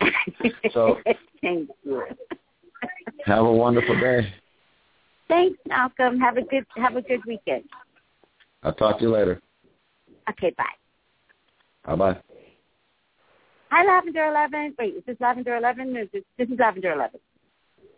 So 0.72 0.98
thank 1.42 1.68
you. 1.82 2.02
Have 3.26 3.44
a 3.44 3.52
wonderful 3.52 3.98
day. 4.00 4.32
Thanks, 5.28 5.58
Malcolm. 5.66 6.18
Have 6.18 6.36
a 6.36 6.42
good 6.42 6.64
have 6.76 6.96
a 6.96 7.02
good 7.02 7.20
weekend. 7.26 7.64
I'll 8.62 8.74
talk 8.74 8.98
to 8.98 9.04
you 9.04 9.10
later. 9.10 9.40
Okay, 10.30 10.54
bye. 10.56 10.64
Bye 11.84 11.96
bye. 11.96 12.20
Hi, 13.70 13.84
Lavender 13.84 14.26
Eleven. 14.26 14.74
Wait, 14.78 14.96
is 14.96 15.02
this 15.06 15.16
Lavender 15.20 15.56
Eleven? 15.56 15.96
Is 15.96 16.08
this, 16.12 16.24
this 16.38 16.48
is 16.48 16.58
Lavender 16.58 16.92
Eleven. 16.92 17.20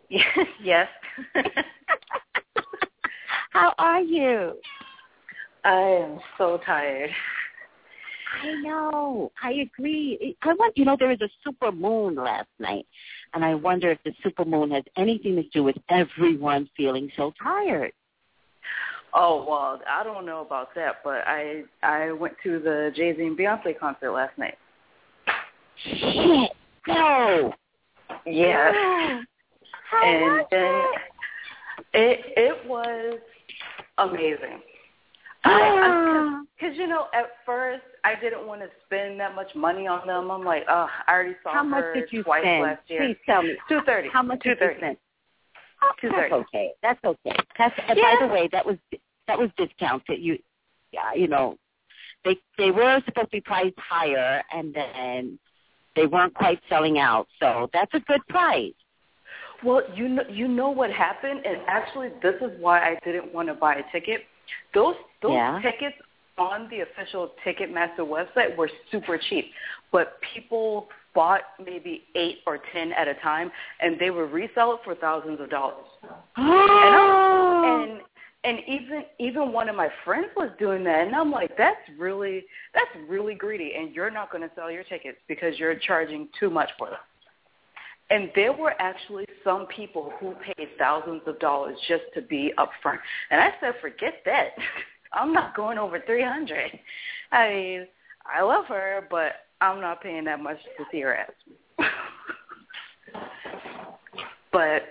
Yes. 0.09 0.25
yes. 0.61 0.87
How 3.51 3.73
are 3.77 4.01
you? 4.01 4.53
I 5.63 5.79
am 6.03 6.19
so 6.37 6.59
tired. 6.65 7.09
I 8.41 8.53
know. 8.61 9.31
I 9.41 9.51
agree. 9.51 10.35
I 10.41 10.53
want 10.53 10.77
you 10.77 10.85
know 10.85 10.97
there 10.97 11.09
was 11.09 11.21
a 11.21 11.29
super 11.43 11.71
moon 11.71 12.15
last 12.15 12.49
night, 12.59 12.85
and 13.33 13.45
I 13.45 13.53
wonder 13.53 13.91
if 13.91 13.99
the 14.03 14.13
super 14.23 14.43
moon 14.43 14.71
has 14.71 14.83
anything 14.97 15.35
to 15.35 15.43
do 15.49 15.63
with 15.63 15.77
everyone 15.89 16.69
feeling 16.75 17.11
so 17.15 17.33
tired. 17.41 17.93
Oh 19.13 19.45
well, 19.47 19.79
I 19.87 20.03
don't 20.03 20.25
know 20.25 20.41
about 20.41 20.73
that, 20.75 20.97
but 21.03 21.21
I 21.27 21.63
I 21.83 22.11
went 22.11 22.33
to 22.43 22.59
the 22.59 22.91
Jay 22.95 23.15
Z 23.15 23.21
and 23.21 23.37
Beyonce 23.37 23.77
concert 23.79 24.11
last 24.11 24.37
night. 24.37 24.57
Shit, 25.83 26.51
no. 26.87 27.53
Yes. 28.25 28.73
How 29.89 30.03
and 30.03 30.45
then 30.49 30.65
it? 30.65 31.01
It 31.93 32.19
it 32.37 32.67
was 32.67 33.19
amazing. 33.97 34.61
Ah. 35.45 36.41
Because 36.55 36.77
you 36.77 36.87
know, 36.87 37.07
at 37.13 37.25
first 37.45 37.83
I 38.03 38.13
didn't 38.19 38.47
want 38.47 38.61
to 38.61 38.67
spend 38.85 39.19
that 39.19 39.35
much 39.35 39.53
money 39.55 39.87
on 39.87 40.07
them. 40.07 40.31
I'm 40.31 40.45
like, 40.45 40.63
oh, 40.69 40.87
I 41.07 41.11
already 41.11 41.35
saw 41.43 41.53
How 41.53 41.63
much 41.63 41.83
did 41.93 42.05
you 42.11 42.23
twice 42.23 42.43
spend? 42.43 42.63
last 42.63 42.81
year. 42.87 43.05
Please 43.07 43.17
tell 43.25 43.43
me. 43.43 43.55
Two 43.67 43.81
thirty. 43.85 44.09
How 44.09 44.21
much 44.23 44.41
did 44.43 44.57
you 44.61 44.67
spend? 44.77 44.97
Two 45.99 46.09
thirty. 46.11 46.29
that's 46.29 46.33
okay. 46.33 46.71
That's 46.81 47.03
okay. 47.03 47.35
That's 47.57 47.75
and 47.89 47.97
Yeah. 47.97 48.15
by 48.19 48.27
the 48.27 48.33
way, 48.33 48.47
that 48.51 48.65
was 48.65 48.77
that 49.27 49.37
was 49.37 49.49
discounted. 49.57 50.21
You, 50.21 50.37
yeah, 50.91 51.13
you 51.13 51.27
know, 51.27 51.57
they 52.23 52.37
they 52.57 52.71
were 52.71 53.01
supposed 53.05 53.27
to 53.31 53.37
be 53.37 53.41
priced 53.41 53.77
higher, 53.77 54.41
and 54.53 54.73
then 54.73 55.39
they 55.95 56.05
weren't 56.07 56.33
quite 56.33 56.61
selling 56.69 56.99
out. 56.99 57.27
So 57.39 57.69
that's 57.73 57.93
a 57.93 57.99
good 57.99 58.25
price. 58.29 58.73
Well, 59.63 59.81
you 59.95 60.09
know, 60.09 60.23
you 60.29 60.47
know 60.47 60.69
what 60.69 60.91
happened, 60.91 61.45
and 61.45 61.57
actually, 61.67 62.09
this 62.21 62.35
is 62.41 62.51
why 62.59 62.79
I 62.79 62.99
didn't 63.05 63.33
want 63.33 63.47
to 63.47 63.53
buy 63.53 63.75
a 63.75 63.91
ticket. 63.91 64.21
Those 64.73 64.95
those 65.21 65.33
Yeah. 65.33 65.59
tickets 65.61 65.95
on 66.37 66.67
the 66.69 66.81
official 66.81 67.33
Ticketmaster 67.45 67.99
website 67.99 68.55
were 68.57 68.69
super 68.91 69.17
cheap, 69.17 69.51
but 69.91 70.19
people 70.33 70.89
bought 71.13 71.41
maybe 71.63 72.05
eight 72.15 72.39
or 72.47 72.57
ten 72.73 72.91
at 72.93 73.07
a 73.07 73.13
time, 73.15 73.51
and 73.79 73.99
they 73.99 74.09
would 74.09 74.31
resell 74.31 74.73
it 74.73 74.79
for 74.83 74.95
thousands 74.95 75.39
of 75.39 75.49
dollars. 75.49 75.85
Oh. 76.37 77.61
And 77.63 78.01
and 78.45 78.59
even 78.67 79.05
even 79.19 79.53
one 79.53 79.69
of 79.69 79.75
my 79.75 79.89
friends 80.03 80.27
was 80.35 80.49
doing 80.59 80.83
that, 80.83 81.07
and 81.07 81.15
I'm 81.15 81.31
like, 81.31 81.55
that's 81.57 81.79
really 81.97 82.45
that's 82.73 82.91
really 83.07 83.35
greedy, 83.35 83.73
and 83.77 83.95
you're 83.95 84.11
not 84.11 84.31
going 84.31 84.47
to 84.47 84.53
sell 84.55 84.69
your 84.69 84.83
tickets 84.83 85.17
because 85.27 85.57
you're 85.57 85.75
charging 85.75 86.27
too 86.39 86.49
much 86.49 86.69
for 86.77 86.89
them. 86.89 86.99
And 88.13 88.29
there 88.35 88.53
were 88.53 88.75
actually 88.79 89.25
some 89.43 89.65
people 89.65 90.13
who 90.19 90.35
paid 90.35 90.67
thousands 90.77 91.23
of 91.25 91.39
dollars 91.39 91.75
just 91.87 92.03
to 92.13 92.21
be 92.21 92.53
up 92.59 92.69
front. 92.83 92.99
And 93.31 93.41
I 93.41 93.49
said, 93.59 93.73
forget 93.81 94.21
that. 94.25 94.49
I'm 95.13 95.33
not 95.33 95.55
going 95.55 95.79
over 95.79 95.99
300. 96.05 96.79
I 97.31 97.49
mean, 97.49 97.87
I 98.25 98.41
love 98.43 98.65
her, 98.65 99.07
but 99.09 99.33
I'm 99.61 99.81
not 99.81 100.01
paying 100.03 100.25
that 100.25 100.39
much 100.39 100.57
to 100.77 100.83
see 100.91 101.01
her 101.01 101.15
ass. 101.15 101.31
but 104.51 104.83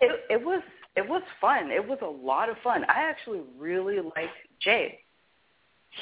it 0.00 0.20
it 0.30 0.42
was 0.42 0.62
it 0.96 1.06
was 1.06 1.22
fun. 1.40 1.70
It 1.70 1.86
was 1.86 1.98
a 2.02 2.06
lot 2.06 2.48
of 2.48 2.56
fun. 2.64 2.84
I 2.84 3.02
actually 3.10 3.40
really 3.58 3.96
liked 4.00 4.36
Jay. 4.60 5.00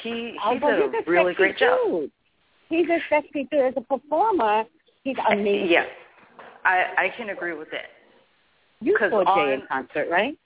He 0.01 0.09
he 0.09 0.37
Oh, 0.45 0.53
did 0.53 0.61
well, 0.63 0.81
a 0.81 0.91
he's 0.91 1.07
a 1.07 1.11
really 1.11 1.33
great 1.33 1.57
job. 1.57 1.77
dude. 1.87 2.11
He's 2.69 2.87
a 2.89 2.99
sexy 3.09 3.47
dude 3.51 3.61
as 3.61 3.73
a 3.77 3.81
performer. 3.81 4.63
He's 5.03 5.15
amazing. 5.29 5.69
Yeah, 5.69 5.85
I 6.67 7.05
I 7.05 7.09
can 7.17 7.29
agree 7.29 7.53
with 7.53 7.69
that. 7.71 7.85
You 8.81 8.95
saw 8.99 9.23
Jay 9.35 9.53
in 9.53 9.63
concert, 9.67 10.07
right? 10.11 10.37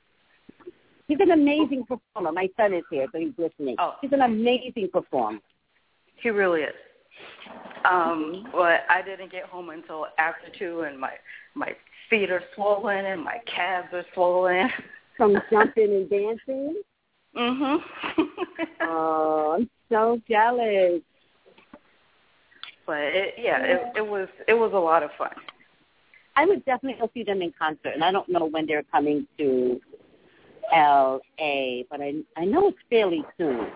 He's 1.07 1.19
an 1.19 1.31
amazing 1.31 1.83
performer. 1.85 2.31
My 2.31 2.47
son 2.55 2.73
is 2.73 2.83
here, 2.89 3.05
so 3.11 3.19
he's 3.19 3.33
listening. 3.37 3.75
Oh. 3.79 3.95
He's 4.01 4.13
an 4.13 4.21
amazing 4.21 4.87
performer. 4.93 5.39
He 6.15 6.29
really 6.29 6.61
is. 6.61 6.75
Um, 7.83 8.47
but 8.53 8.81
I 8.89 9.01
didn't 9.03 9.31
get 9.31 9.43
home 9.43 9.69
until 9.71 10.07
after 10.17 10.47
two, 10.57 10.81
and 10.81 10.97
my 10.97 11.11
my 11.53 11.75
feet 12.09 12.29
are 12.31 12.43
swollen 12.55 13.05
and 13.05 13.21
my 13.21 13.39
calves 13.53 13.89
are 13.93 14.05
swollen. 14.13 14.69
From 15.17 15.37
jumping 15.51 15.91
and 15.93 16.09
dancing. 16.09 16.81
mhm. 17.35 17.79
Oh, 18.81 19.55
I'm 19.59 19.69
so 19.89 20.19
jealous. 20.29 21.01
but 22.87 22.97
it, 22.97 23.35
yeah, 23.37 23.61
it, 23.61 23.81
it 23.97 24.07
was 24.07 24.29
it 24.47 24.53
was 24.53 24.71
a 24.73 24.79
lot 24.79 25.03
of 25.03 25.11
fun. 25.17 25.33
I 26.35 26.45
would 26.45 26.63
definitely 26.65 26.99
go 26.99 27.09
see 27.13 27.23
them 27.23 27.41
in 27.41 27.53
concert, 27.57 27.93
and 27.93 28.03
I 28.03 28.11
don't 28.11 28.29
know 28.29 28.45
when 28.45 28.65
they're 28.65 28.83
coming 28.83 29.27
to 29.37 29.79
L.A., 30.73 31.85
but 31.89 32.01
I 32.01 32.13
I 32.37 32.45
know 32.45 32.69
it's 32.69 32.77
fairly 32.89 33.23
soon. 33.37 33.67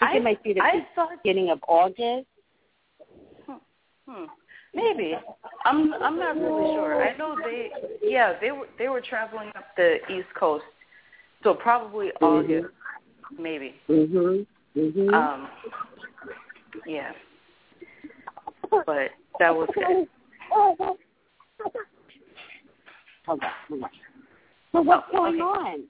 I 0.00 0.12
think 0.12 0.12
I 0.12 0.18
might 0.20 0.42
be 0.42 0.54
the 0.54 0.62
I 0.62 0.86
thought 0.94 1.10
beginning 1.22 1.50
of 1.50 1.60
August. 1.68 2.26
hmm, 3.46 4.24
maybe 4.74 5.14
I'm 5.64 5.92
I'm 5.94 6.18
not 6.18 6.36
really 6.36 6.74
sure. 6.74 7.04
I 7.04 7.16
know 7.16 7.36
they 7.44 7.70
yeah 8.02 8.34
they 8.40 8.52
were 8.52 8.66
they 8.78 8.88
were 8.88 9.00
traveling 9.00 9.48
up 9.56 9.66
the 9.76 9.96
East 10.10 10.28
Coast, 10.38 10.64
so 11.42 11.54
probably 11.54 12.10
August 12.20 12.68
maybe. 13.38 13.74
Mhm. 13.88 14.46
Mhm. 14.76 15.14
Um, 15.14 15.48
yeah, 16.86 17.12
but 18.70 19.10
that 19.38 19.54
was 19.54 19.68
it. 19.76 20.08
Hold 21.62 23.40
on, 23.42 23.50
hold 23.68 23.82
on. 23.82 23.90
So 24.72 24.82
what's 24.82 25.06
going 25.10 25.40
okay. 25.40 25.84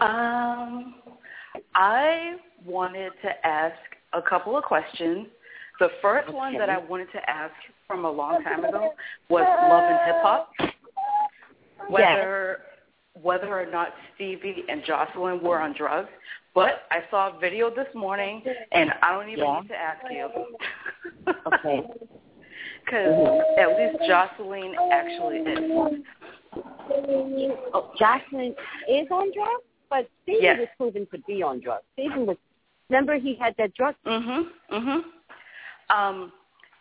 on? 0.00 0.74
Um, 0.74 0.94
I 1.74 2.36
wanted 2.64 3.12
to 3.22 3.46
ask 3.46 3.76
a 4.12 4.22
couple 4.22 4.56
of 4.56 4.64
questions. 4.64 5.26
The 5.80 5.88
first 6.00 6.32
one 6.32 6.56
that 6.58 6.70
I 6.70 6.78
wanted 6.78 7.08
to 7.12 7.30
ask 7.30 7.52
from 7.86 8.04
a 8.04 8.10
long 8.10 8.42
time 8.42 8.64
ago 8.64 8.92
was 9.28 9.44
love 9.68 9.84
and 9.84 9.98
hip 10.06 10.22
hop. 10.22 10.52
Whether 11.88 12.58
whether 13.20 13.48
or 13.48 13.66
not 13.70 13.88
Stevie 14.14 14.64
and 14.68 14.82
Joseline 14.84 15.42
were 15.42 15.60
on 15.60 15.74
drugs. 15.76 16.08
But 16.54 16.82
I 16.90 17.00
saw 17.10 17.36
a 17.36 17.38
video 17.38 17.70
this 17.70 17.86
morning, 17.94 18.42
and 18.72 18.90
I 19.02 19.12
don't 19.12 19.28
even 19.28 19.44
Yeah. 19.44 19.60
need 19.60 19.68
to 19.68 19.76
ask 19.76 20.10
you. 20.10 20.30
Okay. 21.46 21.82
Because 22.84 23.40
at 23.58 23.68
least 23.68 23.98
Joseline 24.08 24.74
actually 24.92 25.38
is. 25.38 26.02
Oh, 27.74 27.92
Joseline 28.00 28.54
is 28.88 29.06
on 29.10 29.32
drugs, 29.32 29.64
but 29.88 30.08
Stephen 30.22 30.42
Yes. 30.42 30.58
was 30.60 30.68
proven 30.76 31.06
to 31.12 31.18
be 31.26 31.42
on 31.42 31.60
drugs. 31.60 31.84
Stephen 31.94 32.26
was. 32.26 32.36
Remember, 32.88 33.16
he 33.18 33.34
had 33.34 33.56
that 33.56 33.74
drug. 33.74 33.94
Mhm. 34.04 34.50
Mhm. 34.70 35.04
Um, 35.88 36.32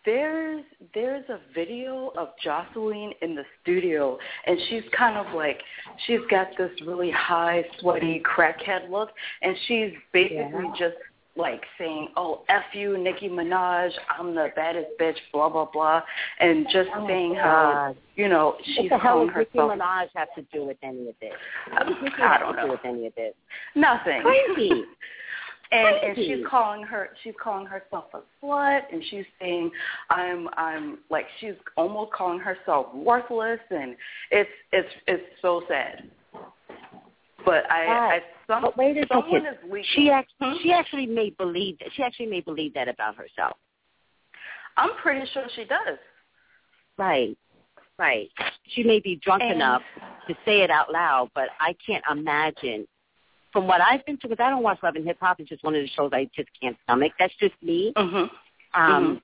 there's 0.03 0.63
there's 0.93 1.29
a 1.29 1.37
video 1.53 2.11
of 2.17 2.35
Joseline 2.43 3.13
in 3.21 3.35
the 3.35 3.45
studio, 3.61 4.17
and 4.45 4.59
she's 4.67 4.83
kind 4.89 5.17
of 5.17 5.33
like 5.33 5.61
she's 6.05 6.21
got 6.29 6.55
this 6.57 6.71
really 6.81 7.11
high, 7.11 7.63
sweaty 7.79 8.19
crackhead 8.21 8.89
look, 8.89 9.11
and 9.41 9.55
she's 9.67 9.93
basically 10.11 10.65
Yeah. 10.65 10.73
just 10.75 10.97
like 11.35 11.63
saying, 11.77 12.09
"Oh, 12.17 12.41
f 12.49 12.63
you, 12.73 12.97
Nicki 12.97 13.29
Minaj, 13.29 13.91
I'm 14.09 14.35
the 14.35 14.49
baddest 14.55 14.87
bitch," 14.99 15.15
blah 15.31 15.49
blah 15.49 15.65
blah, 15.71 16.01
and 16.39 16.65
just 16.71 16.89
Oh, 16.93 17.07
saying 17.07 17.35
how 17.35 17.95
you 18.15 18.27
know 18.27 18.57
she's 18.63 18.89
What 18.89 18.89
the 18.89 18.97
hell 18.97 19.25
does 19.27 19.35
Nicki. 19.37 19.57
Minaj 19.57 20.07
have 20.15 20.33
to 20.35 20.41
do 20.53 20.65
with 20.65 20.77
any 20.83 21.09
of 21.09 21.15
this? 21.21 21.31
What 21.71 21.87
does 21.87 21.95
Nicki 22.01 22.21
I 22.21 22.37
don't 22.39 22.55
to 22.55 22.61
do 22.61 22.67
know. 22.67 22.73
with 22.73 22.85
any 22.85 23.07
of 23.07 23.15
this? 23.15 23.33
Nothing. 23.75 24.21
Crazy. 24.21 24.83
and 25.71 25.95
and 26.03 26.15
she's 26.17 26.45
calling 26.49 26.83
her 26.83 27.11
she's 27.23 27.33
calling 27.41 27.65
herself 27.65 28.05
a 28.13 28.19
slut 28.43 28.81
and 28.91 29.01
she's 29.09 29.23
saying 29.39 29.71
i'm 30.09 30.49
i'm 30.57 30.97
like 31.09 31.25
she's 31.39 31.53
almost 31.77 32.11
calling 32.11 32.39
herself 32.39 32.93
worthless 32.93 33.59
and 33.69 33.95
it's 34.31 34.49
it's 34.73 34.89
it's 35.07 35.23
so 35.41 35.61
sad 35.69 36.09
but 37.45 37.63
i 37.71 37.85
Right. 37.87 38.21
Some 38.51 38.61
But 38.63 38.77
wait 38.77 38.97
a 38.97 39.05
someone 39.07 39.43
second. 39.43 39.45
is 39.47 39.71
leaking 39.71 39.85
She 39.95 40.09
actually, 40.11 40.35
Hmm? 40.49 40.57
she 40.63 40.71
actually 40.73 41.05
may 41.05 41.29
believe 41.31 41.79
that. 41.79 41.89
She 41.95 42.03
actually 42.03 42.27
may 42.27 42.41
believe 42.41 42.73
that 42.73 42.87
about 42.87 43.15
herself. 43.15 43.57
i'm 44.77 44.91
pretty 45.03 45.25
sure 45.33 45.43
she 45.55 45.63
does 45.65 45.97
Right. 46.97 47.37
Right. 47.97 48.29
She 48.73 48.83
may 48.83 48.99
be 48.99 49.15
drunk 49.15 49.41
And- 49.43 49.53
enough 49.53 49.81
to 50.27 50.35
say 50.45 50.61
it 50.61 50.69
out 50.69 50.91
loud, 50.91 51.29
but 51.33 51.49
I 51.59 51.73
can't 51.85 52.03
imagine. 52.11 52.87
From 53.53 53.65
what 53.67 53.81
I've 53.81 54.05
been 54.05 54.17
to, 54.19 54.27
because 54.27 54.43
I 54.43 54.49
don't 54.49 54.61
watch 54.63 54.79
Love 54.83 54.95
and 54.95 55.05
Hip 55.05 55.17
Hop, 55.21 55.39
it's 55.39 55.49
just 55.49 55.63
one 55.63 55.75
of 55.75 55.81
the 55.81 55.87
shows 55.87 56.11
I 56.13 56.29
just 56.35 56.49
can't 56.59 56.77
stomach. 56.83 57.11
That's 57.19 57.33
just 57.35 57.55
me. 57.61 57.91
mhm 57.95 58.29
Um, 58.73 59.15
Mhm. 59.17 59.21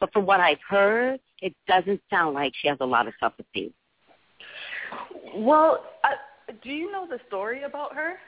But 0.00 0.12
from 0.12 0.26
what 0.26 0.40
I've 0.40 0.60
heard, 0.62 1.20
it 1.40 1.54
doesn't 1.66 2.00
sound 2.10 2.34
like 2.34 2.52
she 2.56 2.68
has 2.68 2.78
a 2.80 2.86
lot 2.86 3.06
of 3.08 3.14
self-esteem. 3.20 3.72
well 5.34 5.84
I, 6.04 6.14
do 6.62 6.70
you 6.70 6.90
know 6.92 7.06
the 7.06 7.20
story 7.28 7.62
about 7.64 7.94
her 7.94 8.18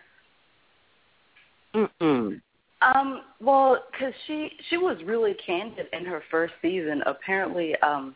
Mm-mm. 1.74 2.40
Um, 2.82 3.22
well, 3.40 3.78
because 3.92 4.14
she 4.26 4.51
she 4.70 4.78
was 4.78 4.97
really 5.05 5.34
candid 5.44 5.86
in 5.92 6.05
her 6.06 6.22
first 6.30 6.55
season. 6.62 7.02
Apparently, 7.05 7.76
um, 7.82 8.14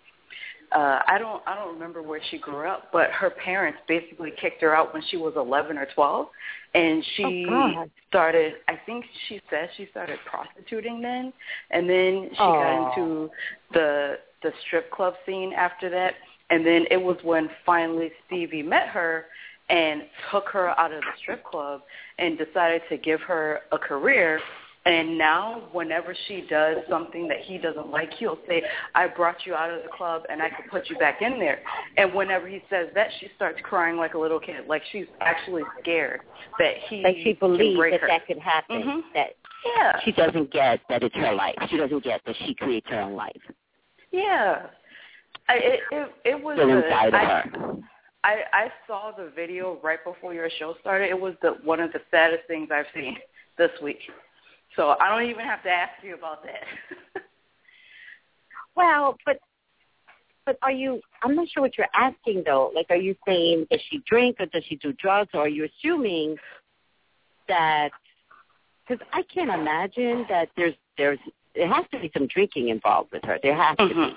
uh, 0.73 1.01
I 1.07 1.19
don't 1.19 1.43
I 1.47 1.55
don't 1.55 1.75
remember 1.75 2.03
where 2.03 2.21
she 2.31 2.39
grew 2.39 2.67
up, 2.67 2.91
but 2.91 3.11
her 3.11 3.31
parents 3.31 3.79
basically 3.87 4.33
kicked 4.41 4.63
her 4.63 4.75
out 4.75 4.95
when 4.95 5.03
she 5.11 5.19
was 5.19 5.35
eleven 5.37 5.77
or 5.77 5.87
twelve, 5.95 6.29
and 6.75 7.05
she 7.17 7.47
Oh, 7.51 7.87
started. 8.09 8.55
I 8.69 8.81
think 8.87 9.05
she 9.29 9.41
said 9.51 9.69
she 9.77 9.87
started 9.91 10.19
prostituting 10.29 11.03
then, 11.03 11.33
and 11.71 11.89
then 11.89 12.31
she 12.33 12.43
Oh. 12.43 12.53
got 12.53 12.97
into 12.97 13.31
the 13.73 14.19
the 14.43 14.53
strip 14.67 14.91
club 14.91 15.15
scene 15.27 15.53
after 15.53 15.91
that, 15.91 16.15
and 16.51 16.67
then 16.67 16.87
it 16.91 16.97
was 16.97 17.17
when 17.23 17.51
finally 17.67 18.11
Stevie 18.27 18.63
met 18.63 18.89
her 18.89 19.27
and 19.69 20.03
took 20.31 20.49
her 20.49 20.69
out 20.79 20.93
of 20.93 21.01
the 21.01 21.13
strip 21.23 21.43
club 21.45 21.83
and 22.19 22.37
decided 22.39 22.83
to 22.91 22.97
give 22.97 23.21
her 23.23 23.61
a 23.73 23.79
career. 23.79 24.41
And 24.87 25.17
now, 25.17 25.63
whenever 25.73 26.15
she 26.29 26.45
does 26.51 26.77
something 26.91 27.27
that 27.29 27.39
he 27.41 27.57
doesn't 27.57 27.91
like, 27.91 28.13
he'll 28.19 28.39
say, 28.47 28.63
"I 28.95 29.07
brought 29.07 29.47
you 29.47 29.55
out 29.55 29.71
of 29.71 29.83
the 29.83 29.89
club, 29.89 30.25
and 30.29 30.43
I 30.43 30.51
could 30.51 30.71
put 30.71 30.91
you 30.91 30.97
back 30.99 31.23
in 31.23 31.39
there." 31.39 31.63
And 31.97 32.13
whenever 32.13 32.47
he 32.47 32.63
says 32.69 32.89
that, 32.95 33.09
she 33.19 33.31
starts 33.35 33.59
crying 33.63 33.97
like 33.97 34.13
a 34.13 34.19
little 34.19 34.39
kid, 34.39 34.67
like 34.69 34.83
she's 34.93 35.07
actually 35.23 35.63
scared 35.81 36.21
that 36.59 36.77
he 36.91 37.03
Like 37.03 37.17
she 37.23 37.33
believes 37.33 37.81
that 37.81 38.01
her. 38.03 38.09
that 38.09 38.27
could 38.27 38.39
happen. 38.39 38.83
Mhm. 38.83 39.05
That 39.15 39.37
Yeah, 39.65 40.01
she 40.01 40.13
doesn't 40.13 40.51
get 40.51 40.87
that 40.91 41.03
it's 41.03 41.15
her 41.17 41.33
life. 41.33 41.57
She 41.71 41.79
doesn't 41.79 42.05
get 42.05 42.23
that 42.27 42.37
she 42.37 42.55
creates 42.55 42.87
her 42.91 43.01
own 43.01 43.15
life. 43.15 43.41
yeah. 44.11 44.67
I, 45.49 45.55
it 45.57 45.81
it 45.93 46.13
it 46.25 46.43
was. 46.43 46.57
Still 46.59 46.69
inside 46.69 47.09
of 47.09 47.15
her. 47.15 47.45
I 47.47 47.94
I 48.53 48.73
saw 48.87 49.13
the 49.17 49.31
video 49.35 49.79
right 49.83 50.03
before 50.05 50.33
your 50.35 50.49
show 50.59 50.75
started. 50.81 51.11
It 51.11 51.21
was 51.21 51.35
the 51.43 51.51
one 51.63 51.81
of 51.81 51.93
the 51.93 52.01
saddest 52.11 52.47
things 52.47 52.71
I've 52.73 52.87
seen 52.95 53.17
this 53.59 53.71
week. 53.83 53.99
So 54.77 54.97
I 55.01 55.09
don't 55.09 55.29
even 55.29 55.45
have 55.45 55.63
to 55.65 55.71
ask 55.71 55.93
you 56.03 56.15
about 56.15 56.43
that. 56.45 56.65
Well, 58.77 59.17
but 59.25 59.39
but 60.47 60.59
are 60.63 60.73
you? 60.73 61.01
I'm 61.23 61.35
not 61.35 61.49
sure 61.49 61.63
what 61.63 61.79
you're 61.79 61.87
asking 61.95 62.43
though. 62.45 62.71
Like, 62.75 62.87
are 62.91 62.97
you 62.97 63.15
saying 63.27 63.67
does 63.71 63.81
she 63.89 64.03
drink 64.07 64.37
or 64.41 64.47
does 64.47 64.65
she 64.69 64.77
do 64.77 64.93
drugs, 64.95 65.31
or 65.33 65.43
are 65.43 65.49
you 65.49 65.65
assuming 65.67 66.37
that? 67.49 67.91
Because 68.89 69.07
I 69.13 69.23
can't 69.33 69.51
imagine 69.51 70.27
that 70.29 70.49
there's 70.57 70.75
there's 70.99 71.19
there 71.55 71.69
has 71.73 71.85
to 71.93 72.01
be 72.01 72.11
some 72.13 72.27
drinking 72.27 72.69
involved 72.69 73.13
with 73.13 73.23
her. 73.25 73.39
There 73.43 73.55
has 73.57 73.77
to 73.77 73.85
mhm. 73.85 74.17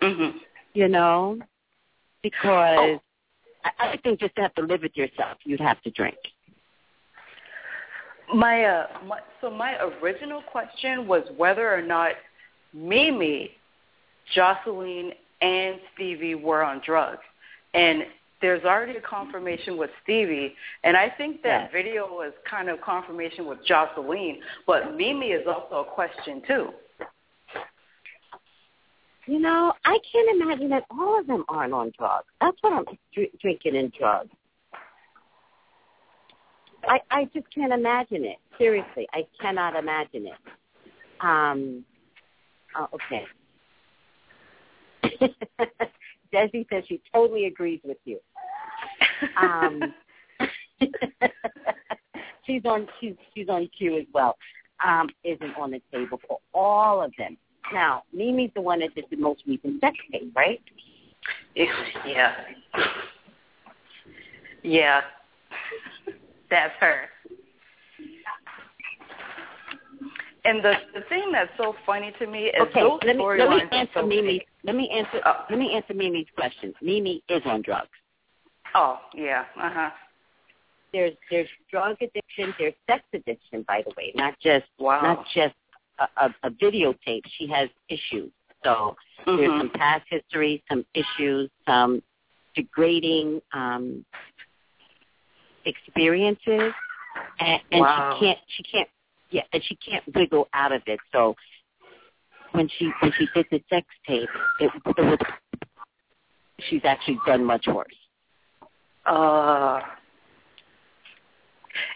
be, 0.00 0.06
Mhm. 0.06 0.40
you 0.74 0.88
know, 0.88 1.38
because 2.22 2.78
Oh. 2.78 3.00
I, 3.66 3.92
I 3.92 3.96
think 3.98 4.20
just 4.20 4.34
to 4.36 4.42
have 4.42 4.54
to 4.54 4.62
live 4.62 4.82
with 4.82 4.96
yourself, 4.96 5.38
you'd 5.44 5.60
have 5.60 5.80
to 5.82 5.90
drink. 5.90 6.16
My 8.34 8.64
uh 8.64 8.86
my, 9.06 9.20
so 9.40 9.50
my 9.50 9.76
original 10.02 10.42
question 10.42 11.06
was 11.06 11.22
whether 11.36 11.72
or 11.72 11.82
not 11.82 12.12
Mimi, 12.74 13.52
Joseline, 14.36 15.10
and 15.40 15.76
Stevie 15.94 16.34
were 16.34 16.62
on 16.62 16.80
drugs. 16.84 17.22
And 17.74 18.02
there's 18.42 18.64
already 18.64 18.96
a 18.96 19.00
confirmation 19.00 19.78
with 19.78 19.90
Stevie, 20.02 20.54
and 20.84 20.96
I 20.96 21.08
think 21.08 21.42
that 21.42 21.62
Yes. 21.62 21.70
video 21.72 22.06
was 22.06 22.32
kind 22.48 22.68
of 22.68 22.80
confirmation 22.80 23.46
with 23.46 23.58
Joseline, 23.66 24.38
but 24.66 24.94
Mimi 24.96 25.28
is 25.28 25.46
also 25.46 25.76
a 25.80 25.84
question 25.84 26.42
too. 26.46 26.68
You 29.26 29.40
know, 29.40 29.72
I 29.84 29.98
can't 30.12 30.40
imagine 30.40 30.70
that 30.70 30.84
all 30.90 31.18
of 31.18 31.26
them 31.26 31.44
aren't 31.48 31.72
on 31.72 31.92
drugs. 31.98 32.26
That's 32.40 32.56
what 32.60 32.72
I'm 32.72 32.84
dr- 33.12 33.40
drinking 33.40 33.76
and 33.76 33.92
drugs. 33.92 34.30
I 36.84 37.00
I 37.10 37.24
just 37.34 37.46
can't 37.52 37.72
imagine 37.72 38.24
it. 38.24 38.36
Seriously, 38.56 39.08
I 39.12 39.26
cannot 39.40 39.74
imagine 39.76 40.26
it. 40.26 40.38
Um. 41.20 41.84
Oh, 42.76 42.88
okay. 42.94 43.24
Desi 46.32 46.66
says 46.70 46.84
she 46.88 47.00
totally 47.12 47.46
agrees 47.46 47.80
with 47.84 47.96
you. 48.04 48.20
Um, 49.40 49.94
she's 52.46 52.62
on 52.64 52.86
she's 53.00 53.14
she's 53.34 53.48
on 53.48 53.68
cue 53.76 53.98
as 53.98 54.06
well. 54.12 54.36
Um, 54.84 55.08
isn't 55.24 55.56
on 55.56 55.70
the 55.70 55.80
table 55.92 56.20
for 56.28 56.38
all 56.52 57.02
of 57.02 57.12
them. 57.16 57.36
Now, 57.72 58.04
Mimi's 58.12 58.50
the 58.54 58.60
one 58.60 58.80
that 58.80 58.94
did 58.94 59.04
the 59.10 59.16
most 59.16 59.42
recent 59.46 59.80
sex 59.80 59.96
tape, 60.12 60.32
right? 60.34 60.60
Yeah. 62.06 62.34
Yeah. 64.62 65.00
That's 66.50 66.74
her. 66.80 67.06
And 70.44 70.62
the 70.64 70.74
the 70.94 71.00
thing 71.08 71.32
that's 71.32 71.50
so 71.56 71.74
funny 71.84 72.12
to 72.20 72.26
me 72.26 72.44
is 72.46 72.54
Okay, 72.60 72.80
those 72.80 73.00
let 73.04 73.16
me 73.16 73.24
let 73.24 73.48
me 73.50 73.62
answer 73.72 73.90
so 73.96 74.06
Mimi. 74.06 74.38
fake. 74.38 74.46
Let 74.62 74.76
me 74.76 74.88
answer 74.90 75.20
Oh. 75.26 75.44
let 75.50 75.58
me 75.58 75.72
answer 75.74 75.92
Mimi's 75.94 76.26
question. 76.36 76.72
Mimi 76.80 77.22
is 77.28 77.42
on 77.46 77.62
drugs. 77.62 77.88
Oh, 78.74 79.00
yeah. 79.14 79.44
Uh 79.60 79.70
huh. 79.72 79.90
There's 80.92 81.14
there's 81.30 81.48
drug 81.70 81.96
addiction, 82.00 82.54
there's 82.58 82.74
sex 82.88 83.02
addiction, 83.12 83.64
by 83.66 83.82
the 83.84 83.92
way, 83.96 84.12
not 84.14 84.38
just 84.40 84.66
Wow. 84.78 85.00
not 85.02 85.26
just 85.34 85.54
a, 85.98 86.26
a, 86.26 86.34
a 86.44 86.50
videotape. 86.50 87.22
She 87.38 87.46
has 87.48 87.68
issues. 87.88 88.30
So 88.64 88.96
there's 89.26 89.50
Mhm. 89.50 89.58
some 89.58 89.70
past 89.70 90.04
history, 90.08 90.62
some 90.68 90.84
issues, 90.94 91.50
some 91.66 92.02
degrading 92.54 93.40
um, 93.52 94.04
experiences, 95.64 96.72
and, 97.38 97.62
and 97.72 97.80
Wow. 97.82 98.16
she 98.18 98.24
can't 98.26 98.38
she 98.48 98.62
can't 98.62 98.88
yeah, 99.30 99.42
and 99.52 99.62
she 99.64 99.76
can't 99.76 100.04
wiggle 100.14 100.48
out 100.52 100.72
of 100.72 100.82
it. 100.86 101.00
So 101.12 101.34
when 102.52 102.68
she 102.68 102.90
when 103.00 103.12
she 103.18 103.28
did 103.34 103.46
the 103.50 103.62
sex 103.68 103.86
tape, 104.06 104.28
it, 104.60 104.70
it 104.86 105.04
was 105.04 105.18
she's 106.60 106.84
actually 106.84 107.18
done 107.26 107.44
much 107.44 107.66
worse. 107.66 107.86
Uh. 109.04 109.80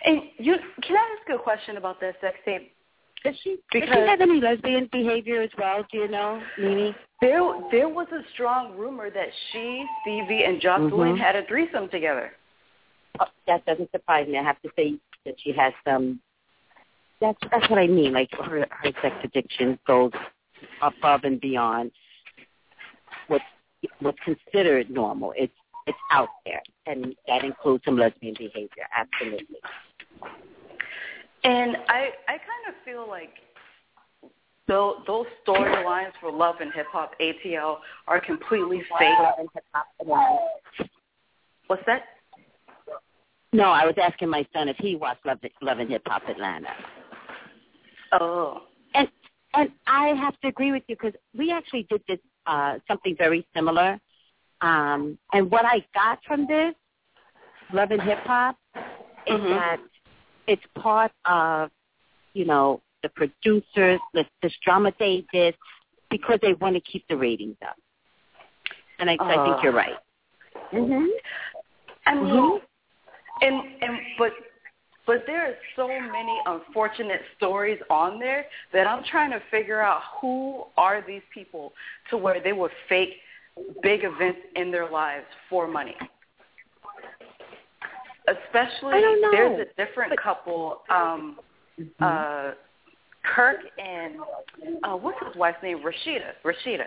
And 0.05 0.22
you 0.39 0.56
can 0.82 0.97
I 0.97 1.16
ask 1.18 1.40
a 1.40 1.43
question 1.43 1.77
about 1.77 2.01
that 2.01 2.20
sex 2.20 2.36
tape? 2.44 2.72
Does 3.25 3.37
she 3.43 3.51
does 3.51 3.59
Because- 3.73 3.95
she 3.95 4.01
have 4.01 4.21
any 4.21 4.41
lesbian 4.41 4.87
behavior 4.91 5.43
as 5.43 5.51
well? 5.59 5.85
Do 5.93 5.99
you 5.99 6.09
know, 6.09 6.43
Mimi? 6.59 6.95
There 7.21 7.41
there 7.71 7.89
was 7.89 8.07
a 8.13 8.23
strong 8.33 8.77
rumor 8.77 9.11
that 9.11 9.29
she, 9.51 9.87
Stevie, 10.03 10.45
and 10.45 10.61
Joseline 10.61 11.17
Mhm. 11.17 11.19
had 11.19 11.37
a 11.37 11.43
threesome 11.45 11.89
together. 11.91 12.35
Oh, 13.19 13.27
that 13.47 13.65
doesn't 13.67 13.91
surprise 13.91 14.27
me. 14.27 14.39
I 14.39 14.43
have 14.43 14.61
to 14.63 14.71
say 14.77 14.95
that 15.27 15.39
she 15.41 15.53
has 15.53 15.75
some. 15.85 16.21
That's 17.21 17.39
that's 17.51 17.69
what 17.69 17.79
I 17.79 17.87
mean. 17.87 18.13
Like 18.15 18.33
her 18.37 18.67
her 18.71 18.93
sex 19.03 19.15
addiction 19.23 19.79
goes 19.87 20.13
above 20.81 21.25
and 21.25 21.39
beyond 21.41 21.91
what's 23.29 23.45
what's 23.99 24.19
considered 24.21 24.89
normal. 24.89 25.35
It's 25.37 25.53
it's 25.87 25.99
out 26.11 26.31
there, 26.47 26.63
and 26.87 27.15
that 27.27 27.45
includes 27.45 27.85
some 27.85 27.99
lesbian 27.99 28.35
behavior. 28.39 28.89
Absolutely. 28.97 29.61
And 31.45 31.77
I 31.89 32.11
I 32.29 32.37
kind 32.37 32.65
of 32.69 32.75
feel 32.85 33.09
like 33.09 33.33
those 34.69 34.97
those 35.07 35.27
storylines 35.47 36.12
for 36.21 36.31
Love 36.31 36.57
and 36.61 36.73
Hip 36.75 36.87
Hop 36.93 37.12
ATL 37.21 37.79
are 38.07 38.21
completely 38.21 38.83
fake. 38.99 39.15
What's 41.67 41.83
that? 41.87 42.03
No, 43.53 43.65
I 43.65 43.85
was 43.85 43.95
asking 44.01 44.29
my 44.29 44.47
son 44.53 44.69
if 44.69 44.77
he 44.77 44.95
watched 44.95 45.27
Love, 45.27 45.39
Love 45.61 45.79
and 45.81 45.91
Hip 45.91 46.03
Hop 46.07 46.23
Atlanta. 46.29 46.71
Oh. 48.12 48.62
And 48.95 49.09
and 49.55 49.71
I 49.87 50.09
have 50.09 50.39
to 50.41 50.49
agree 50.49 50.73
with 50.73 50.85
you 50.87 50.97
because 50.97 51.19
we 51.37 51.51
actually 51.51 51.87
did 51.91 52.03
this 52.07 52.19
uh, 52.47 52.79
something 52.87 53.17
very 53.19 53.47
similar. 53.55 53.99
Um, 54.61 55.19
and 55.33 55.51
what 55.51 55.65
I 55.65 55.85
got 55.95 56.21
from 56.27 56.47
this 56.47 56.75
Love 57.73 57.91
and 57.91 58.03
Hip 58.03 58.19
Hop 58.25 58.57
is 59.27 59.35
Mhm. 59.35 59.59
that 59.59 59.81
it's 60.51 60.62
part 60.74 61.12
of 61.24 61.70
you 62.35 62.44
know, 62.44 62.81
the 63.02 63.09
producers, 63.10 64.01
let's 64.14 64.28
just 64.43 64.56
dramatizate 64.62 65.27
this 65.32 65.55
because 66.10 66.39
they 66.43 66.55
want 66.55 66.74
to 66.74 66.81
keep 66.81 67.06
the 67.09 67.16
ratings 67.16 67.56
up. 67.66 67.77
And 68.98 69.09
I, 69.09 69.16
uh, 69.16 69.24
I 69.24 69.44
think 69.44 69.62
you're 69.62 69.72
right. 69.72 69.97
Mhm. 70.72 71.06
I 72.06 72.14
mean, 72.14 72.24
mm-hmm. 72.24 72.56
and 73.43 73.82
and 73.82 73.98
but 74.18 74.32
but 75.06 75.24
there 75.27 75.47
are 75.47 75.55
so 75.74 75.89
many 75.89 76.40
unfortunate 76.47 77.22
stories 77.36 77.81
on 77.89 78.18
there 78.18 78.47
that 78.72 78.86
I'm 78.86 79.02
trying 79.05 79.31
to 79.31 79.40
figure 79.51 79.81
out 79.81 80.02
who 80.20 80.64
are 80.77 81.02
these 81.06 81.22
people 81.32 81.72
to 82.10 82.16
where 82.16 82.40
they 82.43 82.52
would 82.52 82.70
fake 82.89 83.14
big 83.82 84.05
events 84.05 84.40
in 84.56 84.70
their 84.70 84.89
lives 84.90 85.27
for 85.48 85.66
money. 85.66 85.97
Especially 88.31 89.02
there's 89.32 89.66
a 89.66 89.85
different 89.85 90.11
but, 90.11 90.23
couple 90.23 90.82
um 90.89 91.39
mm-hmm. 91.78 92.05
uh 92.05 92.55
Kirk 93.23 93.59
and 93.78 94.15
uh, 94.82 94.97
what's 94.97 95.19
his 95.24 95.36
wife's 95.36 95.62
name? 95.62 95.81
Rasheeda. 95.81 96.32
Rasheeda. 96.44 96.85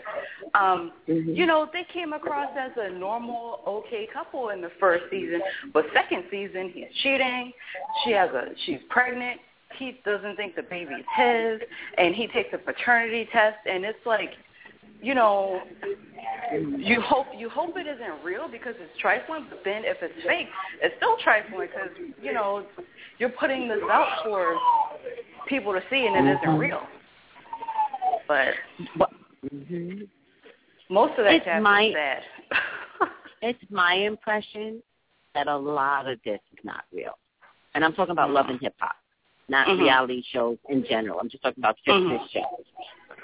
Um, 0.56 0.92
mm-hmm. 1.08 1.30
You 1.30 1.46
know, 1.46 1.70
they 1.72 1.86
came 1.94 2.14
across 2.14 2.50
as 2.58 2.72
a 2.78 2.90
normal, 2.90 3.62
okay 3.68 4.08
couple 4.12 4.50
in 4.50 4.62
the 4.62 4.72
first 4.80 5.04
season, 5.12 5.42
but 5.74 5.86
second 5.94 6.24
season 6.32 6.72
he's 6.74 6.88
cheating. 7.04 7.52
She 8.04 8.12
has 8.12 8.30
a 8.32 8.48
she's 8.66 8.80
pregnant. 8.90 9.40
He 9.78 10.00
doesn't 10.06 10.36
think 10.36 10.56
the 10.56 10.64
baby's 10.64 11.06
his, 11.16 11.60
and 11.98 12.14
he 12.14 12.28
takes 12.28 12.50
a 12.54 12.58
paternity 12.58 13.28
test, 13.32 13.58
and 13.66 13.84
it's 13.84 14.06
like, 14.06 14.32
you 15.04 15.14
know, 15.14 15.62
you 16.78 17.02
hope 17.02 17.28
you 17.38 17.50
hope 17.50 17.76
it 17.78 17.88
isn't 17.88 18.24
real 18.24 18.48
because 18.50 18.74
it's 18.80 18.98
trifling, 19.00 19.46
but 19.50 19.60
then 19.66 19.84
if 19.84 19.98
it's 20.02 20.14
fake, 20.26 20.48
it's 20.82 20.96
still 20.98 21.18
trifling 21.24 21.68
because 21.68 21.90
you 22.22 22.34
know 22.34 22.66
you're 23.20 23.30
putting 23.30 23.68
this 23.68 23.80
out 23.92 24.24
for 24.24 24.56
people 25.48 25.74
to 25.74 25.82
see 25.90 26.06
and 26.08 26.28
it 26.28 26.32
isn't 26.32 26.48
mm-hmm. 26.48 26.58
real. 26.58 26.82
But, 28.28 28.54
but 28.98 29.10
mm-hmm. 29.54 30.04
most 30.90 31.12
of 31.20 31.26
that 31.26 31.34
it's 31.34 31.46
my, 31.62 31.84
is 31.84 31.94
sad. 31.94 32.24
it's 33.42 33.64
my 33.70 33.96
impression 33.96 34.82
that 35.36 35.48
a 35.48 35.58
lot 35.58 36.08
of 36.08 36.20
this 36.24 36.40
is 36.54 36.60
not 36.64 36.86
real. 36.94 37.18
And 37.76 37.84
I'm 37.84 37.94
talking 37.94 38.12
about 38.12 38.28
mm-hmm. 38.28 38.36
love 38.36 38.46
and 38.50 38.60
hip 38.62 38.76
hop, 38.80 38.96
not 39.50 39.68
mm-hmm. 39.68 39.82
reality 39.82 40.24
shows 40.32 40.58
in 40.70 40.86
general. 40.90 41.20
I'm 41.20 41.30
just 41.30 41.44
talking 41.44 41.62
about 41.62 41.76
fictional 41.84 42.20
mm-hmm. 42.20 42.26
shows. 42.32 42.66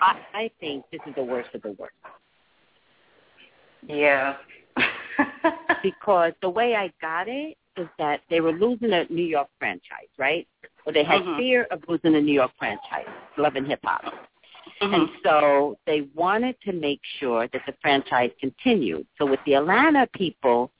I, 0.01 0.19
I 0.33 0.51
think 0.59 0.85
this 0.91 1.01
is 1.07 1.13
the 1.15 1.23
worst 1.23 1.49
of 1.53 1.61
the 1.61 1.71
worst. 1.73 1.93
Yeah. 3.87 4.35
because 5.83 6.33
the 6.41 6.49
way 6.49 6.75
I 6.75 6.91
got 7.01 7.27
it 7.27 7.57
is 7.77 7.87
that 7.97 8.21
they 8.29 8.41
were 8.41 8.51
losing 8.51 8.91
a 8.93 9.05
New 9.05 9.25
York 9.25 9.47
franchise, 9.57 10.09
right? 10.17 10.47
Or 10.85 10.93
they 10.93 11.03
had 11.03 11.21
mm-hmm. 11.21 11.37
fear 11.37 11.67
of 11.71 11.81
losing 11.87 12.13
the 12.13 12.21
New 12.21 12.33
York 12.33 12.51
franchise, 12.57 13.07
Love 13.37 13.55
and 13.55 13.67
Hip 13.67 13.79
Hop. 13.83 14.01
Mm-hmm. 14.81 14.93
And 14.93 15.09
so 15.23 15.77
they 15.85 16.07
wanted 16.15 16.55
to 16.65 16.73
make 16.73 17.01
sure 17.19 17.47
that 17.51 17.61
the 17.65 17.73
franchise 17.81 18.31
continued. 18.39 19.05
So 19.17 19.25
with 19.25 19.39
the 19.45 19.55
Atlanta 19.55 20.07
people, 20.13 20.71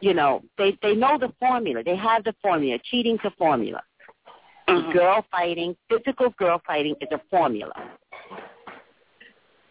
you 0.00 0.14
know, 0.14 0.42
they 0.58 0.76
they 0.82 0.94
know 0.94 1.16
the 1.18 1.32
formula. 1.38 1.82
They 1.84 1.96
have 1.96 2.24
the 2.24 2.34
formula. 2.42 2.78
Cheating's 2.90 3.20
a 3.24 3.30
formula. 3.30 3.82
Mm-hmm. 4.68 4.92
Girl 4.92 5.24
fighting, 5.30 5.76
physical 5.88 6.30
girl 6.38 6.60
fighting 6.66 6.94
is 7.00 7.08
a 7.12 7.20
formula. 7.30 7.72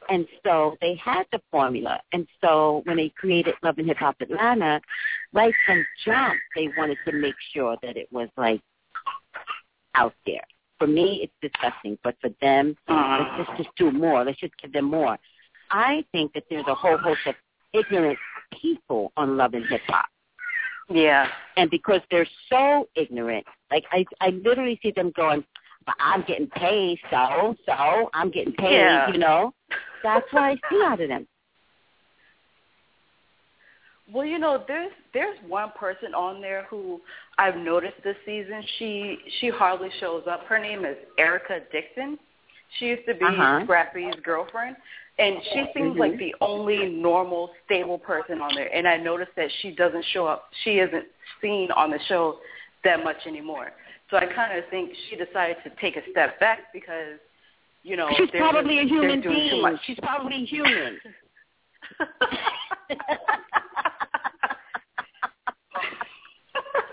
And 0.09 0.27
so 0.45 0.75
they 0.81 0.95
had 0.95 1.23
the 1.31 1.39
formula. 1.51 2.01
And 2.11 2.27
so 2.43 2.81
when 2.85 2.97
they 2.97 3.09
created 3.09 3.55
Love 3.63 3.77
and 3.77 3.87
Hip 3.87 3.97
Hop 3.97 4.17
Atlanta, 4.19 4.81
right 5.31 5.53
from 5.65 5.85
jump, 6.03 6.33
they 6.55 6.69
wanted 6.77 6.97
to 7.05 7.13
make 7.13 7.35
sure 7.53 7.77
that 7.81 7.95
it 7.95 8.09
was 8.11 8.27
like 8.35 8.61
out 9.95 10.13
there. 10.25 10.43
For 10.79 10.87
me, 10.87 11.21
it's 11.23 11.53
disgusting, 11.53 11.97
but 12.03 12.15
for 12.19 12.31
them, 12.41 12.75
let's 12.89 13.47
just, 13.49 13.57
just 13.57 13.69
do 13.77 13.91
more. 13.91 14.25
Let's 14.25 14.39
just 14.39 14.57
give 14.61 14.73
them 14.73 14.85
more. 14.85 15.17
I 15.69 16.03
think 16.11 16.33
that 16.33 16.43
there's 16.49 16.67
a 16.67 16.75
whole 16.75 16.97
host 16.97 17.21
of 17.27 17.35
ignorant 17.71 18.17
people 18.59 19.13
on 19.15 19.37
Love 19.37 19.53
and 19.53 19.65
Hip 19.67 19.81
Hop. 19.87 20.07
Yeah. 20.91 21.27
And 21.57 21.69
because 21.69 22.01
they're 22.09 22.27
so 22.49 22.87
ignorant, 22.95 23.45
like 23.69 23.85
I, 23.91 24.05
I 24.19 24.29
literally 24.29 24.79
see 24.81 24.91
them 24.91 25.11
going, 25.15 25.43
but 25.85 25.95
I'm 25.99 26.23
getting 26.27 26.47
paid, 26.47 26.99
so, 27.09 27.55
so 27.65 28.09
I'm 28.13 28.29
getting 28.29 28.53
paid, 28.53 28.73
yeah. 28.73 29.11
you 29.11 29.17
know. 29.17 29.53
That's 30.03 30.25
what 30.31 30.43
I 30.43 30.55
see 30.69 30.81
out 30.83 31.01
of 31.01 31.09
them. 31.09 31.27
Well, 34.13 34.25
you 34.25 34.39
know, 34.39 34.63
there's 34.67 34.91
there's 35.13 35.37
one 35.47 35.71
person 35.79 36.13
on 36.13 36.41
there 36.41 36.65
who 36.69 36.99
I've 37.37 37.55
noticed 37.55 37.95
this 38.03 38.17
season. 38.25 38.61
She 38.77 39.17
she 39.39 39.49
hardly 39.49 39.89
shows 40.01 40.23
up. 40.29 40.43
Her 40.47 40.59
name 40.59 40.83
is 40.83 40.97
Erica 41.17 41.59
Dixon. 41.71 42.19
She 42.77 42.87
used 42.87 43.05
to 43.07 43.13
be 43.13 43.25
uh-huh. 43.25 43.61
Scrappy's 43.63 44.15
girlfriend, 44.23 44.75
and 45.19 45.37
she 45.53 45.65
seems 45.73 45.91
mm-hmm. 45.91 45.99
like 45.99 46.17
the 46.17 46.33
only 46.41 46.87
normal, 46.87 47.51
stable 47.65 47.99
person 47.99 48.41
on 48.41 48.55
there. 48.55 48.73
And 48.73 48.87
I 48.87 48.97
noticed 48.97 49.31
that 49.35 49.49
she 49.61 49.71
doesn't 49.71 50.05
show 50.13 50.25
up. 50.25 50.49
She 50.63 50.79
isn't 50.79 51.05
seen 51.41 51.69
on 51.71 51.91
the 51.91 51.99
show 52.07 52.37
that 52.83 53.03
much 53.03 53.17
anymore. 53.27 53.71
So 54.09 54.17
I 54.17 54.25
kind 54.25 54.57
of 54.57 54.65
think 54.69 54.91
she 55.09 55.15
decided 55.15 55.57
to 55.63 55.71
take 55.79 55.95
a 55.95 56.01
step 56.11 56.39
back 56.39 56.73
because 56.73 57.19
you 57.83 57.97
know, 57.97 58.07
she's 58.15 58.29
probably 58.31 58.79
a 58.79 58.83
human 58.83 59.21
being. 59.21 59.77
She's 59.85 59.97
probably 60.01 60.45
human. 60.45 60.99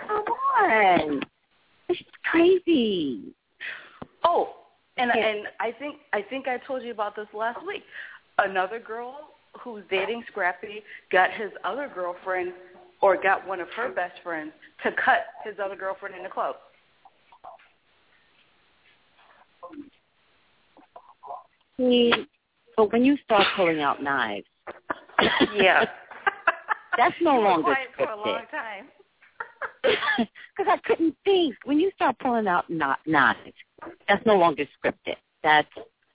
Come 0.06 0.24
on, 0.60 1.22
it's 1.88 2.00
crazy. 2.30 3.34
Oh, 4.24 4.54
and 4.98 5.10
yeah. 5.14 5.26
and 5.26 5.46
I 5.60 5.72
think 5.72 5.96
I 6.12 6.22
think 6.22 6.48
I 6.48 6.58
told 6.58 6.82
you 6.82 6.90
about 6.90 7.16
this 7.16 7.28
last 7.32 7.64
week. 7.66 7.82
Another 8.38 8.78
girl 8.78 9.30
who's 9.60 9.82
dating 9.90 10.24
Scrappy 10.28 10.82
got 11.10 11.30
his 11.32 11.50
other 11.64 11.90
girlfriend, 11.92 12.52
or 13.00 13.20
got 13.20 13.46
one 13.46 13.60
of 13.60 13.68
her 13.76 13.90
best 13.90 14.14
friends 14.22 14.52
to 14.82 14.90
cut 14.92 15.26
his 15.44 15.54
other 15.62 15.76
girlfriend 15.76 16.14
in 16.14 16.22
the 16.22 16.28
club. 16.28 16.56
See, 21.78 22.12
but 22.76 22.92
when 22.92 23.04
you 23.04 23.16
start 23.24 23.46
pulling 23.56 23.80
out 23.80 24.02
knives, 24.02 24.46
yeah, 25.54 25.84
that's 26.96 27.14
no 27.20 27.40
longer 27.40 27.70
scripted. 27.70 28.06
For 28.06 28.10
a 28.10 28.16
long 28.16 28.42
time. 28.50 28.86
Because 30.56 30.72
I 30.72 30.88
couldn't 30.88 31.16
think. 31.24 31.54
When 31.64 31.78
you 31.78 31.92
start 31.94 32.18
pulling 32.18 32.48
out 32.48 32.68
not 32.68 32.98
knives, 33.06 33.52
that's 34.08 34.26
no 34.26 34.36
longer 34.36 34.64
scripted. 34.64 35.14
That's 35.44 35.68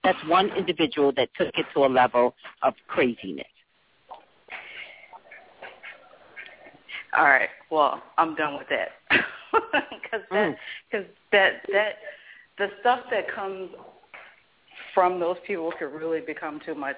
that's 0.03 0.17
one 0.27 0.49
individual 0.57 1.13
that 1.13 1.29
took 1.37 1.57
it 1.57 1.65
to 1.73 1.85
a 1.85 1.87
level 1.87 2.35
of 2.61 2.73
craziness. 2.87 3.47
All 7.17 7.23
right. 7.25 7.49
Well, 7.71 8.01
I'm 8.17 8.35
done 8.35 8.57
with 8.57 8.67
that. 8.69 8.89
Because 10.11 10.27
that, 10.31 10.57
because 10.91 11.05
mm. 11.05 11.09
that, 11.31 11.53
that, 11.71 11.93
the 12.57 12.67
stuff 12.81 13.01
that 13.11 13.33
comes 13.33 13.69
from 14.93 15.19
those 15.19 15.37
people 15.45 15.71
could 15.77 15.93
really 15.93 16.21
become 16.21 16.59
too 16.65 16.75
much. 16.75 16.97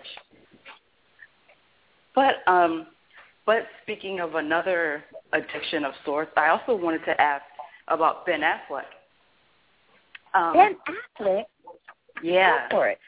But 2.14 2.36
um, 2.48 2.88
but 3.46 3.64
speaking 3.84 4.20
of 4.20 4.36
another 4.36 5.04
addiction 5.34 5.86
of 5.86 5.94
sorts, 6.06 6.32
I 6.38 6.50
also 6.50 6.76
wanted 6.76 7.06
to 7.06 7.20
ask 7.20 7.44
about 7.88 8.26
Ben 8.26 8.42
Affleck. 8.42 8.84
Um, 10.34 10.54
ben 10.54 10.76
Affleck. 11.20 11.44
Yeah. 12.24 12.68
Go 12.70 12.78
for 12.78 12.88
it. 12.90 13.00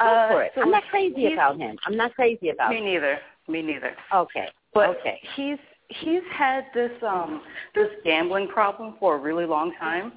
Go 0.00 0.06
uh, 0.06 0.28
for 0.28 0.42
it. 0.42 0.52
So 0.54 0.62
I'm 0.62 0.70
not 0.70 0.84
crazy 0.90 1.32
about 1.32 1.58
him. 1.58 1.76
I'm 1.86 1.96
not 1.96 2.14
crazy 2.14 2.50
about 2.50 2.70
me 2.70 2.78
him. 2.78 2.84
Me 2.84 2.92
neither. 2.92 3.18
Me 3.48 3.62
neither. 3.62 3.94
Okay. 4.14 4.48
But 4.74 4.90
okay. 4.90 5.20
he's 5.36 5.58
he's 5.88 6.22
had 6.32 6.66
this 6.72 6.92
um 7.02 7.42
this 7.74 7.88
gambling 8.04 8.48
problem 8.48 8.94
for 9.00 9.16
a 9.16 9.18
really 9.18 9.46
long 9.46 9.72
time 9.80 10.12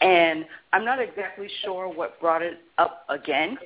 and 0.00 0.46
I'm 0.72 0.84
not 0.84 1.00
exactly 1.00 1.48
sure 1.64 1.88
what 1.88 2.20
brought 2.20 2.42
it 2.42 2.58
up 2.78 3.04
again. 3.08 3.58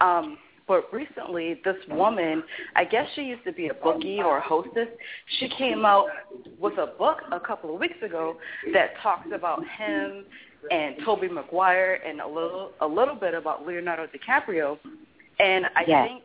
Um, 0.00 0.38
but 0.70 0.84
recently, 0.92 1.60
this 1.64 1.74
woman, 1.88 2.44
I 2.76 2.84
guess 2.84 3.04
she 3.16 3.22
used 3.22 3.42
to 3.42 3.52
be 3.52 3.70
a 3.70 3.74
bookie 3.74 4.20
or 4.22 4.38
a 4.38 4.40
hostess, 4.40 4.86
she 5.40 5.48
came 5.58 5.84
out 5.84 6.06
with 6.60 6.74
a 6.74 6.94
book 6.96 7.22
a 7.32 7.40
couple 7.40 7.74
of 7.74 7.80
weeks 7.80 8.00
ago 8.04 8.36
that 8.72 8.90
talks 9.02 9.26
about 9.34 9.64
him 9.76 10.26
and 10.70 10.94
Tobey 11.04 11.26
Maguire 11.26 11.94
and 12.06 12.20
a 12.20 12.28
little 12.28 12.70
a 12.82 12.86
little 12.86 13.16
bit 13.16 13.34
about 13.34 13.66
Leonardo 13.66 14.06
DiCaprio. 14.06 14.78
And 15.40 15.66
I 15.74 15.84
yes. 15.88 16.08
think 16.08 16.24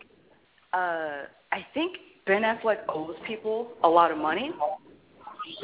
uh 0.73 1.23
I 1.51 1.65
think 1.73 1.97
Ben 2.27 2.43
Affleck 2.43 2.81
owes 2.87 3.15
people 3.25 3.69
a 3.83 3.89
lot 3.89 4.11
of 4.11 4.19
money. 4.19 4.51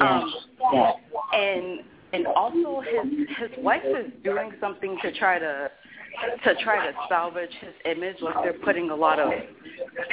Um, 0.00 0.34
yes. 0.72 0.94
And 1.32 1.80
and 2.12 2.26
also 2.26 2.80
his 2.80 3.28
his 3.38 3.50
wife 3.58 3.84
is 3.84 4.10
doing 4.24 4.50
something 4.60 4.98
to 5.02 5.12
try 5.12 5.38
to 5.38 5.70
to 6.44 6.54
try 6.62 6.86
to 6.86 6.92
salvage 7.08 7.50
his 7.60 7.72
image 7.84 8.16
like 8.20 8.34
they're 8.42 8.52
putting 8.52 8.90
a 8.90 8.94
lot 8.94 9.18
of 9.18 9.30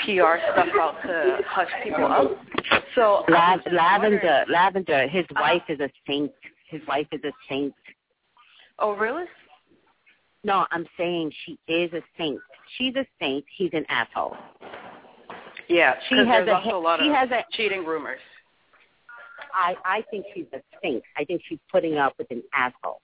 PR 0.06 0.38
stuff 0.54 0.68
out 0.80 0.96
to 1.04 1.40
hush 1.48 1.70
people 1.84 2.06
up. 2.06 2.32
So 2.96 3.24
Lav- 3.30 3.62
Lavender 3.72 4.46
Lavender 4.50 5.08
his 5.08 5.26
uh-huh. 5.32 5.42
wife 5.42 5.64
is 5.70 5.80
a 5.80 5.90
saint. 6.08 6.32
His 6.70 6.82
wife 6.88 7.08
is 7.12 7.22
a 7.24 7.32
saint. 7.50 7.74
Oh, 8.80 8.96
really? 8.96 9.26
No, 10.44 10.66
I'm 10.72 10.86
saying 10.98 11.32
she 11.46 11.60
is 11.68 11.92
a 11.94 12.02
saint. 12.18 12.40
She's 12.78 12.96
a 12.96 13.06
saint. 13.20 13.44
He's 13.58 13.72
an 13.74 13.86
asshole. 13.90 14.38
Yeah, 15.68 15.96
She 16.08 16.16
has 16.16 16.26
there's 16.28 16.48
a- 16.48 16.54
also 16.56 16.78
a 16.78 16.80
lot 16.80 17.00
she 17.00 17.10
of 17.10 17.16
has 17.16 17.30
a- 17.32 17.46
cheating 17.52 17.86
rumors. 17.86 18.20
I 19.54 19.76
I 19.84 20.02
think 20.12 20.26
she's 20.34 20.46
a 20.54 20.62
saint. 20.82 21.04
I 21.18 21.26
think 21.26 21.42
she's 21.48 21.60
putting 21.72 21.98
up 21.98 22.14
with 22.18 22.30
an 22.32 22.44
asshole. 22.54 23.02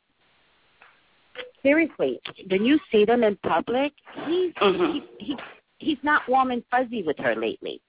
Seriously, 1.61 2.19
when 2.49 2.63
you 2.63 2.79
see 2.91 3.05
them 3.05 3.23
in 3.23 3.35
public, 3.37 3.93
he's 4.25 4.53
Mhm. 4.53 4.93
he, 4.93 5.25
he 5.25 5.37
he's 5.79 5.97
not 6.03 6.27
warm 6.27 6.51
and 6.51 6.63
fuzzy 6.71 7.03
with 7.03 7.17
her 7.17 7.35
lately. 7.35 7.81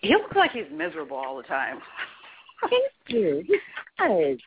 He 0.00 0.08
looks 0.10 0.36
like 0.36 0.52
he's 0.52 0.70
miserable 0.70 1.16
all 1.16 1.36
the 1.36 1.42
time. 1.42 1.80
Thank 2.60 2.92
you. 3.08 3.42
He 3.46 3.58
does. 3.98 4.38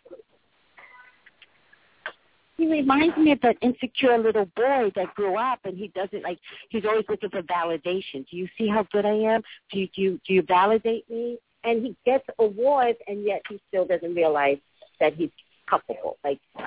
He 2.57 2.67
reminds 2.67 3.17
me 3.17 3.31
of 3.31 3.41
that 3.41 3.57
insecure 3.61 4.17
little 4.19 4.45
boy 4.55 4.91
that 4.95 5.15
grew 5.15 5.35
up 5.35 5.59
and 5.63 5.75
he 5.77 5.87
doesn't 5.89 6.21
like 6.23 6.37
he's 6.69 6.85
always 6.85 7.05
looking 7.09 7.29
for 7.29 7.41
validation. 7.41 8.27
Do 8.29 8.37
you 8.37 8.47
see 8.57 8.67
how 8.67 8.83
good 8.91 9.05
I 9.05 9.15
am? 9.15 9.41
Do 9.71 9.79
you 9.79 9.87
do 9.95 10.01
you, 10.01 10.21
do 10.27 10.33
you 10.35 10.41
validate 10.43 11.09
me? 11.09 11.39
And 11.63 11.83
he 11.83 11.95
gets 12.05 12.25
awards 12.39 12.99
and 13.07 13.23
yet 13.23 13.41
he 13.49 13.59
still 13.67 13.85
doesn't 13.85 14.13
realize 14.13 14.57
that 14.99 15.15
he's 15.15 15.31
culpable. 15.71 16.17
Like 16.23 16.39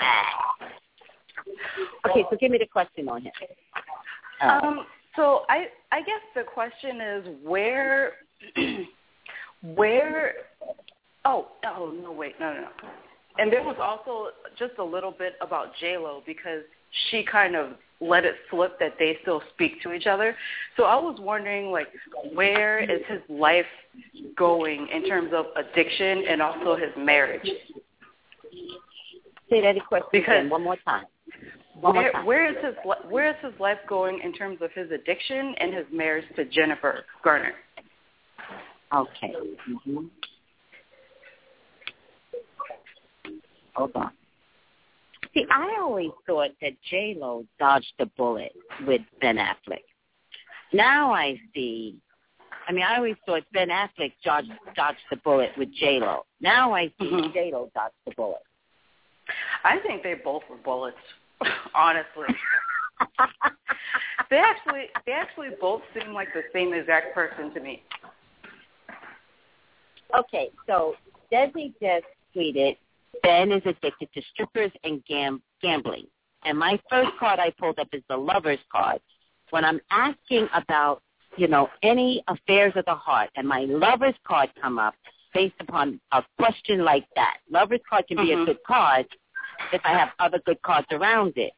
Okay, 2.09 2.25
so 2.31 2.37
give 2.41 2.51
me 2.51 2.59
the 2.59 2.67
question 2.67 3.09
on 3.09 3.23
him. 3.23 3.33
Uh, 4.41 4.61
Um, 4.63 4.87
so 5.17 5.43
I 5.49 5.67
I 5.93 6.01
guess 6.01 6.21
the 6.35 6.43
question 6.43 7.01
is 7.01 7.27
where 7.45 8.13
where 9.63 10.35
oh 11.25 11.49
oh 11.65 11.95
no 12.03 12.13
wait 12.13 12.35
no 12.41 12.53
no 12.53 12.61
no 12.61 12.69
and 13.39 13.53
there 13.53 13.63
was 13.63 13.77
also 13.81 14.31
just 14.59 14.79
a 14.79 14.85
little 14.85 15.11
bit 15.11 15.35
about 15.41 15.73
J 15.81 15.97
Lo 15.99 16.23
because 16.27 16.63
she 17.11 17.25
kind 17.25 17.57
of 17.57 17.71
let 18.01 18.25
it 18.25 18.35
slip 18.51 18.79
that 18.79 18.95
they 18.99 19.17
still 19.23 19.43
speak 19.55 19.81
to 19.83 19.93
each 19.93 20.07
other. 20.07 20.37
So 20.77 20.85
I 20.85 20.97
was 20.97 21.19
wondering 21.21 21.71
like 21.71 21.89
where 22.33 22.79
is 22.79 23.01
his 23.09 23.21
life 23.29 23.67
going 24.37 24.89
in 24.93 25.07
terms 25.09 25.33
of 25.35 25.47
addiction 25.57 26.25
and 26.29 26.43
also 26.43 26.77
his 26.77 26.91
marriage? 26.99 27.49
Say 29.51 29.61
that 29.61 29.77
question 29.87 30.09
because- 30.13 30.29
again 30.39 30.51
one 30.51 30.63
more 30.63 30.77
time. 30.85 31.05
One 31.81 31.95
more 31.97 32.11
time. 32.13 32.25
where 32.25 32.47
is 32.47 32.57
his 32.65 32.75
where 33.09 33.29
is 33.31 33.37
his 33.43 33.59
life 33.59 33.79
going 33.89 34.21
in 34.21 34.33
terms 34.33 34.59
of 34.63 34.71
his 34.73 34.91
addiction 34.91 35.55
and 35.59 35.75
his 35.75 35.87
marriage 35.93 36.25
to 36.37 36.45
Jennifer 36.45 37.05
Garner? 37.23 37.55
Okay. 38.95 39.35
hmm 39.85 40.07
Hold 43.75 43.91
on. 43.97 44.11
See, 45.35 45.45
I 45.51 45.77
always 45.81 46.11
thought 46.27 46.51
that 46.63 46.73
J 46.89 47.17
Lo 47.19 47.45
dodged 47.59 47.93
the 47.99 48.07
bullet 48.17 48.53
with 48.87 49.01
Ben 49.21 49.37
Affleck. 49.37 49.83
Now 50.73 51.13
I 51.13 51.41
see. 51.55 51.97
I 52.69 52.73
mean, 52.73 52.85
I 52.85 52.97
always 52.97 53.17
thought 53.27 53.43
Ben 53.53 53.69
Affleck 53.69 54.13
dodged, 54.25 54.53
dodged 54.77 54.99
the 55.11 55.17
bullet 55.17 55.51
with 55.59 55.73
J 55.75 55.99
Lo. 55.99 56.25
Now 56.41 56.73
I 56.73 56.87
see 57.01 57.11
Mhm. 57.11 57.33
J 57.35 57.51
Lo 57.53 57.69
dodged 57.75 57.95
the 58.07 58.13
bullet. 58.13 58.43
I 59.65 59.79
think 59.79 60.03
they 60.03 60.15
both 60.15 60.43
were 60.51 60.57
bullets. 60.57 60.97
Honestly, 61.75 62.27
they 64.31 64.37
actually 64.37 64.85
they 65.07 65.13
actually 65.13 65.49
both 65.61 65.83
seem 65.99 66.13
like 66.13 66.29
the 66.33 66.43
same 66.53 66.73
exact 66.73 67.15
person 67.15 67.53
to 67.55 67.61
me. 67.61 67.83
Okay, 70.17 70.51
so 70.67 70.95
Desi 71.33 71.73
just 71.81 72.07
tweeted, 72.37 72.77
Ben 73.23 73.51
is 73.51 73.63
addicted 73.65 74.09
to 74.15 74.23
strippers 74.33 74.71
and 74.85 75.05
gam- 75.07 75.43
gambling. 75.61 76.07
And 76.45 76.59
my 76.59 76.79
first 76.89 77.11
card 77.19 77.41
I 77.41 77.51
pulled 77.59 77.79
up 77.79 77.89
is 77.93 78.03
the 78.09 78.17
lover's 78.17 78.61
card. 78.71 79.01
When 79.51 79.65
I'm 79.65 79.81
asking 79.91 80.49
about, 80.55 81.03
you 81.37 81.49
know, 81.49 81.69
any 81.83 82.23
affairs 82.29 82.75
of 82.77 82.85
the 82.85 82.95
heart, 82.95 83.31
and 83.37 83.49
my 83.49 83.61
lover's 83.61 84.15
card 84.27 84.51
come 84.61 84.79
up 84.79 84.95
based 85.35 85.55
upon 85.61 86.01
a 86.13 86.23
question 86.39 86.85
like 86.85 87.07
that. 87.17 87.39
Lover's 87.51 87.81
card 87.89 88.07
can 88.07 88.17
be 88.17 88.29
Mhm. 88.29 88.43
a 88.43 88.47
good 88.47 88.63
card 88.63 89.07
if 89.73 89.85
I 89.85 89.91
have 89.91 90.13
other 90.19 90.39
good 90.39 90.63
cards 90.63 90.87
around 90.91 91.37
it. 91.37 91.53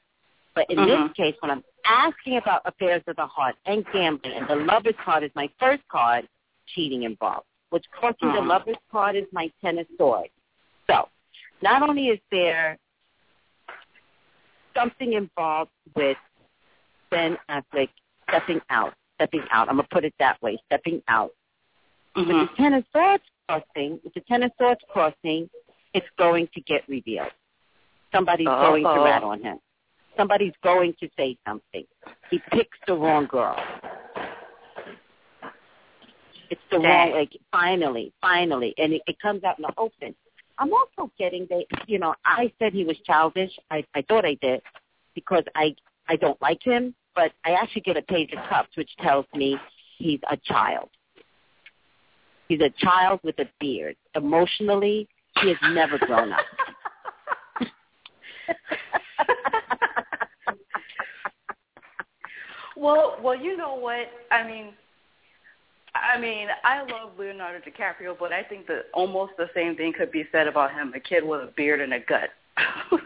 But 0.55 0.69
in 0.71 0.79
Mhm. 0.79 0.87
this 0.87 1.13
case, 1.13 1.37
when 1.41 1.51
I'm 1.51 1.65
asking 1.85 2.39
about 2.39 2.63
affairs 2.65 3.03
of 3.07 3.17
the 3.17 3.27
heart 3.27 3.57
and 3.67 3.87
gambling, 3.93 4.33
and 4.33 4.49
the 4.49 4.57
lover's 4.57 4.97
card 4.97 5.23
is 5.23 5.31
my 5.35 5.49
first 5.59 5.87
card, 5.89 6.27
cheating 6.67 7.05
involved. 7.05 7.47
Which 7.71 7.85
crossing 7.91 8.33
the 8.33 8.41
Mhm. 8.41 8.49
lover's 8.49 8.77
card 8.91 9.17
is 9.17 9.27
my 9.33 9.53
ten 9.61 9.79
of 9.79 9.87
swords. 9.97 10.33
So, 10.87 11.09
not 11.61 11.83
only 11.83 12.09
is 12.09 12.21
there 12.31 12.79
something 14.73 15.13
involved 15.13 15.73
with 15.95 16.19
Ben 17.11 17.39
Affleck 17.49 17.91
stepping 18.29 18.61
out, 18.71 18.95
stepping 19.15 19.47
out. 19.51 19.69
I'm 19.69 19.77
gonna 19.77 19.89
put 19.91 20.05
it 20.05 20.15
that 20.19 20.41
way, 20.43 20.59
stepping 20.67 21.03
out. 21.09 21.33
With 22.15 22.29
Mhm. 22.29 22.49
the 22.49 22.57
ten 22.57 22.75
of 22.75 22.87
swords 22.93 23.25
crossing, 23.49 24.01
with 24.05 24.15
the 24.15 24.21
ten 24.29 24.43
of 24.43 24.51
swords 24.59 24.81
crossing, 24.91 25.49
it's 25.95 26.07
going 26.19 26.49
to 26.55 26.61
get 26.63 26.83
revealed. 26.89 27.29
Somebody's 28.15 28.47
uh-huh. 28.47 28.69
going 28.69 28.85
to 28.85 29.03
rat 29.03 29.23
on 29.23 29.43
him. 29.43 29.59
Somebody's 30.17 30.55
going 30.63 30.95
to 31.01 31.09
say 31.17 31.37
something. 31.47 31.85
He 32.31 32.41
picks 32.51 32.79
the 32.87 32.95
wrong 32.95 33.27
girl. 33.27 33.57
It's 36.49 36.61
the 36.71 36.79
Dang. 36.79 37.11
wrong, 37.11 37.19
like, 37.19 37.37
finally, 37.51 38.13
finally. 38.21 38.75
And 38.79 38.93
it, 38.93 39.03
it 39.07 39.17
comes 39.21 39.45
out 39.45 39.59
in 39.59 39.63
the 39.63 39.73
open. 39.77 40.15
I'm 40.59 40.73
also 40.73 41.13
getting 41.19 41.47
that, 41.51 41.65
you 41.87 41.99
know, 41.99 42.15
I 42.25 42.53
said 42.59 42.73
he 42.73 42.85
was 42.85 42.97
childish. 43.05 43.51
I, 43.71 43.85
I 43.95 44.03
thought 44.03 44.25
I 44.25 44.39
did 44.41 44.63
because 45.15 45.45
I, 45.55 45.75
I 46.09 46.17
don't 46.17 46.41
like 46.41 46.63
him, 46.63 46.95
but 47.15 47.33
I 47.45 47.53
actually 47.53 47.83
get 47.83 47.97
a 47.97 48.03
page 48.03 48.33
of 48.33 48.49
cups 48.49 48.71
which 48.77 48.91
tells 49.01 49.27
me 49.35 49.59
he's 49.99 50.21
a 50.31 50.37
child. 50.37 50.89
He's 52.49 52.61
a 52.61 52.71
child 52.79 53.21
with 53.23 53.39
a 53.39 53.47
beard. 53.61 53.97
Emotionally, 54.15 55.09
he 55.43 55.49
has 55.49 55.59
never 55.73 55.99
grown 55.99 56.33
up. 56.33 56.41
well, 62.77 63.19
well, 63.23 63.37
you 63.37 63.57
know 63.57 63.75
what? 63.75 64.07
I 64.31 64.47
mean, 64.47 64.73
I 65.95 66.19
mean, 66.21 66.49
I 66.63 66.81
love 66.83 67.13
Leonardo 67.19 67.59
DiCaprio, 67.61 68.17
but 68.19 68.33
I 68.33 68.43
think 68.43 68.67
that 68.67 68.87
almost 68.93 69.33
the 69.39 69.49
same 69.55 69.77
thing 69.77 69.93
could 69.97 70.13
be 70.13 70.25
said 70.31 70.47
about 70.47 70.73
him, 70.73 70.93
a 70.95 71.01
kid 71.01 71.25
with 71.25 71.41
a 71.41 71.53
beard 71.57 71.81
and 71.81 71.95
a 71.95 72.01
gut. 72.01 72.31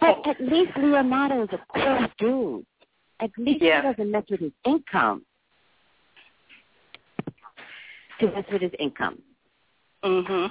But 0.00 0.26
at 0.26 0.40
least 0.40 0.70
Leonardo 0.78 1.42
is 1.42 1.50
a 1.52 1.58
cool 1.74 2.06
dude. 2.18 2.66
At 3.20 3.30
least 3.36 3.62
Yeah. 3.62 3.82
he 3.82 3.88
doesn't 3.88 4.10
mess 4.10 4.24
with 4.30 4.40
his 4.40 4.52
income. 4.64 5.26
To 8.20 8.26
mess 8.32 8.44
his 8.48 8.72
income. 8.78 9.22
mhm. 10.04 10.50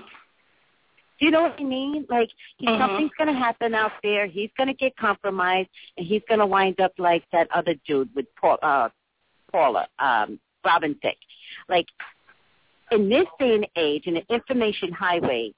Do 1.20 1.26
you 1.26 1.32
know 1.32 1.42
what 1.44 1.56
I 1.60 1.64
mean? 1.64 2.06
Like 2.10 2.30
Mhm. 2.62 2.78
something's 2.80 3.12
going 3.18 3.28
to 3.28 3.34
happen 3.34 3.74
out 3.74 3.94
there. 4.04 4.28
He's 4.28 4.52
going 4.56 4.68
to 4.68 4.74
get 4.74 4.96
compromised, 4.98 5.70
and 5.98 6.06
he's 6.06 6.22
going 6.28 6.40
to 6.40 6.46
wind 6.46 6.80
up 6.80 6.94
like 7.00 7.24
that 7.32 7.50
other 7.52 7.74
dude 7.88 8.14
with 8.16 8.28
Paul, 8.36 8.60
uh, 8.62 8.90
Paula 9.52 9.88
um, 10.00 10.40
Robin 10.64 10.94
Thicke. 11.02 11.18
Like 11.68 11.88
in 12.92 13.10
this 13.10 13.26
day 13.40 13.56
and 13.56 13.68
age, 13.76 14.06
in 14.06 14.18
an 14.18 14.26
information 14.30 14.92
highway, 14.92 15.54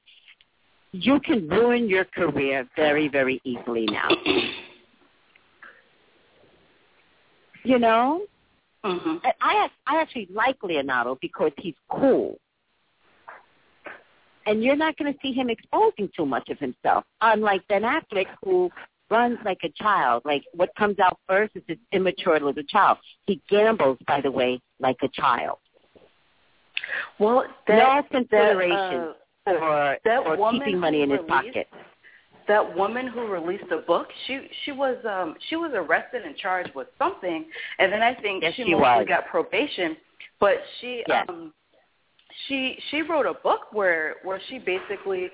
you 0.93 1.19
can 1.19 1.47
ruin 1.49 1.87
your 1.89 2.05
career 2.05 2.67
very, 2.75 3.07
very 3.09 3.41
easily 3.43 3.85
now. 3.85 4.07
you 7.63 7.77
know, 7.79 8.25
Mhm. 8.83 9.21
I 9.25 9.33
I 9.41 9.69
I 9.87 10.01
actually 10.01 10.27
like 10.31 10.57
Leonardo 10.63 11.17
because 11.21 11.51
he's 11.57 11.75
cool. 11.89 12.39
And 14.45 14.63
you're 14.63 14.75
not 14.75 14.97
going 14.97 15.13
to 15.13 15.19
see 15.21 15.31
him 15.31 15.49
exposing 15.49 16.09
too 16.15 16.25
much 16.25 16.49
of 16.49 16.57
himself, 16.59 17.03
unlike 17.21 17.61
Ben 17.67 17.83
Affleck, 17.83 18.25
who 18.43 18.71
runs 19.11 19.37
like 19.45 19.59
a 19.63 19.69
child. 19.69 20.23
Like 20.25 20.43
what 20.53 20.73
comes 20.75 20.97
out 20.99 21.19
first 21.27 21.55
is 21.55 21.63
his 21.67 21.77
immature 21.91 22.39
little 22.39 22.63
child. 22.63 22.97
He 23.27 23.41
gambles, 23.49 23.97
by 24.07 24.21
the 24.21 24.31
way, 24.31 24.59
like 24.79 24.97
a 25.03 25.07
child. 25.09 25.57
Well, 27.19 27.43
that, 27.67 27.77
no 27.77 28.03
consideration 28.19 29.13
that, 29.45 29.55
uh, 29.55 29.59
for 29.59 29.97
that 30.05 30.23
for 30.23 30.37
woman 30.37 30.61
keeping 30.61 30.79
money 30.79 30.99
who 30.99 31.03
in 31.03 31.09
his 31.11 31.19
released- 31.19 31.29
pocket. 31.29 31.67
That 32.49 32.75
woman 32.75 33.07
who 33.07 33.27
released 33.27 33.69
the 33.69 33.77
book, 33.87 34.07
she 34.27 34.41
she 34.65 34.73
was 34.73 34.97
um 35.05 35.35
she 35.49 35.55
was 35.55 35.71
arrested 35.73 36.23
and 36.23 36.35
charged 36.35 36.71
with 36.75 36.87
something, 36.97 37.45
and 37.77 37.93
then 37.93 38.01
I 38.01 38.13
think 38.15 38.43
Yes, 38.43 38.53
she, 38.55 38.63
she 38.63 38.71
mostly 38.71 38.81
was. 38.81 39.05
got 39.07 39.27
probation. 39.27 39.95
But 40.41 40.57
she 40.81 41.03
Yes. 41.07 41.25
um 41.29 41.53
she 42.47 42.77
she 42.89 43.01
wrote 43.03 43.27
a 43.27 43.35
book 43.35 43.71
where 43.71 44.15
where 44.23 44.41
she 44.49 44.57
basically 44.57 45.29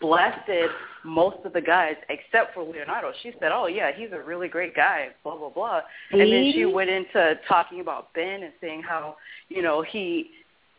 blasted 0.00 0.70
most 1.04 1.38
of 1.44 1.54
the 1.54 1.60
guys 1.60 1.94
except 2.10 2.54
for 2.54 2.62
Leonardo. 2.62 3.12
She 3.22 3.32
said, 3.40 3.50
"Oh 3.52 3.66
yeah, 3.66 3.90
he's 3.96 4.12
a 4.12 4.20
really 4.20 4.48
great 4.48 4.76
guy." 4.76 5.08
Blah 5.24 5.38
blah 5.38 5.50
blah. 5.50 5.80
And 6.12 6.20
then 6.20 6.52
she 6.52 6.66
went 6.66 6.90
into 6.90 7.34
talking 7.48 7.80
about 7.80 8.12
Ben 8.12 8.42
and 8.42 8.52
saying 8.60 8.82
how 8.82 9.16
you 9.48 9.62
know 9.62 9.82
he 9.82 10.30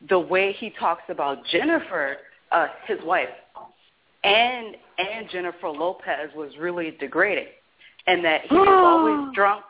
the 0.07 0.19
way 0.19 0.53
he 0.53 0.69
talks 0.79 1.03
about 1.09 1.43
Jennifer, 1.51 2.17
uh, 2.51 2.67
his 2.87 2.99
wife, 3.03 3.29
and 4.23 4.75
and 4.97 5.29
Jennifer 5.29 5.69
Lopez 5.69 6.29
was 6.35 6.51
really 6.59 6.91
degrading, 6.99 7.47
and 8.07 8.23
that 8.25 8.41
he 8.49 8.55
was 8.55 8.67
always 8.67 9.33
drunk, 9.35 9.63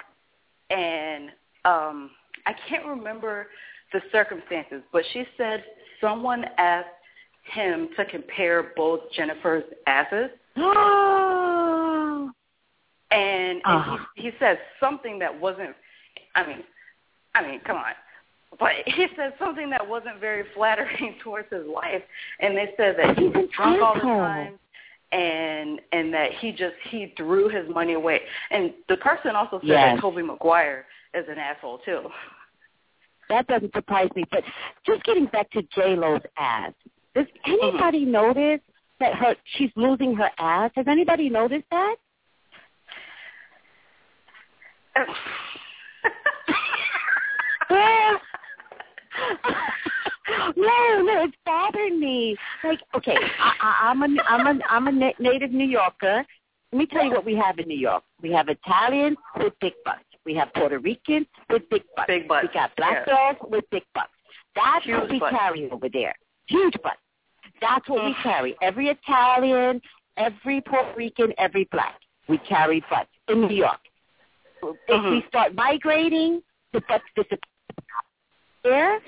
and 0.70 1.30
um, 1.66 2.12
I 2.46 2.54
can't 2.68 2.86
remember 2.86 3.48
the 3.94 4.02
circumstances, 4.12 4.82
but 4.92 5.04
she 5.14 5.26
said 5.38 5.64
someone 6.02 6.46
asked 6.58 6.88
him 7.54 7.90
to 7.98 8.06
compare 8.06 8.72
both 8.76 9.02
Jennifer's 9.16 9.64
asses. 9.88 10.30
and 10.56 12.32
and 13.12 13.62
Uh-huh. 13.66 13.98
he, 14.16 14.24
he 14.24 14.32
said 14.40 14.60
something 14.80 15.20
that 15.20 15.40
wasn't. 15.40 15.76
I 16.36 16.46
mean, 16.46 16.64
I 17.36 17.42
mean, 17.42 17.60
come 17.66 17.78
on. 17.78 17.94
But 18.58 18.72
he 18.86 19.08
said 19.16 19.34
something 19.38 19.70
that 19.70 19.88
wasn't 19.88 20.20
very 20.20 20.44
flattering 20.56 21.16
towards 21.24 21.48
his 21.52 21.66
wife, 21.68 22.02
and 22.40 22.58
they 22.58 22.74
said 22.78 22.96
that 22.98 23.18
he 23.18 23.26
was 23.26 23.48
drunk 23.56 23.82
all 23.82 23.96
the 23.96 24.02
time, 24.02 24.60
and 25.12 25.82
and 25.92 26.14
that 26.14 26.32
he 26.40 26.52
just 26.52 26.76
he 26.90 27.14
threw 27.18 27.50
his 27.50 27.70
money 27.70 27.94
away. 27.94 28.22
And 28.52 28.74
the 28.88 28.98
person 28.98 29.36
also 29.36 29.60
said 29.60 29.70
Yes. 29.70 29.96
that 29.96 30.02
Tobey 30.02 30.22
Maguire 30.22 30.86
is 31.14 31.26
an 31.30 31.38
asshole 31.38 31.80
too. 31.80 32.04
That 33.30 33.48
doesn't 33.48 33.74
surprise 33.74 34.10
me. 34.16 34.24
But 34.32 34.44
just 34.86 35.04
getting 35.04 35.26
back 35.28 35.50
to 35.52 35.62
J 35.76 35.96
Lo's 35.96 36.22
ass, 36.38 36.74
does 37.16 37.28
anybody 37.46 38.02
mm-hmm. 38.02 38.12
notice 38.12 38.62
that 39.00 39.16
her 39.16 39.36
she's 39.58 39.72
losing 39.76 40.16
her 40.16 40.30
ass? 40.40 40.72
Has 40.76 40.88
anybody 40.88 41.30
noticed 41.30 41.66
that? 41.72 41.96
no, 50.56 51.02
no, 51.02 51.24
it's 51.24 51.36
bothering 51.46 52.00
me. 52.00 52.36
Like, 52.64 52.80
okay, 52.96 53.16
I, 53.40 53.54
I, 53.62 53.90
I'm 53.90 54.02
a, 54.04 54.22
I'm 54.28 54.48
a, 54.48 54.64
I'm 54.70 54.88
a 54.88 54.92
na- 54.92 55.12
native 55.20 55.52
New 55.52 55.66
Yorker. 55.68 56.24
Let 56.72 56.78
me 56.78 56.86
tell 56.86 57.04
you 57.04 57.12
what 57.12 57.26
we 57.26 57.36
have 57.36 57.58
in 57.60 57.68
New 57.68 57.78
York. 57.78 58.04
We 58.22 58.32
have 58.32 58.48
Italians 58.50 59.18
with 59.38 59.54
big 59.60 59.74
butts. 59.84 60.04
We 60.26 60.36
have 60.36 60.54
Puerto 60.54 60.78
Ricans 60.80 61.26
with 61.50 61.68
big 61.70 61.84
butts. 61.96 62.08
Big 62.08 62.28
butts, 62.28 62.48
We 62.48 62.54
got 62.54 62.76
black 62.76 63.06
yeah. 63.08 63.14
girls 63.34 63.38
with 63.50 63.66
big 63.72 63.84
butts. 63.96 64.10
That's 64.56 64.86
what 64.86 65.10
we 65.10 65.20
butts. 65.20 65.36
carry 65.36 65.70
over 65.72 65.90
there. 65.90 66.14
Huge 66.48 66.76
butts. 66.84 67.00
That's 67.62 67.88
what 67.90 68.06
we 68.06 68.16
carry. 68.22 68.56
Every 68.62 68.90
Italian, 68.90 69.82
every 70.18 70.62
Puerto 70.62 70.94
Rican, 70.96 71.34
every 71.38 71.68
black. 71.72 71.96
We 72.28 72.38
carry 72.40 72.84
butts 72.90 73.10
in 73.30 73.48
New 73.48 73.56
York. 73.56 73.80
If 74.62 74.76
Mhm. 74.90 75.12
we 75.12 75.24
start 75.28 75.56
migrating, 75.56 76.44
the 76.74 76.82
butts 76.82 77.06
disappear. 77.16 77.40
There, 78.64 79.00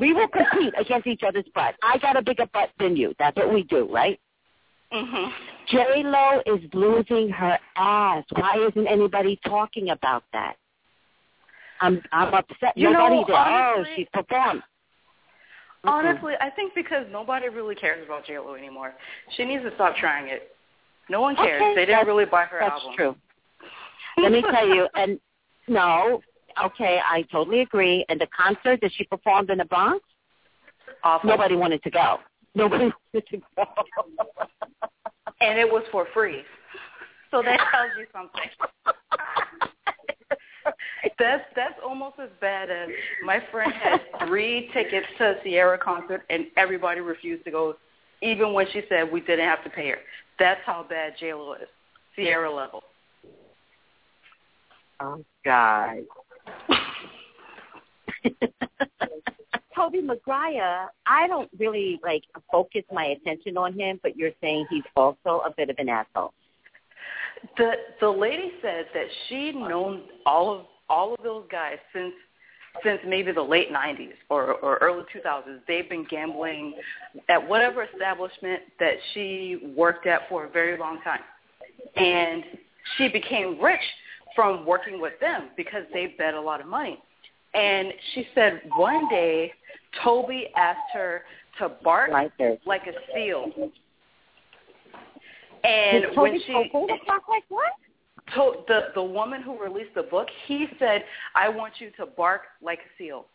we 0.00 0.12
will 0.12 0.28
compete 0.28 0.74
against 0.78 1.06
each 1.06 1.22
other's 1.26 1.44
butt. 1.54 1.74
I 1.82 1.98
got 1.98 2.16
a 2.16 2.22
bigger 2.22 2.46
butt 2.52 2.70
than 2.78 2.96
you. 2.96 3.14
That's 3.18 3.36
what 3.36 3.52
we 3.52 3.62
do, 3.64 3.88
right? 3.92 4.18
mhm. 4.92 5.32
J 5.68 6.02
Lo 6.04 6.40
is 6.46 6.60
losing 6.72 7.28
her 7.30 7.58
ass. 7.76 8.24
Why 8.36 8.56
isn't 8.68 8.86
anybody 8.86 9.38
talking 9.44 9.90
about 9.90 10.22
that? 10.32 10.54
I'm 11.80 12.00
I'm 12.12 12.32
upset. 12.32 12.72
You 12.76 12.92
know, 12.92 13.08
Nobody 13.08 13.24
did. 13.24 13.32
Oh, 13.32 13.74
honestly- 13.74 13.92
she's 13.96 14.08
performed. 14.12 14.62
Mm-mm. 15.84 15.90
Honestly, 15.90 16.34
I 16.40 16.50
think 16.50 16.72
because 16.74 17.06
nobody 17.12 17.48
really 17.48 17.74
cares 17.74 18.04
about 18.06 18.24
J 18.26 18.38
Lo 18.38 18.54
anymore. 18.54 18.94
She 19.36 19.44
needs 19.44 19.62
to 19.64 19.74
stop 19.74 19.96
trying 19.96 20.28
it. 20.28 20.54
No 21.08 21.20
one 21.20 21.36
cares. 21.36 21.60
Okay, 21.60 21.74
they 21.74 21.84
didn't 21.86 22.06
really 22.06 22.24
buy 22.24 22.44
her 22.44 22.58
That's 22.60 22.72
album. 22.72 22.92
true. 22.96 23.16
Let 24.18 24.32
me 24.32 24.42
tell 24.42 24.66
you, 24.66 24.88
and 24.94 25.20
no, 25.68 26.22
okay, 26.64 27.00
I 27.04 27.22
totally 27.32 27.60
agree. 27.60 28.04
And 28.08 28.20
the 28.20 28.28
concert 28.36 28.80
that 28.82 28.92
she 28.96 29.04
performed 29.04 29.50
in 29.50 29.58
the 29.58 29.64
Bronx, 29.64 30.04
Awful. 31.02 31.30
nobody 31.30 31.56
wanted 31.56 31.82
to 31.82 31.90
go. 31.90 32.18
Nobody 32.54 32.84
wanted 33.12 33.28
to 33.28 33.38
go. 33.56 33.64
And 35.40 35.58
it 35.58 35.70
was 35.70 35.82
for 35.92 36.06
free. 36.14 36.42
So 37.30 37.42
that 37.42 37.58
tells 37.72 37.90
you 37.98 38.06
something. 38.12 38.40
That's 41.18 41.44
that's 41.54 41.74
almost 41.84 42.16
as 42.18 42.28
bad 42.40 42.70
as 42.70 42.88
my 43.24 43.40
friend 43.50 43.72
had 43.72 44.00
three 44.26 44.68
tickets 44.74 45.06
to 45.18 45.38
a 45.38 45.42
Ciara 45.42 45.78
concert 45.78 46.24
and 46.28 46.46
everybody 46.56 47.00
refused 47.00 47.44
to 47.44 47.50
go, 47.50 47.76
even 48.20 48.52
when 48.52 48.66
she 48.72 48.82
said 48.88 49.10
we 49.10 49.20
didn't 49.20 49.46
have 49.46 49.62
to 49.64 49.70
pay 49.70 49.88
her. 49.90 49.98
That's 50.38 50.60
how 50.66 50.84
bad 50.88 51.14
J 51.18 51.32
Lo 51.34 51.54
is, 51.54 51.68
Ciara 52.16 52.52
level. 52.52 52.82
Oh 55.00 55.24
God. 55.44 56.04
Tobey 59.74 60.00
Maguire, 60.00 60.88
I 61.06 61.28
don't 61.28 61.50
really 61.58 62.00
like 62.02 62.24
focus 62.50 62.82
my 62.92 63.06
attention 63.06 63.56
on 63.56 63.78
him, 63.78 64.00
but 64.02 64.16
you're 64.16 64.32
saying 64.40 64.66
he's 64.70 64.82
also 64.96 65.42
a 65.44 65.52
bit 65.56 65.70
of 65.70 65.76
an 65.78 65.88
asshole. 65.88 66.32
The 67.58 67.72
the 68.00 68.08
lady 68.08 68.52
said 68.62 68.86
that 68.94 69.06
she'd 69.28 69.54
known 69.54 70.02
all 70.24 70.54
of 70.54 70.62
all 70.88 71.14
of 71.14 71.22
those 71.22 71.44
guys 71.50 71.76
since 71.92 72.14
since 72.82 73.00
maybe 73.06 73.32
the 73.32 73.42
late 73.42 73.70
'90s 73.70 74.14
or 74.30 74.54
or 74.54 74.78
early 74.78 75.04
2000s. 75.14 75.60
They've 75.68 75.88
been 75.88 76.06
gambling 76.08 76.74
at 77.28 77.46
whatever 77.46 77.84
establishment 77.84 78.62
that 78.80 78.94
she 79.12 79.72
worked 79.76 80.06
at 80.06 80.22
for 80.28 80.46
a 80.46 80.48
very 80.48 80.78
long 80.78 81.00
time, 81.02 81.20
and 81.96 82.42
she 82.96 83.08
became 83.08 83.60
rich 83.60 83.80
from 84.36 84.64
working 84.64 85.00
with 85.00 85.18
them 85.20 85.48
because 85.56 85.82
they 85.92 86.14
bet 86.16 86.34
a 86.34 86.40
lot 86.40 86.60
of 86.60 86.68
money. 86.68 87.02
And 87.54 87.88
she 88.14 88.28
said 88.34 88.60
one 88.76 89.08
day 89.08 89.52
Toby 90.04 90.48
asked 90.56 90.92
her 90.92 91.22
to 91.58 91.70
bark 91.82 92.10
there. 92.38 92.58
like 92.66 92.82
a 92.86 92.92
seal. 93.14 93.50
And 95.64 96.02
Did 96.04 96.16
when 96.16 96.38
she 96.46 96.68
Toby 96.70 96.92
like 97.28 97.42
what? 97.48 97.72
to 98.34 98.52
the 98.68 98.88
the 98.94 99.02
woman 99.02 99.42
who 99.42 99.60
released 99.60 99.94
the 99.94 100.02
book, 100.02 100.28
he 100.46 100.66
said, 100.78 101.04
"I 101.34 101.48
want 101.48 101.74
you 101.80 101.90
to 101.92 102.06
bark 102.06 102.42
like 102.60 102.80
a 102.80 102.98
seal." 102.98 103.26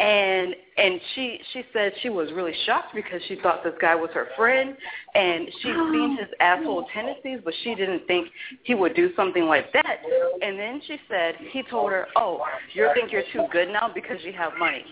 And 0.00 0.56
and 0.78 0.98
she 1.14 1.38
she 1.52 1.62
said 1.74 1.92
she 2.02 2.08
was 2.08 2.32
really 2.32 2.54
shocked 2.64 2.94
because 2.94 3.20
she 3.28 3.36
thought 3.36 3.62
this 3.62 3.74
guy 3.82 3.94
was 3.94 4.10
her 4.14 4.28
friend, 4.34 4.74
and 5.14 5.46
she'd 5.60 5.74
seen 5.74 6.16
his 6.20 6.28
asshole 6.40 6.86
tendencies, 6.94 7.40
but 7.44 7.52
she 7.62 7.74
didn't 7.74 8.06
think 8.06 8.28
he 8.62 8.74
would 8.74 8.96
do 8.96 9.14
something 9.14 9.44
like 9.44 9.70
that. 9.74 9.98
And 10.40 10.58
then 10.58 10.80
she 10.86 10.96
said 11.06 11.34
he 11.50 11.62
told 11.64 11.90
her, 11.90 12.06
"Oh, 12.16 12.42
you 12.72 12.90
think 12.94 13.12
you're 13.12 13.24
too 13.30 13.44
good 13.52 13.68
now 13.68 13.90
because 13.94 14.16
you 14.24 14.32
have 14.32 14.52
money." 14.58 14.84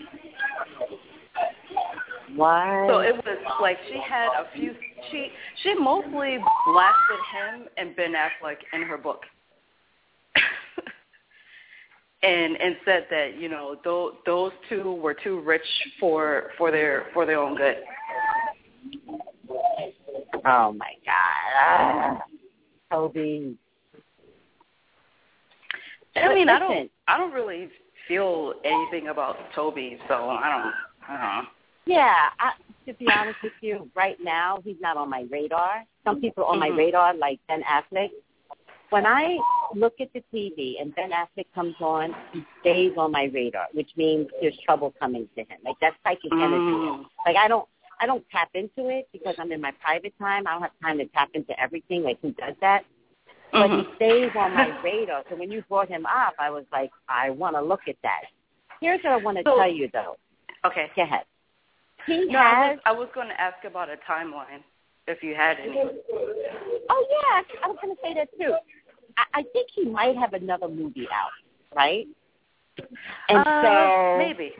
Why? 2.35 2.85
So 2.87 2.99
it 2.99 3.15
was 3.15 3.37
like 3.59 3.77
she 3.87 3.99
had 4.07 4.27
a 4.27 4.45
few. 4.55 4.75
She 5.11 5.29
she 5.63 5.73
mostly 5.73 6.37
blasted 6.67 7.19
him 7.33 7.67
and 7.77 7.95
Ben 7.95 8.13
Affleck 8.13 8.57
in 8.73 8.83
her 8.83 8.97
book, 8.97 9.23
and 12.21 12.59
and 12.59 12.75
said 12.83 13.07
that 13.09 13.37
you 13.39 13.49
know 13.49 13.77
those 13.83 14.13
those 14.25 14.51
two 14.67 14.93
were 14.95 15.13
too 15.13 15.39
rich 15.41 15.61
for 15.99 16.51
for 16.57 16.71
their 16.71 17.07
for 17.13 17.25
their 17.25 17.39
own 17.39 17.55
good. 17.55 17.77
oh 20.45 20.73
my 20.73 20.93
God. 21.05 21.51
Ah. 21.61 22.21
Toby. 22.91 23.55
I 26.15 26.33
mean, 26.33 26.49
I 26.49 26.59
don't 26.59 26.91
I 27.07 27.17
don't 27.17 27.31
really 27.31 27.69
feel 28.07 28.55
anything 28.65 29.07
about 29.09 29.37
Toby, 29.55 29.97
so 30.07 30.13
I 30.15 30.49
don't 30.49 30.73
I 31.07 31.11
don't 31.11 31.43
know. 31.43 31.49
Yeah, 31.85 32.29
I, 32.39 32.51
to 32.85 32.93
be 32.95 33.07
honest 33.09 33.37
with 33.41 33.53
you, 33.61 33.89
right 33.95 34.17
now 34.21 34.59
he's 34.63 34.75
not 34.79 34.97
on 34.97 35.09
my 35.09 35.25
radar. 35.31 35.85
Some 36.03 36.19
people 36.21 36.43
on 36.43 36.59
my 36.59 36.69
Mhm. 36.69 36.77
radar, 36.77 37.13
like 37.15 37.39
Ben 37.47 37.63
Affleck. 37.63 38.11
When 38.89 39.05
I 39.05 39.37
look 39.75 39.93
at 40.01 40.11
the 40.13 40.23
TV 40.33 40.81
and 40.81 40.95
Ben 40.95 41.11
Affleck 41.11 41.45
comes 41.53 41.75
on, 41.79 42.15
he 42.33 42.43
stays 42.61 42.93
on 42.97 43.11
my 43.11 43.25
radar, 43.33 43.67
which 43.73 43.89
means 43.95 44.27
there's 44.41 44.57
trouble 44.65 44.93
coming 44.99 45.27
to 45.35 45.41
him. 45.41 45.57
Like 45.63 45.75
that's 45.79 45.95
psychic 46.03 46.31
energy. 46.31 46.55
Mm. 46.55 47.05
Like 47.25 47.35
I 47.35 47.47
don't, 47.47 47.67
I 48.01 48.05
don't 48.07 48.23
tap 48.31 48.49
into 48.55 48.89
it 48.89 49.07
because 49.13 49.35
I'm 49.37 49.51
in 49.51 49.61
my 49.61 49.71
private 49.83 50.13
time. 50.17 50.47
I 50.47 50.51
don't 50.53 50.61
have 50.63 50.71
time 50.81 50.97
to 50.97 51.05
tap 51.07 51.29
into 51.35 51.59
everything. 51.61 52.03
Like 52.03 52.19
who 52.21 52.31
does 52.31 52.55
that? 52.61 52.83
But 53.51 53.69
Mhm. 53.69 53.85
he 53.89 53.95
stays 53.95 54.31
on 54.35 54.53
my 54.55 54.79
radar. 54.83 55.23
So 55.29 55.35
when 55.35 55.51
you 55.51 55.63
brought 55.69 55.87
him 55.89 56.05
up, 56.05 56.33
I 56.39 56.49
was 56.49 56.65
like, 56.71 56.91
I 57.07 57.29
want 57.29 57.55
to 57.55 57.61
look 57.61 57.81
at 57.87 57.95
that. 58.03 58.21
Here's 58.81 59.03
what 59.03 59.13
I 59.13 59.17
want 59.17 59.37
to 59.37 59.43
So- 59.45 59.57
tell 59.57 59.71
you 59.71 59.89
though. 59.93 60.17
Okay. 60.65 60.87
Go 60.95 61.03
ahead. 61.03 61.23
He 62.07 62.25
No, 62.25 62.39
I 62.39 62.71
was, 62.71 62.79
I 62.85 62.91
was 62.93 63.09
going 63.13 63.27
to 63.27 63.39
ask 63.39 63.63
about 63.65 63.89
a 63.89 63.97
timeline 64.09 64.63
if 65.07 65.21
you 65.21 65.35
had 65.35 65.57
any. 65.59 65.75
Oh 65.77 67.05
yeah, 67.09 67.41
I 67.63 67.67
was 67.67 67.77
going 67.81 67.95
to 67.95 68.01
say 68.01 68.13
that 68.15 68.29
too. 68.39 68.55
I, 69.33 69.39
I 69.39 69.43
think 69.53 69.69
he 69.73 69.85
might 69.85 70.15
have 70.17 70.33
another 70.33 70.67
movie 70.67 71.07
out, 71.13 71.31
right? 71.75 72.07
And 73.29 73.39
uh, 73.39 73.61
so 73.63 74.15
maybe. 74.17 74.53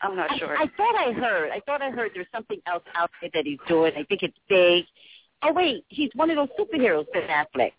I'm 0.00 0.16
not 0.16 0.30
I, 0.32 0.38
sure. 0.38 0.56
I 0.56 0.66
thought 0.76 0.94
I 0.96 1.12
heard. 1.12 1.50
I 1.52 1.60
thought 1.60 1.82
I 1.82 1.90
heard 1.90 2.10
there's 2.14 2.26
something 2.34 2.60
else 2.66 2.82
out 2.94 3.10
there 3.20 3.30
that 3.34 3.44
he's 3.44 3.58
doing. 3.68 3.92
I 3.96 4.04
think 4.04 4.22
it's 4.22 4.36
big. 4.48 4.84
Oh 5.42 5.52
wait, 5.52 5.84
he's 5.88 6.10
one 6.14 6.30
of 6.30 6.36
those 6.36 6.48
superheroes, 6.58 7.06
Ben 7.12 7.28
Affleck, 7.28 7.72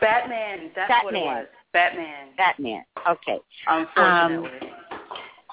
Batman, 0.00 0.70
that's 0.76 1.04
what 1.04 1.14
it 1.14 1.18
Batman. 1.18 1.24
was. 1.24 1.46
Batman. 1.72 2.28
Batman. 2.36 2.84
Okay, 3.10 3.38
Unfortunately. 3.66 4.68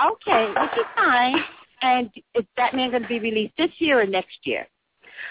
okay, 0.06 0.48
which 0.50 0.72
is 0.78 0.86
fine. 0.96 1.36
And 1.82 2.12
is 2.36 2.46
Batman 2.56 2.92
going 2.92 3.02
to 3.02 3.08
be 3.08 3.18
released 3.20 3.54
this 3.58 3.72
year 3.80 4.00
or 4.02 4.06
next 4.06 4.38
year? 4.44 4.68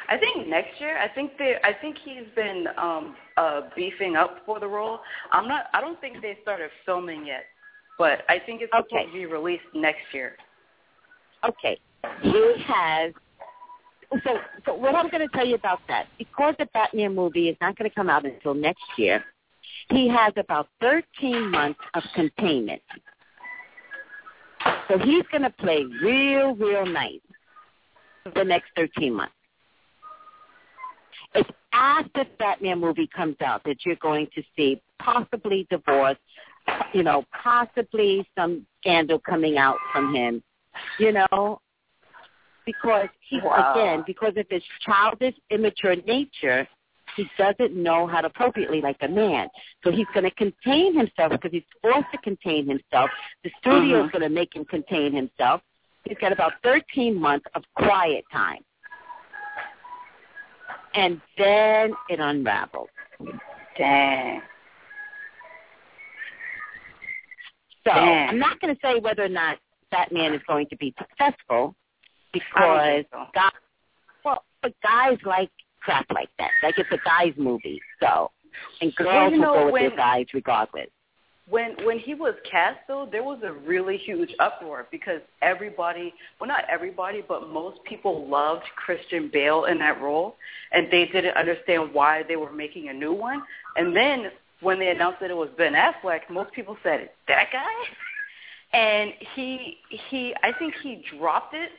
I 0.08 0.18
think 0.18 0.48
next 0.48 0.80
year. 0.80 0.98
I 0.98 1.08
think 1.08 1.32
they. 1.38 1.56
I 1.62 1.72
think 1.72 1.96
he's 2.04 2.26
been 2.34 2.66
um 2.76 3.16
uh 3.36 3.62
beefing 3.76 4.16
up 4.16 4.38
for 4.46 4.60
the 4.60 4.66
role. 4.66 5.00
I'm 5.32 5.48
not. 5.48 5.66
I 5.72 5.80
don't 5.80 6.00
think 6.00 6.22
they 6.22 6.38
started 6.42 6.70
filming 6.84 7.26
yet, 7.26 7.44
but 7.98 8.22
I 8.28 8.38
think 8.38 8.62
it's 8.62 8.72
supposed 8.72 9.06
to 9.06 9.12
be 9.12 9.26
released 9.26 9.64
next 9.74 10.02
year. 10.12 10.36
Okay. 11.48 11.78
He 12.22 12.54
has. 12.66 13.12
So, 14.24 14.38
so 14.66 14.74
what 14.74 14.96
I'm 14.96 15.08
going 15.08 15.26
to 15.26 15.32
tell 15.36 15.46
you 15.46 15.54
about 15.54 15.78
that, 15.86 16.06
because 16.18 16.54
the 16.58 16.66
Batman 16.74 17.14
movie 17.14 17.48
is 17.48 17.56
not 17.60 17.78
going 17.78 17.88
to 17.88 17.94
come 17.94 18.10
out 18.10 18.24
until 18.24 18.54
next 18.54 18.82
year, 18.98 19.24
he 19.88 20.08
has 20.08 20.32
about 20.36 20.68
13 20.80 21.48
months 21.48 21.78
of 21.94 22.02
containment. 22.14 22.82
So 24.88 24.98
he's 24.98 25.22
going 25.30 25.42
to 25.42 25.50
play 25.50 25.84
real, 26.02 26.54
real 26.56 26.84
nice 26.86 27.20
for 28.24 28.30
the 28.34 28.44
next 28.44 28.70
13 28.76 29.14
months. 29.14 29.32
It's 31.34 31.50
after 31.72 32.24
the 32.24 32.30
Batman 32.38 32.80
movie 32.80 33.08
comes 33.14 33.36
out 33.40 33.62
that 33.64 33.84
you're 33.86 33.96
going 33.96 34.26
to 34.34 34.42
see 34.56 34.80
possibly 34.98 35.66
divorce, 35.70 36.18
you 36.92 37.02
know, 37.02 37.24
possibly 37.42 38.26
some 38.36 38.66
scandal 38.80 39.18
coming 39.18 39.56
out 39.56 39.76
from 39.92 40.14
him, 40.14 40.42
you 40.98 41.12
know, 41.12 41.60
because 42.66 43.08
he 43.28 43.40
Wow. 43.40 43.72
again 43.72 44.04
because 44.06 44.36
of 44.36 44.46
his 44.50 44.62
childish, 44.84 45.34
immature 45.50 45.96
nature, 46.06 46.68
he 47.16 47.28
doesn't 47.36 47.74
know 47.74 48.06
how 48.06 48.20
to 48.20 48.28
appropriately 48.28 48.80
like 48.80 48.96
a 49.00 49.08
man. 49.08 49.48
So 49.82 49.90
he's 49.90 50.06
going 50.14 50.24
to 50.24 50.30
contain 50.32 50.96
himself 50.96 51.32
because 51.32 51.50
he's 51.52 51.62
forced 51.82 52.10
to 52.12 52.18
contain 52.18 52.68
himself. 52.68 53.10
The 53.42 53.50
studio 53.58 54.00
is 54.04 54.06
Mhm. 54.06 54.12
going 54.12 54.22
to 54.22 54.28
make 54.28 54.54
him 54.54 54.64
contain 54.64 55.12
himself. 55.12 55.62
He's 56.04 56.18
got 56.18 56.32
about 56.32 56.54
13 56.62 57.14
months 57.20 57.46
of 57.54 57.64
quiet 57.74 58.24
time. 58.30 58.64
And 60.94 61.20
then 61.38 61.92
it 62.08 62.18
unravels. 62.20 62.88
Dang. 63.78 64.40
So 67.86 67.92
Damn. 67.94 68.30
I'm 68.30 68.38
not 68.38 68.60
going 68.60 68.74
to 68.74 68.80
say 68.82 68.98
whether 69.00 69.24
or 69.24 69.28
not 69.28 69.58
that 69.90 70.10
Batman 70.10 70.34
is 70.34 70.42
going 70.46 70.66
to 70.68 70.76
be 70.76 70.94
successful 70.98 71.74
because 72.32 73.04
so. 73.10 73.24
guys, 73.34 73.50
well, 74.24 74.44
but 74.62 74.72
guys 74.82 75.18
like 75.24 75.50
crap 75.80 76.06
like 76.12 76.28
that. 76.38 76.50
Like 76.62 76.78
it's 76.78 76.90
a 76.92 76.98
guys 77.04 77.32
movie, 77.36 77.80
so 78.00 78.30
and 78.80 78.94
girls 78.96 79.08
Well, 79.08 79.32
you 79.32 79.40
will 79.40 79.46
go 79.46 79.64
with 79.66 79.72
when- 79.72 79.88
their 79.88 79.96
guys 79.96 80.26
regardless. 80.34 80.88
When 81.50 81.74
when 81.84 81.98
he 81.98 82.14
was 82.14 82.34
cast 82.48 82.78
though, 82.86 83.08
there 83.10 83.24
was 83.24 83.40
a 83.42 83.52
really 83.52 83.96
huge 83.96 84.32
uproar 84.38 84.86
because 84.90 85.20
everybody, 85.42 86.14
well 86.40 86.48
not 86.48 86.64
everybody, 86.70 87.24
but 87.26 87.48
most 87.48 87.82
people 87.84 88.28
loved 88.28 88.64
Christian 88.76 89.28
Bale 89.32 89.64
in 89.64 89.78
that 89.78 90.00
role, 90.00 90.36
and 90.70 90.86
they 90.92 91.06
didn't 91.06 91.36
understand 91.36 91.92
why 91.92 92.22
they 92.22 92.36
were 92.36 92.52
making 92.52 92.88
a 92.88 92.92
new 92.92 93.12
one. 93.12 93.42
And 93.76 93.94
then 93.96 94.30
when 94.60 94.78
they 94.78 94.90
announced 94.90 95.20
that 95.20 95.30
it 95.30 95.36
was 95.36 95.48
Ben 95.58 95.72
Affleck, 95.72 96.20
most 96.30 96.52
people 96.52 96.76
said 96.84 97.10
that 97.26 97.48
guy, 97.52 97.66
and 98.78 99.12
he 99.34 99.78
he 99.88 100.34
I 100.44 100.52
think 100.52 100.74
he 100.82 101.04
dropped 101.18 101.54
it 101.54 101.70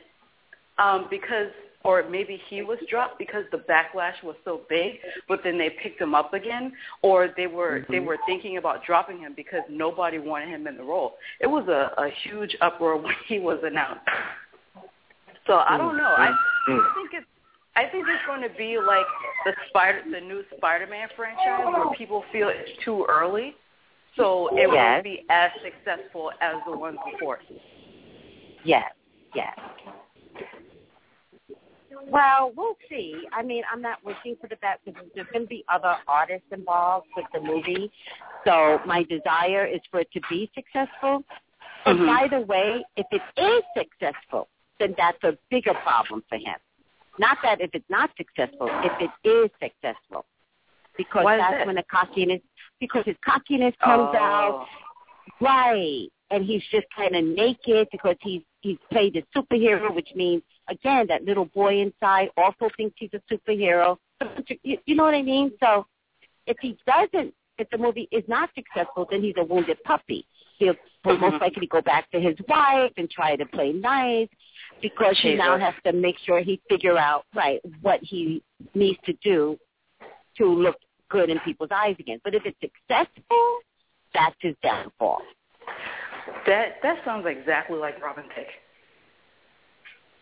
um, 0.78 1.06
because 1.08 1.50
or 1.84 2.08
maybe 2.08 2.40
he 2.48 2.62
was 2.62 2.78
dropped 2.88 3.18
because 3.18 3.44
the 3.50 3.58
backlash 3.58 4.22
was 4.22 4.36
so 4.44 4.62
big, 4.68 4.94
but 5.28 5.40
then 5.42 5.58
they 5.58 5.70
picked 5.82 6.00
him 6.00 6.14
up 6.14 6.34
again, 6.34 6.72
or 7.02 7.30
they 7.36 7.46
were 7.46 7.84
they 7.88 7.96
mm-hmm. 7.96 8.06
were 8.06 8.18
thinking 8.26 8.56
about 8.56 8.84
dropping 8.84 9.18
him 9.18 9.32
because 9.34 9.62
nobody 9.68 10.18
wanted 10.18 10.48
him 10.48 10.66
in 10.66 10.76
the 10.76 10.84
role. 10.84 11.14
It 11.40 11.46
was 11.46 11.66
a, 11.68 11.92
a 12.00 12.10
huge 12.24 12.56
uproar 12.60 12.96
when 13.02 13.14
he 13.28 13.38
was 13.38 13.58
announced. 13.64 14.00
So 15.46 15.54
I 15.54 15.76
don't 15.76 15.96
know. 15.96 16.14
I, 16.16 16.28
mm-hmm. 16.68 16.72
I 16.72 16.94
think 16.94 17.10
it's 17.14 17.26
I 17.74 17.84
think 17.90 18.06
it's 18.08 18.26
going 18.26 18.42
to 18.42 18.54
be 18.56 18.78
like 18.78 19.06
the 19.44 19.52
spider 19.68 20.02
the 20.10 20.20
new 20.20 20.42
Spider-Man 20.56 21.08
franchise 21.16 21.64
where 21.66 21.94
people 21.96 22.24
feel 22.32 22.48
it's 22.48 22.70
too 22.84 23.06
early, 23.08 23.54
so 24.16 24.48
it 24.56 24.68
Yes. 24.70 24.94
won't 24.94 25.04
be 25.04 25.24
as 25.30 25.50
successful 25.62 26.32
as 26.40 26.56
the 26.66 26.76
ones 26.76 26.98
before. 27.10 27.40
Yes, 28.64 28.92
yes. 29.34 29.58
Well, 32.08 32.52
we'll 32.56 32.76
see. 32.88 33.14
I 33.32 33.42
mean, 33.42 33.62
I'm 33.72 33.80
not 33.80 34.04
wishing 34.04 34.36
for 34.40 34.48
the 34.48 34.56
best 34.56 34.80
because 34.84 35.04
there's 35.14 35.26
going 35.32 35.44
to 35.44 35.48
be 35.48 35.64
other 35.68 35.96
artists 36.08 36.46
involved 36.52 37.06
with 37.16 37.26
the 37.32 37.40
movie. 37.40 37.90
So 38.44 38.80
my 38.86 39.04
desire 39.04 39.66
is 39.66 39.80
for 39.90 40.00
it 40.00 40.10
to 40.12 40.20
be 40.28 40.50
successful. 40.54 41.24
Mhm. 41.86 42.06
by 42.06 42.28
the 42.28 42.40
way, 42.40 42.84
if 42.96 43.06
it 43.10 43.22
is 43.36 43.62
successful, 43.76 44.48
then 44.78 44.94
that's 44.96 45.22
a 45.24 45.36
bigger 45.50 45.74
problem 45.74 46.22
for 46.28 46.36
him. 46.36 46.56
Not 47.18 47.38
that 47.42 47.60
if 47.60 47.70
it's 47.74 47.88
not 47.90 48.10
successful, 48.16 48.68
if 48.84 48.92
it 49.00 49.28
is 49.28 49.50
successful. 49.60 50.24
Because 50.96 51.24
Why 51.24 51.36
that's 51.38 51.66
when 51.66 51.76
the 51.76 51.82
cockiness, 51.84 52.40
because 52.78 53.04
his 53.04 53.16
cockiness 53.24 53.74
comes 53.82 54.14
out. 54.14 54.66
Oh. 54.66 54.68
Right. 55.40 56.08
And 56.30 56.44
he's 56.44 56.62
just 56.70 56.86
kind 56.94 57.14
of 57.16 57.24
naked 57.24 57.88
because 57.90 58.16
he's 58.20 58.42
he's 58.60 58.78
played 58.90 59.16
a 59.16 59.22
superhero, 59.38 59.92
which 59.94 60.08
means 60.14 60.42
again 60.72 61.06
that 61.08 61.24
little 61.24 61.46
boy 61.46 61.80
inside 61.80 62.30
also 62.36 62.68
thinks 62.76 62.96
he's 62.98 63.10
a 63.14 63.22
superhero. 63.32 63.96
You, 64.62 64.78
you 64.86 64.94
know 64.94 65.04
what 65.04 65.14
I 65.14 65.22
mean? 65.22 65.52
So 65.60 65.86
if 66.46 66.56
he 66.60 66.76
doesn't, 66.86 67.34
if 67.58 67.68
the 67.70 67.78
movie 67.78 68.08
is 68.10 68.24
not 68.28 68.50
successful, 68.54 69.06
then 69.10 69.22
he's 69.22 69.34
a 69.36 69.44
wounded 69.44 69.82
puppy. 69.84 70.26
He'll 70.58 70.74
will 71.04 71.18
most 71.18 71.40
likely 71.40 71.66
go 71.66 71.80
back 71.80 72.10
to 72.12 72.20
his 72.20 72.36
wife 72.48 72.92
and 72.96 73.10
try 73.10 73.36
to 73.36 73.44
play 73.46 73.72
nice 73.72 74.28
because 74.80 75.18
he 75.20 75.34
now 75.34 75.58
has 75.58 75.74
to 75.84 75.92
make 75.92 76.16
sure 76.24 76.40
he 76.40 76.60
figure 76.68 76.96
out 76.96 77.24
right 77.34 77.60
what 77.80 78.00
he 78.02 78.42
needs 78.74 78.98
to 79.04 79.12
do 79.14 79.58
to 80.38 80.46
look 80.46 80.76
good 81.08 81.28
in 81.28 81.38
people's 81.40 81.70
eyes 81.74 81.96
again. 81.98 82.20
But 82.24 82.34
if 82.34 82.42
it's 82.44 82.58
successful, 82.60 83.58
that's 84.14 84.36
his 84.40 84.54
downfall. 84.62 85.22
That 86.46 86.76
that 86.82 86.98
sounds 87.04 87.26
exactly 87.28 87.78
like 87.78 88.00
Robin 88.02 88.24
Thicke. 88.34 88.61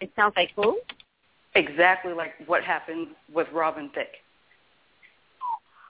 It 0.00 0.10
sounds 0.16 0.34
like 0.36 0.50
who? 0.56 0.80
Exactly 1.54 2.12
like 2.12 2.32
what 2.46 2.62
happened 2.62 3.08
with 3.32 3.48
Robin 3.52 3.90
Thicke. 3.94 4.06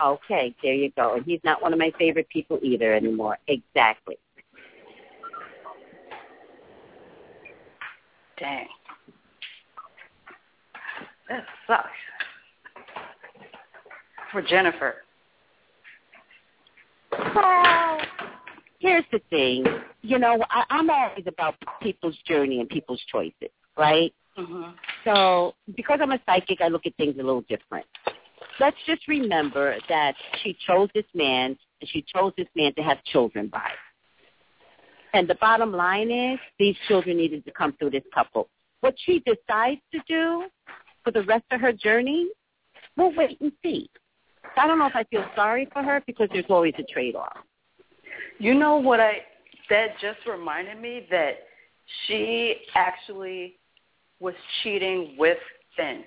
Okay, 0.02 0.54
there 0.62 0.74
you 0.74 0.90
go. 0.96 1.14
And 1.14 1.24
he's 1.24 1.40
not 1.44 1.60
one 1.60 1.72
of 1.72 1.78
my 1.78 1.92
favorite 1.98 2.28
people 2.30 2.58
either 2.62 2.94
anymore. 2.94 3.36
Exactly. 3.48 4.16
Dang. 8.38 8.66
That 11.28 11.44
sucks. 11.66 11.88
For 14.32 14.40
Jennifer. 14.40 14.96
Well, 17.34 18.00
here's 18.78 19.04
the 19.12 19.20
thing. 19.28 19.64
You 20.02 20.18
know, 20.18 20.42
I, 20.48 20.64
I'm 20.70 20.88
always 20.88 21.24
about 21.26 21.56
people's 21.82 22.16
journey 22.26 22.60
and 22.60 22.68
people's 22.68 23.02
choices, 23.12 23.50
right? 23.80 24.14
Mhm. 24.36 24.74
So 25.04 25.54
because 25.74 26.00
I'm 26.02 26.12
a 26.12 26.20
psychic, 26.26 26.60
I 26.60 26.68
look 26.68 26.86
at 26.86 26.94
things 26.96 27.14
a 27.18 27.22
little 27.22 27.40
different. 27.42 27.86
Let's 28.58 28.76
just 28.86 29.08
remember 29.08 29.78
that 29.88 30.14
she 30.42 30.54
chose 30.66 30.90
this 30.94 31.06
man, 31.14 31.58
and 31.80 31.90
she 31.90 32.02
chose 32.02 32.32
this 32.36 32.48
man 32.54 32.74
to 32.74 32.82
have 32.82 33.02
children 33.04 33.48
by. 33.48 33.72
And 35.14 35.26
the 35.26 35.34
bottom 35.36 35.72
line 35.72 36.10
is, 36.10 36.38
these 36.58 36.76
children 36.86 37.16
needed 37.16 37.44
to 37.46 37.52
come 37.52 37.72
through 37.72 37.90
this 37.90 38.04
couple. 38.14 38.48
What 38.80 38.94
she 39.04 39.20
decides 39.20 39.80
to 39.92 40.00
do 40.06 40.44
for 41.02 41.10
the 41.10 41.22
rest 41.22 41.44
of 41.50 41.60
her 41.60 41.72
journey, 41.72 42.28
we'll 42.96 43.14
wait 43.14 43.40
and 43.40 43.52
see. 43.62 43.88
I 44.56 44.66
don't 44.66 44.78
know 44.78 44.86
if 44.86 44.96
I 44.96 45.04
feel 45.04 45.24
sorry 45.34 45.66
for 45.72 45.82
her 45.82 46.02
because 46.06 46.28
there's 46.32 46.50
always 46.50 46.74
a 46.78 46.82
trade-off. 46.82 47.38
You 48.38 48.54
know 48.54 48.76
what 48.76 49.00
I 49.00 49.22
that 49.70 49.98
just 50.00 50.18
reminded 50.26 50.80
me 50.80 51.06
that 51.10 51.46
she 52.06 52.56
actually 52.74 53.59
was 54.20 54.34
cheating 54.62 55.16
with 55.18 55.38
Finn. 55.76 56.04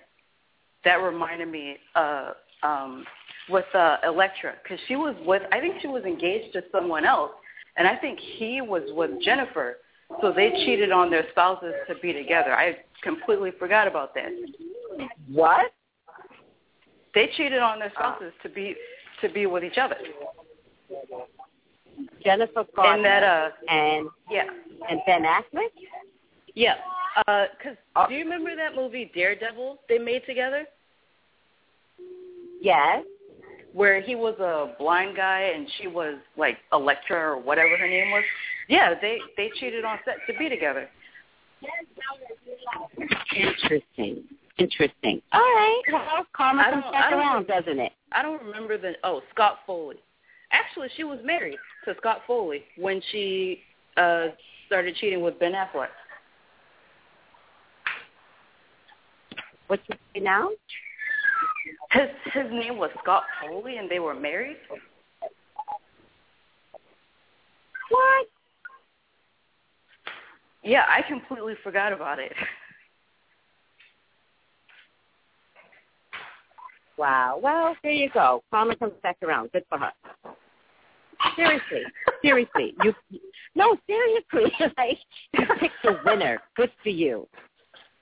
That 0.85 0.95
reminded 0.95 1.49
me 1.49 1.77
of 1.95 2.35
um 2.61 3.05
with 3.49 3.65
uh 3.73 3.97
Elektra 4.03 4.53
cuz 4.67 4.79
she 4.87 4.95
was 4.95 5.15
with 5.25 5.41
I 5.51 5.59
think 5.59 5.81
she 5.81 5.87
was 5.87 6.03
engaged 6.03 6.53
to 6.53 6.63
someone 6.71 7.05
else 7.05 7.31
and 7.77 7.87
I 7.87 7.95
think 7.95 8.19
he 8.19 8.61
was 8.61 8.83
with 8.93 9.21
Jennifer. 9.21 9.79
So 10.21 10.31
they 10.31 10.51
cheated 10.65 10.91
on 10.91 11.09
their 11.09 11.25
spouses 11.31 11.73
to 11.87 11.95
be 11.95 12.13
together. 12.13 12.53
I 12.53 12.77
completely 13.01 13.51
forgot 13.57 13.87
about 13.87 14.13
that. 14.13 14.31
What? 15.31 15.73
They 17.15 17.29
cheated 17.35 17.59
on 17.59 17.79
their 17.79 17.91
spouses 17.91 18.33
to 18.43 18.49
be 18.49 18.75
to 19.21 19.29
be 19.29 19.45
with 19.45 19.63
each 19.63 19.77
other. 19.77 19.97
Jennifer 22.23 22.65
Garner 22.75 22.95
And 22.95 23.05
that 23.05 23.23
uh 23.23 23.49
and 23.69 24.07
yeah. 24.29 24.45
and 24.89 24.99
Ben 25.05 25.23
Affleck? 25.23 25.71
Yeah. 26.55 26.75
Uh 27.27 27.45
'cause 27.61 27.77
Uh, 27.95 28.07
do 28.07 28.15
you 28.15 28.23
remember 28.23 28.55
that 28.55 28.75
movie 28.75 29.11
Daredevil 29.13 29.79
they 29.87 29.97
made 29.97 30.25
together? 30.25 30.65
Yes. 32.61 33.03
Where 33.73 34.01
he 34.01 34.15
was 34.15 34.39
a 34.39 34.75
blind 34.77 35.15
guy 35.15 35.51
and 35.55 35.67
she 35.77 35.87
was 35.87 36.15
like 36.37 36.57
Elektra 36.71 37.17
or 37.17 37.37
whatever 37.37 37.75
her 37.77 37.87
name 37.87 38.11
was. 38.11 38.23
Yeah, 38.67 38.93
they 38.99 39.19
they 39.37 39.51
cheated 39.59 39.83
on 39.85 39.99
set 40.05 40.17
to 40.27 40.37
be 40.37 40.49
together. 40.49 40.89
Interesting. 43.35 44.23
Interesting. 44.57 45.21
All 45.31 45.41
right. 45.41 45.81
Well, 45.91 46.25
karma 46.33 46.63
comes 46.71 46.83
back 46.91 47.11
around, 47.11 47.47
doesn't 47.47 47.79
it? 47.79 47.91
I 48.11 48.21
don't 48.21 48.41
remember 48.43 48.77
the 48.77 48.93
oh 49.03 49.21
Scott 49.33 49.59
Foley. 49.65 49.97
Actually, 50.51 50.89
she 50.95 51.03
was 51.03 51.19
married 51.23 51.57
to 51.85 51.95
Scott 51.97 52.21
Foley 52.27 52.63
when 52.77 53.01
she 53.11 53.61
uh 53.97 54.27
started 54.67 54.95
cheating 54.95 55.21
with 55.21 55.39
Ben 55.39 55.53
Affleck. 55.53 55.87
What's 59.73 59.81
his 59.87 59.97
name 60.13 60.25
now? 60.25 60.49
His 61.93 62.09
his 62.31 62.51
name 62.51 62.77
was 62.77 62.91
Scott 63.01 63.23
Foley, 63.41 63.77
and 63.77 63.89
they 63.89 63.97
were 63.97 64.13
married. 64.13 64.57
What? 67.89 68.27
Yeah, 70.63 70.83
I 70.87 71.01
completely 71.01 71.55
forgot 71.63 71.91
about 71.91 72.19
it. 72.19 72.33
Wow. 76.95 77.39
Well, 77.41 77.75
there 77.81 77.91
you 77.91 78.11
go. 78.13 78.43
Karma 78.51 78.75
comes 78.75 78.93
back 79.01 79.17
around. 79.23 79.51
Good 79.53 79.63
for 79.69 79.79
her. 79.79 79.91
Seriously, 81.35 81.81
seriously, 82.21 82.75
you. 82.83 82.93
No, 83.55 83.75
seriously, 83.87 84.53
like 84.77 84.99
you 85.33 85.47
picked 85.59 85.83
a 85.85 85.97
winner. 86.05 86.39
Good 86.55 86.69
for 86.83 86.89
you. 86.89 87.27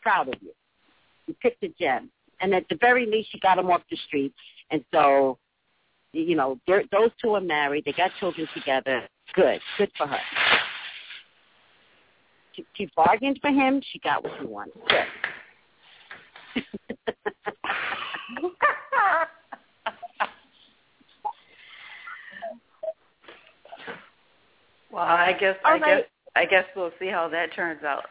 Proud 0.01 0.27
of 0.27 0.35
you. 0.41 0.51
You 1.31 1.37
picked 1.41 1.63
a 1.63 1.69
gem, 1.79 2.11
and 2.41 2.53
at 2.53 2.67
the 2.67 2.75
very 2.81 3.05
least, 3.05 3.33
you 3.33 3.39
got 3.39 3.55
them 3.55 3.71
off 3.71 3.83
the 3.89 3.95
street. 4.07 4.33
And 4.69 4.83
so, 4.93 5.37
you 6.11 6.35
know, 6.35 6.59
those 6.67 7.11
two 7.21 7.35
are 7.35 7.41
married. 7.41 7.85
They 7.85 7.93
got 7.93 8.11
children 8.19 8.49
together. 8.53 9.07
Good. 9.33 9.61
Good 9.77 9.91
for 9.97 10.07
her. 10.07 10.19
She, 12.51 12.65
she 12.73 12.89
bargained 12.97 13.39
for 13.41 13.49
him. 13.49 13.81
She 13.93 13.99
got 13.99 14.25
what 14.25 14.33
she 14.41 14.45
wanted. 14.45 14.73
Good. 14.89 15.05
well, 24.91 25.05
I 25.05 25.31
guess 25.39 25.55
All 25.63 25.71
I 25.71 25.77
right. 25.77 25.85
guess 25.85 26.03
I 26.35 26.43
guess 26.45 26.65
we'll 26.75 26.91
see 26.99 27.07
how 27.07 27.29
that 27.29 27.53
turns 27.55 27.85
out. 27.85 28.03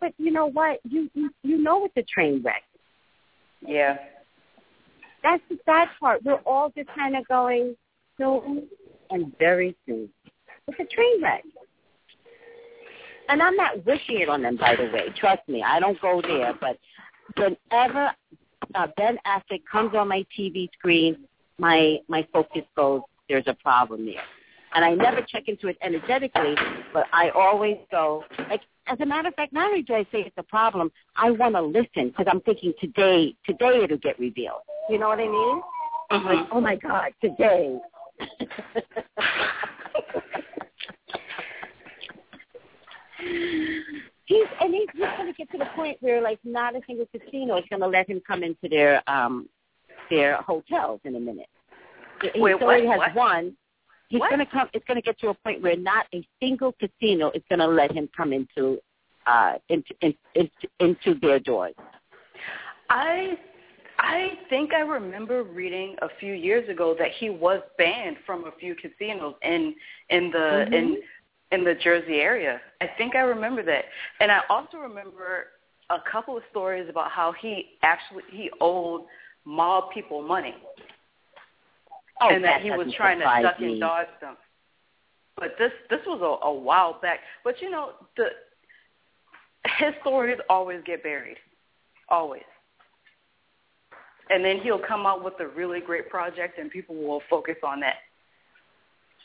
But 0.00 0.12
you 0.18 0.32
know 0.32 0.46
what? 0.46 0.80
You 0.88 1.10
you, 1.14 1.30
you 1.42 1.58
know 1.58 1.84
it's 1.84 1.96
a 1.96 2.02
train 2.02 2.42
wreck. 2.44 2.62
Yeah. 3.66 3.96
That's 5.22 5.42
the 5.48 5.58
sad 5.64 5.88
part. 5.98 6.24
We're 6.24 6.40
all 6.46 6.72
just 6.76 6.88
kind 6.94 7.16
of 7.16 7.26
going 7.26 7.76
soon 8.18 8.68
and 9.10 9.32
very 9.38 9.76
soon. 9.86 10.08
It's 10.68 10.78
a 10.78 10.94
train 10.94 11.22
wreck. 11.22 11.44
And 13.28 13.42
I'm 13.42 13.56
not 13.56 13.84
wishing 13.84 14.20
it 14.20 14.28
on 14.28 14.42
them, 14.42 14.56
by 14.56 14.76
the 14.76 14.84
way. 14.84 15.12
Trust 15.18 15.42
me, 15.48 15.62
I 15.62 15.80
don't 15.80 16.00
go 16.00 16.22
there. 16.22 16.54
But 16.58 16.78
whenever 17.36 18.10
uh, 18.74 18.86
Ben 18.96 19.18
Affleck 19.26 19.62
comes 19.70 19.94
on 19.94 20.08
my 20.08 20.24
TV 20.38 20.68
screen, 20.78 21.24
my 21.58 21.98
my 22.08 22.26
focus 22.32 22.62
goes, 22.76 23.02
there's 23.28 23.44
a 23.46 23.54
problem 23.54 24.06
there. 24.06 24.22
And 24.74 24.84
I 24.84 24.94
never 24.94 25.22
check 25.22 25.44
into 25.48 25.68
it 25.68 25.76
energetically, 25.82 26.54
but 26.92 27.06
I 27.12 27.30
always 27.30 27.76
go, 27.90 28.24
like, 28.50 28.62
as 28.86 28.98
a 29.00 29.06
matter 29.06 29.28
of 29.28 29.34
fact, 29.34 29.52
not 29.52 29.68
only 29.68 29.82
do 29.82 29.94
I 29.94 30.04
say 30.04 30.20
it's 30.20 30.36
a 30.38 30.42
problem, 30.42 30.90
I 31.16 31.30
want 31.30 31.54
to 31.54 31.62
listen 31.62 32.08
because 32.08 32.26
I'm 32.28 32.40
thinking 32.40 32.72
today, 32.80 33.34
today 33.44 33.82
it'll 33.84 33.98
get 33.98 34.18
revealed. 34.18 34.62
You 34.88 34.98
know 34.98 35.08
what 35.08 35.18
I 35.18 35.28
mean? 35.28 35.62
Mm-hmm. 36.10 36.26
Like, 36.26 36.46
oh 36.52 36.60
my 36.60 36.76
God, 36.76 37.12
today. 37.20 37.78
he's 44.26 44.46
and 44.60 44.74
he's, 44.74 44.88
just 44.98 45.16
going 45.16 45.32
to 45.32 45.36
get 45.36 45.50
to 45.52 45.58
the 45.58 45.66
point 45.76 45.98
where 46.00 46.20
like 46.22 46.38
not 46.44 46.74
a 46.74 46.80
single 46.86 47.06
casino 47.06 47.58
is 47.58 47.64
going 47.68 47.80
to 47.80 47.88
let 47.88 48.08
him 48.08 48.20
come 48.26 48.42
into 48.42 48.68
their 48.68 49.02
um 49.08 49.48
their 50.10 50.36
hotels 50.42 51.00
in 51.04 51.14
a 51.16 51.20
minute. 51.20 51.48
He 52.34 52.40
Wait, 52.40 52.54
already 52.54 52.86
what? 52.86 53.00
has 53.00 53.14
what? 53.14 53.44
one. 53.44 53.56
He's 54.08 54.20
going 54.20 54.38
to 54.38 54.46
come. 54.46 54.68
It's 54.72 54.84
going 54.86 54.96
to 54.96 55.02
get 55.02 55.18
to 55.20 55.28
a 55.28 55.34
point 55.34 55.62
where 55.62 55.76
not 55.76 56.06
a 56.14 56.26
single 56.40 56.72
casino 56.72 57.30
is 57.34 57.42
going 57.48 57.58
to 57.58 57.66
let 57.66 57.92
him 57.92 58.08
come 58.16 58.32
into 58.32 58.78
uh 59.26 59.54
into 59.68 59.94
into, 60.00 60.48
into 60.80 61.14
their 61.20 61.38
doors. 61.38 61.74
I 62.88 63.36
I 63.98 64.30
think 64.48 64.72
I 64.72 64.80
remember 64.80 65.42
reading 65.42 65.96
a 66.02 66.08
few 66.20 66.32
years 66.32 66.68
ago 66.68 66.94
that 66.98 67.10
he 67.18 67.30
was 67.30 67.60
banned 67.76 68.16
from 68.24 68.46
a 68.46 68.52
few 68.58 68.74
casinos 68.74 69.34
in 69.42 69.74
in 70.10 70.30
the 70.30 70.38
mm-hmm. 70.38 70.72
in 70.72 71.02
in 71.52 71.64
the 71.64 71.74
Jersey 71.74 72.16
area. 72.16 72.60
I 72.80 72.88
think 72.96 73.16
I 73.16 73.20
remember 73.20 73.62
that. 73.64 73.84
And 74.20 74.30
I 74.30 74.40
also 74.48 74.78
remember 74.78 75.46
a 75.90 75.98
couple 76.10 76.36
of 76.36 76.42
stories 76.50 76.88
about 76.88 77.10
how 77.10 77.32
he 77.40 77.70
actually 77.82 78.22
he 78.30 78.50
owed 78.60 79.02
mob 79.44 79.90
people 79.92 80.22
money. 80.22 80.54
Oh, 82.20 82.28
and 82.30 82.42
that, 82.44 82.58
that 82.58 82.62
he 82.62 82.70
was 82.70 82.92
trying 82.96 83.18
to 83.18 83.24
duck 83.42 83.60
me. 83.60 83.72
and 83.72 83.80
dodge 83.80 84.06
them. 84.20 84.36
But 85.36 85.54
this 85.58 85.70
this 85.88 86.00
was 86.06 86.20
a, 86.20 86.46
a 86.46 86.52
while 86.52 86.98
back. 87.00 87.20
But 87.44 87.60
you 87.62 87.70
know, 87.70 87.92
the 88.16 88.26
his 89.78 89.94
stories 90.00 90.38
always 90.48 90.80
get 90.84 91.02
buried. 91.02 91.36
Always. 92.08 92.42
And 94.30 94.44
then 94.44 94.58
he'll 94.58 94.80
come 94.80 95.06
out 95.06 95.24
with 95.24 95.34
a 95.40 95.46
really 95.46 95.80
great 95.80 96.10
project 96.10 96.58
and 96.58 96.70
people 96.70 96.94
will 96.94 97.22
focus 97.30 97.56
on 97.64 97.80
that. 97.80 97.94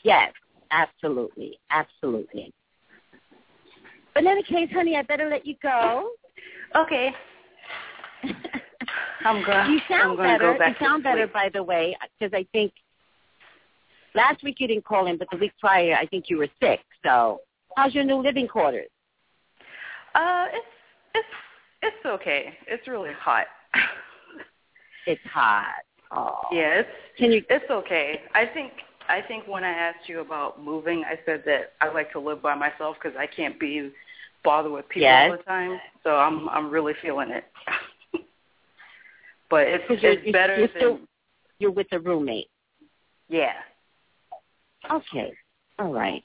Yes, 0.02 0.32
absolutely, 0.70 1.58
absolutely. 1.70 2.52
But 4.14 4.22
in 4.22 4.28
any 4.28 4.42
case, 4.42 4.70
honey, 4.72 4.96
I 4.96 5.02
better 5.02 5.28
let 5.28 5.44
you 5.44 5.56
go. 5.62 6.10
Okay. 6.76 7.10
I'm 9.24 9.44
going. 9.44 9.72
You 9.72 9.80
sound 9.88 10.12
I'm 10.12 10.16
better. 10.16 10.52
go 10.52 10.58
back 10.58 10.80
you 10.80 10.86
sound 10.86 11.02
better, 11.02 11.24
sleep. 11.24 11.32
by 11.32 11.48
the 11.52 11.62
way, 11.62 11.96
because 12.18 12.32
I 12.34 12.46
think 12.52 12.72
last 14.14 14.42
week 14.42 14.56
you 14.58 14.66
didn't 14.68 14.84
call 14.84 15.06
in, 15.06 15.16
but 15.18 15.28
the 15.30 15.36
week 15.36 15.52
prior 15.60 15.94
I 15.94 16.06
think 16.06 16.26
you 16.28 16.38
were 16.38 16.48
sick. 16.60 16.80
So, 17.04 17.40
how's 17.76 17.94
your 17.94 18.04
new 18.04 18.16
living 18.22 18.48
quarters? 18.48 18.88
Uh, 20.14 20.46
it's 20.52 20.66
it's 21.14 21.26
it's 21.82 22.06
okay. 22.06 22.54
It's 22.66 22.86
really 22.88 23.12
hot. 23.18 23.46
It's 25.06 25.20
hot. 25.30 25.82
Oh. 26.12 26.40
yeah, 26.50 26.80
it's 26.80 26.88
Can 27.18 27.30
you? 27.30 27.42
it's 27.50 27.70
okay. 27.70 28.22
I 28.34 28.46
think 28.46 28.72
I 29.06 29.20
think 29.20 29.46
when 29.46 29.64
I 29.64 29.68
asked 29.70 30.08
you 30.08 30.20
about 30.20 30.64
moving, 30.64 31.04
I 31.04 31.18
said 31.26 31.42
that 31.44 31.72
I 31.82 31.92
like 31.92 32.10
to 32.12 32.20
live 32.20 32.40
by 32.40 32.54
myself 32.54 32.96
because 33.02 33.14
I 33.18 33.26
can't 33.26 33.60
be 33.60 33.90
bothered 34.42 34.72
with 34.72 34.88
people 34.88 35.02
Yes. 35.02 35.30
all 35.30 35.36
the 35.36 35.42
time. 35.42 35.78
So 36.04 36.16
I'm 36.16 36.48
I'm 36.48 36.70
really 36.70 36.94
feeling 37.02 37.30
it. 37.30 37.44
but 39.50 39.66
it's 39.66 39.84
it's 39.90 40.02
you're, 40.24 40.32
better 40.32 40.56
you're 40.58 40.68
than 40.68 40.76
still 40.76 40.98
you're 41.58 41.70
with 41.70 41.88
a 41.92 41.98
roommate. 41.98 42.48
yeah. 43.28 43.52
Okay. 44.90 45.32
All 45.78 45.92
right. 45.92 46.22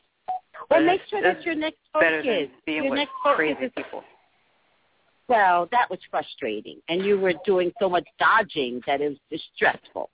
But 0.70 0.78
Well, 0.80 0.84
make 0.86 1.02
sure 1.10 1.22
that 1.22 1.44
your 1.44 1.56
next 1.56 1.78
better 1.94 2.22
focus. 2.22 2.50
being 2.66 2.84
Your 2.84 2.92
with 2.92 2.98
next 2.98 3.12
focus 3.24 3.36
crazy 3.38 3.66
is 3.66 3.72
people. 3.76 4.04
well. 5.28 5.68
That 5.72 5.90
was 5.90 6.00
frustrating, 6.12 6.80
and 6.90 7.04
you 7.04 7.20
were 7.20 7.34
doing 7.46 7.72
so 7.80 7.90
much 7.90 8.06
dodging 8.20 8.82
that 8.86 9.02
it 9.02 9.10
was 9.10 9.18
distressful. 9.32 10.10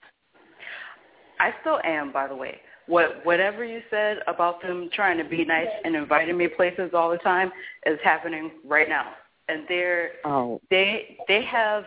I 1.40 1.54
still 1.62 1.80
am, 1.84 2.12
by 2.14 2.28
the 2.28 2.36
way. 2.36 2.60
What 2.88 3.26
whatever 3.26 3.66
you 3.66 3.82
said 3.90 4.20
about 4.28 4.62
them 4.62 4.90
trying 4.94 5.18
to 5.18 5.24
be 5.24 5.44
nice 5.44 5.68
and 5.84 5.96
inviting 5.96 6.38
me 6.38 6.48
places 6.48 6.92
all 6.94 7.10
the 7.10 7.18
time 7.18 7.52
is 7.86 7.98
happening 8.04 8.52
right 8.64 8.88
now. 8.88 9.08
And 9.50 9.64
they're 9.68 10.12
Oh, 10.24 10.62
they 10.70 11.18
they 11.28 11.44
have 11.44 11.86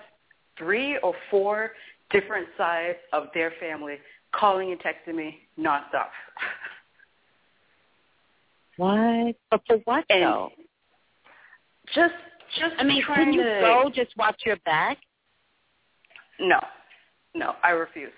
three 0.58 0.98
or 0.98 1.14
four 1.30 1.70
different 2.10 2.48
sides 2.56 2.98
of 3.12 3.28
their 3.32 3.52
family 3.60 3.96
calling 4.34 4.72
and 4.72 4.80
texting 4.80 5.14
me 5.14 5.38
nonstop. 5.58 6.08
what? 8.76 9.36
But 9.50 9.60
for 9.66 9.76
what 9.84 10.04
And 10.10 10.22
though? 10.22 10.50
just 11.94 12.14
just 12.58 12.74
I 12.78 12.84
mean, 12.84 13.02
trying 13.02 13.26
can 13.26 13.32
you 13.34 13.42
to, 13.42 13.60
go 13.60 13.90
just 13.94 14.16
watch 14.16 14.40
your 14.46 14.56
back? 14.64 14.98
No, 16.40 16.60
no, 17.34 17.54
I 17.62 17.70
refuse. 17.70 18.12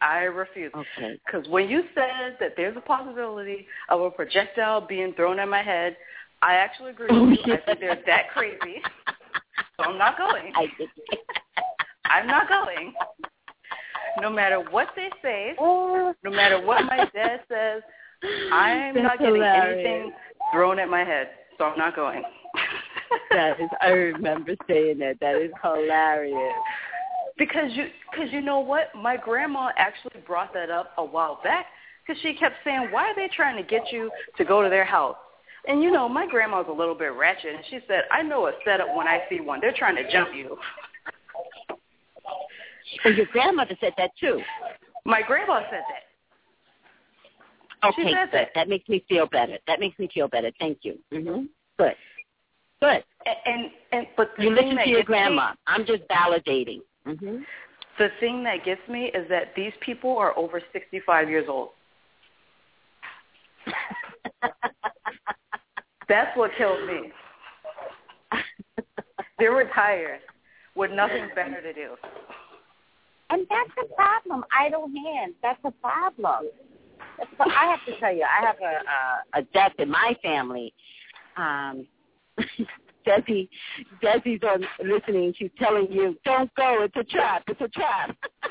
I 0.00 0.20
refuse. 0.24 0.72
Okay. 0.74 1.18
Because 1.24 1.48
when 1.48 1.68
you 1.68 1.82
said 1.94 2.36
that 2.38 2.52
there's 2.56 2.76
a 2.76 2.80
possibility 2.80 3.66
of 3.88 4.00
a 4.02 4.10
projectile 4.10 4.86
being 4.86 5.14
thrown 5.14 5.38
at 5.38 5.48
my 5.48 5.62
head, 5.62 5.96
I 6.42 6.54
actually 6.54 6.90
agree 6.90 7.06
with 7.10 7.38
oh, 7.38 7.46
you. 7.46 7.54
I 7.54 7.60
think 7.64 7.80
they're 7.80 8.02
that 8.06 8.30
crazy. 8.32 8.82
So 9.78 9.84
I'm 9.84 9.98
not 9.98 10.16
going. 10.16 10.52
I 10.54 10.66
did. 10.78 10.88
I'm 12.06 12.26
not 12.26 12.48
going. 12.48 12.94
No 14.20 14.30
matter 14.30 14.60
what 14.70 14.88
they 14.96 15.10
say, 15.22 15.54
Oh, 15.58 16.14
no 16.24 16.30
matter 16.30 16.64
what 16.64 16.84
my 16.84 17.08
dad 17.14 17.40
says, 17.48 17.82
I'm 18.52 18.94
That's 18.94 19.04
not 19.04 19.18
getting 19.18 19.34
hilarious. 19.36 19.86
anything 19.86 20.12
thrown 20.52 20.78
at 20.78 20.88
my 20.88 21.04
head. 21.04 21.28
So 21.58 21.64
I'm 21.64 21.78
not 21.78 21.94
going. 21.96 22.22
that 23.30 23.60
is. 23.60 23.68
I 23.80 23.88
remember 23.88 24.54
saying 24.68 24.98
that. 24.98 25.18
That 25.20 25.36
is 25.36 25.50
hilarious. 25.62 26.52
Because 27.38 27.70
you, 27.72 27.86
because 28.10 28.32
you 28.32 28.40
know 28.40 28.60
what, 28.60 28.88
my 28.94 29.16
grandma 29.16 29.70
actually 29.76 30.20
brought 30.26 30.54
that 30.54 30.70
up 30.70 30.92
a 30.96 31.04
while 31.04 31.38
back 31.44 31.66
because 32.06 32.20
she 32.22 32.34
kept 32.34 32.54
saying, 32.64 32.88
"Why 32.90 33.04
are 33.10 33.14
they 33.14 33.28
trying 33.34 33.56
to 33.56 33.62
get 33.68 33.92
you 33.92 34.10
to 34.38 34.44
go 34.44 34.62
to 34.62 34.68
their 34.70 34.84
house? 34.84 35.16
And 35.68 35.82
you 35.82 35.90
know, 35.90 36.08
my 36.08 36.26
grandma's 36.26 36.66
a 36.68 36.72
little 36.72 36.94
bit 36.94 37.12
ratchet, 37.12 37.54
and 37.54 37.64
she 37.68 37.80
said, 37.88 38.04
"I 38.10 38.22
know 38.22 38.46
a 38.46 38.52
setup 38.64 38.94
when 38.94 39.06
I 39.06 39.22
see 39.28 39.40
one. 39.40 39.60
They're 39.60 39.74
trying 39.76 39.96
to 39.96 40.10
jump 40.10 40.30
you." 40.34 40.56
So 43.02 43.08
your 43.10 43.26
grandmother 43.26 43.76
said 43.80 43.92
that 43.98 44.10
too. 44.18 44.40
My 45.04 45.22
grandma 45.22 45.60
said 45.70 45.82
that. 45.88 46.04
Okay, 47.88 48.02
She 48.02 48.12
said 48.14 48.30
good. 48.30 48.38
that. 48.38 48.48
That 48.54 48.68
makes 48.68 48.88
me 48.88 49.04
feel 49.08 49.26
better. 49.26 49.58
That 49.66 49.80
makes 49.80 49.98
me 49.98 50.08
feel 50.12 50.28
better. 50.28 50.50
Thank 50.58 50.78
you. 50.82 50.98
Mhm. 51.12 51.48
Good. 51.78 51.94
Good. 52.80 53.04
And 53.44 53.70
and, 53.92 54.06
but 54.16 54.30
You 54.38 54.50
listen 54.50 54.76
to 54.76 54.88
your 54.88 55.00
gets 55.00 55.08
me- 55.08 55.14
grandma. 55.14 55.52
I'm 55.66 55.84
just 55.86 56.02
validating. 56.08 56.80
Mhm. 57.06 57.44
the 57.98 58.10
thing 58.20 58.42
that 58.44 58.62
gets 58.64 58.86
me 58.88 59.06
is 59.06 59.26
that 59.30 59.54
these 59.54 59.72
people 59.80 60.18
are 60.18 60.36
over 60.36 60.60
65 60.72 61.30
years 61.30 61.46
old. 61.48 61.70
That's 66.08 66.36
what 66.36 66.50
kills 66.56 66.78
me. 66.86 67.10
They're 69.38 69.52
retired 69.54 70.20
with 70.74 70.90
nothing 70.92 71.28
better 71.34 71.60
to 71.60 71.72
do. 71.72 71.96
And 73.30 73.46
that's 73.50 73.70
the 73.76 73.94
problem. 73.94 74.44
Idle 74.56 74.88
hands. 75.04 75.34
That's 75.42 75.58
a 75.64 75.70
problem. 75.72 76.46
What- 77.36 77.48
I 77.52 77.64
have 77.70 77.84
to 77.86 77.98
tell 78.00 78.14
you, 78.14 78.24
I 78.24 78.46
have 78.46 78.56
a 78.60 79.38
a, 79.38 79.40
a 79.40 79.42
death 79.52 79.72
in 79.78 79.90
my 79.90 80.16
family. 80.22 80.72
Um, 81.36 81.86
Desi, 83.06 83.48
Desi's 84.02 84.42
on 84.42 84.66
listening. 84.84 85.32
She's 85.36 85.50
telling 85.58 85.90
you, 85.90 86.16
"Don't 86.24 86.52
go. 86.54 86.82
It's 86.82 86.96
a 86.96 87.04
trap. 87.04 87.44
It's 87.48 87.60
a 87.60 87.68
trap." 87.68 88.16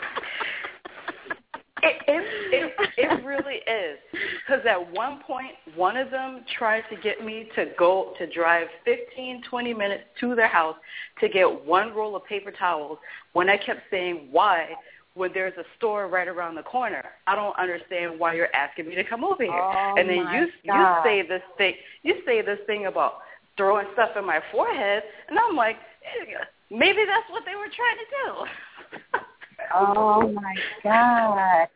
It 1.86 2.02
it 2.08 2.74
it, 2.78 2.92
it 2.98 3.26
really 3.26 3.56
is 3.56 4.00
because 4.48 4.66
at 4.66 4.92
one 4.94 5.22
point 5.26 5.52
one 5.76 5.98
of 5.98 6.10
them 6.10 6.44
tried 6.58 6.84
to 6.90 6.96
get 7.02 7.24
me 7.24 7.50
to 7.56 7.68
go 7.78 8.14
to 8.18 8.28
drive 8.32 8.68
15 8.86 9.44
20 9.50 9.74
minutes 9.74 10.04
to 10.22 10.36
their 10.36 10.48
house 10.48 10.76
to 11.22 11.30
get 11.30 11.46
one 11.46 11.94
roll 11.94 12.16
of 12.16 12.26
paper 12.26 12.52
towels 12.52 12.98
when 13.34 13.50
I 13.50 13.58
kept 13.58 13.82
saying 13.92 14.30
why 14.32 14.70
when 15.14 15.32
there's 15.34 15.54
a 15.58 15.64
store 15.78 16.10
right 16.10 16.28
around 16.28 16.56
the 16.56 16.64
corner. 16.64 17.06
I 17.26 17.36
don't 17.36 17.58
understand 17.58 18.20
why 18.20 18.34
you're 18.34 18.54
asking 18.54 18.90
me 18.90 18.96
to 18.96 19.04
come 19.04 19.24
over 19.24 19.44
here. 19.44 19.54
Oh, 19.54 19.96
and 19.98 20.10
then 20.10 20.18
you 20.18 20.48
God. 20.68 20.76
you 20.76 21.04
say 21.04 21.28
this 21.28 21.44
thing 21.58 21.74
you 22.04 22.16
say 22.26 22.42
this 22.42 22.60
thing 22.66 22.88
about 22.88 23.20
throwing 23.58 23.88
stuff 23.94 24.10
in 24.18 24.26
my 24.26 24.40
forehead 24.52 25.04
and 25.30 25.38
I'm 25.38 25.56
like 25.56 25.78
"Eh, 26.04 26.34
maybe 26.72 27.06
that's 27.06 27.30
what 27.30 27.44
they 27.46 27.56
were 27.56 27.70
trying 27.76 27.98
to 27.98 28.08
do. 28.24 29.20
Oh 29.74 30.32
my 30.32 30.56
God. 30.84 31.68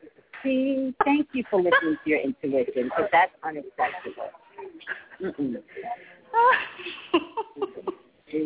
See, 0.44 0.94
thank 1.03 1.28
you 1.34 1.44
for 1.49 1.57
listening 1.61 1.98
to 2.03 2.10
your 2.10 2.20
intuition 2.20 2.86
because 2.86 3.10
that's 3.11 3.32
unacceptable. 3.44 4.30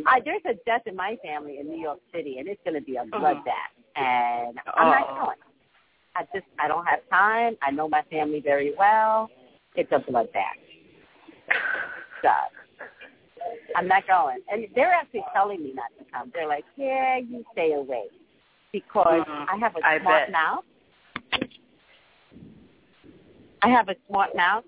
I, 0.07 0.21
there's 0.23 0.41
a 0.45 0.53
death 0.65 0.83
in 0.85 0.95
my 0.95 1.17
family 1.23 1.59
in 1.59 1.67
New 1.67 1.79
York 1.79 1.99
City, 2.13 2.37
and 2.39 2.47
it's 2.47 2.61
going 2.63 2.75
to 2.75 2.81
be 2.81 2.95
a 2.95 3.01
uh-huh. 3.01 3.19
bloodbath. 3.19 3.73
And 3.95 4.57
I'm 4.75 4.87
not 4.87 5.07
going. 5.19 5.37
I 6.15 6.23
just, 6.33 6.45
I 6.59 6.67
don't 6.67 6.85
have 6.85 6.99
time. 7.11 7.57
I 7.61 7.71
know 7.71 7.87
my 7.89 8.01
family 8.09 8.39
very 8.39 8.73
well. 8.77 9.29
It's 9.75 9.91
a 9.91 9.99
bloodbath. 9.99 10.59
So 12.21 12.29
I'm 13.75 13.87
not 13.87 14.07
going. 14.07 14.39
And 14.51 14.65
they're 14.75 14.93
actually 14.93 15.23
telling 15.33 15.61
me 15.63 15.73
not 15.73 15.89
to 15.99 16.11
come. 16.11 16.31
They're 16.33 16.47
like, 16.47 16.65
yeah, 16.75 17.17
you 17.17 17.43
stay 17.53 17.73
away 17.73 18.05
because 18.73 19.23
Mhm. 19.25 19.45
I 19.47 19.55
have 19.55 19.75
a 19.77 19.85
I 19.85 19.99
smart 19.99 20.27
bet. 20.27 20.31
mouth. 20.31 20.65
I 23.61 23.69
have 23.69 23.87
a 23.87 23.95
smart 24.07 24.35
mouth, 24.35 24.65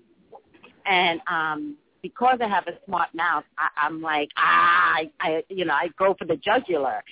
and 0.86 1.20
um, 1.26 1.76
because 2.00 2.38
I 2.40 2.48
have 2.48 2.66
a 2.66 2.78
smart 2.86 3.12
mouth, 3.14 3.44
I, 3.58 3.68
I'm 3.76 4.00
like, 4.00 4.30
ah, 4.38 4.94
I, 4.94 5.10
I, 5.20 5.44
you 5.50 5.66
know, 5.66 5.74
I 5.74 5.88
go 5.98 6.14
for 6.14 6.24
the 6.24 6.36
jugular. 6.36 7.04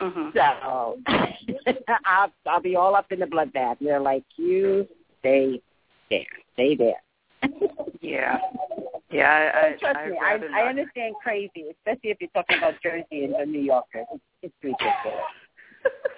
Mhm. 0.00 0.34
So 0.34 0.98
I'll, 2.04 2.32
I'll 2.46 2.60
be 2.60 2.76
all 2.76 2.94
up 2.94 3.10
in 3.12 3.20
the 3.20 3.26
bloodbath. 3.26 3.76
They're 3.80 4.00
like, 4.00 4.24
you 4.36 4.86
stay 5.20 5.62
there, 6.10 6.26
stay 6.54 6.74
there. 6.74 7.00
Yeah. 8.00 8.38
Yeah, 9.10 9.50
I, 9.54 9.66
I, 9.68 9.72
Trust 9.78 9.96
I 9.96 10.08
me, 10.10 10.18
I, 10.18 10.32
rather 10.34 10.50
I 10.50 10.68
understand 10.68 11.14
crazy, 11.22 11.70
especially 11.70 12.10
if 12.10 12.18
you're 12.20 12.28
talking 12.34 12.58
about 12.58 12.74
Jersey 12.82 13.24
and 13.24 13.34
the 13.34 13.46
New 13.46 13.60
Yorkers. 13.60 14.04
It's, 14.12 14.22
it's 14.42 14.54
ridiculous. 14.62 15.24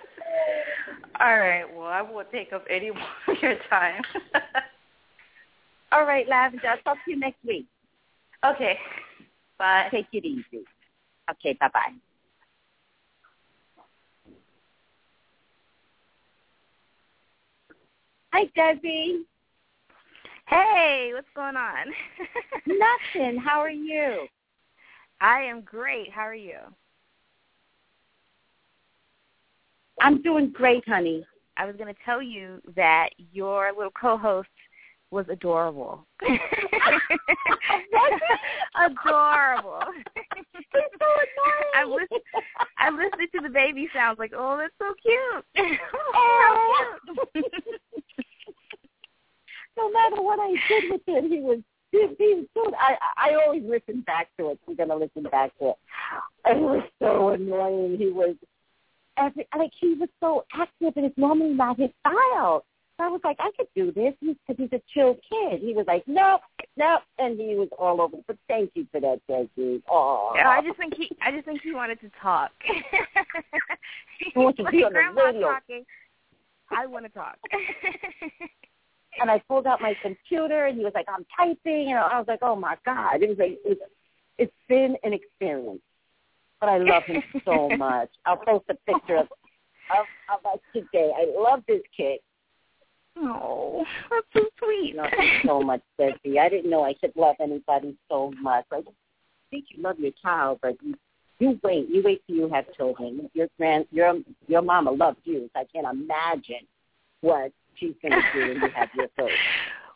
All 1.20 1.38
right. 1.38 1.64
Well, 1.74 1.86
I 1.86 2.02
won't 2.02 2.30
take 2.30 2.52
up 2.52 2.64
any 2.68 2.90
more 2.92 3.02
of 3.28 3.42
your 3.42 3.56
time. 3.70 4.02
All 5.92 6.04
right, 6.04 6.28
Lavender, 6.28 6.68
I'll 6.68 6.78
talk 6.78 6.98
to 7.04 7.10
you 7.10 7.18
next 7.18 7.38
week. 7.46 7.66
okay. 8.44 8.78
Bye. 9.58 9.88
Take 9.90 10.06
it 10.12 10.24
easy. 10.24 10.64
Okay, 11.30 11.56
bye-bye. 11.58 11.92
Hi, 18.32 18.44
Debbie. 18.54 19.24
Hey, 20.46 21.10
what's 21.14 21.26
going 21.34 21.56
on? 21.56 21.86
Nothing. 22.66 23.38
How 23.38 23.60
are 23.60 23.70
you? 23.70 24.26
I 25.20 25.40
am 25.42 25.62
great. 25.62 26.10
How 26.12 26.22
are 26.22 26.34
you? 26.34 26.58
I'm 30.00 30.22
doing 30.22 30.50
great, 30.52 30.86
honey. 30.86 31.26
I 31.56 31.64
was 31.64 31.76
going 31.76 31.92
to 31.92 32.00
tell 32.04 32.20
you 32.22 32.60
that 32.74 33.10
your 33.32 33.72
little 33.74 33.92
co-host 33.98 34.48
was 35.10 35.26
adorable. 35.30 36.06
adorable. 38.76 39.82
He's 40.14 40.84
so 40.98 41.06
annoying. 41.06 41.72
I 41.74 41.84
listened. 41.84 42.20
I 42.78 42.90
listened 42.90 43.28
to 43.34 43.40
the 43.42 43.48
baby 43.48 43.88
sounds 43.94 44.18
like, 44.18 44.32
oh, 44.36 44.58
that's 44.58 44.74
so 44.78 44.92
cute. 45.00 45.44
oh, 46.14 46.96
cute. 47.32 47.46
no 49.76 49.90
matter 49.90 50.20
what 50.22 50.38
I 50.40 50.54
did 50.68 50.90
with 50.90 51.02
it, 51.06 51.24
he 51.30 51.40
was 51.40 51.60
he, 51.92 52.08
he 52.18 52.46
I 52.78 52.96
I 53.16 53.34
always 53.34 53.62
listen 53.64 54.00
back 54.02 54.28
to 54.38 54.50
it. 54.50 54.58
I'm 54.66 54.74
gonna 54.74 54.96
listen 54.96 55.22
back 55.24 55.56
to 55.58 55.70
it. 55.70 55.76
It 56.46 56.58
was 56.58 56.82
so 57.00 57.28
annoying. 57.30 57.96
He 57.98 58.10
was 58.10 58.34
every 59.18 59.46
like 59.56 59.72
he 59.78 59.94
was 59.94 60.08
so 60.20 60.44
active 60.52 60.92
and 60.96 61.06
it's 61.06 61.18
normally 61.18 61.54
not 61.54 61.78
his 61.78 61.90
style. 62.00 62.64
So 62.98 63.04
I 63.04 63.08
was 63.08 63.20
like, 63.24 63.36
I 63.40 63.50
could 63.58 63.66
do 63.76 63.92
this 63.92 64.14
because 64.22 64.56
he's 64.56 64.72
a 64.72 64.80
chill 64.94 65.14
kid. 65.28 65.60
He 65.60 65.74
was 65.74 65.84
like, 65.86 66.02
nope, 66.06 66.40
nope, 66.78 67.02
and 67.18 67.38
he 67.38 67.54
was 67.54 67.68
all 67.78 68.00
over. 68.00 68.16
But 68.26 68.38
thank 68.48 68.70
you 68.74 68.86
for 68.90 69.00
that, 69.02 69.20
Desi. 69.28 69.82
Oh, 69.90 70.32
Yeah, 70.34 70.48
I 70.48 70.62
just 70.62 70.78
think 70.78 70.94
he. 70.96 71.10
I 71.20 71.30
just 71.30 71.44
think 71.44 71.60
he 71.62 71.72
wanted 71.72 72.00
to 72.00 72.10
talk. 72.22 72.50
He 74.18 74.32
wants 74.38 74.56
to 74.58 74.64
be 74.70 74.82
on 74.82 74.92
the 74.94 74.98
radio. 74.98 75.40
talking. 75.42 75.84
I 76.70 76.86
want 76.86 77.04
to 77.04 77.10
talk. 77.10 77.36
and 79.20 79.30
I 79.30 79.38
pulled 79.46 79.66
out 79.66 79.80
my 79.80 79.94
computer 80.02 80.66
and 80.66 80.78
he 80.78 80.84
was 80.84 80.92
like, 80.94 81.06
I'm 81.08 81.26
typing 81.36 81.88
and 81.90 81.98
I 81.98 82.18
was 82.18 82.26
like, 82.28 82.40
Oh 82.42 82.56
my 82.56 82.76
God. 82.84 83.22
It 83.22 83.28
was 83.28 83.38
like 83.38 83.58
it's 83.64 83.80
it's 84.38 84.52
been 84.68 84.96
an 85.02 85.12
experience. 85.12 85.80
But 86.60 86.68
I 86.70 86.78
love 86.78 87.02
him 87.04 87.22
so 87.44 87.68
much. 87.76 88.08
I'll 88.24 88.36
post 88.36 88.64
a 88.70 88.74
picture 88.90 89.16
of 89.16 89.28
of, 89.96 90.06
of 90.34 90.52
us 90.52 90.58
today. 90.72 91.12
I 91.16 91.26
love 91.40 91.62
this 91.68 91.82
kid. 91.96 92.18
oh, 93.18 93.84
that's 94.10 94.26
so 94.34 94.40
sweet. 94.58 94.90
You 94.90 94.96
know 94.96 95.08
so 95.44 95.60
much, 95.62 95.80
Bessie. 95.96 96.38
I 96.38 96.48
didn't 96.48 96.70
know 96.70 96.84
I 96.84 96.94
could 96.94 97.12
love 97.16 97.36
anybody 97.40 97.96
so 98.08 98.32
much. 98.40 98.64
I 98.72 98.80
think 99.50 99.64
you 99.68 99.82
love 99.82 99.98
your 99.98 100.12
child, 100.22 100.58
but 100.62 100.76
you 100.82 100.94
you 101.38 101.60
wait. 101.62 101.88
You 101.88 102.02
wait 102.04 102.22
till 102.26 102.36
you 102.36 102.48
have 102.52 102.64
children. 102.74 103.30
Your 103.34 103.48
grand 103.58 103.86
your 103.92 104.14
your 104.48 104.62
mama 104.62 104.90
loves 104.90 105.18
you. 105.24 105.48
So 105.54 105.60
I 105.60 105.64
can't 105.72 105.86
imagine 105.86 106.66
what 107.20 107.52
she's 107.76 107.94
gonna 108.02 108.20
do 108.34 108.40
when 108.40 108.62
you 108.62 108.68
have 108.74 108.88
your 108.96 109.06
first. 109.16 109.34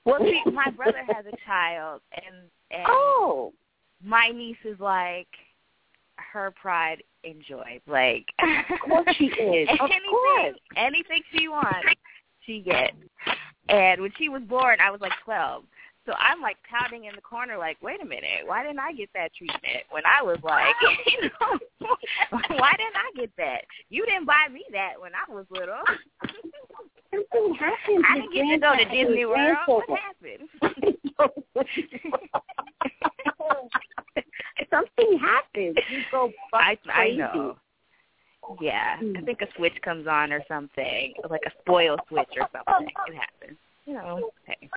Well, 0.05 0.21
see, 0.21 0.41
my 0.53 0.71
brother 0.71 1.03
has 1.09 1.25
a 1.27 1.37
child, 1.47 2.01
and 2.15 2.37
and 2.71 2.85
Oh. 2.89 3.53
my 4.05 4.29
niece 4.29 4.57
is 4.65 4.79
like 4.81 5.29
her 6.33 6.53
pride 6.61 7.03
and 7.25 7.43
joy. 7.49 7.81
Like, 7.87 8.27
Of 8.41 8.81
course 8.81 9.17
she 9.17 9.25
is. 9.27 9.69
Of 9.81 9.91
anything, 9.91 10.01
course. 10.11 10.57
anything 10.77 11.23
she 11.35 11.49
wants, 11.49 11.87
she 12.47 12.61
gets. 12.61 12.97
And 13.69 14.01
when 14.01 14.13
she 14.19 14.29
was 14.29 14.43
born, 14.43 14.79
I 14.81 14.91
was 14.91 15.01
like 15.01 15.13
twelve. 15.25 15.65
So 16.07 16.15
I'm 16.19 16.41
like 16.41 16.57
pouting 16.69 17.05
in 17.05 17.15
the 17.15 17.21
corner, 17.21 17.59
like, 17.59 17.77
wait 17.83 18.01
a 18.03 18.05
minute, 18.07 18.47
why 18.47 18.63
didn't 18.63 18.79
I 18.81 18.93
get 18.93 19.11
that 19.15 19.35
treatment 19.37 19.85
when 19.91 20.03
I 20.07 20.23
was 20.23 20.39
like, 20.43 20.75
you 21.07 21.23
know, 21.23 21.59
why 22.31 22.73
didn't 22.79 22.97
I 22.97 23.11
get 23.17 23.31
that? 23.37 23.61
You 23.91 24.07
didn't 24.07 24.25
buy 24.25 24.49
me 24.51 24.65
that 24.73 24.95
when 24.99 25.13
I 25.15 25.33
was 25.33 25.45
little. 25.51 25.77
Something 27.13 27.55
happened. 27.55 28.05
I 28.09 28.15
didn't 28.17 28.33
get 28.35 28.51
to 28.51 28.59
go 28.59 28.77
to 28.77 28.85
Disney 28.87 29.27
World. 29.27 29.57
What 29.67 29.85
happened? 30.01 30.49
Something 34.71 35.19
happens. 35.19 35.77
You 35.91 36.03
go 36.11 36.33
I 36.53 36.77
I 36.87 36.97
crazy. 36.97 37.19
know. 37.19 37.57
Yeah, 38.61 38.97
I 38.99 39.03
Mm. 39.05 39.25
think 39.25 39.43
a 39.43 39.53
switch 39.57 39.81
comes 39.83 40.07
on 40.07 40.33
or 40.33 40.43
something, 40.49 41.15
like 41.29 41.43
a 41.47 41.51
spoil 41.61 41.97
switch 42.09 42.29
or 42.37 42.49
something. 42.53 42.89
It 43.07 43.15
happens. 43.15 43.59
You 43.87 43.95
know. 43.95 44.31
Hey. 44.47 44.69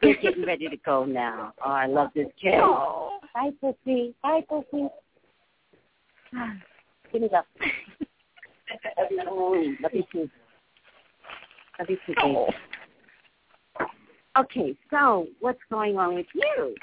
They're 0.00 0.14
getting 0.16 0.44
ready 0.44 0.68
to 0.68 0.76
go 0.78 1.04
now. 1.04 1.52
Oh, 1.64 1.70
I 1.70 1.86
love 1.86 2.10
this 2.14 2.28
kid. 2.40 2.54
Oh. 2.56 3.18
Bye, 3.34 3.50
pussy. 3.60 4.14
Bye, 4.22 4.44
pussy. 4.48 4.88
Give 7.12 7.22
me 7.22 7.28
that. 7.28 7.46
Love 9.80 9.92
you 9.92 10.04
too. 10.12 10.30
Love 11.78 11.90
you 11.90 11.98
too, 12.06 12.14
baby. 12.22 12.36
Okay, 14.36 14.76
so 14.90 15.28
what's 15.40 15.60
going 15.70 15.96
on 15.96 16.14
with 16.16 16.26
you? 16.34 16.74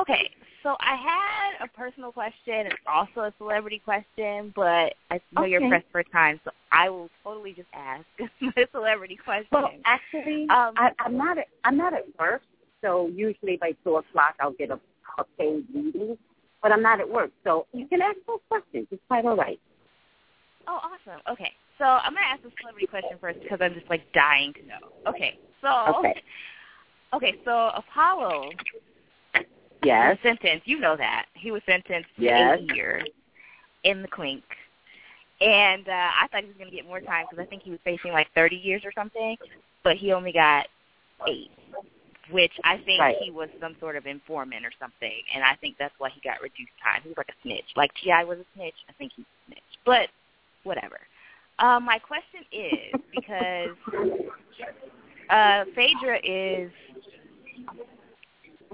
Okay, 0.00 0.30
so 0.64 0.76
I 0.80 0.96
had 0.96 1.64
a 1.64 1.68
personal 1.68 2.10
question 2.10 2.54
and 2.54 2.74
also 2.86 3.20
a 3.20 3.34
celebrity 3.38 3.80
question, 3.84 4.52
but 4.56 4.94
I 5.10 5.20
know 5.32 5.44
you're 5.44 5.60
pressed 5.68 5.86
for 5.92 6.02
time, 6.02 6.40
so 6.42 6.50
I 6.72 6.88
will 6.88 7.10
totally 7.22 7.52
just 7.52 7.68
ask 7.74 8.04
my 8.40 8.66
celebrity 8.72 9.18
question. 9.22 9.48
Well, 9.52 9.70
actually, 9.84 10.48
Um, 10.48 10.72
I, 10.76 10.90
I'm 11.00 11.16
not. 11.16 11.38
At, 11.38 11.46
I'm 11.64 11.76
not 11.76 11.92
at 11.92 12.04
work, 12.18 12.42
so 12.80 13.08
usually 13.14 13.56
by 13.56 13.72
two 13.84 13.96
o'clock 13.96 14.34
I'll 14.40 14.52
get 14.52 14.70
a, 14.70 14.80
a 15.18 15.24
paid 15.38 15.72
meeting. 15.72 16.16
But 16.62 16.72
I'm 16.72 16.82
not 16.82 16.98
at 16.98 17.08
work, 17.08 17.30
so 17.44 17.66
you 17.72 17.86
can 17.86 18.00
ask 18.00 18.16
those 18.26 18.40
questions. 18.48 18.88
It's 18.90 19.02
quite 19.06 19.26
all 19.26 19.36
right. 19.36 19.60
oh, 20.66 20.80
awesome. 20.82 21.20
Okay, 21.30 21.52
so 21.76 21.84
I'm 21.84 22.14
gonna 22.14 22.26
ask 22.26 22.42
the 22.42 22.50
celebrity 22.62 22.86
question 22.86 23.18
first 23.20 23.38
because 23.42 23.58
I'm 23.60 23.74
just 23.74 23.90
like 23.90 24.10
dying 24.14 24.54
to 24.54 24.66
know. 24.66 25.10
Okay, 25.10 25.38
so 25.60 25.98
Okay. 25.98 26.22
okay, 27.12 27.34
so 27.44 27.70
Apollo 27.76 28.48
Yes. 29.86 30.08
was 30.10 30.18
sentenced. 30.22 30.66
You 30.66 30.78
know 30.80 30.96
that 30.96 31.26
he 31.34 31.50
was 31.50 31.62
sentenced 31.66 32.08
Yes. 32.16 32.58
to 32.58 32.64
eight 32.64 32.76
years 32.76 33.08
in 33.84 34.02
the 34.02 34.08
clink, 34.08 34.42
and 35.40 35.88
uh, 35.88 35.92
I 35.92 36.26
thought 36.30 36.42
he 36.42 36.46
was 36.48 36.56
going 36.56 36.70
to 36.70 36.76
get 36.76 36.86
more 36.86 37.00
time 37.00 37.26
because 37.28 37.42
I 37.42 37.46
think 37.48 37.62
he 37.62 37.70
was 37.70 37.80
facing 37.84 38.12
like 38.12 38.28
30 38.34 38.56
years 38.56 38.82
or 38.84 38.92
something, 38.92 39.36
but 39.82 39.96
he 39.96 40.12
only 40.12 40.32
got 40.32 40.66
eight, 41.28 41.50
which 42.30 42.52
I 42.64 42.78
think 42.78 43.00
Right. 43.00 43.16
he 43.20 43.30
was 43.30 43.48
some 43.60 43.76
sort 43.80 43.96
of 43.96 44.06
informant 44.06 44.64
or 44.64 44.70
something, 44.80 45.12
and 45.34 45.44
I 45.44 45.54
think 45.56 45.76
that's 45.78 45.94
why 45.98 46.08
he 46.10 46.20
got 46.20 46.40
reduced 46.40 46.72
time. 46.82 47.00
He 47.02 47.08
was 47.08 47.18
like 47.18 47.28
a 47.28 47.38
snitch, 47.42 47.66
like 47.76 47.90
T.I. 48.02 48.24
was 48.24 48.38
a 48.38 48.46
snitch. 48.54 48.74
I 48.88 48.92
think 48.94 49.12
he's 49.16 49.26
a 49.26 49.52
snitch, 49.52 49.78
but 49.84 50.08
whatever. 50.64 50.98
Um, 51.58 51.84
my 51.84 51.98
question 51.98 52.40
is 52.52 52.98
because 53.12 53.76
uh, 55.30 55.64
Phaedra 55.74 56.18
is 56.24 56.70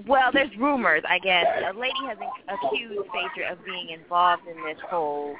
well, 0.07 0.31
there's 0.31 0.55
rumors, 0.57 1.03
I 1.07 1.19
guess. 1.19 1.45
A 1.73 1.77
lady 1.77 1.93
has 2.07 2.17
accused 2.47 3.07
Phaedra 3.13 3.51
of 3.53 3.65
being 3.65 3.89
involved 3.89 4.43
in 4.47 4.55
this 4.63 4.77
whole 4.89 5.35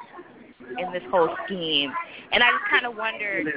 in 0.77 0.91
this 0.93 1.03
whole 1.11 1.27
scheme, 1.45 1.91
and 2.31 2.43
I 2.43 2.51
just 2.51 2.69
kind 2.69 2.85
of 2.85 2.95
wondered 2.95 3.47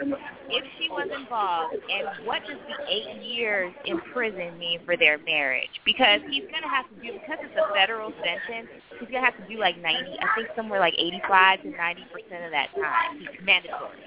if 0.49 0.65
she 0.79 0.89
was 0.89 1.09
involved, 1.15 1.75
and 1.75 2.27
what 2.27 2.41
does 2.49 2.59
the 2.67 2.93
eight 2.93 3.23
years 3.23 3.73
in 3.85 4.01
prison 4.13 4.59
mean 4.59 4.81
for 4.85 4.97
their 4.97 5.19
marriage? 5.19 5.71
Because 5.85 6.21
he's 6.29 6.43
going 6.51 6.63
to 6.63 6.69
have 6.69 6.89
to 6.89 6.95
do 7.03 7.13
because 7.13 7.39
it's 7.43 7.55
a 7.57 7.75
federal 7.75 8.11
sentence. 8.25 8.69
He's 8.99 9.09
going 9.11 9.23
to 9.23 9.31
have 9.31 9.37
to 9.37 9.47
do 9.53 9.61
like 9.61 9.79
ninety, 9.81 10.17
I 10.21 10.27
think 10.35 10.49
somewhere 10.57 10.81
like 10.81 10.95
eighty-five 10.99 11.63
to 11.63 11.71
ninety 11.71 12.05
percent 12.11 12.45
of 12.47 12.51
that 12.51 12.69
time. 12.75 13.19
He's 13.21 13.29
mandatory. 13.45 14.01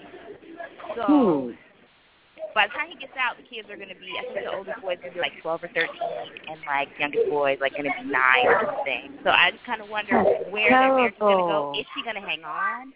So 0.96 1.04
Hmm. 1.08 1.67
By 2.58 2.66
the 2.66 2.74
time 2.74 2.90
he 2.90 2.98
gets 2.98 3.14
out, 3.14 3.38
the 3.38 3.46
kids 3.46 3.70
are 3.70 3.78
going 3.78 3.94
to 3.94 3.96
be, 4.02 4.18
I 4.18 4.26
think 4.26 4.42
the 4.42 4.50
oldest 4.50 4.82
boy's 4.82 4.98
going 5.06 5.14
to 5.14 5.18
be 5.18 5.22
like 5.22 5.38
12 5.46 5.64
or 5.64 5.70
13, 5.78 5.86
and 6.50 6.58
like 6.66 6.90
youngest 6.98 7.30
boy's 7.30 7.62
like 7.62 7.78
going 7.78 7.86
to 7.86 7.94
be 7.94 8.10
9 8.10 8.18
or 8.50 8.58
something. 8.66 9.14
So 9.22 9.30
I 9.30 9.52
just 9.54 9.64
kind 9.64 9.78
of 9.80 9.90
wonder 9.94 10.18
That's 10.18 10.50
where 10.50 10.74
their 10.74 10.90
marriage 10.90 11.14
is 11.14 11.22
going 11.22 11.38
to 11.38 11.46
go. 11.46 11.78
Is 11.78 11.86
she 11.94 12.02
going 12.02 12.18
to 12.18 12.26
hang 12.26 12.42
on? 12.42 12.94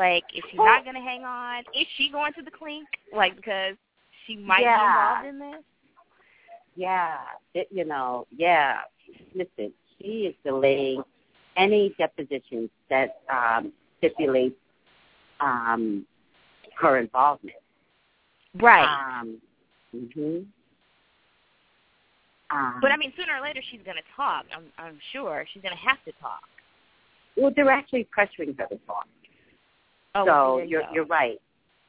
Like, 0.00 0.24
is 0.34 0.42
she 0.50 0.56
not 0.56 0.84
going 0.88 0.96
to 0.96 1.04
hang 1.04 1.22
on? 1.22 1.68
Is 1.76 1.86
she 2.00 2.08
going 2.10 2.32
to 2.32 2.42
the 2.42 2.50
clink? 2.50 2.88
Like, 3.12 3.36
because 3.36 3.76
she 4.24 4.36
might 4.40 4.64
Yeah. 4.64 4.80
be 4.80 4.84
involved 4.88 5.26
in 5.28 5.38
this? 5.38 5.62
Yeah. 6.76 7.18
It, 7.52 7.68
you 7.70 7.84
know. 7.84 8.26
Yeah. 8.34 8.78
Listen, 9.34 9.70
she 10.00 10.32
is 10.32 10.34
delaying 10.44 11.04
any 11.56 11.94
depositions 11.98 12.70
that 12.88 13.20
um, 13.28 13.70
stipulate 13.98 14.56
um, 15.40 16.06
her 16.80 16.98
involvement. 16.98 17.56
Right. 18.60 19.20
Um, 19.20 19.40
mhm. 19.94 20.46
Um, 22.50 22.78
but 22.80 22.92
I 22.92 22.96
mean, 22.96 23.12
sooner 23.16 23.36
or 23.38 23.42
later 23.42 23.60
she's 23.70 23.80
going 23.84 23.96
to 23.96 24.02
talk. 24.14 24.44
I'm, 24.54 24.64
I'm 24.78 24.98
sure 25.12 25.44
she's 25.52 25.62
going 25.62 25.74
to 25.74 25.80
have 25.88 26.02
to 26.04 26.12
talk. 26.20 26.42
well, 27.36 27.50
they're 27.54 27.70
actually 27.70 28.06
pressuring 28.16 28.56
her 28.58 28.66
to 28.66 28.78
talk. 28.86 29.06
Oh, 30.14 30.24
so 30.26 30.58
you 30.62 30.68
you're 30.68 30.82
go. 30.82 30.88
you're 30.92 31.06
right, 31.06 31.40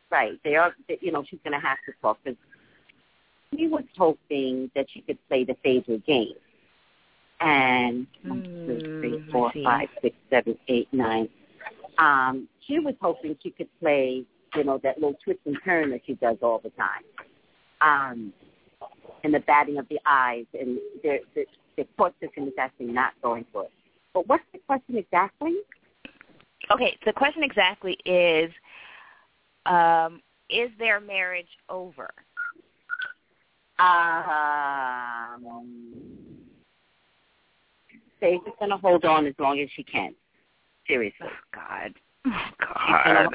right. 0.09 0.39
They 0.43 0.55
are, 0.55 0.73
they, 0.87 0.97
you 1.01 1.11
know, 1.11 1.23
she's 1.29 1.39
going 1.43 1.59
to 1.59 1.65
have 1.65 1.77
to 1.85 1.93
talk 2.01 2.17
because 2.23 2.37
he 3.55 3.67
was 3.67 3.83
hoping 3.95 4.71
that 4.75 4.87
she 4.91 5.01
could 5.01 5.19
play 5.27 5.43
the 5.43 5.55
Phaedra 5.61 5.99
game, 5.99 6.33
and 7.41 8.07
one, 8.23 8.41
two, 8.65 8.79
three, 9.01 9.19
Hmm, 9.19 9.31
four, 9.31 9.51
five, 9.63 9.89
six, 10.01 10.15
seven, 10.31 10.57
eight, 10.67 10.87
nine. 10.91 11.29
Um, 11.99 12.47
she 12.65 12.79
was 12.79 12.95
hoping 12.99 13.37
she 13.43 13.51
could 13.51 13.69
play, 13.79 14.23
you 14.55 14.63
know, 14.63 14.79
that 14.83 14.97
little 14.97 15.17
twist 15.23 15.39
and 15.45 15.57
turn 15.63 15.91
that 15.91 16.01
she 16.05 16.13
does 16.15 16.37
all 16.41 16.59
the 16.63 16.71
time, 16.71 17.03
um, 17.81 18.33
and 19.23 19.33
the 19.33 19.39
batting 19.41 19.77
of 19.77 19.87
the 19.89 19.99
eyes, 20.05 20.45
and 20.59 20.77
the 21.03 21.19
the, 21.35 21.45
the 21.77 21.87
court 21.97 22.13
system 22.21 22.47
is 22.47 22.53
actually 22.59 22.87
not 22.87 23.13
going 23.21 23.45
for 23.51 23.63
it. 23.65 23.71
But 24.13 24.27
what's 24.27 24.43
the 24.53 24.59
question 24.65 24.97
exactly? 24.97 25.55
Okay, 26.71 26.97
the 27.05 27.13
question 27.13 27.43
exactly 27.43 27.97
is, 28.05 28.51
um, 29.65 30.21
is 30.49 30.71
their 30.79 30.99
marriage 30.99 31.49
over? 31.69 32.09
Um, 33.77 35.45
Faith 38.19 38.41
is 38.47 38.53
going 38.57 38.71
to 38.71 38.77
hold 38.77 39.03
on 39.05 39.27
as 39.27 39.33
long 39.37 39.59
as 39.59 39.69
she 39.75 39.83
can. 39.83 40.15
Seriously. 40.87 41.27
Oh 41.29 41.39
God. 41.53 41.93
Oh 42.25 42.41
god. 42.59 43.27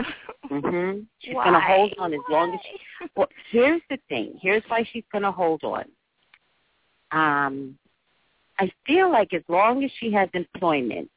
hmm 0.48 1.00
She's 1.20 1.34
going 1.34 1.52
to 1.52 1.60
hold 1.60 1.94
on 1.98 2.12
as 2.12 2.20
long 2.28 2.54
as 2.54 2.60
she. 2.64 3.08
Well, 3.16 3.28
here's 3.50 3.82
the 3.90 3.98
thing. 4.08 4.38
Here's 4.40 4.62
why 4.68 4.84
she's 4.92 5.04
going 5.12 5.22
to 5.22 5.32
hold 5.32 5.62
on. 5.62 5.84
Um, 7.12 7.78
I 8.58 8.70
feel 8.86 9.10
like 9.10 9.32
as 9.32 9.42
long 9.48 9.84
as 9.84 9.90
she 9.98 10.12
has 10.12 10.28
employment 10.34 11.10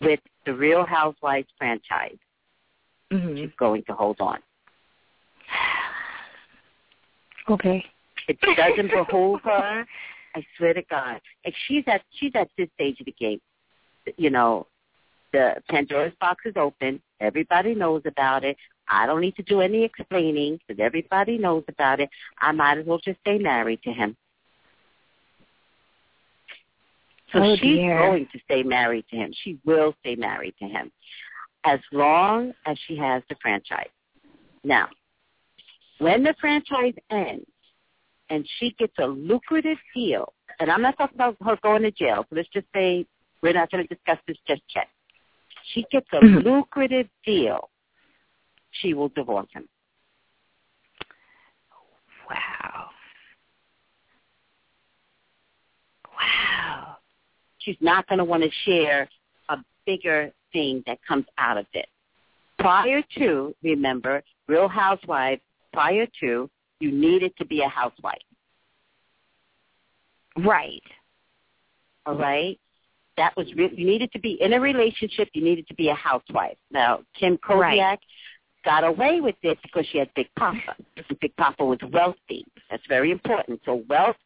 with 0.00 0.20
the 0.46 0.54
Real 0.54 0.84
Housewives 0.84 1.48
franchise, 1.58 2.16
hmm 3.10 3.36
she's 3.36 3.50
going 3.58 3.82
to 3.84 3.92
hold 3.92 4.16
on. 4.20 4.38
Okay. 7.48 7.84
It 8.28 8.38
doesn't 8.56 8.90
behoove 9.06 9.40
her. 9.42 9.86
I 10.34 10.46
swear 10.56 10.74
to 10.74 10.82
God. 10.90 11.20
And 11.44 11.54
she's 11.66 11.84
at 11.86 12.02
she's 12.12 12.32
at 12.34 12.48
this 12.56 12.68
stage 12.74 13.00
of 13.00 13.06
the 13.06 13.14
game. 13.18 13.40
You 14.16 14.30
know, 14.30 14.66
the 15.32 15.54
Pandora's 15.68 16.12
box 16.20 16.44
is 16.46 16.54
open. 16.56 17.00
Everybody 17.20 17.74
knows 17.74 18.02
about 18.06 18.44
it. 18.44 18.56
I 18.88 19.06
don't 19.06 19.20
need 19.20 19.36
to 19.36 19.42
do 19.42 19.60
any 19.60 19.84
explaining 19.84 20.58
because 20.66 20.80
everybody 20.82 21.36
knows 21.36 21.64
about 21.68 22.00
it. 22.00 22.08
I 22.40 22.52
might 22.52 22.78
as 22.78 22.86
well 22.86 22.98
just 22.98 23.20
stay 23.20 23.38
married 23.38 23.82
to 23.82 23.92
him. 23.92 24.16
So 27.32 27.42
Oh, 27.42 27.56
she's 27.56 27.76
dear. 27.76 27.98
going 27.98 28.26
to 28.32 28.38
stay 28.44 28.62
married 28.62 29.04
to 29.10 29.16
him. 29.16 29.32
She 29.42 29.58
will 29.64 29.94
stay 30.00 30.14
married 30.14 30.54
to 30.60 30.66
him 30.66 30.90
as 31.64 31.80
long 31.92 32.54
as 32.64 32.78
she 32.86 32.96
has 32.96 33.22
the 33.28 33.36
franchise. 33.42 33.90
Now, 34.64 34.88
when 35.98 36.22
the 36.22 36.34
franchise 36.40 36.94
ends 37.10 37.44
and 38.30 38.48
she 38.58 38.70
gets 38.78 38.94
a 38.98 39.06
lucrative 39.06 39.78
deal, 39.94 40.32
and 40.60 40.70
I'm 40.70 40.80
not 40.82 40.96
talking 40.96 41.16
about 41.16 41.36
her 41.44 41.58
going 41.62 41.82
to 41.82 41.90
jail, 41.90 42.24
so 42.30 42.36
let's 42.36 42.48
just 42.48 42.66
say 42.74 43.04
we're 43.42 43.52
not 43.52 43.70
going 43.70 43.86
to 43.86 43.94
discuss 43.94 44.18
this 44.26 44.38
just 44.46 44.62
yet. 44.74 44.88
She 45.72 45.84
gets 45.90 46.06
a 46.12 46.20
Mhm. 46.20 46.44
lucrative 46.44 47.08
deal, 47.24 47.70
she 48.70 48.94
will 48.94 49.08
divorce 49.10 49.50
him. 49.52 49.68
Wow. 52.28 52.90
Wow. 56.18 56.98
She's 57.58 57.80
not 57.80 58.06
going 58.06 58.18
to 58.18 58.24
want 58.24 58.42
to 58.42 58.50
share 58.64 59.08
a 59.48 59.58
bigger 59.86 60.32
thing 60.52 60.82
that 60.86 61.02
comes 61.06 61.26
out 61.38 61.56
of 61.56 61.66
it. 61.74 61.88
Prior 62.58 63.02
to, 63.18 63.54
remember, 63.62 64.22
Real 64.46 64.68
Housewives, 64.68 65.42
prior 65.72 66.06
to, 66.20 66.50
you 66.80 66.92
needed 66.92 67.36
to 67.36 67.44
be 67.44 67.62
a 67.62 67.68
housewife. 67.68 68.22
Right. 70.36 70.82
all 72.06 72.14
right? 72.14 72.58
That 73.18 73.36
was 73.36 73.46
re- 73.54 73.74
you 73.76 73.84
needed 73.84 74.10
to 74.12 74.18
be 74.20 74.38
in 74.40 74.54
a 74.54 74.60
relationship. 74.60 75.28
You 75.34 75.42
needed 75.44 75.66
to 75.68 75.74
be 75.74 75.88
a 75.90 75.94
housewife. 75.94 76.56
Now 76.70 77.00
Kim 77.18 77.36
Zolciak 77.38 77.58
Right. 77.60 77.98
got 78.64 78.84
away 78.84 79.20
with 79.20 79.34
it 79.42 79.58
because 79.62 79.84
she 79.92 79.98
had 79.98 80.08
Big 80.14 80.28
Papa. 80.38 80.76
Big 81.20 81.36
Papa 81.36 81.64
was 81.64 81.78
wealthy. 81.92 82.46
That's 82.70 82.86
very 82.88 83.10
important. 83.10 83.60
So 83.66 83.84
wealth, 83.88 84.16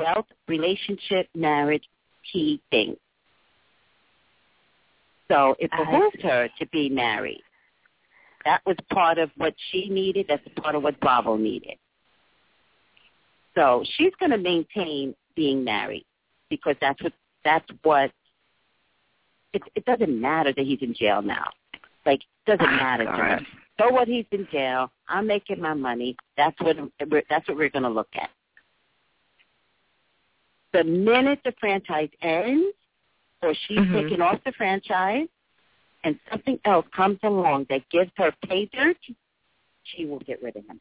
wealth, 0.00 0.26
relationship, 0.48 1.28
marriage, 1.34 1.84
key 2.32 2.60
thing. 2.70 2.96
So 5.30 5.54
it 5.58 5.70
behooved 5.70 6.22
her 6.22 6.48
to 6.58 6.66
be 6.68 6.88
married. 6.88 7.42
That 8.46 8.62
was 8.64 8.76
part 8.90 9.18
of 9.18 9.30
what 9.36 9.54
she 9.70 9.88
needed. 9.90 10.26
That's 10.28 10.42
part 10.62 10.74
of 10.74 10.82
what 10.82 10.98
Bravo 11.00 11.36
needed. 11.36 11.76
So 13.54 13.84
she's 13.96 14.12
going 14.18 14.30
to 14.30 14.38
maintain 14.38 15.14
being 15.36 15.64
married 15.64 16.06
because 16.48 16.76
that's 16.80 17.02
what 17.02 17.12
that's 17.44 17.66
what 17.82 18.10
it, 19.58 19.72
it 19.76 19.84
doesn't 19.84 20.20
matter 20.20 20.52
that 20.52 20.64
he's 20.64 20.80
in 20.82 20.94
jail 20.94 21.22
now. 21.22 21.46
Like 22.06 22.20
doesn't 22.46 22.76
matter 22.76 23.04
to 23.04 23.10
her. 23.10 23.40
So 23.78 23.90
what? 23.90 24.08
He's 24.08 24.26
in 24.32 24.46
jail. 24.50 24.90
I'm 25.08 25.26
making 25.26 25.60
my 25.60 25.74
money. 25.74 26.16
That's 26.36 26.58
what 26.60 26.76
we're, 27.10 27.22
that's 27.30 27.46
what 27.48 27.56
we're 27.56 27.68
going 27.70 27.84
to 27.84 27.88
look 27.88 28.08
at. 28.14 28.30
The 30.72 30.84
minute 30.84 31.40
the 31.44 31.52
franchise 31.60 32.10
ends, 32.22 32.74
or 33.42 33.54
she's 33.66 33.78
Mhm. 33.78 33.92
taken 34.02 34.20
off 34.20 34.42
the 34.44 34.52
franchise, 34.52 35.28
and 36.04 36.18
something 36.30 36.58
else 36.64 36.86
comes 36.94 37.18
along 37.22 37.66
that 37.70 37.88
gives 37.90 38.10
her 38.16 38.32
pay 38.46 38.66
dirt, 38.66 38.96
she 39.84 40.04
will 40.06 40.18
get 40.20 40.42
rid 40.42 40.56
of 40.56 40.64
him. 40.66 40.80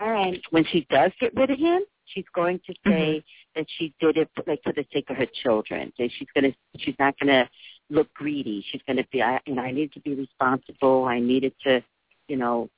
And 0.00 0.40
when 0.50 0.64
she 0.64 0.86
does 0.90 1.12
get 1.20 1.34
rid 1.34 1.50
of 1.50 1.58
him, 1.58 1.82
she's 2.12 2.24
going 2.34 2.60
to 2.66 2.74
say 2.86 3.24
that 3.56 3.66
she 3.78 3.92
did 4.00 4.16
it 4.16 4.28
like 4.46 4.62
for 4.62 4.72
the 4.72 4.84
sake 4.92 5.10
of 5.10 5.16
her 5.16 5.26
children. 5.42 5.92
That 5.98 6.10
she's 6.16 6.28
gonna 6.34 6.52
she's 6.78 6.94
not 6.98 7.18
gonna 7.18 7.48
look 7.90 8.12
greedy. 8.14 8.64
She's 8.70 8.82
gonna 8.86 9.04
be 9.10 9.22
I 9.22 9.40
you 9.46 9.54
know, 9.54 9.62
I 9.62 9.70
need 9.70 9.92
to 9.92 10.00
be 10.00 10.14
responsible. 10.14 11.04
I 11.04 11.20
needed 11.20 11.52
to, 11.64 11.82
you 12.28 12.36
know, 12.36 12.68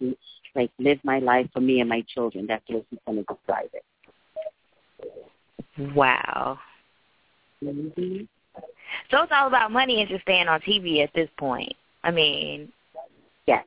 like 0.55 0.71
live 0.79 0.99
my 1.05 1.19
life 1.19 1.49
for 1.53 1.61
me 1.61 1.81
and 1.81 1.89
my 1.89 2.05
children. 2.09 2.47
That's 2.47 2.65
what 2.69 2.85
she's 2.91 2.99
gonna 3.07 3.23
describe 3.23 3.71
it. 3.73 3.85
Wow. 5.95 6.59
Mm-hmm. 7.63 8.25
So 9.11 9.23
it's 9.23 9.33
all 9.35 9.49
about 9.49 9.73
money 9.73 10.01
and 10.01 10.09
just 10.09 10.23
staying 10.23 10.49
on 10.49 10.61
TV 10.61 11.03
at 11.03 11.13
this 11.15 11.29
point. 11.37 11.75
I 12.03 12.11
mean, 12.11 12.73
Yes. 13.47 13.65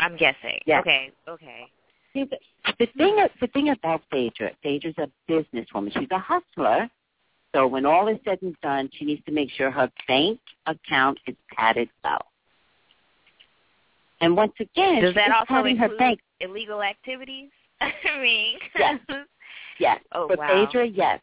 I'm 0.00 0.16
guessing. 0.16 0.60
Yes. 0.66 0.80
Okay. 0.80 1.12
Okay. 1.28 1.68
See, 2.12 2.24
the, 2.24 2.36
the 2.78 2.86
thing 2.96 3.16
the 3.40 3.46
thing 3.48 3.70
about 3.70 4.02
Phaedra, 4.10 4.50
Phaedra's 4.62 4.94
a 4.98 5.08
businesswoman. 5.30 5.92
She's 5.98 6.08
a 6.10 6.18
hustler. 6.18 6.90
So 7.54 7.66
when 7.66 7.84
all 7.84 8.08
is 8.08 8.18
said 8.24 8.38
and 8.42 8.56
done, 8.62 8.88
she 8.94 9.04
needs 9.04 9.22
to 9.26 9.32
make 9.32 9.50
sure 9.50 9.70
her 9.70 9.90
bank 10.08 10.40
account 10.66 11.18
is 11.26 11.36
padded 11.54 11.88
well. 12.02 12.24
And 14.20 14.36
once 14.36 14.52
again, 14.60 15.02
Does 15.02 15.14
that 15.14 15.30
also 15.32 15.46
padding 15.48 15.76
her 15.76 15.84
include 15.86 15.98
bank. 15.98 16.20
illegal 16.40 16.82
activities? 16.82 17.50
I 17.80 17.92
mean, 18.20 18.56
Yes. 18.78 19.00
Yes. 19.78 20.00
Oh, 20.12 20.28
For 20.28 20.36
wow. 20.36 20.48
Phaedra, 20.66 20.86
yes. 20.86 21.20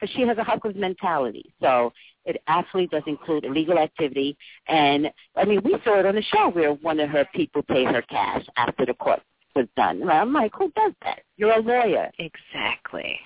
But 0.00 0.10
she 0.14 0.22
has 0.22 0.36
a 0.36 0.44
hustler's 0.44 0.74
mentality. 0.76 1.52
So 1.62 1.92
it 2.26 2.42
absolutely 2.48 2.88
does 2.98 3.04
include 3.06 3.44
illegal 3.44 3.78
activity. 3.78 4.36
And, 4.68 5.10
I 5.36 5.44
mean, 5.44 5.60
we 5.64 5.76
saw 5.84 5.98
it 6.00 6.06
on 6.06 6.14
the 6.14 6.22
show 6.22 6.50
where 6.50 6.72
one 6.74 7.00
of 7.00 7.08
her 7.10 7.26
people 7.34 7.62
paid 7.62 7.86
her 7.86 8.02
cash 8.02 8.44
after 8.56 8.84
the 8.84 8.94
court 8.94 9.20
was 9.54 9.66
done. 9.76 10.08
I'm 10.08 10.32
like, 10.32 10.52
who 10.54 10.70
does 10.76 10.92
that? 11.02 11.20
You're 11.36 11.52
a 11.58 11.60
lawyer. 11.60 12.10
exactly. 12.18 13.18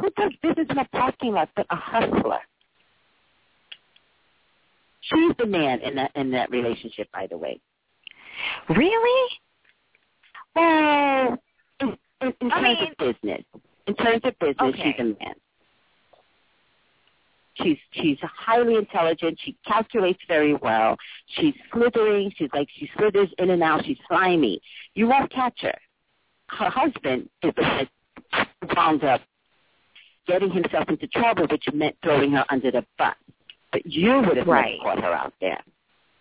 Who 0.00 0.10
does 0.16 0.32
business 0.42 0.66
in 0.70 0.78
a 0.78 0.84
parking 0.86 1.32
lot 1.32 1.48
but 1.54 1.66
a 1.70 1.76
hustler? 1.76 2.40
She's 5.00 5.32
the 5.38 5.46
man 5.46 5.80
in 5.80 5.94
that 5.96 6.12
in 6.14 6.30
that 6.32 6.50
relationship, 6.50 7.08
by 7.12 7.26
the 7.28 7.36
way. 7.36 7.60
Really? 8.68 9.30
Well, 10.54 11.38
in, 11.80 11.88
in, 12.20 12.34
in 12.40 12.50
terms 12.50 12.62
mean- 12.62 12.88
of 12.90 12.96
business, 13.22 13.42
in 13.86 13.94
terms 13.96 14.20
of 14.24 14.38
business, 14.38 14.56
Okay. 14.74 14.82
she's 14.96 15.00
a 15.00 15.04
man. 15.04 15.34
She's 17.54 17.76
she's 17.92 18.18
highly 18.22 18.76
intelligent. 18.76 19.38
She 19.44 19.56
calculates 19.66 20.20
very 20.26 20.54
well. 20.54 20.96
She's 21.36 21.54
slithering. 21.72 22.32
She's 22.36 22.48
like 22.54 22.68
she 22.74 22.90
slithers 22.96 23.28
in 23.38 23.50
and 23.50 23.62
out. 23.62 23.84
She's 23.84 23.98
slimy. 24.08 24.60
You 24.94 25.06
won't 25.08 25.30
catch 25.30 25.60
her. 25.60 25.74
Her 26.48 26.70
husband 26.70 27.28
is 27.42 27.52
the 27.56 27.62
one 27.62 27.88
that 28.32 28.48
wound 28.76 29.04
up 29.04 29.20
getting 30.26 30.50
himself 30.50 30.88
into 30.88 31.06
trouble, 31.08 31.46
which 31.50 31.64
meant 31.72 31.96
throwing 32.02 32.32
her 32.32 32.44
under 32.48 32.70
the 32.70 32.84
bus. 32.96 33.14
But 33.70 33.84
you 33.86 34.20
would 34.26 34.36
have 34.36 34.46
Right. 34.46 34.78
never 34.78 34.94
caught 34.94 35.04
her 35.04 35.12
out 35.12 35.34
there. 35.40 35.62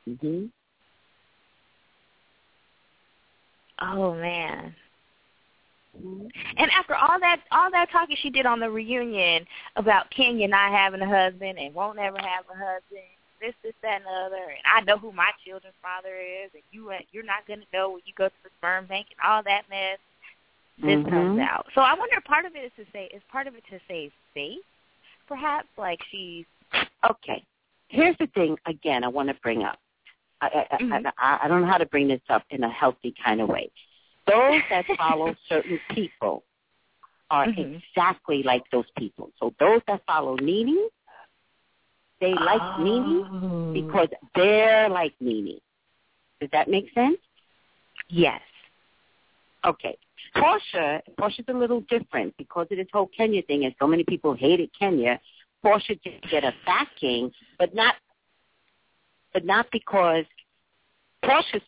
hmm 0.06 0.46
Oh 3.80 4.14
man. 4.16 4.76
And 5.94 6.72
after 6.72 6.96
all 6.96 7.20
that 7.20 7.42
all 7.52 7.70
that 7.72 7.92
talking 7.92 8.16
she 8.22 8.30
did 8.30 8.46
on 8.46 8.60
the 8.60 8.70
reunion 8.70 9.46
about 9.76 10.10
Kenya 10.10 10.48
not 10.48 10.72
having 10.72 11.02
a 11.02 11.08
husband 11.08 11.60
and 11.60 11.74
won't 11.76 12.00
ever 12.00 12.18
have 12.18 12.46
a 12.50 12.58
husband, 12.58 13.04
this, 13.42 13.54
this, 13.64 13.74
that, 13.82 13.98
and 13.98 14.06
the 14.06 14.10
other, 14.10 14.36
and 14.36 14.64
I 14.66 14.82
know 14.82 14.98
who 14.98 15.12
my 15.12 15.32
children's 15.46 15.76
father 15.82 16.16
is, 16.16 16.50
and 16.54 16.64
you 16.72 16.92
you're 17.12 17.24
not 17.24 17.46
gonna 17.48 17.66
know 17.74 17.92
when 17.92 18.02
you 18.06 18.14
go 18.18 18.28
to 18.30 18.34
the 18.44 18.50
sperm 18.58 18.86
bank 18.86 19.08
and 19.12 19.30
all 19.30 19.44
that 19.44 19.64
mess. 19.70 20.00
This 20.78 20.98
Mhm. 21.00 21.10
comes 21.10 21.40
out. 21.40 21.68
So 21.76 21.82
I 21.82 21.94
wonder, 21.94 22.20
part 22.22 22.46
of 22.46 22.56
it 22.56 22.64
is 22.64 22.72
to 22.78 22.92
say, 22.92 23.06
is 23.14 23.22
part 23.30 23.46
of 23.48 23.56
it 23.56 23.64
to 23.70 23.80
save 23.88 24.12
face, 24.34 24.64
perhaps, 25.28 25.68
like 25.78 26.00
she's 26.10 26.46
Okay. 27.04 27.44
Here's 27.90 28.16
the 28.18 28.28
thing. 28.28 28.58
Again, 28.66 29.04
I 29.04 29.10
want 29.10 29.28
to 29.28 29.34
bring 29.36 29.64
up. 29.64 29.78
I, 30.40 30.66
I, 30.72 30.78
Mhm. 30.78 31.12
I, 31.18 31.40
I 31.44 31.48
don't 31.48 31.62
know 31.62 31.68
how 31.68 31.78
to 31.78 31.86
bring 31.86 32.08
this 32.08 32.22
up 32.30 32.44
in 32.50 32.64
a 32.64 32.70
healthy 32.70 33.14
kind 33.24 33.42
of 33.42 33.50
way. 33.50 33.70
Those 34.32 34.62
that 34.70 34.86
follow 34.98 35.36
certain 35.50 35.80
people 35.94 36.44
are 37.30 37.46
Mhm. 37.48 37.82
exactly 37.82 38.44
like 38.44 38.64
those 38.72 38.90
people. 38.98 39.32
So 39.40 39.54
those 39.60 39.82
that 39.88 40.02
follow 40.06 40.36
Nene, 40.36 40.78
they 42.20 42.34
like 42.34 42.62
Oh. 42.62 42.84
Nene 42.84 43.74
because 43.74 44.10
they're 44.36 44.90
like 44.90 45.14
Nene. 45.20 45.60
Does 46.40 46.50
that 46.52 46.68
make 46.70 46.88
sense? 46.94 47.20
yes. 48.10 48.42
Okay. 49.64 49.96
Porsha, 50.36 51.02
Porsha's 51.20 51.46
a 51.50 51.54
little 51.54 51.82
different 51.82 52.36
because 52.38 52.68
of 52.72 52.78
this 52.78 52.88
whole 52.92 53.08
Kenya 53.08 53.42
thing, 53.44 53.66
and 53.66 53.76
so 53.80 53.86
many 53.88 54.04
people 54.04 54.34
hated 54.34 54.70
Kenya. 54.78 55.20
Porsha 55.64 56.00
did 56.02 56.22
get 56.32 56.44
a 56.44 56.54
backing, 56.66 57.32
but 57.60 57.74
not, 57.76 57.96
but 59.34 59.46
not 59.46 59.68
because 59.72 60.26
Porsha's 61.24 61.62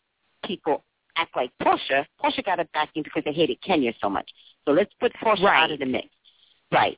people 0.44 0.84
act 1.15 1.35
like 1.35 1.52
Porsha. 1.61 2.06
Porsha 2.23 2.44
got 2.45 2.60
a 2.60 2.65
backing 2.73 3.03
because 3.03 3.23
they 3.23 3.34
hated 3.34 3.61
Kenya 3.61 3.94
so 4.02 4.10
much. 4.10 4.30
So 4.65 4.72
let's 4.72 4.91
put 4.99 5.11
Porsha 5.23 5.44
Right. 5.44 5.64
out 5.64 5.72
of 5.72 5.80
the 5.80 5.85
mix. 5.85 6.07
Right. 6.72 6.98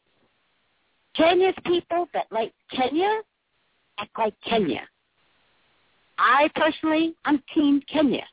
Kenya's 1.16 1.56
people 1.66 2.08
that 2.14 2.26
like 2.32 2.54
Kenya 2.72 3.22
act 4.00 4.12
like 4.18 4.34
Kenya. 4.48 4.82
I 6.18 6.50
personally, 6.56 7.16
I'm 7.26 7.42
Team 7.54 7.82
Kenya. 7.92 8.24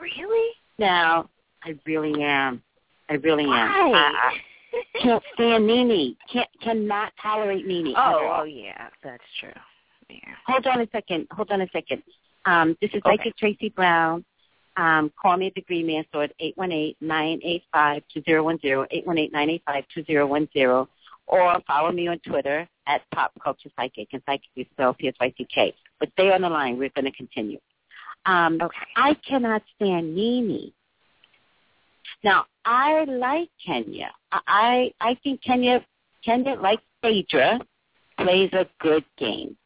Really? 0.00 0.52
Now, 0.78 1.28
I 1.62 1.74
really 1.86 2.22
am. 2.22 2.62
I 3.08 3.14
really 3.14 3.44
am. 3.44 3.50
Why? 3.50 3.92
I, 3.94 4.30
I 4.98 5.02
can't 5.02 5.22
stand 5.34 5.66
Nene. 5.66 6.16
Can't 6.32 6.48
cannot 6.62 7.12
tolerate 7.22 7.66
Nene. 7.66 7.94
oh, 7.96 8.38
oh 8.40 8.44
yeah, 8.44 8.88
that's 9.02 9.22
true. 9.40 9.52
Yeah. 10.10 10.34
Hold 10.46 10.66
on 10.66 10.80
a 10.80 10.86
second. 10.92 11.26
Hold 11.32 11.50
on 11.50 11.60
a 11.62 11.68
second. 11.72 12.02
Um, 12.46 12.76
this 12.80 12.90
is 12.92 13.02
Okay. 13.04 13.16
Psychic 13.16 13.36
Tracey 13.36 13.68
Brown. 13.70 14.24
Um, 14.76 15.12
call 15.20 15.36
me 15.36 15.46
at 15.46 15.54
the 15.54 15.60
Green 15.62 15.86
Man 15.86 16.04
Store 16.08 16.24
at 16.24 16.32
eight 16.40 16.56
one 16.56 16.72
eight 16.72 16.96
nine 17.00 17.40
eight 17.44 17.62
five 17.72 18.02
two 18.12 18.22
zero 18.22 18.42
one 18.42 18.58
zero 18.60 18.86
eight 18.90 19.06
one 19.06 19.18
eight 19.18 19.32
nine 19.32 19.48
eight 19.50 19.62
five 19.64 19.84
two 19.94 20.02
zero 20.04 20.26
one 20.26 20.48
zero, 20.52 20.88
or 21.26 21.56
follow 21.66 21.92
me 21.92 22.08
on 22.08 22.18
Twitter 22.20 22.68
at 22.86 23.02
Pop 23.12 23.32
Culture 23.42 23.70
Psychic 23.76 24.08
and 24.12 24.20
Psychic 24.26 24.48
is 24.56 24.66
spelled 24.72 24.98
P 24.98 25.08
S 25.08 25.14
Y 25.20 25.32
C 25.38 25.46
K. 25.54 25.74
But 26.00 26.10
stay 26.12 26.32
on 26.32 26.42
the 26.42 26.48
line. 26.50 26.76
We're 26.76 26.90
going 26.90 27.04
to 27.04 27.12
continue. 27.12 27.58
Um, 28.26 28.58
Okay. 28.60 28.76
I 28.96 29.14
cannot 29.14 29.62
stand 29.76 30.14
Nene. 30.14 30.72
Now, 32.22 32.46
I 32.64 33.04
like 33.04 33.50
Kenya. 33.64 34.10
I 34.32 34.40
I 35.00 35.10
I 35.10 35.14
think 35.22 35.42
Kenya 35.42 35.84
Kenya 36.24 36.54
like 36.60 36.80
Phaedra 37.02 37.60
plays 38.18 38.50
a 38.54 38.66
good 38.80 39.04
game. 39.18 39.56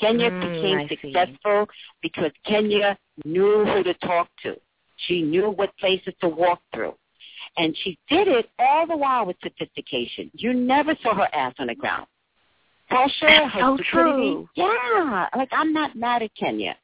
Kenya 0.00 0.30
Mm, 0.30 0.40
became 0.40 0.78
I 0.78 0.88
see. 0.88 0.96
successful 1.02 1.68
because 2.02 2.32
Kenya 2.44 2.96
knew 3.24 3.64
who 3.64 3.82
to 3.82 3.94
talk 3.94 4.28
to. 4.42 4.56
She 5.06 5.22
knew 5.22 5.50
what 5.50 5.76
places 5.78 6.14
to 6.20 6.28
walk 6.28 6.60
through. 6.74 6.94
And 7.58 7.76
she 7.82 7.98
did 8.08 8.28
it 8.28 8.50
all 8.58 8.86
the 8.86 8.96
while 8.96 9.24
with 9.26 9.36
sophistication. 9.42 10.30
You 10.34 10.52
never 10.52 10.94
saw 11.02 11.14
her 11.14 11.28
ass 11.34 11.54
on 11.58 11.68
the 11.68 11.74
ground. 11.74 12.06
Porsha, 12.90 13.20
That's 13.22 13.54
her 13.54 13.60
so 13.60 13.78
true. 13.90 14.48
Yeah. 14.54 15.26
Like 15.34 15.48
I'm 15.52 15.72
not 15.72 15.96
mad 15.96 16.22
at 16.22 16.34
Kenya. 16.34 16.76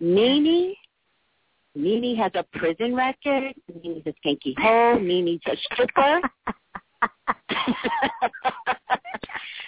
Nene, 0.00 0.74
Nene 1.74 2.16
has 2.16 2.32
a 2.34 2.44
prison 2.58 2.94
record. 2.94 3.54
Nene's 3.82 4.02
a 4.06 4.12
skanky 4.24 4.54
hoe. 4.58 4.98
Nene's 4.98 5.40
a 5.46 5.56
stripper. 5.72 6.20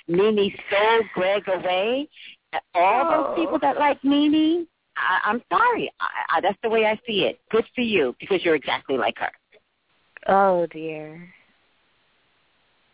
Nene 0.08 0.52
stole 0.68 1.02
Gregg 1.14 1.48
away. 1.48 2.08
All 2.74 3.04
those 3.10 3.26
Oh. 3.30 3.34
people 3.36 3.58
that 3.60 3.76
like 3.78 4.02
Mimi, 4.04 4.66
I, 4.96 5.20
I'm 5.30 5.42
sorry. 5.52 5.92
I, 6.00 6.36
I, 6.36 6.40
that's 6.40 6.58
the 6.62 6.70
way 6.70 6.86
I 6.86 6.98
see 7.06 7.24
it. 7.24 7.38
Good 7.50 7.64
for 7.74 7.82
you 7.82 8.14
because 8.20 8.44
you're 8.44 8.54
exactly 8.54 8.96
like 8.96 9.18
her. 9.18 9.30
Oh 10.28 10.66
dear. 10.66 11.28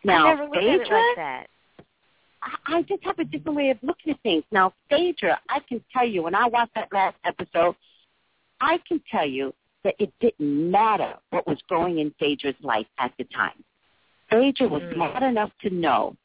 Now, 0.03 0.27
I 0.27 0.29
never 0.35 0.43
looked 0.45 0.57
at 0.57 0.63
it 0.63 0.79
Phaedra, 0.81 0.97
like 0.97 1.15
that. 1.15 1.47
I 2.41 2.77
I 2.77 2.81
just 2.83 3.03
have 3.03 3.19
a 3.19 3.23
different 3.23 3.55
way 3.55 3.69
of 3.69 3.77
looking 3.81 4.11
at 4.13 4.19
things. 4.21 4.43
Now, 4.51 4.73
Phaedra, 4.89 5.39
I 5.49 5.59
can 5.67 5.81
tell 5.93 6.05
you, 6.05 6.23
when 6.23 6.35
I 6.35 6.47
watched 6.47 6.75
that 6.75 6.89
last 6.91 7.15
episode, 7.23 7.75
I 8.59 8.79
can 8.87 9.01
tell 9.09 9.25
you 9.27 9.53
that 9.85 9.95
it 9.99 10.11
didn't 10.19 10.71
matter 10.71 11.13
what 11.29 11.47
was 11.47 11.59
going 11.69 11.99
in 11.99 12.13
Phaedra's 12.19 12.55
life 12.61 12.87
at 12.99 13.11
the 13.17 13.23
time. 13.25 13.63
Phaedra 14.29 14.67
was 14.67 14.81
Mm. 14.81 14.93
smart 14.95 15.23
enough 15.23 15.51
to 15.61 15.69
know 15.69 16.15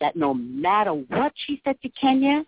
that 0.00 0.16
no 0.16 0.34
matter 0.34 0.92
what 0.92 1.32
she 1.46 1.60
said 1.64 1.80
to 1.82 1.88
Kenya, 1.90 2.44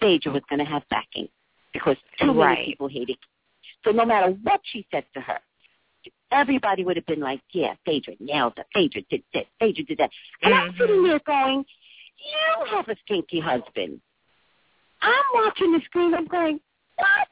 Phaedra 0.00 0.32
was 0.32 0.42
going 0.48 0.58
to 0.58 0.64
have 0.64 0.82
backing 0.88 1.28
because 1.72 1.96
too 2.18 2.32
Right. 2.32 2.54
many 2.58 2.66
people 2.66 2.88
hated. 2.88 3.18
So 3.84 3.92
no 3.92 4.04
matter 4.04 4.32
what 4.42 4.60
she 4.64 4.86
said 4.90 5.04
to 5.14 5.20
her, 5.20 5.40
everybody 6.32 6.84
would 6.84 6.96
have 6.96 7.06
been 7.06 7.20
like, 7.20 7.40
"Yeah, 7.50 7.74
Phaedra 7.84 8.14
nailed 8.20 8.58
it. 8.58 8.66
Phaedra 8.72 9.02
did 9.10 9.22
this. 9.32 9.46
Phaedra 9.58 9.84
did 9.84 9.98
that." 9.98 10.10
And 10.42 10.54
I'm 10.54 10.72
Mhm. 10.72 10.78
sitting 10.78 11.02
there 11.02 11.18
going, 11.20 11.64
"You 12.18 12.64
have 12.66 12.88
a 12.88 12.96
stinky 12.96 13.40
husband." 13.40 14.00
I'm 15.02 15.24
watching 15.34 15.72
the 15.72 15.80
screen. 15.82 16.14
I'm 16.14 16.26
going, 16.26 16.60
"What?" 16.96 17.28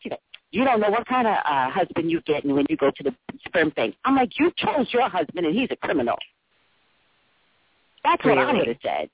She's 0.00 0.10
like, 0.12 0.20
"You 0.50 0.64
don't 0.64 0.80
know 0.80 0.90
what 0.90 1.06
kind 1.06 1.26
of 1.26 1.36
uh, 1.44 1.70
husband 1.70 2.10
you're 2.10 2.20
getting 2.22 2.54
when 2.54 2.66
you 2.68 2.76
go 2.76 2.90
to 2.90 3.02
the 3.02 3.14
sperm 3.46 3.70
bank." 3.70 3.96
I'm 4.04 4.14
like, 4.16 4.38
"You 4.38 4.50
chose 4.56 4.92
your 4.92 5.08
husband, 5.08 5.46
and 5.46 5.54
he's 5.54 5.70
a 5.70 5.76
criminal." 5.76 6.18
That's 8.04 8.24
what 8.24 8.38
I 8.38 8.52
would 8.52 8.68
have 8.68 8.76
said. 8.82 9.10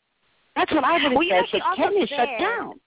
That's 0.54 0.72
what 0.72 0.84
I 0.84 0.92
would 0.94 1.02
have 1.02 1.12
Well, 1.12 1.22
you 1.22 1.30
know, 1.30 1.42
said. 1.50 1.60
But 1.60 1.62
also 1.62 1.82
Kenya 1.82 2.06
shut 2.06 2.28
down. 2.38 2.80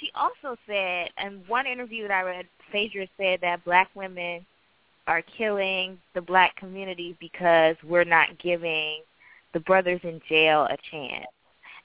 She 0.00 0.10
also 0.14 0.58
said, 0.66 1.10
in 1.24 1.42
one 1.46 1.66
interview 1.66 2.08
that 2.08 2.14
I 2.14 2.22
read, 2.22 2.46
Phaedra 2.72 3.06
said 3.16 3.40
that 3.42 3.64
black 3.64 3.88
women 3.94 4.44
are 5.06 5.22
killing 5.36 5.98
the 6.14 6.20
black 6.20 6.56
community 6.56 7.16
because 7.20 7.76
we're 7.84 8.04
not 8.04 8.38
giving 8.38 9.02
the 9.52 9.60
brothers 9.60 10.00
in 10.02 10.20
jail 10.28 10.64
a 10.64 10.76
chance. 10.90 11.26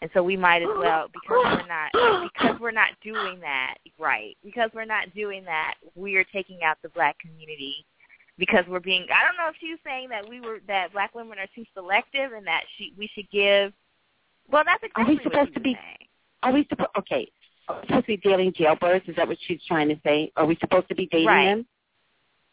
And 0.01 0.09
so 0.13 0.21
we 0.21 0.37
might 0.37 0.61
as 0.61 0.69
well 0.77 1.07
because 1.11 1.43
we're 1.43 1.67
not 1.67 2.31
because 2.33 2.59
we're 2.59 2.71
not 2.71 2.91
doing 3.03 3.39
that 3.39 3.77
right. 3.99 4.37
Because 4.43 4.69
we're 4.73 4.85
not 4.85 5.13
doing 5.15 5.43
that, 5.45 5.73
we're 5.95 6.25
taking 6.25 6.59
out 6.63 6.77
the 6.83 6.89
black 6.89 7.17
community 7.17 7.83
because 8.37 8.65
we're 8.67 8.79
being 8.79 9.05
I 9.13 9.25
don't 9.25 9.37
know 9.37 9.49
if 9.49 9.55
she 9.59 9.69
was 9.71 9.79
saying 9.85 10.09
that 10.09 10.27
we 10.27 10.41
were 10.41 10.59
that 10.67 10.93
black 10.93 11.13
women 11.15 11.37
are 11.39 11.47
too 11.55 11.65
selective 11.73 12.33
and 12.33 12.45
that 12.47 12.61
she 12.77 12.93
we 12.97 13.09
should 13.13 13.29
give 13.31 13.73
well 14.51 14.63
that's 14.65 14.83
a 14.83 14.89
question 14.89 15.05
Are 15.05 15.09
we 15.09 15.15
exactly 15.17 15.31
supposed 15.39 15.53
to 15.55 15.59
be- 15.59 15.73
saying. 15.73 16.07
Are 16.43 16.53
we 16.53 16.65
supposed? 16.69 16.89
Okay, 16.99 17.27
are 17.67 17.75
we 17.81 17.87
supposed 17.87 18.05
to 18.05 18.07
be 18.07 18.17
dating 18.17 18.53
jailbirds? 18.53 19.09
Is 19.09 19.15
that 19.15 19.27
what 19.27 19.37
she's 19.47 19.59
trying 19.67 19.89
to 19.89 19.99
say? 20.05 20.31
Are 20.37 20.45
we 20.45 20.55
supposed 20.61 20.87
to 20.89 20.95
be 20.95 21.07
dating 21.07 21.27
Right. 21.27 21.45
them? 21.45 21.65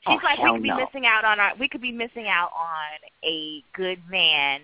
She's 0.06 0.18
oh, 0.22 0.24
like, 0.24 0.38
we 0.38 0.50
could 0.52 0.62
be 0.62 0.68
no. 0.70 0.76
missing 0.76 1.06
out 1.06 1.24
on 1.24 1.38
our, 1.40 1.52
we 1.58 1.68
could 1.68 1.80
be 1.82 1.92
missing 1.92 2.26
out 2.28 2.50
on 2.58 3.10
a 3.24 3.62
good 3.74 3.98
man 4.10 4.60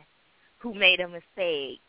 who 0.58 0.74
made 0.74 1.00
a 1.00 1.08
mistake, 1.08 1.80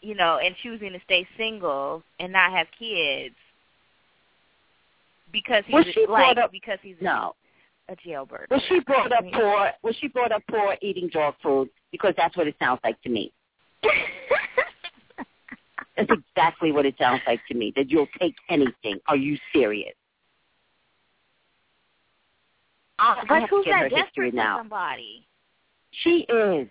you 0.00 0.14
know, 0.14 0.38
and 0.38 0.54
choosing 0.62 0.92
to 0.92 1.00
stay 1.04 1.26
single 1.36 2.02
and 2.20 2.32
not 2.32 2.52
have 2.52 2.66
kids 2.78 3.34
because 5.32 5.64
he's 5.66 5.74
Well, 5.74 5.84
she 5.92 6.06
like 6.08 6.34
brought 6.34 6.38
up- 6.38 6.52
because 6.52 6.78
he's 6.82 6.96
a- 7.00 7.04
No. 7.04 7.34
A 7.88 7.96
jailbird. 7.96 8.46
Was 8.50 8.62
she 8.68 8.80
brought 8.80 9.12
up 9.12 9.24
poor? 9.32 9.70
Was 9.82 9.96
she 10.00 10.08
brought 10.08 10.32
up 10.32 10.42
poor 10.50 10.76
eating 10.82 11.08
dog 11.12 11.34
food? 11.42 11.68
Because 11.90 12.14
that's 12.16 12.36
what 12.36 12.46
it 12.46 12.54
sounds 12.58 12.80
like 12.84 13.00
to 13.02 13.08
me. 13.08 13.32
That's 15.96 16.10
exactly 16.10 16.72
what 16.72 16.86
it 16.86 16.94
sounds 16.98 17.20
like 17.26 17.40
to 17.48 17.54
me. 17.54 17.72
That 17.76 17.90
you'll 17.90 18.08
take 18.18 18.34
anything. 18.48 18.98
Are 19.08 19.16
you 19.16 19.36
serious? 19.52 19.94
I, 22.98 23.22
I 23.22 23.24
but 23.28 23.40
to 23.40 23.46
who's 23.46 23.64
get 23.64 23.74
her 23.74 23.88
that 23.90 24.04
history 24.06 24.30
desperate 24.30 24.30
for 24.30 24.36
now. 24.36 24.58
somebody? 24.58 25.26
She 26.02 26.26
is. 26.28 26.68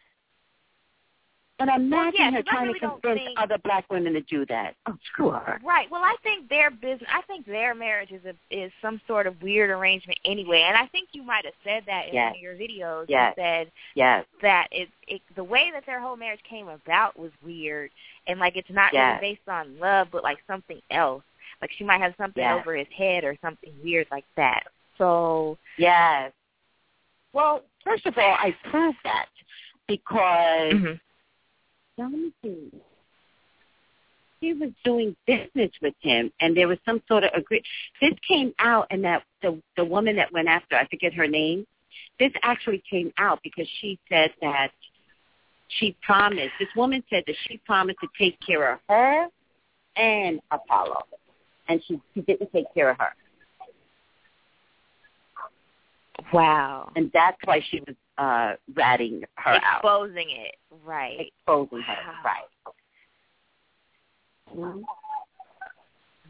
But 1.66 1.76
imagine 1.76 2.14
yeah, 2.20 2.32
her 2.32 2.38
'cause 2.44 2.46
I 2.50 2.54
trying 2.56 2.68
really 2.70 2.80
to 2.80 2.90
convince 2.90 3.20
think- 3.28 3.40
other 3.40 3.58
black 3.60 3.86
women 3.92 4.14
to 4.14 4.22
do 4.22 4.46
that. 4.48 4.76
Oh, 4.88 4.98
screw 5.06 5.30
her. 5.30 5.60
Right. 5.64 5.90
Well, 5.92 6.04
I 6.04 6.16
think 6.24 6.50
their 6.50 6.72
business. 6.72 7.08
I 7.14 7.22
think 7.24 7.46
their 7.46 7.76
marriage 7.76 8.12
is 8.12 8.26
a, 8.26 8.34
is 8.50 8.72
some 8.82 9.00
sort 9.06 9.28
of 9.28 9.40
weird 9.44 9.70
arrangement 9.70 10.18
anyway. 10.26 10.62
And 10.62 10.76
I 10.76 10.88
think 10.88 11.10
you 11.12 11.22
might 11.22 11.46
have 11.46 11.54
said 11.64 11.84
that 11.86 12.08
in 12.08 12.16
Yes. 12.16 12.32
one 12.32 12.38
of 12.38 12.42
your 12.42 12.56
videos. 12.56 13.06
Yes. 13.10 13.36
You 13.38 13.44
said 13.44 13.72
Yes. 13.94 14.26
that 14.42 14.70
it, 14.72 14.90
it 15.08 15.22
the 15.36 15.44
way 15.44 15.70
that 15.72 15.86
their 15.86 16.00
whole 16.00 16.16
marriage 16.16 16.42
came 16.50 16.68
about 16.68 17.18
was 17.20 17.32
weird, 17.46 17.92
and 18.26 18.40
like 18.40 18.58
it's 18.58 18.70
not 18.72 18.92
Yes. 18.92 19.22
really 19.22 19.36
based 19.36 19.48
on 19.48 19.78
love, 19.78 20.08
but 20.12 20.24
like 20.24 20.40
something 20.48 20.82
else. 20.90 21.24
Like 21.62 21.70
she 21.78 21.84
might 21.84 22.02
have 22.02 22.16
something 22.18 22.42
Yes. 22.42 22.60
over 22.60 22.76
his 22.76 22.88
head 22.90 23.24
or 23.24 23.38
something 23.40 23.72
weird 23.84 24.08
like 24.10 24.26
that. 24.36 24.64
So 24.98 25.60
Yes. 25.78 26.32
Well, 27.34 27.62
first 27.84 28.08
of 28.08 28.18
all, 28.18 28.34
I 28.34 28.56
proved 28.72 28.98
that 29.04 29.28
because 29.88 30.74
mhm. 30.74 31.00
Now, 32.02 32.10
let 32.10 32.20
me 32.20 32.34
see. 32.44 32.72
She 34.42 34.54
was 34.54 34.72
doing 34.84 35.16
business 35.28 35.70
with 35.84 35.94
him, 36.00 36.32
and 36.42 36.58
there 36.58 36.68
was 36.68 36.80
some 36.84 37.02
sort 37.08 37.24
of 37.24 37.30
agree. 37.36 37.62
This 38.02 38.14
came 38.28 38.54
out, 38.58 38.88
and 38.90 39.04
that 39.04 39.24
the 39.44 39.62
the 39.78 39.86
woman 39.86 40.16
that 40.16 40.34
went 40.34 40.48
after, 40.48 40.76
I 40.76 40.88
forget 40.88 41.14
her 41.14 41.28
name. 41.28 41.68
This 42.20 42.32
actually 42.42 42.82
came 42.90 43.14
out 43.20 43.40
because 43.44 43.68
she 43.80 44.00
said 44.10 44.32
that 44.42 44.72
she 45.68 45.96
promised. 46.02 46.54
This 46.60 46.70
woman 46.76 47.04
said 47.10 47.24
that 47.28 47.36
she 47.48 47.58
promised 47.68 48.00
to 48.02 48.08
take 48.20 48.38
care 48.46 48.74
of 48.74 48.80
her 48.90 49.28
and 49.96 50.40
Apollo, 50.50 51.04
and 51.68 51.80
she 51.88 52.02
she 52.16 52.22
didn't 52.22 52.52
take 52.52 52.66
care 52.74 52.90
of 52.90 52.98
her, 52.98 53.14
wow, 56.34 56.92
and 56.96 57.12
that's 57.14 57.38
why 57.46 57.62
she 57.70 57.80
was 57.82 57.96
uh 58.22 58.54
ratting 58.76 59.24
her 59.36 59.60
out, 59.64 59.80
exposing 59.80 60.30
it. 60.30 60.56
Right. 60.86 61.18
exposing 61.20 61.82
her. 61.82 61.96
Wow. 62.06 62.22
Right. 62.24 62.76
Mhm. 64.56 64.84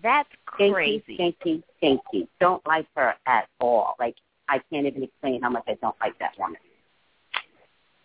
That's 0.02 0.30
thank 0.58 1.36
you, 1.46 1.62
thank 1.82 2.02
you. 2.14 2.28
Don't 2.40 2.66
like 2.66 2.88
her 2.96 3.14
at 3.28 3.48
all. 3.60 3.96
Like 4.00 4.16
I 4.48 4.60
can't 4.72 4.88
even 4.88 5.04
explain 5.04 5.42
how 5.42 5.50
much 5.50 5.64
I 5.68 5.76
don't 5.82 5.96
like 6.00 6.18
that 6.20 6.38
woman. 6.40 6.60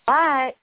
But 0.06 0.56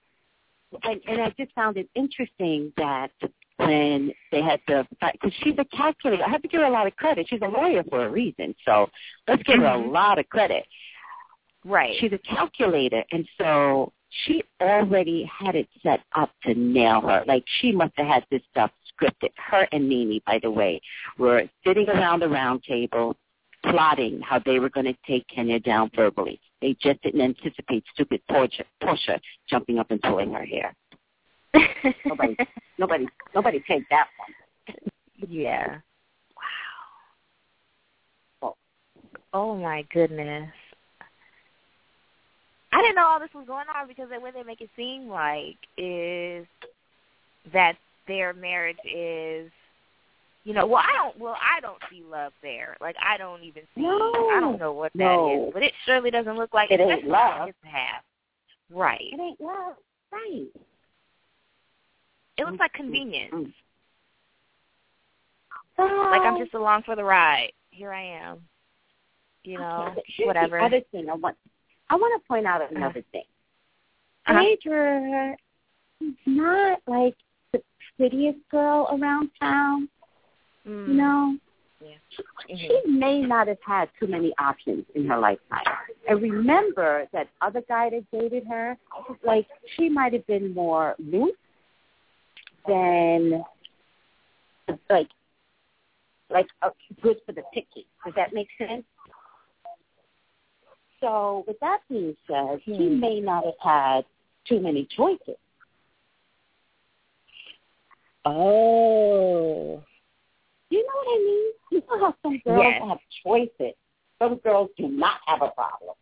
and, 0.82 1.00
and 1.06 1.22
I 1.22 1.32
just 1.38 1.52
found 1.54 1.76
it 1.76 1.88
interesting 1.94 2.72
that 2.76 3.10
when 3.56 4.12
they 4.32 4.42
had 4.42 4.60
the 4.66 4.86
because 5.00 5.32
she's 5.42 5.54
a 5.58 5.64
calculator. 5.76 6.24
I 6.24 6.30
have 6.30 6.42
to 6.42 6.48
give 6.48 6.60
her 6.60 6.66
a 6.66 6.70
lot 6.70 6.86
of 6.86 6.96
credit. 6.96 7.26
She's 7.28 7.42
a 7.42 7.48
lawyer 7.48 7.84
for 7.88 8.04
a 8.04 8.10
reason. 8.10 8.54
So 8.64 8.90
let's 9.28 9.42
give 9.44 9.60
her 9.60 9.66
a 9.66 9.78
Mhm. 9.78 9.92
lot 9.92 10.18
of 10.18 10.28
credit. 10.28 10.66
Right. 11.64 11.96
She's 11.98 12.12
a 12.12 12.18
calculator, 12.18 13.02
and 13.10 13.26
so 13.38 13.92
she 14.26 14.42
already 14.60 15.24
had 15.24 15.54
it 15.54 15.68
set 15.82 16.00
up 16.14 16.30
to 16.44 16.54
nail 16.54 17.00
her. 17.00 17.24
Like 17.26 17.44
she 17.60 17.72
must 17.72 17.92
have 17.96 18.06
had 18.06 18.26
this 18.30 18.42
stuff 18.50 18.70
scripted. 18.92 19.30
Her 19.36 19.66
and 19.72 19.88
Nene, 19.88 20.20
by 20.26 20.38
the 20.42 20.50
way, 20.50 20.80
were 21.18 21.44
sitting 21.66 21.88
around 21.88 22.20
the 22.20 22.28
round 22.28 22.62
table 22.62 23.16
plotting 23.70 24.20
how 24.20 24.38
they 24.44 24.58
were 24.58 24.68
going 24.68 24.86
to 24.86 24.96
take 25.06 25.26
Kenya 25.28 25.58
down 25.58 25.90
verbally. 25.94 26.40
They 26.60 26.76
just 26.80 27.02
didn't 27.02 27.20
anticipate 27.20 27.84
stupid 27.92 28.20
Porsha, 28.30 28.62
Porsha 28.82 29.18
jumping 29.48 29.78
up 29.78 29.90
and 29.90 30.00
pulling 30.02 30.32
her 30.32 30.44
hair. 30.44 30.74
Nobody, 32.04 32.36
nobody, 32.78 33.06
nobody 33.34 33.64
take 33.66 33.84
that 33.88 34.06
one. 34.18 35.28
yeah. 35.28 35.78
Oh. 38.42 38.56
Oh 39.32 39.54
my 39.54 39.84
goodness. 39.92 40.50
I 42.74 42.82
didn't 42.82 42.96
know 42.96 43.06
all 43.06 43.20
this 43.20 43.32
was 43.32 43.46
going 43.46 43.66
on 43.74 43.86
because 43.86 44.08
the 44.10 44.18
way 44.18 44.32
they 44.32 44.42
make 44.42 44.60
it 44.60 44.68
seem 44.76 45.08
like 45.08 45.56
is 45.78 46.44
that 47.52 47.76
their 48.08 48.34
marriage 48.34 48.78
is 48.84 49.50
you 50.42 50.52
know, 50.52 50.66
well 50.66 50.82
I 50.84 50.92
don't 50.92 51.18
well 51.18 51.36
I 51.40 51.60
don't 51.60 51.78
see 51.88 52.02
love 52.10 52.32
there. 52.42 52.76
Like 52.80 52.96
I 53.00 53.16
don't 53.16 53.44
even 53.44 53.62
see 53.74 53.82
No. 53.82 54.30
I 54.32 54.40
don't 54.40 54.58
know 54.58 54.72
what 54.72 54.92
that 54.94 54.98
No. 54.98 55.46
is. 55.46 55.54
But 55.54 55.62
it 55.62 55.72
surely 55.86 56.10
doesn't 56.10 56.36
look 56.36 56.52
like 56.52 56.72
It 56.72 56.80
ain't 56.80 57.06
love. 57.06 57.50
Right. 58.70 59.04
It 59.12 59.20
ain't 59.20 59.40
love, 59.40 59.76
right? 60.12 60.46
It 62.36 62.44
looks 62.44 62.58
like 62.58 62.72
convenience. 62.72 63.32
Mm. 63.32 63.52
Like 66.10 66.22
I'm 66.22 66.42
just 66.42 66.54
along 66.54 66.82
for 66.82 66.96
the 66.96 67.04
ride. 67.04 67.52
Here 67.70 67.92
I 67.92 68.02
am. 68.02 68.40
You 69.44 69.58
know, 69.58 69.92
Okay, 69.92 70.24
whatever. 70.24 70.58
The 70.58 70.64
other 70.64 70.80
thing 70.90 71.08
I 71.08 71.14
want, 71.14 71.36
I 71.90 71.96
want 71.96 72.20
to 72.20 72.26
point 72.26 72.46
out 72.46 72.62
another 72.74 73.02
thing. 73.12 73.24
Uh-huh. 74.26 74.40
Phaedra 74.40 75.36
is 76.00 76.14
not 76.26 76.80
like 76.86 77.14
the 77.52 77.62
prettiest 77.96 78.38
girl 78.50 78.88
around 78.92 79.30
town. 79.40 79.88
Mm. 80.66 80.88
You 80.88 80.94
know, 80.94 81.38
Mhm. 81.82 82.56
she 82.56 82.82
may 82.86 83.20
not 83.20 83.48
have 83.48 83.60
had 83.60 83.90
too 84.00 84.06
many 84.06 84.32
options 84.38 84.88
in 84.94 85.06
her 85.06 85.18
lifetime. 85.18 85.64
And 86.08 86.22
remember 86.22 87.06
that 87.12 87.28
other 87.42 87.60
guy 87.62 87.90
that 87.90 88.10
dated 88.10 88.46
her, 88.46 88.76
like 89.22 89.46
she 89.76 89.90
might 89.90 90.14
have 90.14 90.26
been 90.26 90.54
more 90.54 90.94
loose 90.98 91.36
than 92.66 93.44
like 94.88 95.08
like 96.30 96.46
uh, 96.62 96.70
good 97.02 97.20
for 97.26 97.32
the 97.32 97.42
picky. 97.52 97.86
Does 98.04 98.14
that 98.14 98.32
make 98.32 98.48
sense? 98.56 98.84
So 101.04 101.44
with 101.46 101.60
that 101.60 101.80
being 101.90 102.16
said, 102.26 102.62
Hmm. 102.64 102.98
may 102.98 103.20
not 103.20 103.44
have 103.44 103.58
had 103.60 104.06
too 104.46 104.58
many 104.58 104.86
choices. 104.86 105.36
Oh. 108.24 109.82
You 110.70 110.82
know 110.82 110.94
what 110.94 111.06
I 111.06 111.18
mean? 111.18 111.52
You 111.72 111.82
know 111.86 111.98
how 112.06 112.14
some 112.22 112.38
girls 112.38 112.64
Yes. 112.64 112.82
have 112.88 112.98
choices. 113.22 113.74
Some 114.18 114.36
girls 114.36 114.70
do 114.78 114.88
not 114.88 115.20
have 115.26 115.42
a 115.42 115.50
problem. 115.50 115.94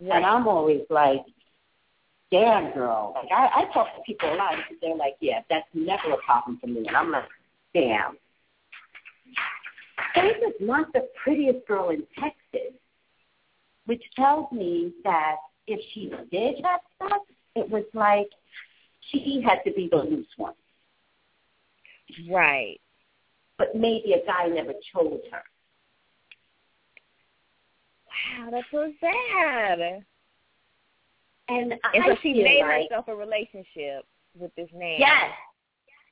And 0.00 0.26
I'm 0.26 0.48
always 0.48 0.84
like, 0.90 1.24
damn, 2.32 2.72
girl. 2.72 3.12
Like 3.14 3.30
I, 3.30 3.62
I 3.62 3.64
talk 3.72 3.94
to 3.94 4.02
people 4.02 4.32
a 4.32 4.34
lot, 4.34 4.54
and 4.54 4.78
they're 4.82 4.96
like, 4.96 5.16
yeah, 5.20 5.42
that's 5.48 5.68
never 5.74 6.10
a 6.12 6.16
problem 6.18 6.58
for 6.58 6.66
me. 6.66 6.86
And 6.88 6.96
I'm 6.96 7.12
like, 7.12 7.28
damn. 7.72 8.18
Faith 10.12 10.38
is 10.42 10.54
not 10.60 10.92
the 10.92 11.08
prettiest 11.22 11.64
girl 11.68 11.90
in 11.90 12.04
Texas, 12.18 12.74
which 13.86 14.02
tells 14.14 14.50
me 14.52 14.92
that 15.04 15.36
if 15.66 15.80
she 15.92 16.12
did 16.30 16.64
have 16.64 16.80
sex, 17.00 17.20
it 17.54 17.68
was 17.68 17.84
like 17.94 18.28
she 19.10 19.42
had 19.44 19.58
to 19.64 19.72
be 19.72 19.88
the 19.90 19.96
loose 19.96 20.26
one. 20.36 20.54
Right. 22.30 22.80
But 23.58 23.74
maybe 23.74 24.12
a 24.12 24.24
guy 24.26 24.46
never 24.48 24.72
chose 24.92 25.20
her. 25.32 25.42
Wow, 28.40 28.50
that's 28.50 28.66
so 28.70 28.92
sad. 29.00 29.80
And, 31.48 31.72
And 31.72 31.74
I 31.84 32.08
so 32.08 32.16
she 32.22 32.34
made 32.34 32.62
like, 32.62 32.88
herself 32.90 33.08
a 33.08 33.14
relationship 33.14 34.04
with 34.38 34.54
this 34.56 34.68
man. 34.74 34.96
Yes. 34.98 35.30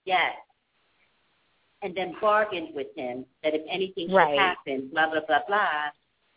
Yes. 0.04 0.32
And 1.82 1.94
then 1.94 2.14
bargained 2.20 2.74
with 2.74 2.86
him 2.96 3.26
that 3.42 3.54
if 3.54 3.62
anything 3.68 4.08
should 4.08 4.14
Right. 4.14 4.38
happen, 4.38 4.88
blah 4.92 5.10
blah 5.10 5.20
blah 5.26 5.40
blah, 5.46 5.90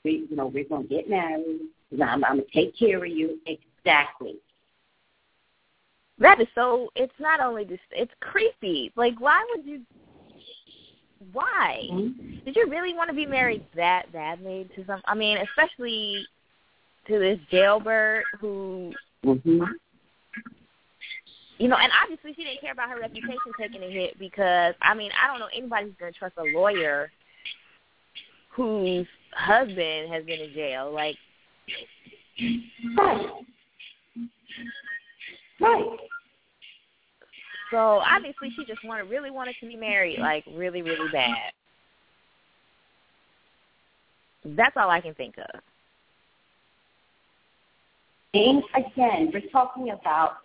we 0.08 0.26
you 0.30 0.36
know 0.36 0.48
we're 0.48 0.64
gonna 0.64 0.88
get 0.88 1.10
married. 1.10 1.60
I'm, 1.94 2.02
I'm 2.02 2.22
gonna 2.22 2.44
take 2.54 2.78
care 2.78 3.04
of 3.04 3.12
you 3.12 3.40
exactly. 3.46 4.36
That 6.20 6.42
is 6.42 6.48
so. 6.56 6.90
It's 6.96 7.14
not 7.20 7.40
only 7.40 7.66
just. 7.66 7.82
It's 7.92 8.12
creepy. 8.22 8.92
Like, 8.96 9.20
why 9.20 9.46
would 9.52 9.66
you? 9.66 9.82
Why? 11.32 11.88
Mm-hmm. 11.92 12.46
Did 12.46 12.56
you 12.56 12.68
really 12.70 12.94
want 12.94 13.10
to 13.10 13.16
be 13.16 13.26
married 13.26 13.66
that 13.76 14.12
badly 14.12 14.70
to 14.76 14.86
some? 14.86 15.02
I 15.06 15.14
mean, 15.14 15.38
especially 15.38 16.26
to 17.08 17.20
this 17.20 17.40
jailbird 17.52 18.24
who, 18.40 18.94
Mm-hmm. 19.26 19.64
you 21.58 21.68
know, 21.68 21.76
and 21.76 21.92
obviously 22.02 22.34
she 22.36 22.44
didn't 22.44 22.62
care 22.62 22.72
about 22.72 22.90
her 22.90 23.00
reputation 23.00 23.38
taking 23.60 23.84
a 23.84 23.90
hit 23.90 24.18
because 24.20 24.76
I 24.82 24.94
mean, 24.94 25.12
I 25.22 25.28
don't 25.28 25.40
know 25.40 25.50
anybody 25.56 25.86
who's 25.86 25.96
going 26.00 26.14
to 26.14 26.20
trust 26.20 26.36
a 26.38 26.44
lawyer 26.58 27.12
whose 28.50 29.08
husband 29.38 30.12
has 30.12 30.26
been 30.26 30.40
in 30.40 30.54
jail. 30.54 30.92
Like, 30.92 31.16
Right. 32.96 33.28
Right. 35.60 35.98
so 37.72 37.78
obviously 37.78 38.52
she 38.56 38.64
just 38.66 38.84
wanted, 38.84 39.10
really 39.10 39.32
wanted 39.32 39.56
to 39.60 39.68
be 39.68 39.76
married, 39.76 40.20
like 40.20 40.44
really, 40.54 40.82
really 40.82 41.10
bad. 41.12 41.52
That's 44.46 44.78
all 44.78 44.90
I 44.90 45.02
can 45.02 45.14
think 45.16 45.36
of. 45.38 45.62
And 48.34 48.64
again, 48.76 49.32
we're 49.34 49.50
talking 49.52 49.90
about 49.90 50.38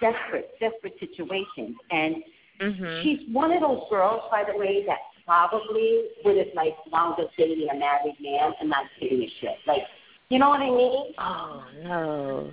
desperate, 0.00 0.50
desperate 0.60 0.94
situations. 1.00 1.76
And 1.90 2.22
Mhm. 2.60 3.02
she's 3.02 3.28
one 3.32 3.52
of 3.52 3.60
those 3.60 3.82
girls, 3.90 4.22
by 4.30 4.44
the 4.44 4.56
way, 4.56 4.84
that 4.86 5.00
probably 5.30 6.06
would 6.24 6.36
have 6.36 6.48
like 6.56 6.74
wound 6.90 7.20
up 7.20 7.30
dating 7.38 7.68
a 7.72 7.78
married 7.78 8.16
man 8.20 8.52
and 8.58 8.68
not 8.68 8.86
giving 9.00 9.22
a 9.22 9.30
shit. 9.40 9.58
Like, 9.64 9.82
you 10.28 10.40
know 10.40 10.48
what 10.48 10.60
I 10.60 10.70
mean? 10.70 11.14
Oh 11.18 11.64
no. 11.84 12.52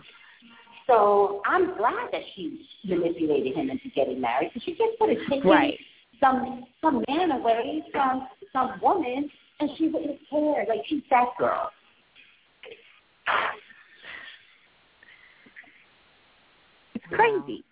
So 0.85 1.41
I'm 1.47 1.75
glad 1.75 2.09
that 2.11 2.21
she 2.35 2.67
manipulated 2.85 3.55
him 3.55 3.71
into 3.71 3.89
getting 3.95 4.21
married 4.21 4.51
because 4.53 4.61
she 4.63 4.73
just 4.73 4.91
would 5.01 5.09
have 5.09 5.27
taken 5.27 5.49
Right. 5.49 5.79
some 6.19 6.65
some 6.79 7.03
man 7.07 7.31
away 7.31 7.83
from 7.91 8.27
some 8.53 8.79
woman 8.79 9.27
and 9.59 9.69
she 9.75 9.87
wouldn't 9.87 10.11
have 10.11 10.19
cared. 10.29 10.67
Like 10.67 10.81
she's 10.85 11.01
that 11.09 11.29
girl. 11.39 11.71
It's 16.93 17.05
crazy. 17.09 17.63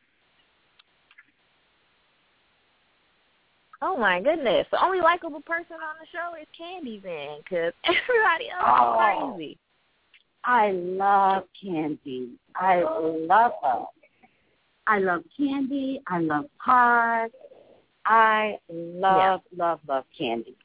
Oh 3.87 3.95
my 3.95 4.19
goodness! 4.19 4.65
The 4.71 4.83
only 4.83 4.99
likable 4.99 5.41
person 5.41 5.75
on 5.75 5.95
the 6.01 6.07
show 6.11 6.33
is 6.41 6.47
Candy 6.57 6.99
then, 7.03 7.37
because 7.43 7.71
everybody 7.85 8.49
else 8.49 8.65
Oh. 8.65 9.27
is 9.29 9.37
crazy. 9.37 9.57
I 10.43 10.71
love 10.71 11.43
Candy. 11.61 12.31
I 12.55 12.81
love 12.81 13.51
her. 13.63 13.85
I 14.87 14.97
love 14.99 15.23
Candy. 15.37 16.01
I 16.07 16.17
love 16.19 16.45
Paz. 16.63 17.29
I 18.07 18.57
love, 18.69 19.41
love, 19.55 19.79
love 19.87 20.05
Candy. 20.17 20.55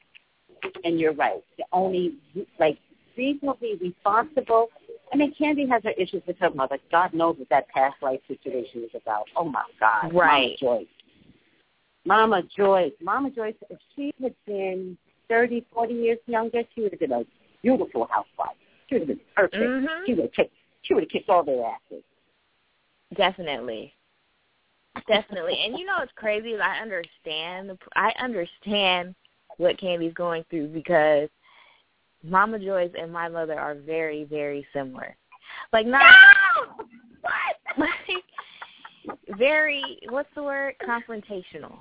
And 0.83 0.99
you're 0.99 1.13
right. 1.13 1.43
The 1.59 1.65
only, 1.73 2.15
like, 2.59 2.79
reasonably 3.15 3.75
responsible. 3.75 4.69
I 5.13 5.17
mean, 5.17 5.33
Candy 5.35 5.67
has 5.67 5.83
her 5.83 5.91
issues 5.91 6.23
with 6.25 6.37
her 6.39 6.49
mother. 6.51 6.77
God 6.91 7.13
knows 7.13 7.37
what 7.37 7.49
that 7.49 7.67
past 7.69 7.95
life 8.01 8.19
situation 8.27 8.83
is 8.83 8.91
about. 8.99 9.25
Oh, 9.35 9.45
my 9.45 9.63
God. 9.79 10.13
Right. 10.13 10.57
Mama 10.61 10.79
Joyce. 10.79 10.87
Mama 12.05 12.43
Joyce. 12.55 12.93
Mama 13.01 13.29
Joyce, 13.29 13.55
if 13.69 13.79
she 13.95 14.13
had 14.21 14.33
been 14.45 14.97
30, 15.29 15.65
40 15.73 15.93
years 15.93 16.17
younger, 16.25 16.63
she 16.73 16.81
would 16.81 16.91
have 16.91 16.99
been 16.99 17.11
a 17.11 17.23
beautiful 17.61 18.07
housewife. 18.09 18.57
She 18.87 18.95
would 18.95 19.01
have 19.01 19.17
been 19.17 19.25
perfect. 19.35 19.55
Mhm. 19.55 20.05
She 20.05 20.13
would 20.13 20.23
have 20.23 20.33
kicked. 20.33 20.55
She 20.83 20.93
would 20.93 21.03
have 21.03 21.09
kicked 21.09 21.29
all 21.29 21.43
their 21.43 21.65
asses. 21.65 22.03
Definitely. 23.15 23.93
Definitely. 25.07 25.59
And 25.63 25.77
you 25.77 25.85
know 25.85 25.97
what's 25.99 26.11
crazy. 26.13 26.59
I 26.59 26.79
understand. 26.81 27.69
the 27.69 27.77
I 27.95 28.11
understand 28.19 29.15
what 29.57 29.77
Candy's 29.77 30.13
going 30.13 30.43
through 30.49 30.67
because 30.67 31.29
Mama 32.23 32.59
Joyce 32.59 32.91
and 32.97 33.11
my 33.11 33.27
mother 33.27 33.57
are 33.59 33.75
very, 33.75 34.25
very 34.25 34.65
similar. 34.73 35.15
Like 35.71 35.85
not 35.85 36.03
what? 37.21 37.55
Like 37.77 39.37
very 39.37 39.99
what's 40.09 40.29
the 40.35 40.43
word? 40.43 40.75
Confrontational. 40.85 41.77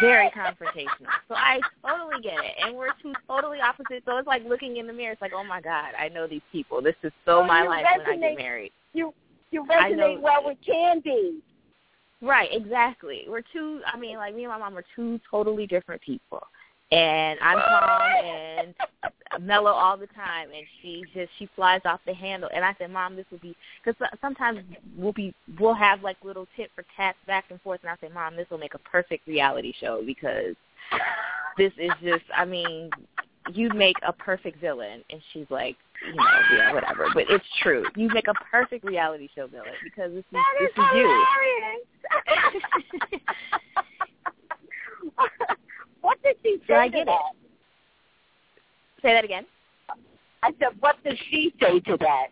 Very 0.00 0.30
confrontational. 0.30 1.10
So 1.28 1.34
I 1.34 1.60
totally 1.86 2.22
get 2.22 2.34
it. 2.34 2.54
And 2.62 2.76
we're 2.76 2.92
two 3.02 3.12
totally 3.26 3.58
opposite. 3.60 4.02
So 4.04 4.16
it's 4.16 4.26
like 4.26 4.44
looking 4.44 4.76
in 4.76 4.86
the 4.86 4.92
mirror. 4.92 5.12
It's 5.12 5.22
like, 5.22 5.32
oh 5.34 5.44
my 5.44 5.60
God, 5.60 5.92
I 5.98 6.08
know 6.08 6.26
these 6.26 6.42
people. 6.52 6.80
This 6.80 6.94
is 7.02 7.12
so 7.24 7.40
Oh, 7.40 7.44
my 7.44 7.64
life 7.64 7.84
when 7.96 8.06
I 8.06 8.28
get 8.28 8.38
married. 8.38 8.72
You 8.92 9.12
you 9.50 9.64
resonate 9.64 10.20
well 10.20 10.42
with 10.44 10.58
Candy. 10.64 11.40
Right, 12.20 12.48
exactly. 12.52 13.24
We're 13.28 13.42
two. 13.52 13.80
I 13.86 13.98
mean, 13.98 14.16
like 14.16 14.34
me 14.34 14.44
and 14.44 14.52
my 14.52 14.58
mom 14.58 14.76
are 14.76 14.84
two 14.94 15.20
totally 15.30 15.66
different 15.66 16.02
people, 16.02 16.42
and 16.90 17.38
I'm 17.40 17.58
calm 17.58 18.00
and 18.24 18.74
mellow 19.46 19.70
all 19.70 19.96
the 19.96 20.06
time, 20.08 20.48
and 20.56 20.66
she 20.80 21.04
just 21.14 21.30
she 21.38 21.48
flies 21.54 21.82
off 21.84 22.00
the 22.06 22.14
handle. 22.14 22.48
And 22.54 22.64
I 22.64 22.74
said, 22.78 22.90
Mom, 22.90 23.14
this 23.16 23.26
will 23.30 23.38
be 23.38 23.54
because 23.84 24.08
sometimes 24.20 24.60
we'll 24.96 25.12
be 25.12 25.34
we'll 25.60 25.74
have 25.74 26.02
like 26.02 26.16
little 26.24 26.46
tit 26.56 26.70
for 26.74 26.84
tats 26.96 27.18
back 27.26 27.44
and 27.50 27.60
forth, 27.60 27.80
and 27.82 27.90
I 27.90 27.96
say, 28.00 28.12
Mom, 28.12 28.36
this 28.36 28.46
will 28.50 28.58
make 28.58 28.74
a 28.74 28.78
perfect 28.78 29.26
reality 29.26 29.72
show 29.80 30.02
because 30.04 30.54
this 31.58 31.72
is 31.78 31.90
just. 32.02 32.24
I 32.34 32.44
mean, 32.44 32.90
you'd 33.52 33.74
make 33.76 33.96
a 34.06 34.12
perfect 34.12 34.60
villain, 34.60 35.04
and 35.10 35.20
she's 35.32 35.46
like. 35.50 35.76
You 36.06 36.14
know, 36.14 36.24
yeah, 36.56 36.72
whatever. 36.72 37.08
But 37.12 37.24
it's 37.28 37.44
true. 37.60 37.84
You 37.96 38.08
make 38.14 38.28
a 38.28 38.34
perfect 38.52 38.84
reality 38.84 39.28
show 39.34 39.48
villain 39.48 39.72
because 39.82 40.12
this 40.12 40.20
is 40.20 40.24
That 40.30 40.44
this 40.60 40.70
is 40.70 40.78
is 40.78 40.94
you. 40.94 41.26
what 46.08 46.22
did 46.22 46.36
she 46.42 46.56
say 46.66 46.74
I 46.74 46.86
to 46.88 46.90
get 46.92 47.02
it. 47.02 47.06
that? 47.06 47.32
Say 49.02 49.12
that 49.12 49.24
again. 49.24 49.44
I 50.42 50.50
said, 50.58 50.68
what 50.80 50.96
does 51.04 51.18
she 51.30 51.52
say 51.60 51.80
to 51.80 51.96
that? 52.00 52.28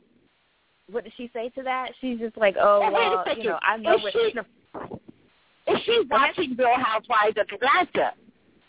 What 0.91 1.05
did 1.05 1.13
she 1.17 1.31
say 1.35 1.49
to 1.51 1.63
that? 1.65 1.91
She's 2.01 2.19
just 2.19 2.37
like, 2.37 2.57
oh, 2.59 2.81
Hey, 2.83 2.89
wait 2.95 3.07
a 3.07 3.23
well, 3.27 3.39
you 3.39 3.45
know, 3.51 3.59
I 3.63 3.77
know 3.77 3.97
Is 3.97 4.03
what. 4.03 4.13
she- 4.13 5.73
Is 5.73 5.79
she 5.85 6.03
watching 6.11 6.55
Real 6.57 6.77
Housewives 6.79 7.37
of 7.39 7.47
Atlanta? 7.53 8.13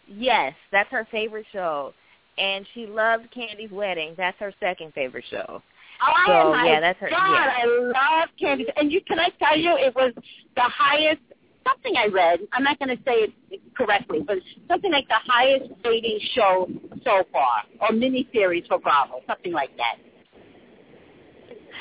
yes, 0.09 0.53
that's 0.71 0.89
her 0.89 1.05
favorite 1.11 1.45
show, 1.51 1.93
and 2.38 2.65
she 2.73 2.85
loves 2.88 3.23
Candy's 3.34 3.71
Wedding. 3.71 4.13
That's 4.17 4.38
her 4.39 4.53
second 4.59 4.93
favorite 4.93 5.25
show. 5.29 5.61
Oh 6.01 6.23
So, 6.27 6.51
my 6.51 6.65
yeah, 6.67 6.79
that's 6.79 6.99
her- 6.99 7.09
God, 7.09 7.34
yeah. 7.34 7.53
I 7.63 7.65
love 7.65 8.29
Candy. 8.39 8.65
And 8.77 8.91
you 8.91 9.01
can 9.01 9.19
I 9.19 9.29
tell 9.39 9.57
you, 9.57 9.75
it 9.77 9.93
was 9.95 10.13
the 10.55 10.61
highest 10.63 11.21
something 11.68 11.94
I 11.98 12.07
read. 12.07 12.39
I'm 12.53 12.64
not 12.64 12.80
going 12.80 12.95
to 12.95 13.03
say 13.03 13.27
it 13.49 13.61
correctly, 13.76 14.19
but 14.26 14.38
something 14.68 14.91
like 14.91 15.07
the 15.07 15.15
highest 15.26 15.72
rating 15.84 16.19
show 16.34 16.68
so 17.03 17.23
far, 17.31 17.64
or 17.81 17.89
miniseries 17.89 18.68
for 18.68 18.80
Bravo, 18.80 19.22
something 19.27 19.53
like 19.53 19.76
that. 19.77 19.98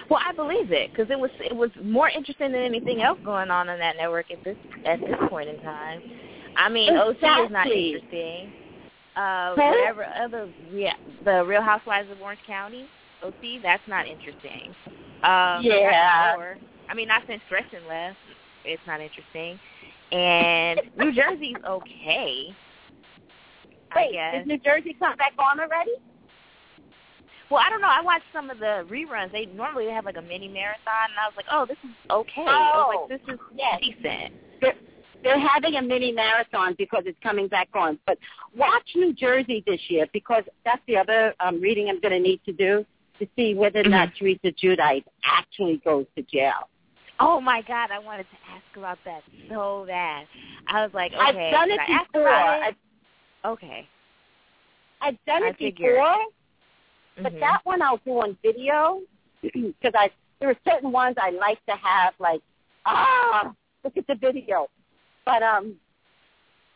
Well, 0.09 0.21
I 0.25 0.33
believe 0.33 0.71
it 0.71 0.93
because 0.93 1.11
it 1.11 1.19
was 1.19 1.31
it 1.41 1.55
was 1.55 1.71
more 1.83 2.09
interesting 2.09 2.53
than 2.53 2.63
anything 2.63 3.03
else 3.03 3.19
going 3.25 3.51
on 3.51 3.69
on 3.69 3.79
that 3.79 3.97
network 3.97 4.31
at 4.31 4.43
this 4.45 4.57
at 4.85 5.01
this 5.01 5.17
point 5.29 5.49
in 5.49 5.61
time. 5.63 6.01
I 6.57 6.69
mean, 6.69 6.97
OC 6.97 7.17
is 7.17 7.51
not 7.51 7.67
interesting. 7.67 8.53
Uh, 9.17 9.55
whatever 9.55 10.05
other 10.05 10.49
yeah, 10.73 10.95
the 11.25 11.45
Real 11.45 11.63
Housewives 11.63 12.11
of 12.11 12.21
Orange 12.21 12.41
County, 12.47 12.87
OC, 13.23 13.63
that's 13.63 13.83
not 13.89 14.07
interesting. 14.07 14.75
Um, 15.23 15.63
Yeah. 15.65 16.37
I 16.89 16.95
mean, 16.95 17.09
not 17.09 17.23
since 17.27 17.43
Gretchen 17.49 17.81
left, 17.89 18.17
it's 18.67 18.83
not 18.87 19.01
interesting. 19.01 19.59
And 20.13 20.81
New 20.97 21.13
Jersey's 21.13 21.57
okay. 21.67 22.55
I 23.93 24.11
guess. 24.13 24.35
Did 24.35 24.47
New 24.47 24.59
Jersey 24.59 24.97
come 24.99 25.17
back 25.17 25.33
on 25.39 25.61
already? 25.61 25.93
Well, 27.51 27.63
I 27.65 27.71
don't 27.71 27.81
know. 27.81 27.89
I 27.89 28.03
watched 28.03 28.25
some 28.33 28.51
of 28.51 28.59
the 28.59 28.85
reruns. 28.91 29.33
They 29.33 29.47
normally 29.47 29.89
have 29.89 30.05
like 30.05 30.17
a 30.17 30.23
mini 30.23 30.49
marathon, 30.49 31.11
and 31.11 31.19
I 31.19 31.29
was 31.29 31.35
like, 31.37 31.47
oh, 31.51 31.65
this 31.67 31.79
is 31.85 31.91
okay. 32.11 32.45
Oh, 32.47 33.07
like, 33.09 33.21
this 33.21 33.35
is 33.35 33.41
yes. 33.57 33.81
decent. 33.81 34.35
They're, 34.61 34.75
they're 35.23 35.39
having 35.39 35.77
a 35.77 35.83
mini 35.83 36.13
marathon 36.13 36.75
because 36.77 37.05
it's 37.07 37.19
coming 37.23 37.47
back 37.47 37.69
on. 37.75 37.99
But 38.07 38.19
watch 38.57 38.91
New 38.97 39.13
Jersey 39.13 39.63
this 39.67 39.81
year 39.89 40.07
because 40.13 40.43
that's 40.65 40.83
the 40.89 40.97
other 40.97 41.35
um, 41.41 41.61
reading 41.61 41.89
I'm 41.89 42.01
going 42.01 42.13
to 42.13 42.21
need 42.21 42.41
to 42.47 42.53
do 42.53 42.85
to 43.21 43.29
see 43.37 43.55
whether 43.55 43.81
or 43.81 43.85
not 43.85 44.09
Mhm. 44.11 44.17
Teresa 44.17 44.53
Giudice 44.53 45.05
actually 45.25 45.79
goes 45.79 46.07
to 46.17 46.23
jail. 46.23 46.69
Oh 47.19 47.41
my 47.41 47.63
God, 47.63 47.91
I 47.91 47.99
wanted 47.99 48.25
to 48.25 48.37
ask 48.53 48.77
about 48.77 48.99
that 49.05 49.23
so 49.49 49.85
bad. 49.87 50.27
I 50.69 50.83
was 50.83 50.91
like, 50.93 51.13
okay, 51.13 51.23
I've 51.23 51.53
done 51.53 51.71
it 51.71 51.81
should 51.87 51.91
I 51.91 52.01
ask 52.01 52.13
before. 52.13 52.29
about 52.29 52.63
I've. 52.63 52.75
Okay. 53.45 53.89
I've 55.01 55.25
done 55.27 55.45
it 55.45 55.59
before, 55.59 56.17
but 57.23 57.33
Mhm. 57.33 57.41
that 57.41 57.61
one 57.65 57.83
I'll 57.83 57.99
do 57.99 58.21
on 58.23 58.37
video 58.43 59.03
because 59.43 59.93
I 59.95 60.11
there 60.41 60.51
are 60.51 60.57
certain 60.69 60.93
ones 60.93 61.17
I 61.19 61.31
like 61.31 61.65
to 61.67 61.77
have 61.77 62.15
like 62.19 62.43
ah 62.85 63.53
look 63.85 63.97
at 63.97 64.07
the 64.07 64.15
video, 64.15 64.69
but 65.25 65.43
um 65.43 65.79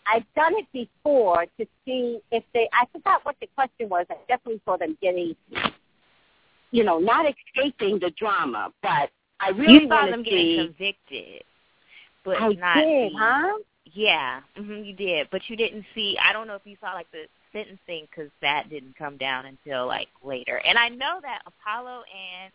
I've 0.07 0.25
done 0.35 0.55
it 0.57 0.67
before 0.73 1.47
to 1.59 1.67
see 1.85 2.21
if 2.31 2.45
they 2.55 2.69
I 2.73 2.87
forgot 2.93 3.25
what 3.25 3.37
the 3.41 3.47
question 3.49 3.89
was. 3.89 4.07
I 4.11 4.17
definitely 4.29 4.61
saw 4.65 4.77
them 4.77 4.97
getting 5.03 5.35
you 6.71 6.85
know 6.85 6.99
not 6.99 7.27
escaping 7.27 7.99
the 7.99 8.11
drama, 8.11 8.73
but 8.83 9.11
I 9.41 9.51
really 9.51 9.83
you 9.85 9.89
saw 9.89 10.07
them 10.07 10.25
to 10.25 10.31
getting 10.31 10.47
see. 10.47 10.75
convicted, 10.77 11.43
but 12.25 12.41
I 12.41 12.49
not 12.49 12.77
did, 12.77 13.13
the, 13.13 13.19
huh? 13.19 13.59
Yeah, 13.93 14.41
hmm 14.57 14.83
you 14.83 14.95
did, 14.95 15.29
but 15.31 15.43
you 15.49 15.57
didn't 15.57 15.85
see. 15.95 16.17
I 16.23 16.33
don't 16.33 16.47
know 16.47 16.55
if 16.55 16.63
you 16.65 16.77
saw 16.81 16.93
like 16.93 17.11
the 17.13 17.25
sentencing 17.53 18.07
because 18.11 18.31
that 18.43 18.71
didn't 18.71 18.97
come 18.97 19.17
down 19.17 19.47
until 19.47 19.87
like 19.87 20.09
later. 20.23 20.61
And 20.65 20.79
I 20.79 20.89
know 20.89 21.19
that 21.23 21.41
Apollo 21.47 22.03
and 22.15 22.53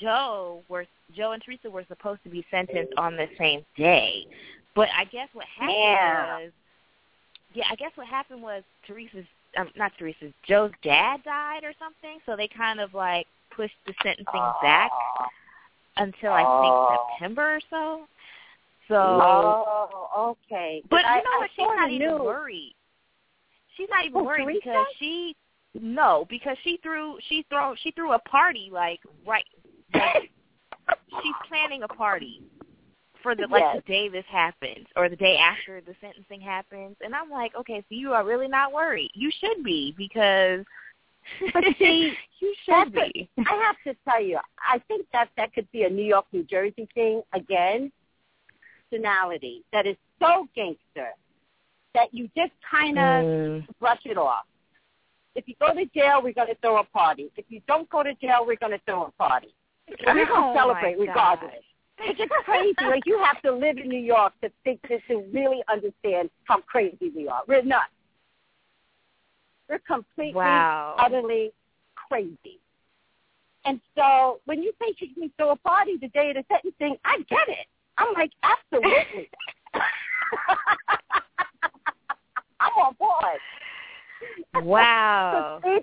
Joe 0.00 0.62
were 0.68 0.86
Joe 1.14 1.32
and 1.32 1.42
Teresa 1.42 1.70
were 1.70 1.84
supposed 1.88 2.22
to 2.24 2.30
be 2.30 2.44
sentenced 2.50 2.92
on 2.96 3.16
the 3.16 3.26
same 3.38 3.64
day, 3.76 4.26
but 4.74 4.88
I 4.96 5.04
guess 5.04 5.28
what 5.32 5.46
happened 5.46 5.74
Yeah. 5.76 6.38
was, 6.38 6.52
yeah, 7.54 7.64
I 7.70 7.74
guess 7.76 7.92
what 7.96 8.06
happened 8.06 8.42
was 8.42 8.62
Teresa's 8.86 9.26
um, 9.56 9.70
not 9.76 9.92
Teresa's 9.98 10.32
Joe's 10.46 10.72
dad 10.82 11.22
died 11.24 11.64
or 11.64 11.72
something, 11.78 12.18
so 12.26 12.36
they 12.36 12.48
kind 12.48 12.80
of 12.80 12.94
like 12.94 13.26
pushed 13.54 13.76
the 13.86 13.94
sentencing 14.02 14.52
back 14.62 14.90
until 15.98 16.32
I 16.32 16.44
Oh. 16.44 16.60
think 16.60 17.00
September 17.18 17.56
or 17.56 17.60
so. 17.70 18.06
So 18.88 18.94
Oh, 19.20 20.36
okay. 20.50 20.82
but 20.90 21.04
I, 21.04 21.18
you 21.18 21.24
know 21.24 21.30
I 21.34 21.38
what? 21.38 21.50
She's 21.54 21.66
not 21.76 21.90
even 21.90 22.24
worried. 22.24 22.74
She's 23.76 23.88
not 23.90 24.04
even 24.04 24.20
Who, 24.20 24.26
worried 24.26 24.44
Teresa? 24.44 24.60
because 24.64 24.86
she 24.98 25.36
no 25.74 26.26
because 26.30 26.56
she 26.64 26.78
threw 26.82 27.18
she 27.28 27.44
throw 27.50 27.74
she 27.82 27.90
threw 27.92 28.12
a 28.12 28.18
party 28.20 28.70
like 28.72 28.98
right 29.26 29.44
like 29.94 30.30
she's 31.22 31.34
planning 31.46 31.82
a 31.82 31.88
party 31.88 32.40
for 33.22 33.34
the 33.34 33.46
like 33.50 33.62
Yes. 33.62 33.76
the 33.76 33.92
day 33.92 34.08
this 34.08 34.24
happens 34.28 34.86
or 34.96 35.08
the 35.08 35.16
day 35.16 35.36
after 35.36 35.80
the 35.80 35.94
sentencing 36.00 36.40
happens 36.40 36.96
and 37.02 37.14
I'm 37.14 37.30
like 37.30 37.54
okay 37.54 37.80
so 37.80 37.86
you 37.90 38.12
are 38.12 38.24
really 38.24 38.48
not 38.48 38.72
worried 38.72 39.10
you 39.14 39.30
should 39.38 39.62
be 39.62 39.94
because 39.96 40.64
But 41.52 41.64
see, 41.78 42.12
you 42.40 42.54
should 42.64 42.92
be 42.92 43.28
I 43.38 43.54
have 43.66 43.76
to 43.86 43.98
tell 44.08 44.22
you, 44.22 44.38
I 44.58 44.78
think 44.88 45.06
that 45.12 45.28
that 45.36 45.52
could 45.54 45.70
be 45.72 45.84
a 45.84 45.90
New 45.90 46.04
York, 46.04 46.26
New 46.32 46.44
Jersey 46.44 46.88
thing 46.94 47.22
again. 47.32 47.92
Personality 48.90 49.64
that 49.72 49.86
is 49.86 49.96
so 50.18 50.48
gangster 50.56 51.10
that 51.94 52.12
you 52.12 52.28
just 52.36 52.52
kind 52.70 52.98
of 52.98 53.24
Mm. 53.24 53.66
brush 53.80 54.00
it 54.04 54.16
off. 54.16 54.46
If 55.34 55.46
you 55.46 55.54
go 55.60 55.74
to 55.74 55.84
jail, 55.86 56.20
we're 56.22 56.32
going 56.32 56.48
to 56.48 56.54
throw 56.56 56.78
a 56.78 56.84
party. 56.84 57.30
If 57.36 57.44
you 57.48 57.60
don't 57.68 57.88
go 57.90 58.02
to 58.02 58.14
jail, 58.14 58.44
we're 58.46 58.56
going 58.56 58.72
to 58.72 58.80
throw 58.86 59.04
a 59.04 59.10
party. 59.12 59.54
And 60.06 60.18
we're 60.18 60.26
going 60.26 60.54
to 60.54 60.58
celebrate 60.58 60.98
regardless. 60.98 61.62
It's 61.98 62.18
just 62.18 62.30
crazy. 62.44 62.74
like 62.80 63.02
you 63.06 63.18
have 63.22 63.42
to 63.42 63.52
live 63.52 63.76
in 63.78 63.88
New 63.88 64.00
York 64.00 64.32
to 64.42 64.50
think 64.64 64.80
this 64.88 65.02
to 65.08 65.24
really 65.32 65.62
understand 65.70 66.30
how 66.44 66.60
crazy 66.60 67.10
we 67.14 67.28
are. 67.28 67.42
We're 67.46 67.62
nuts. 67.62 67.90
We're 69.68 69.78
completely, 69.80 70.34
Wow. 70.34 70.96
utterly 70.98 71.52
crazy. 71.94 72.58
And 73.64 73.80
so 73.94 74.40
when 74.46 74.62
you 74.62 74.72
say 74.80 74.94
you 74.98 75.14
can 75.14 75.30
throw 75.36 75.50
a 75.50 75.56
party 75.56 75.96
the 76.00 76.08
day 76.08 76.30
of 76.30 76.36
the 76.36 76.44
sentencing, 76.48 76.96
I 77.04 77.18
get 77.28 77.48
it. 77.48 77.66
I'm 77.98 78.14
like, 78.14 78.30
absolutely. 78.42 79.28
I'm 82.60 82.72
on 82.76 82.94
board. 82.98 83.40
Wow. 84.64 85.60
So 85.62 85.82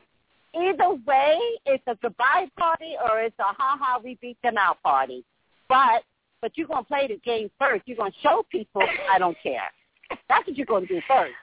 either 0.60 0.96
way, 1.06 1.40
it's 1.66 1.84
a 1.88 1.96
goodbye 2.02 2.48
party 2.58 2.96
or 3.04 3.22
it's 3.22 3.38
a 3.40 3.44
ha 3.44 3.78
ha 3.80 4.00
we 4.04 4.18
beat 4.22 4.38
them 4.42 4.58
out 4.58 4.82
party. 4.82 5.24
But 5.70 6.04
but 6.42 6.58
you're 6.58 6.68
gonna 6.68 6.84
play 6.84 7.08
the 7.08 7.18
game 7.18 7.50
first. 7.60 7.84
You're 7.86 7.98
gonna 7.98 8.12
show 8.22 8.46
people 8.52 8.84
I 9.12 9.20
don't 9.20 9.38
care. 9.42 9.72
That's 10.30 10.48
what 10.48 10.58
you're 10.58 10.66
gonna 10.66 10.86
do 10.86 11.02
first. 11.08 11.34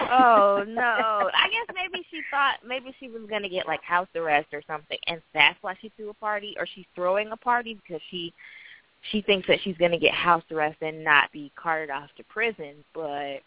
Oh 0.00 0.64
no! 0.68 1.30
I 1.34 1.48
guess 1.50 1.74
maybe 1.74 2.04
she 2.10 2.20
thought 2.30 2.56
maybe 2.66 2.94
she 2.98 3.08
was 3.08 3.22
gonna 3.28 3.48
get 3.48 3.66
like 3.66 3.82
house 3.82 4.08
arrest 4.14 4.48
or 4.52 4.62
something, 4.66 4.98
and 5.06 5.20
that's 5.34 5.58
why 5.62 5.74
she 5.80 5.90
threw 5.96 6.10
a 6.10 6.14
party, 6.14 6.54
or 6.58 6.66
she's 6.74 6.86
throwing 6.94 7.30
a 7.32 7.36
party 7.36 7.78
because 7.82 8.00
she 8.10 8.32
she 9.10 9.22
thinks 9.22 9.46
that 9.48 9.60
she's 9.62 9.76
gonna 9.76 9.98
get 9.98 10.14
house 10.14 10.44
arrest 10.50 10.78
and 10.82 11.02
not 11.02 11.30
be 11.32 11.52
carted 11.56 11.90
off 11.90 12.10
to 12.16 12.24
prison. 12.24 12.84
But 12.94 13.40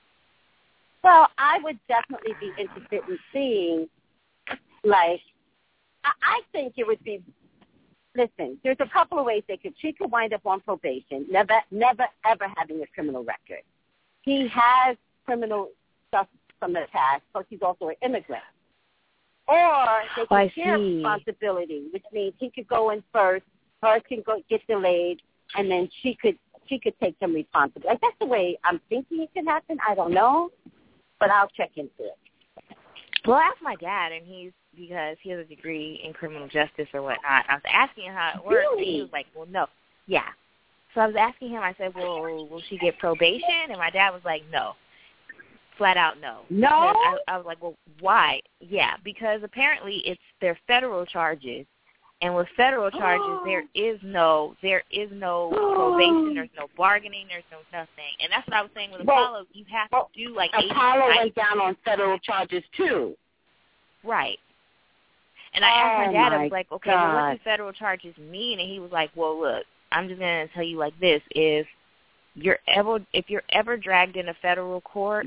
Well, 1.04 1.28
I 1.38 1.60
would 1.64 1.80
definitely 1.88 2.34
be 2.40 2.52
interested 2.60 3.02
in 3.08 3.20
seeing, 3.34 3.90
like, 4.84 5.22
I, 6.04 6.12
I 6.24 6.42
think 6.52 6.74
it 6.78 6.88
would 6.88 7.04
be. 7.04 7.22
Listen, 8.14 8.58
there's 8.62 8.78
a 8.82 8.90
couple 8.92 9.20
of 9.20 9.26
ways 9.26 9.44
they 9.48 9.56
could. 9.56 9.74
She 9.80 9.94
could 9.94 10.12
wind 10.12 10.34
up 10.34 10.46
on 10.46 10.60
probation, 10.60 11.26
never, 11.30 11.62
never, 11.72 12.06
ever 12.26 12.46
having 12.58 12.82
a 12.82 12.88
criminal 12.88 13.24
record. 13.24 13.64
He 14.24 14.50
has 14.50 14.98
criminal 15.26 15.70
stuff 16.10 16.28
from 16.62 16.72
the 16.74 16.86
past, 16.94 17.24
plus 17.34 17.44
he's 17.50 17.62
also 17.62 17.90
an 17.90 17.96
immigrant. 18.04 18.44
Or 19.48 20.04
they 20.16 20.22
Oh, 20.30 20.50
share 20.56 20.78
see. 20.78 20.96
responsibility, 20.98 21.88
which 21.92 22.06
means 22.14 22.34
he 22.40 22.50
could 22.52 22.68
go 22.68 22.92
in 22.92 23.04
first, 23.12 23.44
her 23.82 24.00
can 24.08 24.22
go 24.26 24.42
get 24.50 24.66
delayed, 24.68 25.20
and 25.58 25.70
then 25.70 25.90
she 26.02 26.16
could 26.22 26.38
she 26.68 26.80
could 26.80 26.94
take 27.02 27.16
some 27.20 27.34
responsibility. 27.34 27.90
Like 27.90 28.00
that's 28.02 28.16
the 28.22 28.28
way 28.28 28.58
I'm 28.64 28.80
thinking 28.88 29.22
it 29.24 29.30
could 29.34 29.46
happen. 29.46 29.78
I 29.86 29.96
don't 29.96 30.14
know, 30.14 30.52
but 31.20 31.32
I'll 31.32 31.50
check 31.50 31.72
into 31.76 31.92
it. 32.00 32.18
well, 33.26 33.38
I 33.38 33.44
asked 33.46 33.62
my 33.62 33.76
dad, 33.76 34.12
and 34.14 34.26
he's 34.26 34.52
because 34.78 35.18
he 35.22 35.32
has 35.32 35.40
a 35.40 35.44
degree 35.44 36.00
in 36.06 36.14
criminal 36.14 36.48
justice 36.48 36.88
or 36.94 37.02
whatnot. 37.02 37.44
I 37.50 37.56
was 37.56 37.64
asking 37.74 38.06
him 38.06 38.14
how 38.14 38.34
it 38.40 38.46
works, 38.46 38.68
and 38.78 38.86
he 38.86 39.02
was 39.02 39.10
like, 39.12 39.26
"Well, 39.36 39.48
no, 39.52 39.66
yeah." 40.06 40.30
So 40.94 41.02
I 41.02 41.08
was 41.08 41.16
asking 41.20 41.50
him. 41.50 41.62
I 41.64 41.74
said, 41.78 41.94
"Well, 41.96 42.48
will 42.48 42.62
she 42.70 42.78
get 42.78 42.98
probation?" 43.00 43.68
And 43.70 43.78
my 43.80 43.90
dad 43.90 44.12
was 44.12 44.22
like, 44.24 44.44
"No." 44.52 44.76
Flat 45.82 45.98
out 45.98 46.22
no. 46.22 46.42
No? 46.52 46.70
I, 46.70 47.18
I 47.28 47.38
was 47.38 47.46
like, 47.48 47.60
well, 47.60 47.76
why? 48.02 48.40
Yeah, 48.60 48.94
because 49.04 49.42
apparently 49.44 50.04
it's 50.06 50.22
their 50.40 50.56
federal 50.68 51.08
charges, 51.08 51.66
and 52.22 52.36
with 52.36 52.48
federal 52.56 52.92
charges 52.92 53.40
there 53.46 53.64
is 53.74 54.00
no 54.04 54.56
there 54.62 54.84
is 54.92 55.10
no 55.12 55.50
probation, 55.50 56.36
there's 56.36 56.50
no 56.56 56.68
bargaining, 56.78 57.26
there's 57.28 57.44
no 57.52 57.58
nothing, 57.74 58.14
and 58.22 58.32
that's 58.32 58.48
what 58.48 58.58
I 58.58 58.62
was 58.62 58.70
saying 58.76 58.92
with 58.92 59.02
Apollo. 59.02 59.46
You 59.54 59.66
have 59.72 59.90
to 59.90 60.04
do 60.16 60.36
like 60.36 60.52
eight 60.62 60.70
Apollo 60.70 61.08
went 61.18 61.34
down 61.34 61.60
on 61.60 61.76
federal 61.84 62.20
charges 62.20 62.64
too. 62.78 63.16
right? 64.04 64.38
And 65.56 65.66
I 65.66 65.70
asked 65.70 65.96
Oh, 65.96 66.06
my 66.06 66.14
dad, 66.14 66.34
I 66.34 66.44
was 66.44 66.52
like, 66.52 66.72
okay, 66.72 66.92
well, 66.92 67.16
what 67.16 67.34
do 67.34 67.40
federal 67.44 67.74
charges 67.74 68.16
mean? 68.20 68.60
And 68.60 68.70
he 68.70 68.80
was 68.80 68.92
like, 68.92 69.10
well, 69.16 69.42
look, 69.42 69.64
I'm 69.92 70.08
just 70.08 70.20
gonna 70.20 70.48
tell 70.50 70.64
you 70.64 70.78
like 70.78 70.98
this: 71.00 71.24
if 71.32 71.66
you're 72.36 72.60
ever 72.68 73.00
if 73.14 73.30
you're 73.30 73.44
ever 73.50 73.78
dragged 73.78 74.16
in 74.16 74.30
a 74.30 74.34
federal 74.44 74.82
court, 74.82 75.26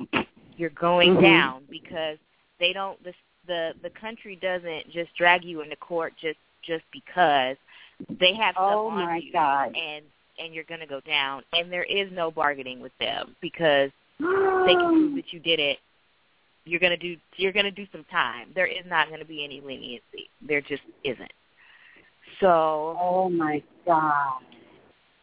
you're 0.56 0.70
going 0.70 1.16
Mhm. 1.16 1.22
down 1.22 1.64
because 1.70 2.18
they 2.58 2.72
don't 2.72 3.02
the 3.04 3.14
the 3.46 3.74
the 3.82 3.90
country 3.90 4.36
doesn't 4.36 4.90
just 4.90 5.14
drag 5.16 5.44
you 5.44 5.60
into 5.60 5.76
court 5.76 6.14
just 6.16 6.38
just 6.62 6.84
because 6.92 7.56
they 8.18 8.32
have 8.34 8.54
stuff 8.54 8.72
Oh, 8.74 8.88
on 8.88 9.04
my 9.04 9.16
you 9.18 9.32
God. 9.32 9.76
and 9.76 10.04
and 10.38 10.52
you're 10.54 10.64
going 10.64 10.80
to 10.80 10.86
go 10.86 11.00
down 11.00 11.42
and 11.52 11.70
there 11.70 11.84
is 11.84 12.10
no 12.10 12.30
bargaining 12.30 12.80
with 12.80 12.96
them 12.98 13.36
because 13.40 13.90
they 14.18 14.74
can 14.74 14.90
prove 14.90 15.14
that 15.16 15.32
you 15.32 15.40
did 15.40 15.60
it 15.60 15.78
you're 16.64 16.80
going 16.80 16.90
to 16.90 16.96
do 16.96 17.16
you're 17.36 17.52
going 17.52 17.64
to 17.66 17.70
do 17.70 17.86
some 17.92 18.04
time 18.04 18.48
there 18.54 18.66
is 18.66 18.84
not 18.86 19.08
going 19.08 19.20
to 19.20 19.26
be 19.26 19.44
any 19.44 19.60
leniency 19.60 20.28
there 20.40 20.60
just 20.60 20.82
isn't 21.04 21.32
so 22.40 22.96
Oh 23.00 23.28
my 23.28 23.62
God. 23.86 24.40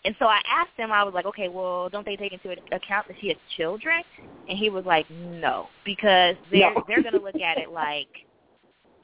And 0.05 0.15
so 0.19 0.25
I 0.25 0.41
asked 0.49 0.71
him, 0.77 0.91
I 0.91 1.03
was 1.03 1.13
like, 1.13 1.25
okay, 1.25 1.47
well, 1.47 1.89
don't 1.89 2.05
they 2.05 2.15
take 2.15 2.33
into 2.33 2.51
account 2.71 3.07
that 3.07 3.17
she 3.19 3.27
has 3.29 3.37
children? 3.57 4.01
And 4.47 4.57
he 4.57 4.69
was 4.69 4.85
like, 4.85 5.05
no, 5.09 5.67
because 5.85 6.35
they're 6.51 6.73
No. 6.73 6.83
they're 6.87 7.01
going 7.03 7.13
to 7.13 7.21
look 7.21 7.39
at 7.39 7.57
it 7.57 7.71
like, 7.71 8.07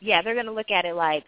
yeah, 0.01 0.21
they're 0.21 0.33
going 0.33 0.47
to 0.47 0.51
look 0.51 0.71
at 0.71 0.85
it 0.85 0.95
like 0.95 1.23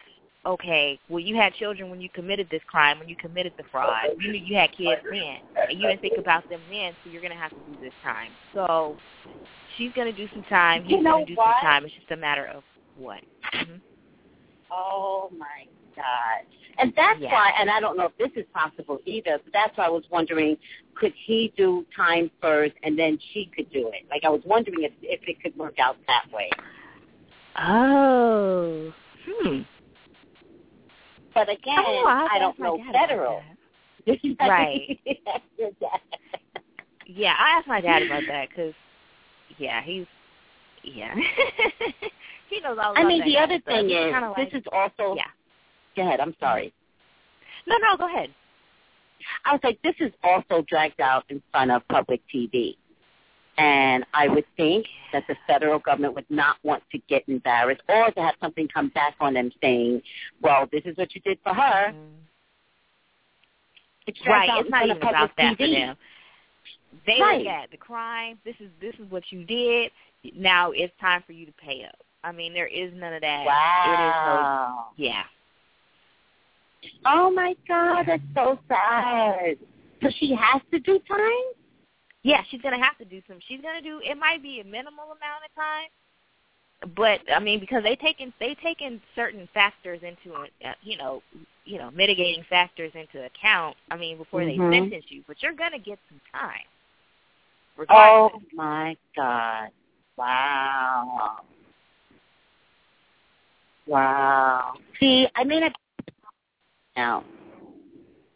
okay, 0.46 0.98
well, 1.08 1.20
you 1.20 1.36
had 1.36 1.52
children 1.54 1.90
when 1.90 2.00
you 2.00 2.08
committed 2.14 2.48
this 2.50 2.62
crime, 2.66 2.98
when 2.98 3.08
you 3.08 3.16
committed 3.16 3.52
the 3.58 3.64
fraud. 3.70 4.08
You 4.18 4.32
knew 4.32 4.38
you 4.38 4.56
had 4.56 4.70
kids 4.72 5.00
then, 5.10 5.36
and 5.68 5.78
you 5.78 5.86
didn't 5.86 6.00
think 6.00 6.18
about 6.18 6.48
them 6.48 6.60
then, 6.70 6.94
so 7.04 7.10
you're 7.10 7.20
going 7.20 7.32
to 7.32 7.38
have 7.38 7.52
to 7.52 7.70
do 7.70 7.76
this 7.80 7.92
time. 8.02 8.30
So 8.54 8.96
she's 9.76 9.92
going 9.92 10.12
to 10.12 10.16
do 10.16 10.28
some 10.32 10.44
time. 10.44 10.84
He's 10.84 10.92
You 10.92 11.02
know 11.02 11.12
going 11.12 11.26
to 11.26 11.32
do 11.32 11.36
what? 11.36 11.56
some 11.60 11.68
time. 11.68 11.84
It's 11.84 11.94
just 11.94 12.10
a 12.10 12.16
matter 12.16 12.46
of 12.46 12.62
what. 12.96 13.20
hmm 13.52 13.76
Oh 14.72 15.28
my 15.36 15.46
God. 15.96 16.46
And 16.78 16.92
that's 16.96 17.20
Yeah. 17.20 17.32
why, 17.32 17.52
and 17.58 17.70
I 17.70 17.80
don't 17.80 17.96
know 17.96 18.06
if 18.06 18.16
this 18.16 18.30
is 18.36 18.48
possible 18.54 19.00
either, 19.04 19.38
but 19.42 19.52
that's 19.52 19.76
why 19.76 19.84
I 19.86 19.90
was 19.90 20.04
wondering, 20.10 20.56
could 20.94 21.12
he 21.26 21.52
do 21.56 21.86
time 21.94 22.30
first 22.40 22.74
and 22.82 22.98
then 22.98 23.18
she 23.32 23.46
could 23.54 23.70
do 23.70 23.88
it? 23.88 24.06
Like 24.10 24.24
I 24.24 24.28
was 24.28 24.42
wondering 24.44 24.82
if 24.82 24.92
if 25.02 25.20
it 25.28 25.42
could 25.42 25.56
work 25.56 25.78
out 25.78 25.96
that 26.06 26.30
way. 26.32 26.50
Oh. 27.56 28.92
Hmm. 29.26 29.60
But 31.34 31.48
again, 31.48 31.78
Oh, 31.78 32.04
I'll 32.08 32.28
I 32.30 32.38
don't 32.38 32.58
know 32.58 32.78
federal. 32.92 33.42
Right. 34.40 34.98
Yeah, 37.12 37.34
I 37.36 37.58
asked 37.58 37.66
my 37.66 37.80
dad 37.80 38.02
about 38.02 38.22
that 38.28 38.48
because, 38.48 38.72
yeah, 39.58 39.82
he's, 39.82 40.06
yeah, 40.84 41.14
he 42.48 42.60
knows 42.60 42.78
all 42.80 42.92
about 42.92 42.98
I 42.98 43.04
mean, 43.04 43.24
the 43.24 43.36
other 43.36 43.58
thing 43.60 43.90
is, 43.90 44.12
like, 44.12 44.50
this 44.50 44.60
is 44.60 44.66
also. 44.72 45.16
yeah. 45.16 45.24
Go 45.96 46.02
ahead. 46.02 46.20
I'm 46.20 46.34
sorry. 46.40 46.72
No, 47.66 47.76
no, 47.78 47.96
go 47.96 48.06
ahead. 48.06 48.30
I 49.44 49.52
was 49.52 49.60
like, 49.62 49.80
this 49.82 49.94
is 50.00 50.12
also 50.22 50.64
dragged 50.68 51.00
out 51.00 51.24
in 51.28 51.42
front 51.50 51.70
of 51.70 51.86
public 51.88 52.20
TV. 52.34 52.76
And 53.58 54.06
I 54.14 54.28
would 54.28 54.46
think 54.56 54.86
that 55.12 55.24
the 55.28 55.36
federal 55.46 55.78
government 55.80 56.14
would 56.14 56.30
not 56.30 56.56
want 56.62 56.82
to 56.92 56.98
get 57.08 57.28
embarrassed 57.28 57.82
or 57.88 58.10
to 58.10 58.20
have 58.20 58.34
something 58.40 58.66
come 58.72 58.88
back 58.88 59.14
on 59.20 59.34
them 59.34 59.50
saying, 59.60 60.00
well, 60.42 60.66
this 60.72 60.82
is 60.86 60.96
what 60.96 61.14
you 61.14 61.20
did 61.20 61.38
for 61.42 61.52
her. 61.52 61.92
Mm-hmm. 61.92 62.20
It's 64.06 64.18
Right, 64.26 64.48
it's 64.58 64.70
not 64.70 64.84
even 64.84 64.96
about 64.96 65.30
that 65.36 65.56
for 65.58 65.66
them. 65.66 65.96
They 67.06 67.20
Right. 67.20 67.38
look 67.38 67.48
at 67.48 67.70
the 67.70 67.76
crime. 67.76 68.38
This 68.44 68.56
is 68.60 68.70
this 68.80 68.94
is 68.96 69.08
what 69.10 69.22
you 69.30 69.44
did. 69.44 69.92
Now 70.34 70.72
it's 70.72 70.92
time 71.00 71.22
for 71.26 71.32
you 71.32 71.46
to 71.46 71.52
pay 71.52 71.84
up. 71.84 71.98
I 72.24 72.32
mean, 72.32 72.52
there 72.52 72.66
is 72.66 72.92
none 72.94 73.12
of 73.12 73.20
that. 73.20 73.46
Wow. 73.46 73.84
It 73.86 75.02
is 75.02 75.06
no. 75.06 75.06
Yeah. 75.06 75.22
Oh, 77.04 77.30
my 77.30 77.54
God. 77.68 78.04
That's 78.06 78.22
so 78.34 78.58
sad. 78.68 79.56
So 80.02 80.08
she 80.18 80.34
has 80.34 80.62
to 80.70 80.78
do 80.80 80.98
time? 81.08 81.52
Yeah, 82.22 82.42
she's 82.50 82.60
gonna 82.60 82.82
have 82.82 82.98
to 82.98 83.04
do 83.04 83.22
some. 83.26 83.38
She's 83.48 83.60
gonna 83.62 83.80
do. 83.80 84.00
It 84.04 84.16
might 84.16 84.42
be 84.42 84.60
a 84.60 84.64
minimal 84.64 85.04
amount 85.04 85.44
of 85.44 85.54
time, 85.54 85.88
but 86.94 87.20
I 87.34 87.38
mean, 87.40 87.60
because 87.60 87.82
they 87.82 87.96
taken 87.96 88.32
they 88.38 88.54
taken 88.56 89.00
certain 89.14 89.48
factors 89.54 90.00
into 90.02 90.36
uh, 90.36 90.74
you 90.82 90.98
know 90.98 91.22
you 91.64 91.78
know 91.78 91.90
mitigating 91.90 92.44
factors 92.48 92.92
into 92.94 93.24
account. 93.24 93.76
I 93.90 93.96
mean, 93.96 94.18
before 94.18 94.42
Mhm. 94.42 94.70
they 94.70 94.76
sentence 94.76 95.04
you, 95.08 95.24
but 95.26 95.42
you're 95.42 95.54
gonna 95.54 95.78
get 95.78 95.98
some 96.10 96.20
time. 96.32 96.64
Oh, 97.88 98.42
my 98.52 98.96
God. 99.16 99.70
Wow. 100.16 101.40
Wow. 103.86 104.74
See, 104.98 105.26
I 105.34 105.44
mean, 105.44 105.64
I 105.64 105.72
now 107.00 107.24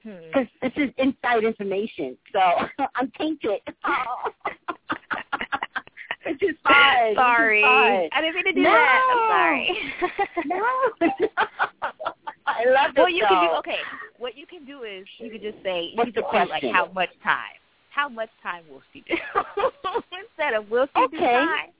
Hmm. 0.05 0.21
because 0.27 0.49
this 0.61 0.73
is 0.77 0.91
inside 0.99 1.45
information, 1.45 2.17
so 2.31 2.41
I'm 2.97 3.11
tainted. 3.19 3.61
Which 6.27 6.43
is 6.43 6.57
fine. 6.63 7.09
which 7.09 7.13
is 7.13 7.17
Sorry, 7.17 7.63
fine. 7.63 8.09
I 8.13 8.21
didn't 8.21 8.35
mean 8.37 8.45
to 8.45 8.53
do 8.53 8.63
No. 8.63 8.71
that. 8.71 9.01
I'm 9.13 9.23
sorry. 9.35 9.65
No. 10.47 10.61
I 12.47 12.65
love 12.67 12.91
it. 12.91 12.99
Well, 12.99 13.09
you 13.11 13.25
can 13.27 13.41
do 13.49 13.51
okay. 13.61 13.81
What 14.19 14.37
you 14.37 14.47
can 14.47 14.65
do 14.67 14.83
is 14.85 15.07
you 15.19 15.31
can 15.31 15.41
just 15.41 15.57
say 15.63 15.91
What's 15.95 16.09
you 16.09 16.13
the 16.13 16.23
could 16.23 16.31
say, 16.33 16.47
like 16.51 16.63
how 16.73 16.87
much 16.93 17.11
time? 17.23 17.57
How 17.91 18.09
much 18.09 18.29
time 18.43 18.65
will 18.71 18.83
she 18.93 19.01
do? 19.09 19.17
Instead 20.21 20.53
of 20.55 20.71
will 20.71 20.87
she 20.95 21.01
do 21.11 21.17
Okay. 21.17 21.33
time, 21.33 21.71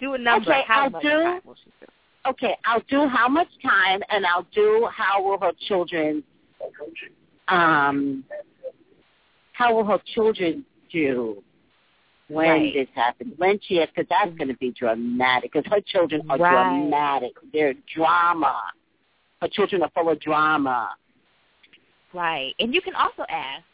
do 0.00 0.14
a 0.14 0.18
number. 0.18 0.50
Okay, 0.50 0.62
how 0.66 0.84
I'll 0.84 0.90
much 0.90 1.02
do- 1.02 1.08
time 1.22 1.40
will 1.44 1.56
she 1.64 1.70
do? 1.80 1.86
Okay, 2.26 2.56
I'll 2.64 2.82
do 2.88 3.06
how 3.08 3.28
much 3.28 3.48
time, 3.62 4.00
and 4.10 4.26
I'll 4.26 4.46
do 4.52 4.88
how 4.94 5.22
will 5.22 5.38
her 5.38 5.52
children, 5.68 6.22
um, 7.48 8.24
how 9.52 9.74
will 9.74 9.84
her 9.84 10.00
children 10.14 10.64
do 10.92 11.42
when 12.28 12.48
Right. 12.48 12.74
this 12.74 12.88
happens? 12.94 13.38
When 13.38 13.58
she, 13.60 13.76
has, 13.76 13.88
because 13.88 14.08
that's 14.08 14.36
going 14.36 14.48
to 14.48 14.56
be 14.58 14.70
dramatic. 14.72 15.52
Because 15.52 15.70
her 15.72 15.80
children 15.80 16.22
are 16.30 16.36
Right. 16.36 16.50
dramatic. 16.50 17.32
They're 17.52 17.74
drama. 17.94 18.70
Her 19.40 19.48
children 19.48 19.82
are 19.82 19.90
full 19.90 20.10
of 20.10 20.20
drama. 20.20 20.94
Right, 22.12 22.54
and 22.58 22.74
you 22.74 22.82
can 22.82 22.94
also 22.94 23.24
ask 23.28 23.64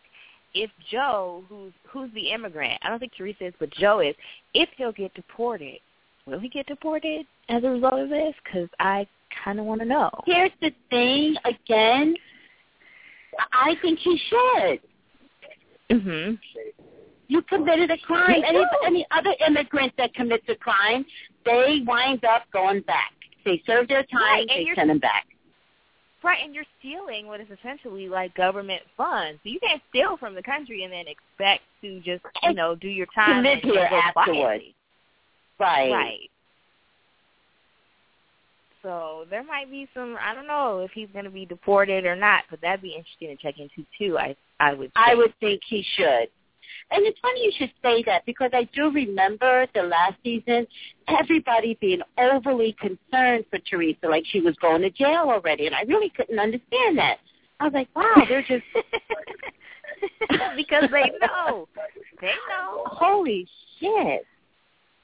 if 0.54 0.70
Joe, 0.90 1.44
who's 1.48 1.72
who's 1.88 2.12
the 2.12 2.30
immigrant, 2.30 2.78
I 2.82 2.88
don't 2.88 2.98
think 2.98 3.12
Teresa 3.14 3.46
is, 3.46 3.54
but 3.58 3.70
Joe 3.70 4.00
is, 4.00 4.14
if 4.54 4.68
he'll 4.76 4.92
get 4.92 5.12
deported. 5.14 5.80
Will 6.26 6.40
he 6.40 6.48
get 6.48 6.66
deported 6.66 7.24
as 7.48 7.62
a 7.62 7.68
result 7.68 8.00
of 8.00 8.08
this? 8.08 8.34
Because 8.44 8.68
I 8.80 9.06
kind 9.44 9.60
of 9.60 9.66
want 9.66 9.80
to 9.80 9.86
know. 9.86 10.10
Here's 10.26 10.50
the 10.60 10.72
thing. 10.90 11.36
Again, 11.44 12.16
I 13.52 13.76
think 13.80 13.98
he 14.00 14.18
should. 14.28 14.80
Mhm. 15.88 16.38
You 17.28 17.42
committed 17.42 17.90
a 17.90 17.98
crime. 17.98 18.42
Any 18.44 18.64
any 18.84 19.06
other 19.12 19.34
immigrant 19.46 19.92
that 19.98 20.14
commits 20.14 20.48
a 20.48 20.56
crime, 20.56 21.06
they 21.44 21.82
wind 21.86 22.24
up 22.24 22.50
going 22.50 22.80
back. 22.80 23.14
They 23.44 23.62
serve 23.66 23.86
their 23.88 24.02
time. 24.04 24.20
Right, 24.20 24.46
and 24.50 24.66
they 24.66 24.74
send 24.74 24.90
them 24.90 24.98
back. 24.98 25.26
Right, 26.22 26.42
and 26.42 26.54
you're 26.54 26.64
stealing 26.80 27.28
what 27.28 27.40
is 27.40 27.46
essentially 27.50 28.08
like 28.08 28.34
government 28.34 28.82
funds. 28.96 29.38
So 29.44 29.48
you 29.48 29.60
can't 29.60 29.82
steal 29.90 30.16
from 30.16 30.34
the 30.34 30.42
country 30.42 30.82
and 30.82 30.92
then 30.92 31.06
expect 31.06 31.62
to 31.82 32.00
just, 32.00 32.24
you 32.42 32.52
know, 32.52 32.74
do 32.74 32.88
your 32.88 33.06
time 33.14 33.46
and 33.46 33.60
here 33.60 33.82
afterwards. 33.82 34.14
quietly. 34.14 34.74
Right. 35.58 35.90
Right. 35.90 36.30
So 38.82 39.24
there 39.30 39.42
might 39.42 39.70
be 39.70 39.88
some. 39.94 40.16
I 40.20 40.34
don't 40.34 40.46
know 40.46 40.80
if 40.80 40.92
he's 40.92 41.08
going 41.12 41.24
to 41.24 41.30
be 41.30 41.44
deported 41.44 42.04
or 42.04 42.14
not, 42.14 42.44
but 42.50 42.60
that'd 42.60 42.82
be 42.82 42.94
interesting 42.94 43.36
to 43.36 43.36
check 43.36 43.58
into 43.58 43.84
too. 43.98 44.16
I 44.16 44.36
I 44.60 44.74
would. 44.74 44.92
I 44.94 45.08
think. 45.08 45.18
would 45.18 45.34
think 45.40 45.60
he 45.66 45.84
should. 45.96 46.28
And 46.90 47.04
it's 47.04 47.18
funny 47.20 47.44
you 47.44 47.52
should 47.58 47.72
say 47.82 48.02
that 48.04 48.24
because 48.26 48.50
I 48.52 48.68
do 48.72 48.90
remember 48.90 49.66
the 49.74 49.82
last 49.82 50.14
season, 50.22 50.66
everybody 51.08 51.76
being 51.80 52.00
overly 52.18 52.76
concerned 52.80 53.44
for 53.50 53.58
Teresa, 53.68 54.06
like 54.08 54.24
she 54.26 54.40
was 54.40 54.54
going 54.56 54.82
to 54.82 54.90
jail 54.90 55.24
already, 55.26 55.66
and 55.66 55.74
I 55.74 55.82
really 55.82 56.10
couldn't 56.10 56.38
understand 56.38 56.98
that. 56.98 57.18
I 57.58 57.64
was 57.64 57.72
like, 57.72 57.88
wow, 57.96 58.24
they're 58.28 58.42
just 58.42 58.64
because 60.56 60.84
they 60.92 61.10
know. 61.20 61.66
They 62.20 62.34
know. 62.48 62.84
holy 62.86 63.48
shit. 63.80 64.24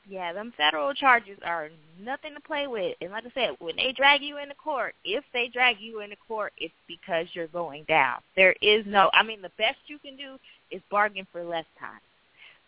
Yeah, 0.08 0.32
them 0.32 0.52
federal 0.56 0.92
charges 0.94 1.38
are 1.44 1.68
nothing 2.00 2.34
to 2.34 2.40
play 2.40 2.66
with. 2.66 2.96
And 3.00 3.12
like 3.12 3.24
I 3.24 3.30
said, 3.34 3.50
when 3.60 3.76
they 3.76 3.92
drag 3.92 4.20
you 4.22 4.38
into 4.38 4.54
court, 4.54 4.94
if 5.04 5.24
they 5.32 5.48
drag 5.48 5.80
you 5.80 6.00
into 6.00 6.16
court, 6.26 6.52
it's 6.58 6.74
because 6.88 7.26
you're 7.34 7.46
going 7.48 7.84
down. 7.84 8.18
There 8.34 8.54
is 8.60 8.84
no, 8.86 9.10
I 9.14 9.22
mean, 9.22 9.42
the 9.42 9.50
best 9.58 9.78
you 9.86 9.98
can 9.98 10.16
do 10.16 10.38
is 10.70 10.82
bargain 10.90 11.26
for 11.30 11.44
less 11.44 11.66
time. 11.78 12.00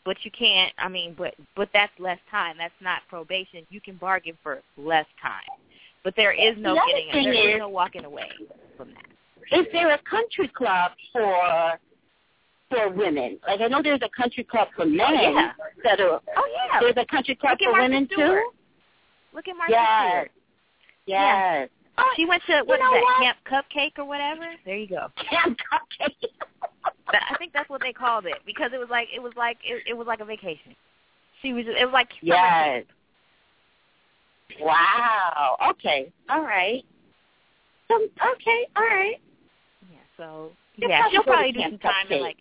But 0.04 0.18
you 0.22 0.30
can't, 0.30 0.72
I 0.76 0.88
mean, 0.88 1.14
but 1.16 1.34
but 1.56 1.70
that's 1.72 1.92
less 1.98 2.18
time. 2.30 2.56
That's 2.58 2.74
not 2.82 3.00
probation. 3.08 3.66
You 3.70 3.80
can 3.80 3.96
bargain 3.96 4.36
for 4.42 4.60
less 4.76 5.06
time. 5.20 5.40
But 6.04 6.14
there 6.14 6.32
is 6.32 6.54
no 6.58 6.74
The 6.74 6.80
other 6.82 6.92
getting, 7.10 7.24
there 7.24 7.48
is 7.48 7.54
is- 7.54 7.58
no 7.58 7.68
walking 7.68 8.04
away 8.04 8.30
from 8.76 8.90
that. 8.90 9.58
Is 9.58 9.66
there 9.72 9.92
a 9.92 9.98
country 10.08 10.48
club 10.48 10.92
for 11.12 11.78
for 12.70 12.88
women? 12.90 13.38
Like 13.46 13.60
I 13.60 13.68
know 13.68 13.82
there's 13.82 14.00
a 14.02 14.10
country 14.20 14.44
club 14.44 14.68
for 14.76 14.82
oh, 14.82 14.86
men 14.86 15.14
yeah. 15.14 15.52
that 15.84 16.00
are 16.00 16.20
Oh 16.36 16.48
yeah. 16.72 16.80
there's 16.80 16.96
a 16.96 17.06
country 17.06 17.34
club 17.34 17.58
for 17.58 17.70
Martha 17.70 17.82
women 17.82 18.08
Stewart. 18.12 18.42
too? 18.42 18.50
Look 19.34 19.48
at 19.48 19.56
Martha 19.56 19.72
Yes. 19.72 20.10
Stewart. 20.10 20.30
Yes. 21.06 21.68
Oh, 21.96 22.12
She 22.16 22.26
went 22.26 22.42
to 22.46 22.62
what 22.64 22.80
is 22.80 22.80
that, 22.80 23.02
what? 23.02 23.22
Camp 23.22 23.38
Cupcake 23.50 23.98
or 23.98 24.04
whatever? 24.04 24.46
There 24.64 24.76
you 24.76 24.88
go. 24.88 25.08
Camp 25.30 25.58
Cupcake. 25.72 26.28
I 27.08 27.36
think 27.38 27.52
that's 27.52 27.70
what 27.70 27.80
they 27.80 27.92
called 27.92 28.26
it 28.26 28.38
because 28.46 28.70
it 28.74 28.78
was 28.78 28.88
like 28.90 29.08
it 29.14 29.22
was 29.22 29.32
like 29.36 29.58
it, 29.64 29.82
it 29.88 29.94
was 29.96 30.06
like 30.06 30.20
a 30.20 30.24
vacation. 30.24 30.74
She 31.42 31.52
was 31.52 31.64
it 31.66 31.84
was 31.84 31.92
like 31.92 32.08
Yes. 32.22 32.84
Wow. 34.60 35.56
Okay. 35.70 36.12
All 36.28 36.42
right. 36.42 36.84
So, 37.88 37.96
okay. 37.96 38.66
All 38.76 38.82
right. 38.82 39.20
Yeah, 39.90 39.98
so 40.16 40.50
yeah, 40.76 41.00
probably 41.00 41.12
she'll 41.12 41.22
probably 41.22 41.52
do 41.52 41.60
some 41.62 41.78
time 41.78 42.06
in 42.10 42.22
like 42.22 42.36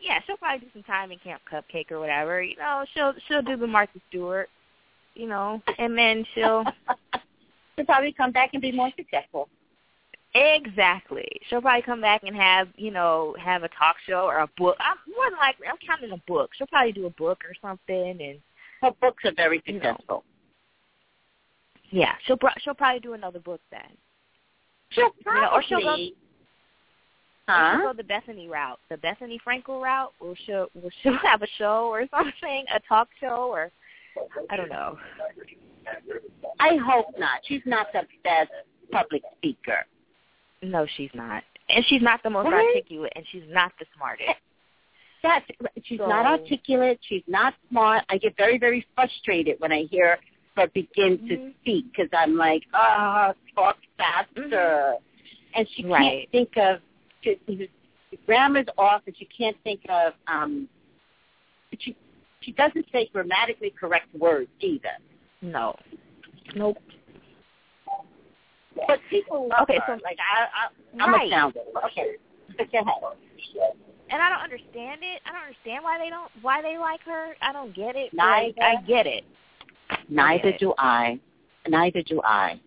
yeah, 0.00 0.20
she'll 0.26 0.36
probably 0.36 0.60
do 0.66 0.72
some 0.72 0.82
time 0.82 1.12
in 1.12 1.18
Camp 1.18 1.42
Cupcake 1.50 1.90
or 1.90 1.98
whatever. 2.00 2.42
You 2.42 2.56
know, 2.56 2.84
she'll 2.94 3.14
she'll 3.28 3.42
do 3.42 3.56
the 3.56 3.66
Martha 3.66 3.98
Stewart, 4.08 4.48
you 5.14 5.28
know, 5.28 5.62
and 5.78 5.96
then 5.96 6.24
she'll 6.34 6.64
She'll 7.76 7.84
probably 7.84 8.12
come 8.12 8.32
back 8.32 8.50
and 8.54 8.62
be 8.62 8.72
more 8.72 8.90
successful. 8.96 9.48
exactly. 10.34 11.28
She'll 11.48 11.60
probably 11.60 11.82
come 11.82 12.00
back 12.00 12.22
and 12.24 12.34
have 12.34 12.68
you 12.76 12.90
know 12.90 13.34
have 13.38 13.62
a 13.64 13.68
talk 13.68 13.96
show 14.06 14.24
or 14.26 14.38
a 14.38 14.48
book. 14.56 14.76
I'm 14.80 14.96
more 15.14 15.28
than 15.30 15.38
likely 15.38 15.66
I'm 15.66 15.76
counting 15.86 16.12
a 16.12 16.22
book. 16.26 16.50
She'll 16.56 16.66
probably 16.68 16.92
do 16.92 17.06
a 17.06 17.10
book 17.10 17.42
or 17.44 17.54
something, 17.60 18.18
and 18.22 18.38
Her 18.82 18.92
books 19.00 19.24
are 19.24 19.32
very 19.36 19.62
You 19.66 19.74
know. 19.74 19.80
successful. 19.80 20.24
yeah, 21.90 22.14
she'll 22.24 22.38
she'll 22.58 22.74
probably 22.74 23.00
do 23.00 23.12
another 23.14 23.40
book 23.40 23.60
then. 23.70 23.80
She'll 24.90 25.10
probably. 25.22 25.40
You 25.40 25.46
know, 25.46 25.52
or 25.52 25.62
she'll 25.62 25.80
go- 25.80 25.96
huh? 27.48 27.78
Go 27.82 27.92
the 27.92 28.02
Bethenny 28.02 28.48
route, 28.48 28.78
the 28.90 28.96
Bethenny 28.96 29.38
Frankel 29.46 29.80
route. 29.82 30.12
We'll 30.20 30.34
she 30.46 30.52
will 30.52 30.90
she 31.02 31.10
have 31.22 31.42
a 31.42 31.46
show 31.58 31.88
or 31.88 32.04
something, 32.10 32.64
a 32.74 32.80
talk 32.88 33.08
show, 33.20 33.48
or 33.50 33.70
I 34.50 34.56
don't 34.56 34.68
know. 34.68 34.98
I 36.60 36.76
hope 36.84 37.06
not. 37.18 37.40
She's 37.46 37.62
not 37.66 37.86
the 37.92 38.02
best 38.24 38.50
public 38.90 39.22
speaker. 39.38 39.86
No, 40.62 40.86
she's 40.96 41.10
not, 41.14 41.42
and 41.68 41.84
she's 41.86 42.02
not 42.02 42.22
the 42.22 42.30
most 42.30 42.46
articulate, 42.46 43.12
and 43.14 43.24
she's 43.30 43.44
not 43.48 43.72
the 43.78 43.86
smartest. 43.96 44.28
That's 45.22 45.44
she's 45.84 45.98
not 45.98 46.24
articulate. 46.26 46.98
She's 47.08 47.22
not 47.26 47.54
smart. 47.70 48.04
I 48.08 48.18
get 48.18 48.36
very, 48.36 48.58
very 48.58 48.86
frustrated 48.94 49.56
when 49.58 49.72
I 49.72 49.82
hear 49.90 50.18
her 50.56 50.68
begin 50.68 51.18
to 51.28 51.36
Mhm. 51.36 51.54
speak 51.62 51.86
because 51.90 52.08
I'm 52.12 52.36
like, 52.36 52.62
ah, 52.72 53.32
talk 53.54 53.76
faster. 53.98 54.94
And 55.54 55.68
she 55.74 55.82
Mm-hmm. 55.82 55.92
Right. 55.92 56.28
can't 56.30 56.30
think 56.32 56.56
of 56.58 56.80
the 57.46 57.68
grammar's 58.26 58.66
off, 58.78 59.02
and 59.06 59.16
she 59.16 59.24
can't 59.26 59.56
think 59.64 59.80
of 59.88 60.12
um. 60.28 60.68
She 61.78 61.96
she 62.40 62.52
doesn't 62.52 62.86
say 62.92 63.08
grammatically 63.12 63.72
correct 63.78 64.06
words 64.14 64.48
either. 64.60 64.88
No, 65.42 65.76
nope. 66.54 66.78
But 68.86 69.00
people 69.10 69.48
love 69.48 69.62
Okay, 69.62 69.78
her. 69.86 69.96
so- 69.98 70.02
like 70.04 70.18
I, 70.20 70.44
I 70.44 71.02
I'm 71.02 71.12
Right. 71.12 71.28
a 71.28 71.30
founder. 71.30 71.60
Okay, 71.86 72.16
but 72.56 72.70
go 72.72 72.78
ahead. 72.78 73.72
And 74.08 74.22
I 74.22 74.28
don't 74.28 74.38
understand 74.42 75.00
it. 75.02 75.20
I 75.26 75.32
don't 75.32 75.42
understand 75.42 75.82
why 75.82 75.98
they 75.98 76.10
don't 76.10 76.30
why 76.42 76.62
they 76.62 76.78
like 76.78 77.00
her. 77.02 77.36
I 77.42 77.52
don't 77.52 77.74
get 77.74 77.96
it. 77.96 78.12
Neither. 78.14 78.62
I 78.62 78.76
get 78.86 79.06
it. 79.06 79.24
Neither 80.08 80.48
Okay. 80.48 80.58
do 80.58 80.74
I. 80.78 81.18
Neither 81.68 82.02
do 82.02 82.20
I. 82.22 82.60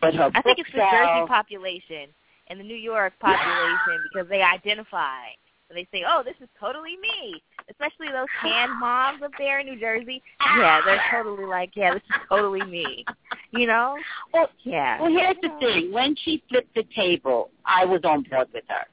But 0.00 0.14
her 0.14 0.30
I 0.34 0.42
think 0.42 0.58
it's 0.58 0.70
the 0.72 0.78
Jersey 0.78 1.26
population 1.28 2.08
and 2.52 2.60
the 2.60 2.64
New 2.64 2.76
York 2.76 3.14
population 3.18 4.04
because 4.12 4.28
they 4.28 4.42
identify 4.42 5.24
and 5.70 5.76
they 5.76 5.88
say, 5.90 6.04
"Oh, 6.06 6.22
this 6.22 6.34
is 6.40 6.48
totally 6.60 6.96
me." 7.00 7.42
Especially 7.70 8.08
those 8.12 8.26
canned 8.42 8.78
moms 8.78 9.22
up 9.22 9.30
there 9.38 9.60
in 9.60 9.66
New 9.66 9.80
Jersey. 9.80 10.22
Yeah, 10.58 10.82
they're 10.84 11.02
totally 11.10 11.46
like, 11.46 11.70
"Yeah, 11.74 11.94
this 11.94 12.02
is 12.02 12.20
totally 12.28 12.62
me." 12.62 13.04
You 13.52 13.66
know? 13.66 13.96
Well, 14.32 14.50
Yeah. 14.64 15.00
well, 15.00 15.10
here's 15.10 15.36
the 15.42 15.50
thing. 15.60 15.92
When 15.92 16.14
she 16.16 16.42
flipped 16.48 16.74
the 16.74 16.84
table, 16.94 17.50
I 17.64 17.84
was 17.84 18.00
on 18.04 18.22
board 18.22 18.48
with 18.52 18.64
her. 18.68 18.86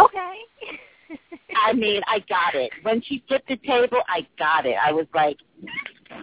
Okay. 0.00 1.18
I 1.56 1.72
mean, 1.72 2.02
I 2.06 2.20
got 2.28 2.54
it. 2.54 2.70
When 2.82 3.02
she 3.02 3.24
flipped 3.26 3.48
the 3.48 3.56
table, 3.56 4.02
I 4.08 4.26
got 4.38 4.64
it. 4.64 4.76
I 4.80 4.92
was 4.92 5.06
like, 5.12 5.38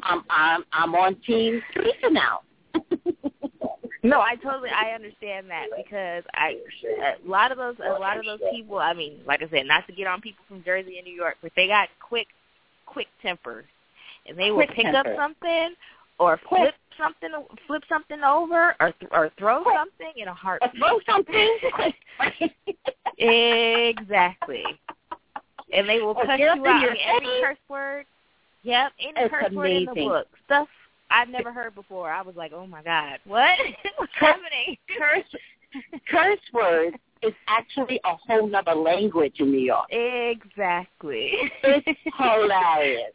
I'm 0.04 0.24
I'm 0.30 0.64
I'm 0.72 0.96
on 0.96 1.16
team 1.26 1.62
Teresa 1.74 2.10
now. 2.10 2.42
No, 4.08 4.22
I 4.22 4.36
totally 4.36 4.70
I 4.70 4.92
understand 4.92 5.50
that 5.50 5.66
because 5.76 6.24
I 6.34 6.58
a 7.26 7.28
lot 7.30 7.52
of 7.52 7.58
those 7.58 7.76
a 7.86 8.00
lot 8.00 8.18
of 8.18 8.26
those 8.26 8.40
people. 8.52 8.78
I 8.80 8.94
mean, 8.94 9.20
like 9.26 9.42
I 9.44 9.50
said, 9.50 9.66
not 9.66 9.86
to 9.88 9.94
get 9.94 10.08
on 10.08 10.22
people 10.22 10.44
from 10.48 10.64
Jersey 10.64 10.98
and 10.98 11.06
New 11.06 11.14
York, 11.14 11.36
but 11.42 11.52
they 11.56 11.68
got 11.68 11.90
quick 12.00 12.28
quick 12.86 13.08
tempers, 13.22 13.66
and 14.28 14.38
they 14.38 14.52
will 14.52 14.66
pick 14.68 14.86
temper. 14.86 15.12
up 15.12 15.18
something 15.18 15.74
or 16.20 16.40
flip 16.50 16.74
something 16.98 17.30
flip 17.68 17.84
something 17.90 18.24
over 18.24 18.76
or 18.80 18.92
th- 19.00 19.12
or 19.12 19.30
throw 19.38 19.64
Quick. 19.64 19.76
something 19.76 20.12
in 20.16 20.28
a 20.28 20.36
Or 20.46 20.60
throw 20.80 21.00
something. 21.06 21.58
exactly. 23.18 24.64
And 25.74 25.88
they 25.90 26.00
will 26.00 26.16
Or 26.16 26.26
cuss 26.26 26.38
get 26.38 26.48
up 26.50 26.58
you 26.58 26.66
out. 26.66 26.76
I 26.78 26.82
your 26.82 26.94
mean, 26.94 27.02
every 27.08 27.42
curse 27.42 27.58
word. 27.70 28.06
Yep, 28.64 28.92
any 29.00 29.12
It's 29.18 29.32
curse 29.34 29.52
word 29.54 29.66
in 29.70 29.86
the 29.86 29.92
amazing. 29.92 30.10
book. 30.10 30.28
Stuff 30.46 30.68
I've 31.10 31.30
never 31.30 31.52
heard 31.54 31.76
before. 31.76 32.10
I 32.12 32.22
was 32.22 32.36
like, 32.36 32.52
oh 32.54 32.68
my 32.68 32.84
god, 32.84 33.20
what? 33.26 33.58
What's 33.98 34.12
Curse- 34.20 34.36
happening? 34.36 34.78
curse 34.98 36.02
curse 36.10 36.40
words 36.54 36.96
is 37.24 37.34
actually 37.48 38.00
a 38.06 38.16
whole 38.16 38.48
nother 38.48 38.76
language 38.76 39.36
in 39.40 39.52
New 39.52 39.60
York. 39.60 39.88
Exactly. 39.90 41.32
It's 41.64 42.00
hilarious. 42.18 43.12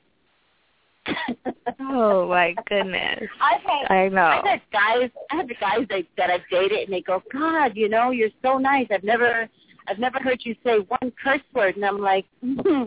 oh 1.81 2.29
my 2.29 2.55
goodness. 2.67 3.25
I've 3.41 3.61
had 3.63 3.91
I 3.95 4.09
know. 4.09 4.23
I've 4.23 4.45
had 4.45 4.61
guys 4.73 5.11
I 5.31 5.37
have 5.37 5.49
the 5.49 5.55
guys 5.55 5.87
that 5.91 6.05
that 6.17 6.31
I've 6.31 6.49
dated 6.51 6.79
and 6.81 6.93
they 6.93 7.01
go, 7.03 7.23
God, 7.33 7.73
you 7.75 7.89
know, 7.89 8.11
you're 8.11 8.31
so 8.43 8.59
nice. 8.59 8.87
I've 8.91 9.05
never 9.05 9.49
I've 9.89 9.99
never 9.99 10.19
heard 10.21 10.41
you 10.45 10.55
say 10.65 10.79
one 10.79 11.13
curse 11.23 11.41
word 11.55 11.77
and 11.77 11.85
I'm 11.85 11.99
like, 11.99 12.25
hmm. 12.41 12.85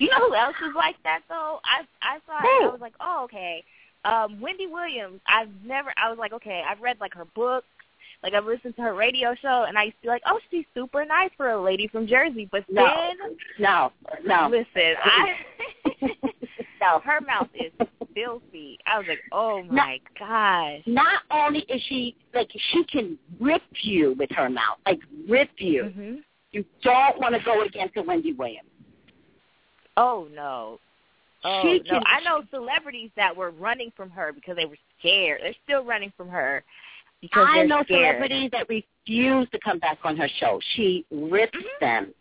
You 0.00 0.08
know 0.10 0.28
who 0.28 0.34
else 0.34 0.56
is 0.68 0.74
like 0.74 0.96
that 1.04 1.20
though? 1.28 1.60
I 1.64 1.82
I 2.02 2.18
thought 2.26 2.42
I 2.44 2.68
was 2.70 2.80
like, 2.80 2.94
oh 3.00 3.22
okay. 3.24 3.62
Um, 4.04 4.40
Wendy 4.40 4.66
Williams. 4.66 5.20
I've 5.28 5.50
never. 5.64 5.92
I 6.02 6.08
was 6.08 6.18
like, 6.18 6.32
okay. 6.32 6.62
I've 6.68 6.80
read 6.80 6.96
like 7.00 7.14
her 7.14 7.26
books. 7.34 7.66
Like 8.22 8.34
I've 8.34 8.44
listened 8.44 8.76
to 8.76 8.82
her 8.82 8.94
radio 8.94 9.34
show, 9.40 9.64
and 9.68 9.78
I 9.78 9.84
used 9.84 9.96
to 9.98 10.02
be 10.02 10.08
like, 10.08 10.22
oh, 10.26 10.38
she's 10.50 10.64
super 10.74 11.04
nice 11.04 11.30
for 11.36 11.50
a 11.50 11.62
lady 11.62 11.86
from 11.86 12.06
Jersey. 12.06 12.48
But 12.50 12.64
No. 12.70 12.86
then, 12.86 13.36
No, 13.58 13.92
no. 14.26 14.48
listen, 14.50 14.94
I 15.02 15.34
no. 16.80 17.00
her 17.00 17.20
mouth 17.22 17.48
is 17.54 17.72
filthy. 18.14 18.78
I 18.86 18.98
was 18.98 19.06
like, 19.08 19.20
oh 19.32 19.62
my 19.62 20.00
gosh. 20.18 20.82
Not 20.86 21.22
only 21.30 21.60
is 21.60 21.80
she 21.88 22.16
like 22.34 22.50
she 22.72 22.84
can 22.84 23.18
rip 23.38 23.62
you 23.82 24.14
with 24.18 24.30
her 24.32 24.48
mouth, 24.50 24.78
like 24.86 25.00
rip 25.28 25.50
you. 25.58 25.84
hmm 25.94 26.14
You 26.52 26.64
don't 26.82 27.18
want 27.20 27.34
to 27.34 27.40
go 27.44 27.62
against 27.62 27.96
a 27.96 28.02
Wendy 28.02 28.32
Williams. 28.32 28.68
Oh 29.96 30.28
no. 30.34 30.78
Oh 31.44 31.62
She 31.62 31.78
no. 31.78 31.90
can- 31.90 32.02
I 32.06 32.20
know 32.20 32.42
celebrities 32.50 33.10
that 33.16 33.34
were 33.34 33.50
running 33.50 33.90
from 33.96 34.10
her 34.10 34.32
because 34.32 34.56
they 34.56 34.66
were 34.66 34.76
scared. 34.98 35.40
They're 35.42 35.54
still 35.64 35.84
running 35.84 36.12
from 36.16 36.28
her 36.28 36.62
because 37.20 37.46
I 37.48 37.58
they're 37.58 37.66
know 37.66 37.82
scared. 37.84 38.16
celebrities 38.16 38.50
that 38.52 38.68
refuse 38.68 39.48
to 39.50 39.58
come 39.64 39.78
back 39.78 39.98
on 40.04 40.16
her 40.16 40.28
show. 40.38 40.60
She 40.74 41.04
rips 41.10 41.56
Mhm. 41.56 41.78
them. 41.80 42.14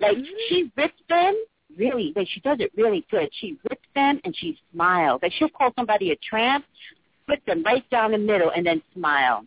Like 0.00 0.16
Mhm. 0.18 0.48
she 0.48 0.70
rips 0.76 1.00
them 1.08 1.34
really 1.76 2.12
like 2.16 2.28
she 2.28 2.40
does 2.40 2.58
it 2.60 2.72
really 2.74 3.02
good. 3.10 3.28
She 3.34 3.58
rips 3.68 3.86
them 3.94 4.20
and 4.24 4.34
she 4.36 4.58
smiles. 4.72 5.22
Like 5.22 5.32
she'll 5.34 5.48
call 5.50 5.72
somebody 5.74 6.10
a 6.12 6.16
tramp, 6.16 6.64
split 7.22 7.44
them 7.46 7.62
right 7.62 7.88
down 7.90 8.12
the 8.12 8.18
middle 8.18 8.50
and 8.50 8.66
then 8.66 8.82
smile. 8.94 9.46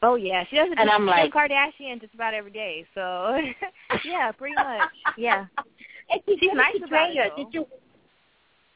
Oh 0.00 0.14
yeah, 0.14 0.44
she 0.48 0.54
does 0.56 0.70
it 0.70 0.78
And 0.78 0.88
I'm 0.88 1.06
like- 1.06 1.32
Kardashian 1.32 2.00
just 2.00 2.14
about 2.14 2.32
every 2.32 2.52
day. 2.52 2.86
So 2.94 3.36
yeah, 4.04 4.30
pretty 4.30 4.54
much. 4.54 4.90
Yeah. 5.16 5.46
And 6.10 6.20
she 6.26 6.36
She's 6.40 6.50
nice 6.54 6.74
about 6.84 7.10
it, 7.10 7.32
though. 7.36 7.44
Did 7.44 7.54
you 7.54 7.66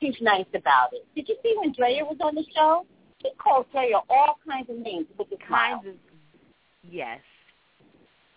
She's 0.00 0.16
nice 0.20 0.46
about 0.54 0.92
it. 0.92 1.06
Did 1.14 1.28
you 1.28 1.36
see 1.42 1.54
when 1.58 1.72
Drea 1.72 2.04
was 2.04 2.16
on 2.20 2.34
the 2.34 2.44
show? 2.54 2.84
She 3.22 3.30
called 3.38 3.66
Drea 3.72 3.98
all 4.10 4.38
kinds 4.48 4.68
of 4.68 4.76
names 4.78 5.06
with 5.16 5.28
smile. 5.46 5.76
Kinds 5.80 5.86
of 5.88 5.94
yes. 6.90 7.20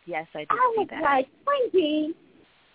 Yes, 0.06 0.28
I 0.36 0.40
did 0.40 0.48
I 0.52 0.74
see 0.76 0.80
was 0.82 0.88
that. 0.92 1.02
like, 1.02 1.28
Wendy, 1.48 2.14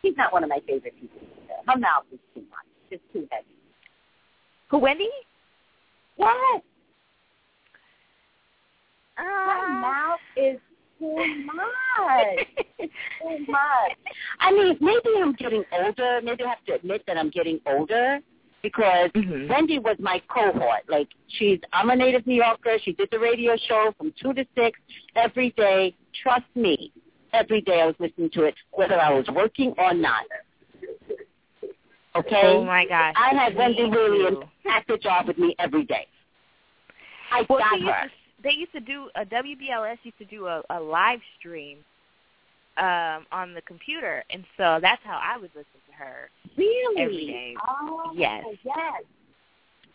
she's 0.03 0.17
not 0.17 0.33
one 0.33 0.43
of 0.43 0.49
my 0.51 0.59
favorite 0.67 0.95
people. 1.01 1.21
either. 1.23 1.55
Her 1.73 1.79
mouth 1.79 2.05
is 2.13 2.19
too 2.35 2.41
much. 2.41 2.67
It's 2.91 3.03
too 3.13 3.29
heavy. 3.31 3.47
Who 4.71 4.79
Wendy? 4.79 5.09
Yes, 6.19 6.63
her 9.17 9.25
Uh, 9.25 9.69
mouth 9.81 10.21
is 10.37 10.59
too 11.01 11.45
much. 11.45 12.47
Too 12.79 13.47
much. 13.49 13.97
I 14.39 14.53
mean, 14.53 14.77
maybe 14.81 15.09
I'm 15.20 15.33
getting 15.33 15.65
older. 15.73 16.20
Maybe 16.23 16.45
I 16.45 16.49
have 16.51 16.65
to 16.67 16.75
admit 16.75 17.03
that 17.09 17.17
I'm 17.17 17.31
getting 17.31 17.59
older 17.67 18.20
because 18.62 19.11
Mhm. 19.12 19.49
Wendy 19.49 19.79
was 19.79 19.97
my 19.99 20.20
cohort. 20.29 20.83
Like 20.89 21.09
she's, 21.29 21.59
I'm 21.73 21.91
a 21.91 21.97
native 21.97 22.27
New 22.27 22.37
Yorker. 22.37 22.79
She 22.83 22.93
did 22.93 23.09
the 23.11 23.19
radio 23.19 23.57
show 23.57 23.93
from 23.97 24.12
two 24.23 24.35
to 24.35 24.47
six 24.55 24.79
every 25.17 25.51
day. 25.57 25.95
Trust 26.23 26.45
me, 26.55 26.93
every 27.33 27.62
day 27.62 27.81
I 27.81 27.87
was 27.87 27.95
listening 27.99 28.31
to 28.31 28.45
it, 28.45 28.55
whether 28.73 29.01
I 29.01 29.11
was 29.12 29.27
working 29.35 29.75
or 29.79 29.95
not. 29.95 30.27
Okay. 32.17 32.43
Oh 32.45 32.65
my 32.65 32.85
gosh. 32.87 33.15
I 33.17 33.35
had 33.35 33.55
Wendy 33.57 33.85
Williams 33.85 34.39
at 34.69 34.85
the 34.89 34.99
job 34.99 35.29
with 35.29 35.39
me 35.39 35.55
every 35.59 35.85
day. 35.85 36.07
I 37.33 37.47
Well, 37.49 37.61
got 37.61 37.81
her. 37.81 38.11
They 38.43 38.52
used 38.52 38.73
to 38.73 38.81
do 38.81 39.09
a 39.17 39.25
WBLS 39.25 39.99
used 40.02 40.19
to 40.19 40.25
do 40.25 40.47
a, 40.47 40.62
a 40.70 40.81
live 40.81 41.20
stream 41.39 41.78
um 42.77 43.27
on 43.33 43.52
the 43.55 43.62
computer, 43.62 44.25
and 44.31 44.44
so 44.57 44.78
that's 44.81 45.02
how 45.05 45.20
I 45.23 45.36
would 45.36 45.51
listen 45.55 45.81
to 45.89 45.93
her. 45.97 46.31
Really? 46.57 47.02
every 47.02 47.27
day. 47.27 47.55
Oh, 47.69 48.12
Yes. 48.15 48.44
yes. 48.65 49.02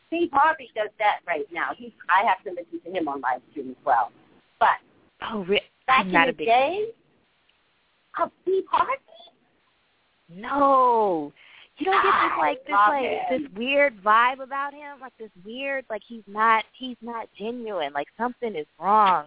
Steve 0.07 0.30
Harvey 0.32 0.69
does 0.75 0.90
that 0.99 1.19
right 1.27 1.45
now. 1.51 1.69
He's, 1.75 1.91
I 2.09 2.25
have 2.27 2.43
to 2.43 2.51
listen 2.51 2.80
to 2.85 2.98
him 2.98 3.07
on 3.07 3.22
live 3.22 3.41
stream 3.51 3.72
as 3.72 3.85
well. 3.85 4.11
But 4.59 4.77
Oh, 5.24 5.43
re- 5.45 5.61
back 5.88 6.06
in 6.06 6.15
a 6.15 6.27
the 6.27 6.33
big 6.33 6.48
day, 6.48 6.85
of 8.22 8.30
Steve 8.43 8.64
Harvey, 8.69 9.01
No. 10.30 11.33
You 11.78 11.86
don't 11.88 12.02
get 12.04 12.04
this 12.04 12.32
ah, 12.32 12.38
like 12.40 12.66
this 12.66 12.76
like 12.88 13.04
him. 13.04 13.44
this 13.44 13.52
weird 13.58 14.02
vibe 14.02 14.40
about 14.42 14.74
him, 14.74 15.00
like 15.02 15.12
this 15.20 15.30
weird 15.44 15.84
like 15.90 16.02
he's 16.08 16.24
not 16.26 16.64
he's 16.74 16.95
not 17.02 17.28
genuine. 17.38 17.92
Like 17.94 18.08
something 18.18 18.56
is 18.56 18.66
wrong. 18.80 19.26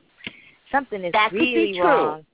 Something 0.72 1.04
is 1.04 1.12
That 1.12 1.30
could 1.30 1.40
be 1.40 1.54
really 1.54 1.72
true. 1.78 1.84
wrong. 1.84 2.26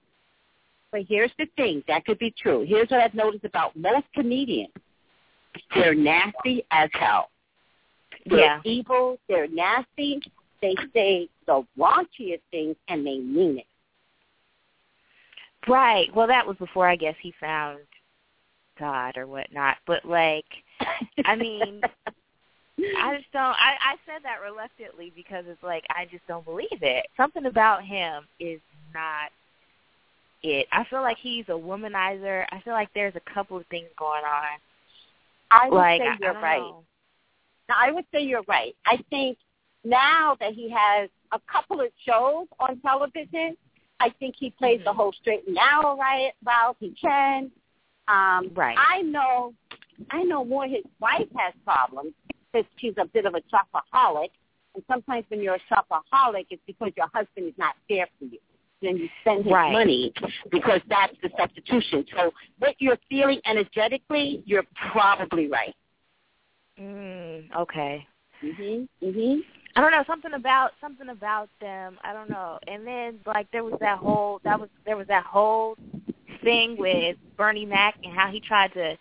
but 0.93 1.03
here's 1.09 1.33
the 1.39 1.47
thing. 1.57 1.83
That 1.89 2.05
could 2.05 2.19
be 2.19 2.33
true. 2.41 2.65
Here's 2.67 2.89
what 2.91 3.01
I've 3.01 3.15
noticed 3.15 3.45
about 3.45 3.75
most 3.77 4.07
comedians. 4.15 4.73
they're 5.75 5.95
nasty 5.95 6.65
as 6.71 6.91
hell. 6.93 7.31
They're 8.27 8.39
Yeah. 8.39 8.61
evil. 8.65 9.19
They're 9.29 9.49
nasty. 9.49 10.21
They 10.63 10.75
say 10.93 11.29
the 11.47 11.67
raunchiest 11.79 12.41
things 12.51 12.77
and 12.89 13.05
they 13.07 13.19
mean 13.19 13.59
it. 13.59 13.67
Right. 15.69 16.15
Well, 16.15 16.27
that 16.27 16.47
was 16.47 16.57
before 16.59 16.87
I 16.89 16.97
guess 16.97 17.15
he 17.21 17.33
found 17.41 17.81
God 18.79 19.17
or 19.17 19.27
whatnot. 19.27 19.77
But 19.87 20.05
like, 20.05 20.45
I 21.25 21.37
mean, 21.37 21.81
I 22.99 23.17
just 23.17 23.31
don't. 23.33 23.43
I 23.43 23.75
I 23.81 23.97
said 24.07 24.23
that 24.25 24.41
reluctantly 24.45 25.13
because 25.15 25.45
it's 25.49 25.63
like 25.63 25.85
I 25.91 26.07
just 26.07 26.27
don't 26.27 26.45
believe 26.45 26.69
it. 26.83 27.07
Something 27.17 27.47
about 27.47 27.85
him 27.85 28.25
is 28.41 28.61
not 28.93 29.31
it. 30.43 30.67
I 30.73 30.85
feel 30.85 31.03
like 31.03 31.19
he's 31.19 31.49
a 31.49 31.53
womanizer. 31.53 32.45
I 32.51 32.61
feel 32.61 32.75
like 32.75 32.89
there's 32.95 33.17
a 33.17 33.33
couple 33.33 33.57
of 33.57 33.67
things 33.67 33.89
going 33.99 34.25
on. 34.25 34.59
I 35.51 35.69
would 35.69 35.77
like 35.77 36.01
say 36.01 36.09
I- 36.09 36.13
I 36.13 36.17
you're 36.21 36.33
don't 36.35 36.43
right. 36.43 36.59
know. 36.59 36.85
Now, 37.69 37.77
I 37.79 37.91
would 37.93 38.05
say 38.13 38.23
you're 38.23 38.43
right. 38.47 38.75
I 38.87 38.99
think 39.09 39.39
now 39.85 40.37
that 40.41 40.53
he 40.53 40.69
has 40.71 41.09
a 41.33 41.41
couple 41.51 41.81
of 41.81 41.89
shows 42.07 42.47
on 42.61 42.79
television, 42.81 43.57
I 44.01 44.11
think 44.19 44.35
he 44.37 44.51
plays 44.51 44.83
the 44.85 44.93
Mhm. 44.93 44.97
whole 44.97 45.13
straight 45.13 45.47
and 45.47 45.55
narrow 45.55 45.97
right 45.97 46.33
route. 46.45 46.77
He 46.81 46.91
can. 46.93 47.51
Um, 48.09 48.51
Right. 48.55 48.77
I 48.79 49.03
know. 49.03 49.55
I 50.11 50.23
know 50.25 50.45
more. 50.45 50.67
His 50.67 50.85
wife 51.01 51.29
has 51.37 51.55
problems 51.65 52.15
because 52.29 52.67
she's 52.77 52.95
a 52.99 53.07
bit 53.07 53.27
of 53.27 53.35
a 53.35 53.41
shopaholic, 53.43 54.31
and 54.75 54.85
sometimes 54.89 55.25
when 55.29 55.41
you're 55.41 55.55
a 55.55 55.61
shopaholic, 55.73 56.47
it's 56.51 56.63
because 56.67 56.93
your 56.97 57.07
husband 57.15 57.47
is 57.47 57.55
not 57.57 57.75
there 57.89 58.09
for 58.19 58.25
you. 58.25 58.39
Then 58.83 58.97
you 58.99 59.09
spend 59.23 59.45
his 59.45 59.53
Right. 59.53 59.73
money 59.73 60.13
because 60.51 60.81
that's 60.89 61.17
the 61.23 61.31
substitution. 61.39 62.05
So 62.15 62.35
what 62.59 62.75
you're 62.81 62.99
feeling 63.09 63.41
energetically, 63.47 64.43
you're 64.45 64.67
probably 64.75 65.47
right. 65.49 65.75
Mm, 66.79 67.55
okay. 67.55 68.07
Mhm. 68.43 68.89
Mhm. 69.01 69.45
I 69.77 69.81
don't 69.81 69.91
know 69.91 70.05
something 70.05 70.35
about 70.35 70.79
something 70.81 71.09
about 71.09 71.49
them. 71.61 71.99
I 72.03 72.13
don't 72.13 72.29
know. 72.29 72.59
And 72.67 72.87
then 72.87 73.21
like 73.27 73.51
there 73.53 73.65
was 73.65 73.79
that 73.81 73.99
whole 73.99 74.41
that 74.45 74.59
was 74.59 74.69
there 74.85 74.97
was 74.97 75.07
that 75.07 75.25
whole 75.25 75.77
thing 76.45 76.77
with 76.79 77.17
Bernie 77.37 77.67
Mac 77.67 77.95
and 78.05 78.13
how 78.15 78.31
he 78.31 78.41
tried 78.41 78.73
to 78.75 78.97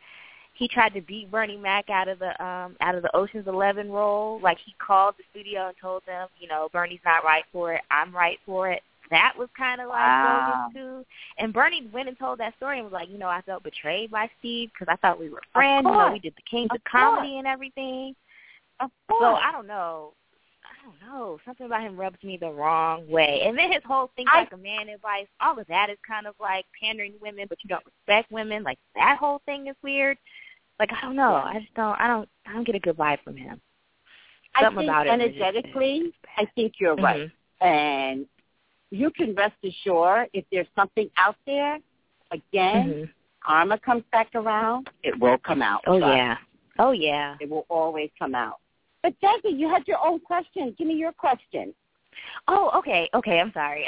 he 0.55 0.67
tried 0.67 0.93
to 0.93 1.01
beat 1.01 1.31
Bernie 1.31 1.57
Mac 1.57 1.89
out 1.89 2.07
of 2.07 2.19
the 2.19 2.29
um 2.43 2.75
out 2.81 2.95
of 2.95 3.01
the 3.01 3.15
Ocean's 3.15 3.47
Eleven 3.47 3.91
role. 3.91 4.39
Like 4.41 4.57
he 4.65 4.73
called 4.85 5.15
the 5.17 5.23
studio 5.31 5.67
and 5.67 5.75
told 5.81 6.03
them, 6.05 6.27
you 6.39 6.47
know, 6.47 6.69
Bernie's 6.71 6.99
not 7.05 7.23
right 7.23 7.43
for 7.51 7.73
it. 7.73 7.81
I'm 7.91 8.15
right 8.15 8.37
for 8.45 8.69
it. 8.69 8.81
That 9.09 9.33
was 9.37 9.49
kind 9.57 9.81
of 9.81 9.89
like 9.89 9.99
Wow. 9.99 10.69
too. 10.73 11.05
And 11.37 11.53
Bernie 11.53 11.87
went 11.93 12.07
and 12.07 12.17
told 12.17 12.39
that 12.39 12.55
story 12.57 12.77
and 12.79 12.85
was 12.85 12.93
like, 12.93 13.09
you 13.09 13.17
know, 13.17 13.27
I 13.27 13.41
felt 13.41 13.63
betrayed 13.63 14.09
by 14.11 14.29
Steve 14.39 14.69
because 14.73 14.91
I 14.91 14.95
thought 14.97 15.19
we 15.19 15.29
were 15.29 15.41
friends. 15.51 15.85
You 15.85 15.91
know, 15.91 16.09
we 16.11 16.19
did 16.19 16.33
the 16.35 16.41
Kings 16.49 16.69
of, 16.71 16.77
Of 16.77 16.83
Comedy 16.85 17.29
course. 17.33 17.39
and 17.39 17.47
everything. 17.47 18.15
Of 18.79 18.89
So. 19.09 19.25
I 19.35 19.51
don't 19.51 19.67
know. 19.67 20.13
I 20.83 20.85
don't 20.85 21.01
know. 21.13 21.39
Something 21.45 21.65
about 21.67 21.81
him 21.81 21.97
rubs 21.97 22.21
me 22.23 22.37
the 22.37 22.51
wrong 22.51 23.07
way. 23.09 23.41
And 23.45 23.57
then 23.57 23.71
his 23.71 23.81
whole 23.85 24.11
thing 24.15 24.25
I- 24.27 24.39
like 24.39 24.51
a 24.53 24.57
man 24.57 24.89
advice, 24.89 25.27
all 25.39 25.57
of 25.57 25.65
that 25.67 25.89
is 25.89 25.97
kind 26.05 26.27
of 26.27 26.35
like 26.39 26.65
pandering 26.81 27.13
to 27.13 27.17
women, 27.19 27.45
but 27.47 27.57
you 27.63 27.69
don't 27.69 27.85
respect 27.85 28.31
women. 28.31 28.63
Like 28.63 28.79
that 28.95 29.17
whole 29.17 29.41
thing 29.45 29.67
is 29.67 29.75
weird. 29.81 30.17
Like 30.79 30.91
I 30.91 31.01
don't 31.01 31.15
know. 31.15 31.35
I 31.35 31.59
just 31.59 31.73
don't. 31.75 31.99
I 31.99 32.07
don't. 32.07 32.27
I 32.45 32.53
don't 32.53 32.65
get 32.65 32.75
a 32.75 32.79
good 32.79 32.97
vibe 32.97 33.21
from 33.23 33.37
him. 33.37 33.61
I 34.55 34.63
Something 34.63 34.81
think 34.81 34.89
about 34.89 35.07
it 35.07 35.11
energetically, 35.11 36.13
I 36.37 36.45
think 36.55 36.73
you're 36.79 36.95
right. 36.95 37.31
Mhm. 37.61 37.65
And 37.65 38.27
you 38.91 39.09
can 39.11 39.33
rest 39.33 39.55
assured 39.63 40.29
if 40.33 40.45
there's 40.51 40.67
something 40.75 41.09
out 41.17 41.37
there, 41.45 41.79
again, 42.31 42.89
Mhm. 42.93 43.09
karma 43.39 43.79
comes 43.79 44.03
back 44.11 44.29
around, 44.35 44.89
it 45.01 45.17
will 45.17 45.37
come 45.39 45.61
out. 45.61 45.83
Oh 45.87 45.97
yeah. 45.97 46.37
Oh 46.77 46.91
yeah. 46.91 47.37
It 47.39 47.49
will 47.49 47.65
always 47.69 48.11
come 48.19 48.35
out. 48.35 48.59
But 49.03 49.13
Desi, 49.21 49.57
you 49.59 49.69
had 49.69 49.85
your 49.87 49.99
own 50.03 50.19
question. 50.21 50.73
Give 50.77 50.87
me 50.87 50.95
your 50.95 51.11
question. 51.11 51.73
Oh, 52.47 52.71
okay, 52.75 53.09
okay. 53.13 53.39
I'm 53.39 53.51
sorry. 53.53 53.85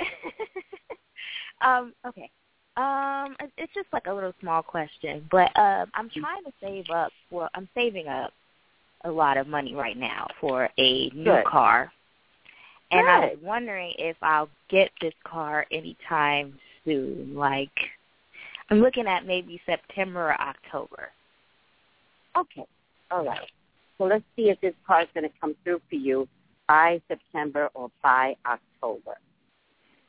um, 1.62 1.94
okay. 2.06 2.30
Um, 2.78 3.38
it- 3.40 3.54
it's 3.58 3.74
just 3.74 3.88
like 3.94 4.08
a 4.08 4.14
little 4.14 4.34
small 4.42 4.62
question, 4.62 5.26
but 5.32 5.58
um, 5.58 5.90
I'm 5.94 6.10
trying 6.10 6.44
to 6.44 6.52
save 6.62 6.90
up. 6.90 7.14
Well, 7.32 7.50
I'm 7.56 7.70
saving 7.74 8.10
up 8.10 8.34
a 9.06 9.10
lot 9.12 9.38
of 9.38 9.48
money 9.48 9.74
right 9.74 9.98
now 9.98 10.28
for 10.42 10.70
a 10.78 11.10
new 11.12 11.24
Good. 11.24 11.46
car, 11.46 11.92
and 12.92 13.08
I 13.08 13.20
was 13.20 13.38
wondering 13.42 13.94
if 13.98 14.18
I'll 14.22 14.50
get 14.70 14.92
this 15.00 15.14
car 15.24 15.66
anytime 15.72 16.60
soon. 16.84 17.34
Like, 17.34 17.72
I'm 18.70 18.80
looking 18.80 19.08
at 19.08 19.26
maybe 19.26 19.62
September 19.66 20.32
or 20.32 20.42
October. 20.42 21.12
Okay. 22.36 22.66
All 23.12 23.24
right. 23.24 23.50
So 23.98 24.06
let's 24.06 24.24
see 24.36 24.50
if 24.50 24.60
this 24.62 24.74
car 24.86 25.02
is 25.02 25.08
going 25.14 25.24
to 25.24 25.36
come 25.40 25.56
through 25.64 25.82
for 25.90 25.96
you 25.96 26.28
by 26.68 27.02
September 27.08 27.70
or 27.74 27.90
by 28.04 28.36
October. 28.46 29.18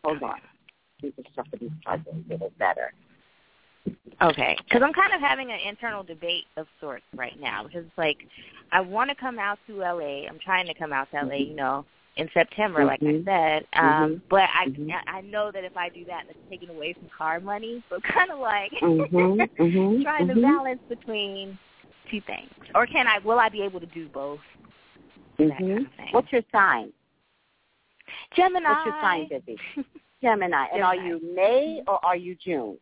Hold 0.05 0.23
on. 0.23 0.41
Let 1.03 1.17
me 1.17 1.23
just 1.23 1.35
shuffle 1.35 1.59
these 1.61 1.71
cards 1.85 2.05
a 2.11 2.33
little 2.33 2.53
better. 2.59 2.93
Okay, 4.23 4.57
because 4.65 4.83
I'm 4.83 4.95
kind 4.95 5.13
of 5.13 5.21
having 5.21 5.51
an 5.53 5.59
internal 5.69 6.03
debate 6.03 6.45
of 6.57 6.67
sorts 6.81 7.05
right 7.15 7.39
now 7.39 7.65
because 7.65 7.85
it's 7.85 7.99
like 7.99 8.17
I 8.73 8.81
want 8.81 9.11
to 9.11 9.15
come 9.17 9.39
out 9.39 9.59
to 9.67 9.77
LA. 9.77 10.27
I'm 10.27 10.39
trying 10.43 10.67
to 10.67 10.75
come 10.75 10.93
out 10.93 11.09
to 11.11 11.25
LA, 11.27 11.35
you 11.35 11.55
know, 11.55 11.85
in 12.17 12.29
September, 12.33 12.85
like 12.87 13.03
I 13.03 13.07
Mhm. 13.07 13.25
said. 13.25 13.67
Um, 13.75 13.83
Mhm. 13.85 14.23
But 14.31 14.49
I 14.55 14.67
Mhm. 14.69 15.03
I 15.07 15.21
know 15.21 15.51
that 15.51 15.65
if 15.65 15.77
I 15.77 15.91
do 15.91 16.05
that, 16.07 16.25
it's 16.31 16.39
taking 16.49 16.71
away 16.71 16.95
from 16.95 17.11
car 17.11 17.41
money. 17.41 17.83
So 17.91 18.01
kind 18.03 18.31
of 18.31 18.39
like 18.39 18.73
Mhm, 18.73 19.51
mhm, 19.59 20.03
trying 20.03 20.29
to 20.29 20.41
balance 20.41 20.81
between 20.89 21.59
two 22.11 22.21
things, 22.27 22.51
or 22.75 22.87
can 22.87 23.07
I? 23.07 23.19
Will 23.19 23.39
I 23.39 23.49
be 23.49 23.63
able 23.63 23.81
to 23.81 23.87
do 23.87 24.09
both? 24.09 24.41
That 25.39 25.59
kind 25.59 25.73
of. 25.81 25.87
What's 26.13 26.33
your 26.33 26.43
sign? 26.53 26.93
Gemini. 28.35 28.69
What's 28.71 28.85
your 28.85 28.95
sign, 29.01 29.29
Vivi? 29.29 29.59
Gemini. 30.23 30.67
And 30.73 30.83
are 30.83 30.97
you 30.97 31.21
May 31.35 31.83
or 31.87 32.05
are 32.05 32.17
you 32.17 32.37
June? 32.43 32.79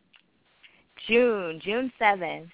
June, 1.09 1.61
June 1.63 1.93
seventh. 1.99 2.51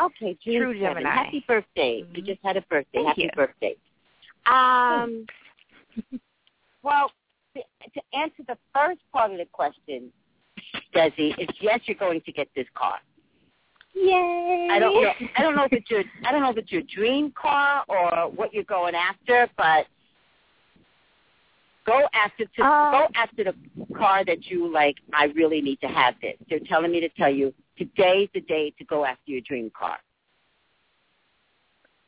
Okay, 0.00 0.36
June 0.44 0.60
True 0.60 0.74
7th. 0.74 0.80
Gemini. 0.80 1.14
Happy 1.14 1.44
birthday. 1.46 2.04
You 2.12 2.22
Mhm. 2.22 2.26
just 2.26 2.40
had 2.42 2.56
a 2.56 2.62
birthday. 2.62 2.98
Thank 2.98 3.08
Happy 3.08 3.22
you. 3.22 3.30
birthday. 3.34 3.76
Um, 4.46 5.26
well, 6.82 7.10
to, 7.54 7.62
to 7.94 8.02
answer 8.12 8.42
the 8.46 8.58
first 8.74 9.00
part 9.12 9.32
of 9.32 9.38
the 9.38 9.46
question, 9.46 10.12
Desi, 10.94 11.38
is 11.38 11.48
yes, 11.60 11.80
you're 11.86 11.96
going 11.96 12.20
to 12.22 12.32
get 12.32 12.48
this 12.54 12.66
car. 12.74 13.00
Yay! 13.96 14.68
I 14.70 14.78
don't 14.78 15.02
know. 15.02 15.10
I 15.36 15.42
don't 15.42 15.56
know 15.56 15.64
if 15.64 15.72
it's 15.72 15.90
your. 15.90 16.04
I 16.26 16.30
don't 16.30 16.42
know 16.42 16.50
if 16.50 16.58
it's 16.58 16.70
your 16.70 16.82
dream 16.82 17.32
car 17.32 17.82
or 17.88 18.30
what 18.30 18.52
you're 18.52 18.64
going 18.64 18.94
after, 18.94 19.48
but 19.56 19.86
go 21.86 22.02
after 22.12 22.44
to 22.44 22.62
Um, 22.62 22.92
go 22.92 23.08
after 23.14 23.44
the 23.44 23.54
car 23.96 24.22
that 24.26 24.46
you 24.46 24.70
like. 24.70 24.96
I 25.14 25.26
really 25.26 25.62
need 25.62 25.80
to 25.80 25.88
have 25.88 26.14
this. 26.20 26.36
They're 26.48 26.60
telling 26.60 26.92
me 26.92 27.00
to 27.00 27.08
tell 27.10 27.30
you 27.30 27.54
today's 27.78 28.28
the 28.34 28.42
day 28.42 28.70
to 28.78 28.84
go 28.84 29.06
after 29.06 29.30
your 29.30 29.40
dream 29.40 29.70
car. 29.70 29.98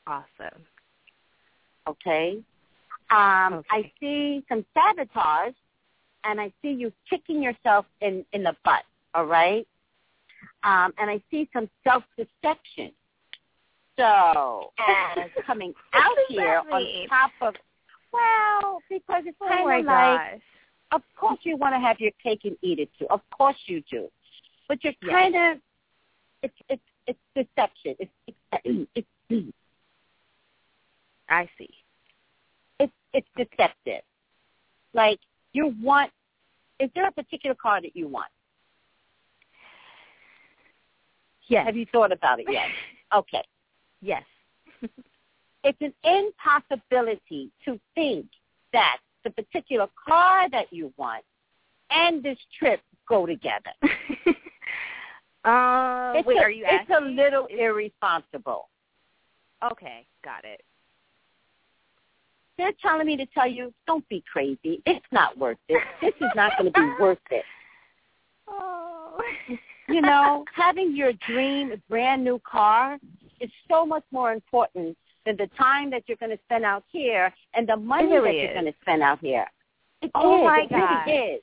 Awesome. 0.06 0.66
Okay. 1.86 2.42
Um, 3.10 3.54
Okay. 3.54 3.66
I 3.70 3.92
see 3.98 4.44
some 4.46 4.66
sabotage, 4.74 5.54
and 6.24 6.38
I 6.38 6.52
see 6.60 6.72
you 6.72 6.92
kicking 7.08 7.42
yourself 7.42 7.86
in 8.02 8.26
in 8.34 8.42
the 8.42 8.54
butt. 8.62 8.84
All 9.14 9.24
right. 9.24 9.66
Um, 10.64 10.92
and 10.98 11.10
I 11.10 11.20
see 11.30 11.48
some 11.52 11.68
self 11.84 12.02
deception. 12.16 12.92
So, 13.96 14.72
as 15.16 15.30
coming 15.46 15.74
out 15.94 16.16
here 16.28 16.62
on 16.72 16.86
top 17.08 17.32
of, 17.40 17.54
well, 18.12 18.80
because 18.88 19.24
it's 19.26 19.36
Oh 19.40 19.48
kind 19.48 19.64
my 19.64 19.78
of 19.80 19.84
like, 19.86 20.32
gosh. 20.32 20.40
of 20.92 21.02
course 21.16 21.38
you 21.42 21.56
want 21.56 21.74
to 21.74 21.80
have 21.80 21.98
your 22.00 22.12
cake 22.22 22.40
and 22.44 22.56
eat 22.62 22.78
it 22.78 22.90
too. 22.98 23.06
Of 23.10 23.20
course 23.30 23.56
you 23.66 23.82
do, 23.90 24.08
but 24.68 24.82
you're 24.84 24.92
Yes. 25.02 25.12
kind 25.12 25.34
of, 25.36 25.58
it's 26.42 26.54
it's 26.68 26.82
it's 27.06 27.18
deception. 27.34 27.96
It's 27.98 28.12
it's 28.54 28.88
it's, 28.94 29.08
I 31.28 31.48
see. 31.58 31.70
it's 32.78 32.92
it's 33.12 33.28
deceptive. 33.36 34.02
Like 34.94 35.18
you 35.52 35.74
want, 35.82 36.10
is 36.78 36.90
there 36.94 37.06
a 37.08 37.12
particular 37.12 37.54
car 37.54 37.80
that 37.82 37.96
you 37.96 38.06
want? 38.08 38.28
Yes. 41.48 41.66
Have 41.66 41.76
you 41.76 41.86
thought 41.90 42.12
about 42.12 42.40
it 42.40 42.46
yet? 42.50 42.66
Okay. 43.14 43.42
Yes. 44.02 44.22
It's 45.64 45.78
an 45.80 45.92
impossibility 46.04 47.50
to 47.64 47.80
think 47.94 48.26
that 48.72 48.98
the 49.24 49.30
particular 49.30 49.88
car 50.06 50.48
that 50.50 50.72
you 50.72 50.92
want 50.96 51.24
and 51.90 52.22
this 52.22 52.38
trip 52.58 52.80
go 53.08 53.26
together. 53.26 53.72
um, 55.44 56.14
It's 56.16 56.26
wait, 56.26 56.38
a, 56.38 56.42
are 56.42 56.50
you 56.50 56.64
it's 56.66 56.88
asking? 56.90 57.06
a 57.06 57.10
little 57.10 57.46
Is- 57.46 57.58
irresponsible. 57.58 58.68
Okay, 59.72 60.06
got 60.24 60.44
it. 60.44 60.60
They're 62.56 62.72
telling 62.80 63.06
me 63.06 63.16
to 63.16 63.26
tell 63.26 63.48
you, 63.48 63.72
don't 63.86 64.08
be 64.08 64.22
crazy. 64.32 64.80
It's 64.86 65.04
not 65.10 65.36
worth 65.38 65.58
it. 65.68 65.82
This 66.00 66.14
is 66.20 66.30
not 66.36 66.52
going 66.58 66.72
to 66.72 66.80
be 66.80 66.92
worth 67.02 67.18
it. 67.30 67.44
Oh. 68.48 69.18
You 69.88 70.00
know, 70.02 70.44
having 70.54 70.94
your 70.94 71.12
dream 71.26 71.80
brand 71.88 72.22
new 72.22 72.40
car 72.48 72.98
is 73.40 73.50
so 73.70 73.86
much 73.86 74.04
more 74.10 74.32
important 74.32 74.96
than 75.24 75.36
the 75.36 75.48
time 75.58 75.90
that 75.90 76.02
you're 76.06 76.16
going 76.18 76.30
to 76.36 76.38
spend 76.44 76.64
out 76.64 76.84
here 76.92 77.32
and 77.54 77.68
the 77.68 77.76
money 77.76 78.06
really 78.06 78.32
that 78.32 78.42
you're 78.42 78.52
going 78.54 78.66
to 78.66 78.74
spend 78.82 79.02
out 79.02 79.18
here. 79.20 79.46
It 80.02 80.10
Oh 80.14 80.40
is. 80.40 80.44
my 80.44 80.58
it 80.60 80.74
really 80.74 80.86
God. 80.86 81.34
is. 81.36 81.40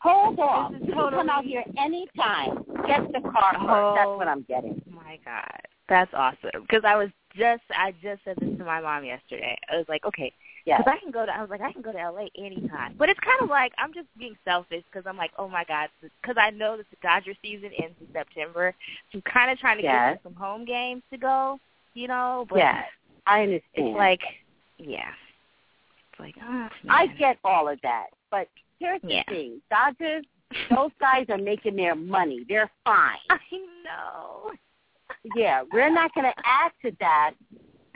Hold. 0.00 0.36
This 0.72 0.80
is 0.82 0.86
You 0.88 0.94
can 0.94 1.10
come 1.10 1.28
out 1.28 1.42
totally- 1.42 1.48
here 1.50 1.64
anytime. 1.76 2.58
Get 2.86 3.12
the 3.12 3.20
car 3.20 3.52
first. 3.54 3.64
Oh. 3.68 3.94
That's 3.96 4.08
what 4.16 4.28
I'm 4.28 4.42
getting. 4.42 4.80
my 4.90 5.18
God, 5.24 5.60
that's 5.88 6.12
awesome. 6.14 6.62
Because 6.62 6.84
I 6.86 6.94
was 6.96 7.08
just, 7.36 7.62
I 7.76 7.92
just 8.00 8.22
said 8.24 8.36
this 8.40 8.56
to 8.58 8.64
my 8.64 8.80
mom 8.80 9.04
yesterday. 9.04 9.58
I 9.70 9.76
was 9.76 9.86
like, 9.88 10.04
okay, 10.04 10.32
Yes. 10.68 10.82
because 10.84 10.94
I 10.94 11.02
can 11.02 11.10
go 11.10 11.24
to, 11.24 11.32
I 11.34 11.40
was 11.40 11.48
like, 11.48 11.62
I 11.62 11.72
can 11.72 11.80
go 11.80 11.92
to 11.92 11.98
LA 11.98 12.26
anytime. 12.36 12.94
But 12.98 13.08
it's 13.08 13.18
kind 13.20 13.40
of 13.40 13.48
like 13.48 13.72
I'm 13.78 13.94
just 13.94 14.06
being 14.18 14.36
selfish 14.44 14.82
because 14.92 15.06
I'm 15.08 15.16
like, 15.16 15.30
oh 15.38 15.48
my 15.48 15.64
God, 15.64 15.88
because 16.02 16.36
I 16.38 16.50
know 16.50 16.76
that 16.76 16.84
the 16.90 16.96
Dodger 17.02 17.32
season 17.40 17.70
ends 17.82 17.96
in 18.00 18.06
September, 18.12 18.74
so 19.10 19.16
I'm 19.18 19.22
kind 19.22 19.50
of 19.50 19.58
trying 19.58 19.78
to 19.78 19.82
Yes. 19.82 20.14
get 20.16 20.22
some 20.22 20.34
home 20.34 20.66
games 20.66 21.02
to 21.10 21.16
go, 21.16 21.58
you 21.94 22.06
know. 22.06 22.46
But 22.50 22.58
yes. 22.58 22.84
I 23.26 23.42
understand. 23.42 23.62
it's 23.76 23.96
like, 23.96 24.20
yeah, 24.76 25.08
it's 26.12 26.20
like, 26.20 26.34
oh, 26.42 26.68
I 26.90 27.06
get 27.06 27.38
all 27.44 27.66
of 27.68 27.78
that. 27.82 28.08
But 28.30 28.48
here's 28.78 29.00
the 29.00 29.14
Yeah. 29.14 29.22
thing. 29.26 29.62
Dodgers, 29.70 30.26
those 30.68 30.90
guys 31.00 31.24
are 31.30 31.38
making 31.38 31.76
their 31.76 31.94
money. 31.94 32.44
They're 32.46 32.70
fine. 32.84 33.16
I 33.30 33.38
know. 33.84 34.52
Yeah, 35.34 35.62
we're 35.72 35.90
not 35.90 36.12
going 36.14 36.30
to 36.30 36.42
add 36.44 36.72
to 36.84 36.94
that. 37.00 37.32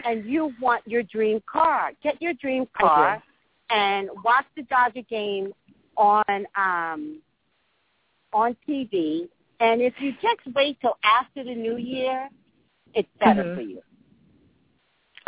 And 0.04 0.24
you 0.24 0.52
want 0.60 0.86
your 0.86 1.02
dream 1.04 1.42
car. 1.50 1.92
Get 2.02 2.20
your 2.20 2.34
dream 2.34 2.66
car 2.78 3.22
and 3.70 4.08
watch 4.24 4.46
the 4.56 4.62
Dodger 4.62 5.02
game 5.08 5.52
on 5.96 6.46
um 6.56 7.20
on 8.32 8.56
TV. 8.68 9.28
And 9.60 9.80
if 9.80 9.94
you 10.00 10.12
just 10.20 10.54
wait 10.54 10.80
till 10.80 10.96
after 11.04 11.44
the 11.44 11.54
new 11.54 11.76
year, 11.76 12.28
it's 12.94 13.08
better 13.20 13.44
Mhm. 13.44 13.54
for 13.54 13.60
you. 13.60 13.82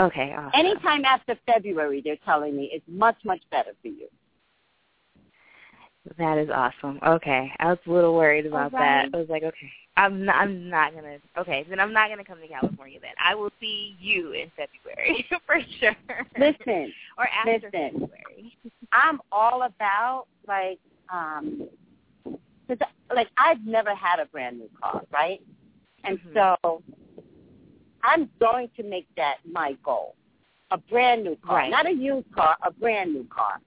Okay. 0.00 0.34
Awesome. 0.34 0.50
Anytime 0.54 1.04
after 1.04 1.36
February, 1.46 2.00
they're 2.00 2.16
telling 2.24 2.56
me 2.56 2.70
it's 2.72 2.86
much, 2.88 3.16
much 3.24 3.42
better 3.50 3.72
for 3.80 3.88
you. 3.88 4.08
That 6.18 6.36
is 6.36 6.50
awesome. 6.50 6.98
Okay, 7.06 7.50
I 7.58 7.66
was 7.66 7.78
a 7.86 7.90
little 7.90 8.14
worried 8.14 8.44
about 8.46 8.74
Alright. 8.74 9.10
that. 9.10 9.16
I 9.16 9.20
was 9.20 9.28
like, 9.30 9.42
okay, 9.42 9.72
I'm 9.96 10.24
not, 10.24 10.36
I'm 10.36 10.68
not 10.68 10.94
gonna. 10.94 11.18
Okay, 11.38 11.64
then 11.68 11.78
I'm 11.78 11.92
not 11.92 12.08
gonna 12.08 12.24
come 12.24 12.40
to 12.40 12.48
California. 12.48 12.98
Then 13.00 13.12
I 13.22 13.34
will 13.34 13.50
see 13.60 13.96
you 14.00 14.32
in 14.32 14.50
February 14.56 15.26
for 15.46 15.56
sure. 15.80 16.26
Listen, 16.38 16.92
or 17.18 17.28
after 17.28 17.52
listen. 17.66 17.70
February. 17.72 18.56
I'm 18.92 19.20
all 19.30 19.62
about 19.62 20.26
like 20.48 20.78
um 21.12 21.68
'cause, 22.66 22.78
like 23.14 23.28
I've 23.36 23.64
never 23.64 23.94
had 23.94 24.18
a 24.18 24.26
brand 24.26 24.58
new 24.58 24.70
car, 24.80 25.02
right? 25.12 25.40
And 26.04 26.18
Mhm. 26.18 26.56
so 26.64 26.82
I'm 28.02 28.28
going 28.40 28.68
to 28.76 28.82
make 28.82 29.06
that 29.16 29.36
my 29.50 29.76
goal. 29.84 30.14
A 30.70 30.78
brand 30.78 31.22
new 31.24 31.36
car, 31.36 31.56
Right. 31.56 31.70
not 31.70 31.86
a 31.86 31.92
used 31.92 32.30
car, 32.34 32.56
a 32.62 32.70
brand 32.72 33.12
new 33.14 33.24
car. 33.28 33.60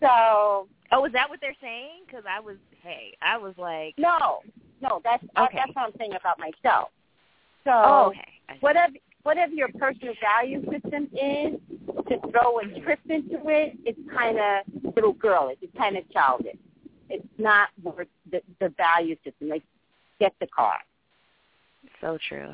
So 0.00 0.68
Oh, 0.92 1.04
is 1.06 1.12
that 1.12 1.28
what 1.28 1.40
they're 1.40 1.56
saying? 1.60 2.04
Because 2.06 2.24
I 2.28 2.38
was, 2.38 2.56
hey, 2.82 3.14
I 3.20 3.36
was 3.36 3.54
like, 3.58 3.94
no, 3.98 4.40
no, 4.80 5.00
that's 5.04 5.24
uh, 5.36 5.44
Okay. 5.44 5.58
that's 5.58 5.74
what 5.74 5.86
I'm 5.86 5.92
saying 5.98 6.14
about 6.14 6.38
myself. 6.38 6.90
So 7.64 7.70
oh, 7.72 8.06
okay. 8.08 8.58
Whatever 8.60 8.94
whatever 9.22 9.52
your 9.52 9.68
personal 9.78 10.14
value 10.20 10.62
system 10.70 11.08
is, 11.12 11.58
to 12.08 12.20
throw 12.30 12.60
a 12.60 12.80
trip 12.80 13.00
into 13.08 13.40
it, 13.48 13.76
it's 13.84 13.98
kind 14.14 14.38
of 14.38 14.94
little 14.94 15.14
girlish. 15.14 15.56
It's 15.62 15.76
kind 15.76 15.96
of 15.96 16.04
childish. 16.12 16.56
It's 17.08 17.26
not 17.38 17.68
worth 17.82 18.08
the, 18.30 18.42
the 18.60 18.72
value 18.76 19.16
system. 19.24 19.48
Like, 19.48 19.62
get 20.20 20.34
the 20.40 20.46
car. 20.46 20.76
So 22.00 22.18
true. 22.28 22.52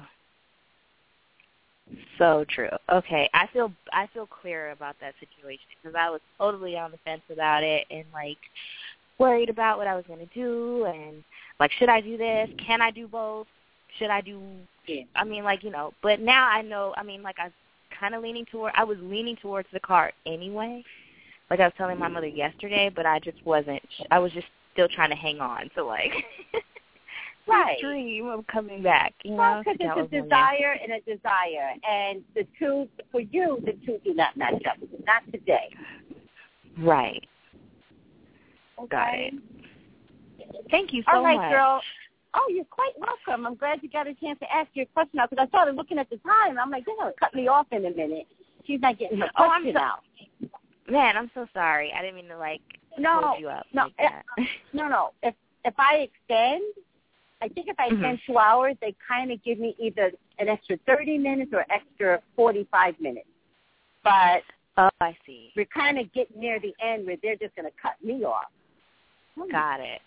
So 2.18 2.44
true. 2.48 2.70
Okay, 2.92 3.28
I 3.34 3.48
feel 3.52 3.72
I 3.92 4.06
feel 4.14 4.26
clear 4.26 4.70
about 4.70 4.94
that 5.00 5.14
situation 5.18 5.64
because 5.82 5.96
I 5.98 6.08
was 6.08 6.20
totally 6.38 6.76
on 6.76 6.92
the 6.92 6.98
fence 6.98 7.22
about 7.32 7.64
it 7.64 7.84
and 7.90 8.04
like 8.12 8.38
worried 9.18 9.50
about 9.50 9.78
what 9.78 9.86
I 9.86 9.96
was 9.96 10.04
going 10.06 10.20
to 10.20 10.34
do 10.34 10.84
and 10.84 11.24
like 11.60 11.70
should 11.72 11.90
I 11.90 12.00
do 12.00 12.16
this? 12.16 12.48
Can 12.66 12.80
I 12.80 12.90
do 12.90 13.06
both? 13.06 13.46
Should 13.98 14.10
I 14.10 14.22
do? 14.22 14.40
Yeah. 14.86 15.02
I 15.14 15.24
mean, 15.24 15.44
like 15.44 15.62
you 15.62 15.70
know. 15.70 15.92
But 16.02 16.20
now 16.20 16.48
I 16.48 16.62
know. 16.62 16.94
I 16.96 17.02
mean, 17.02 17.22
like 17.22 17.38
I 17.38 17.44
was 17.44 17.52
kind 17.98 18.14
of 18.14 18.22
leaning 18.22 18.46
toward. 18.46 18.72
I 18.76 18.82
was 18.82 18.96
leaning 19.02 19.36
towards 19.36 19.68
the 19.72 19.80
car 19.80 20.10
anyway. 20.26 20.82
Like 21.50 21.60
I 21.60 21.64
was 21.64 21.74
telling 21.76 21.98
my 21.98 22.08
mother 22.08 22.26
yesterday, 22.26 22.90
but 22.94 23.04
I 23.06 23.20
just 23.20 23.44
wasn't. 23.44 23.82
I 24.10 24.18
was 24.18 24.32
just 24.32 24.46
still 24.72 24.88
trying 24.88 25.10
to 25.10 25.16
hang 25.16 25.40
on 25.40 25.70
to 25.76 25.84
like. 25.84 26.12
Right. 27.48 27.78
dream 27.80 28.28
of 28.28 28.46
coming 28.46 28.80
back, 28.80 29.12
you 29.24 29.32
Well, 29.32 29.60
because 29.64 29.76
it's 29.80 30.14
a 30.14 30.22
desire 30.22 30.76
and 30.80 30.92
a 30.92 31.00
desire, 31.00 31.74
and 31.88 32.22
the 32.36 32.46
two 32.56 32.86
for 33.10 33.22
you, 33.22 33.58
the 33.64 33.72
two 33.84 33.98
do 34.04 34.14
not 34.14 34.36
match 34.36 34.62
up. 34.70 34.76
Not 35.04 35.24
today. 35.32 35.74
Right. 36.78 37.26
Got 38.88 39.14
it. 39.14 39.34
Thank 40.70 40.92
you 40.92 41.02
so 41.02 41.12
much. 41.12 41.16
All 41.16 41.24
right, 41.24 41.36
much. 41.36 41.50
girl. 41.50 41.80
Oh, 42.34 42.46
you're 42.48 42.64
quite 42.66 42.92
welcome. 42.98 43.46
I'm 43.46 43.56
glad 43.56 43.80
you 43.82 43.88
got 43.90 44.06
a 44.06 44.14
chance 44.14 44.38
to 44.38 44.52
ask 44.54 44.68
your 44.74 44.86
question 44.86 45.18
out 45.18 45.30
because 45.30 45.44
I 45.44 45.48
started 45.48 45.74
looking 45.74 45.98
at 45.98 46.08
the 46.10 46.16
time. 46.18 46.58
I'm 46.58 46.70
like, 46.70 46.84
they're 46.86 46.96
gonna 46.96 47.12
cut 47.18 47.34
me 47.34 47.48
off 47.48 47.66
in 47.72 47.84
a 47.86 47.90
minute. 47.90 48.26
She's 48.66 48.80
not 48.80 48.98
getting 48.98 49.18
her 49.18 49.30
Oh, 49.36 49.48
I'm 49.48 49.72
so- 49.72 49.78
out. 49.78 50.00
Man, 50.88 51.16
I'm 51.16 51.30
so 51.34 51.46
sorry. 51.52 51.92
I 51.96 52.00
didn't 52.02 52.16
mean 52.16 52.28
to 52.28 52.36
like 52.38 52.60
No, 52.98 53.20
hold 53.20 53.40
you 53.40 53.48
up 53.48 53.66
no, 53.72 53.84
like 53.84 53.96
that. 53.98 54.22
No, 54.72 54.88
no. 54.88 55.10
If 55.22 55.34
if 55.64 55.74
I 55.78 56.08
extend, 56.08 56.62
I 57.42 57.48
think 57.48 57.68
if 57.68 57.78
I 57.78 57.86
extend 57.86 58.18
Mhm. 58.18 58.24
two 58.26 58.38
hours, 58.38 58.76
they 58.80 58.94
kind 59.06 59.30
of 59.32 59.42
give 59.44 59.58
me 59.58 59.74
either 59.78 60.10
an 60.38 60.48
extra 60.48 60.76
thirty 60.86 61.16
minutes 61.18 61.52
or 61.52 61.64
extra 61.70 62.20
forty-five 62.36 62.98
minutes. 63.00 63.28
But 64.04 64.42
oh, 64.78 64.88
I 65.00 65.16
see. 65.26 65.52
we're 65.56 65.66
kind 65.66 65.98
of 65.98 66.12
getting 66.12 66.40
near 66.40 66.58
the 66.60 66.74
end 66.82 67.06
where 67.06 67.16
they're 67.22 67.36
just 67.36 67.54
going 67.56 67.66
to 67.70 67.76
cut 67.80 67.94
me 68.02 68.24
off. 68.24 68.50
Got 69.50 69.80
it. 69.80 70.00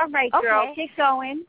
All 0.00 0.08
right, 0.08 0.30
girl, 0.32 0.62
Okay. 0.70 0.74
keep 0.74 0.96
going. 0.96 1.44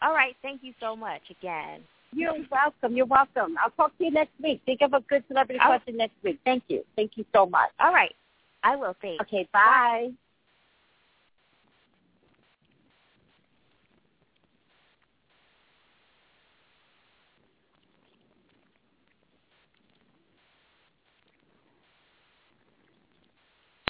All 0.00 0.12
right. 0.12 0.34
Thank 0.42 0.64
you 0.64 0.74
so 0.80 0.96
much 0.96 1.22
again. 1.30 1.80
You're 2.12 2.34
welcome. 2.50 2.96
You're 2.96 3.06
welcome. 3.06 3.56
I'll 3.62 3.70
talk 3.70 3.96
to 3.98 4.04
you 4.04 4.10
next 4.10 4.32
week. 4.42 4.60
Think 4.66 4.82
of 4.82 4.92
a 4.94 5.00
good 5.00 5.24
celebrity 5.28 5.60
I'll- 5.60 5.68
question 5.70 5.96
next 5.96 6.14
week. 6.22 6.40
Thank 6.44 6.64
you. 6.68 6.84
Thank 6.96 7.16
you 7.16 7.24
so 7.32 7.46
much. 7.46 7.70
All 7.78 7.92
right. 7.92 8.14
I 8.64 8.76
will. 8.76 8.94
Thanks. 9.00 9.22
Okay, 9.22 9.48
bye. 9.52 10.12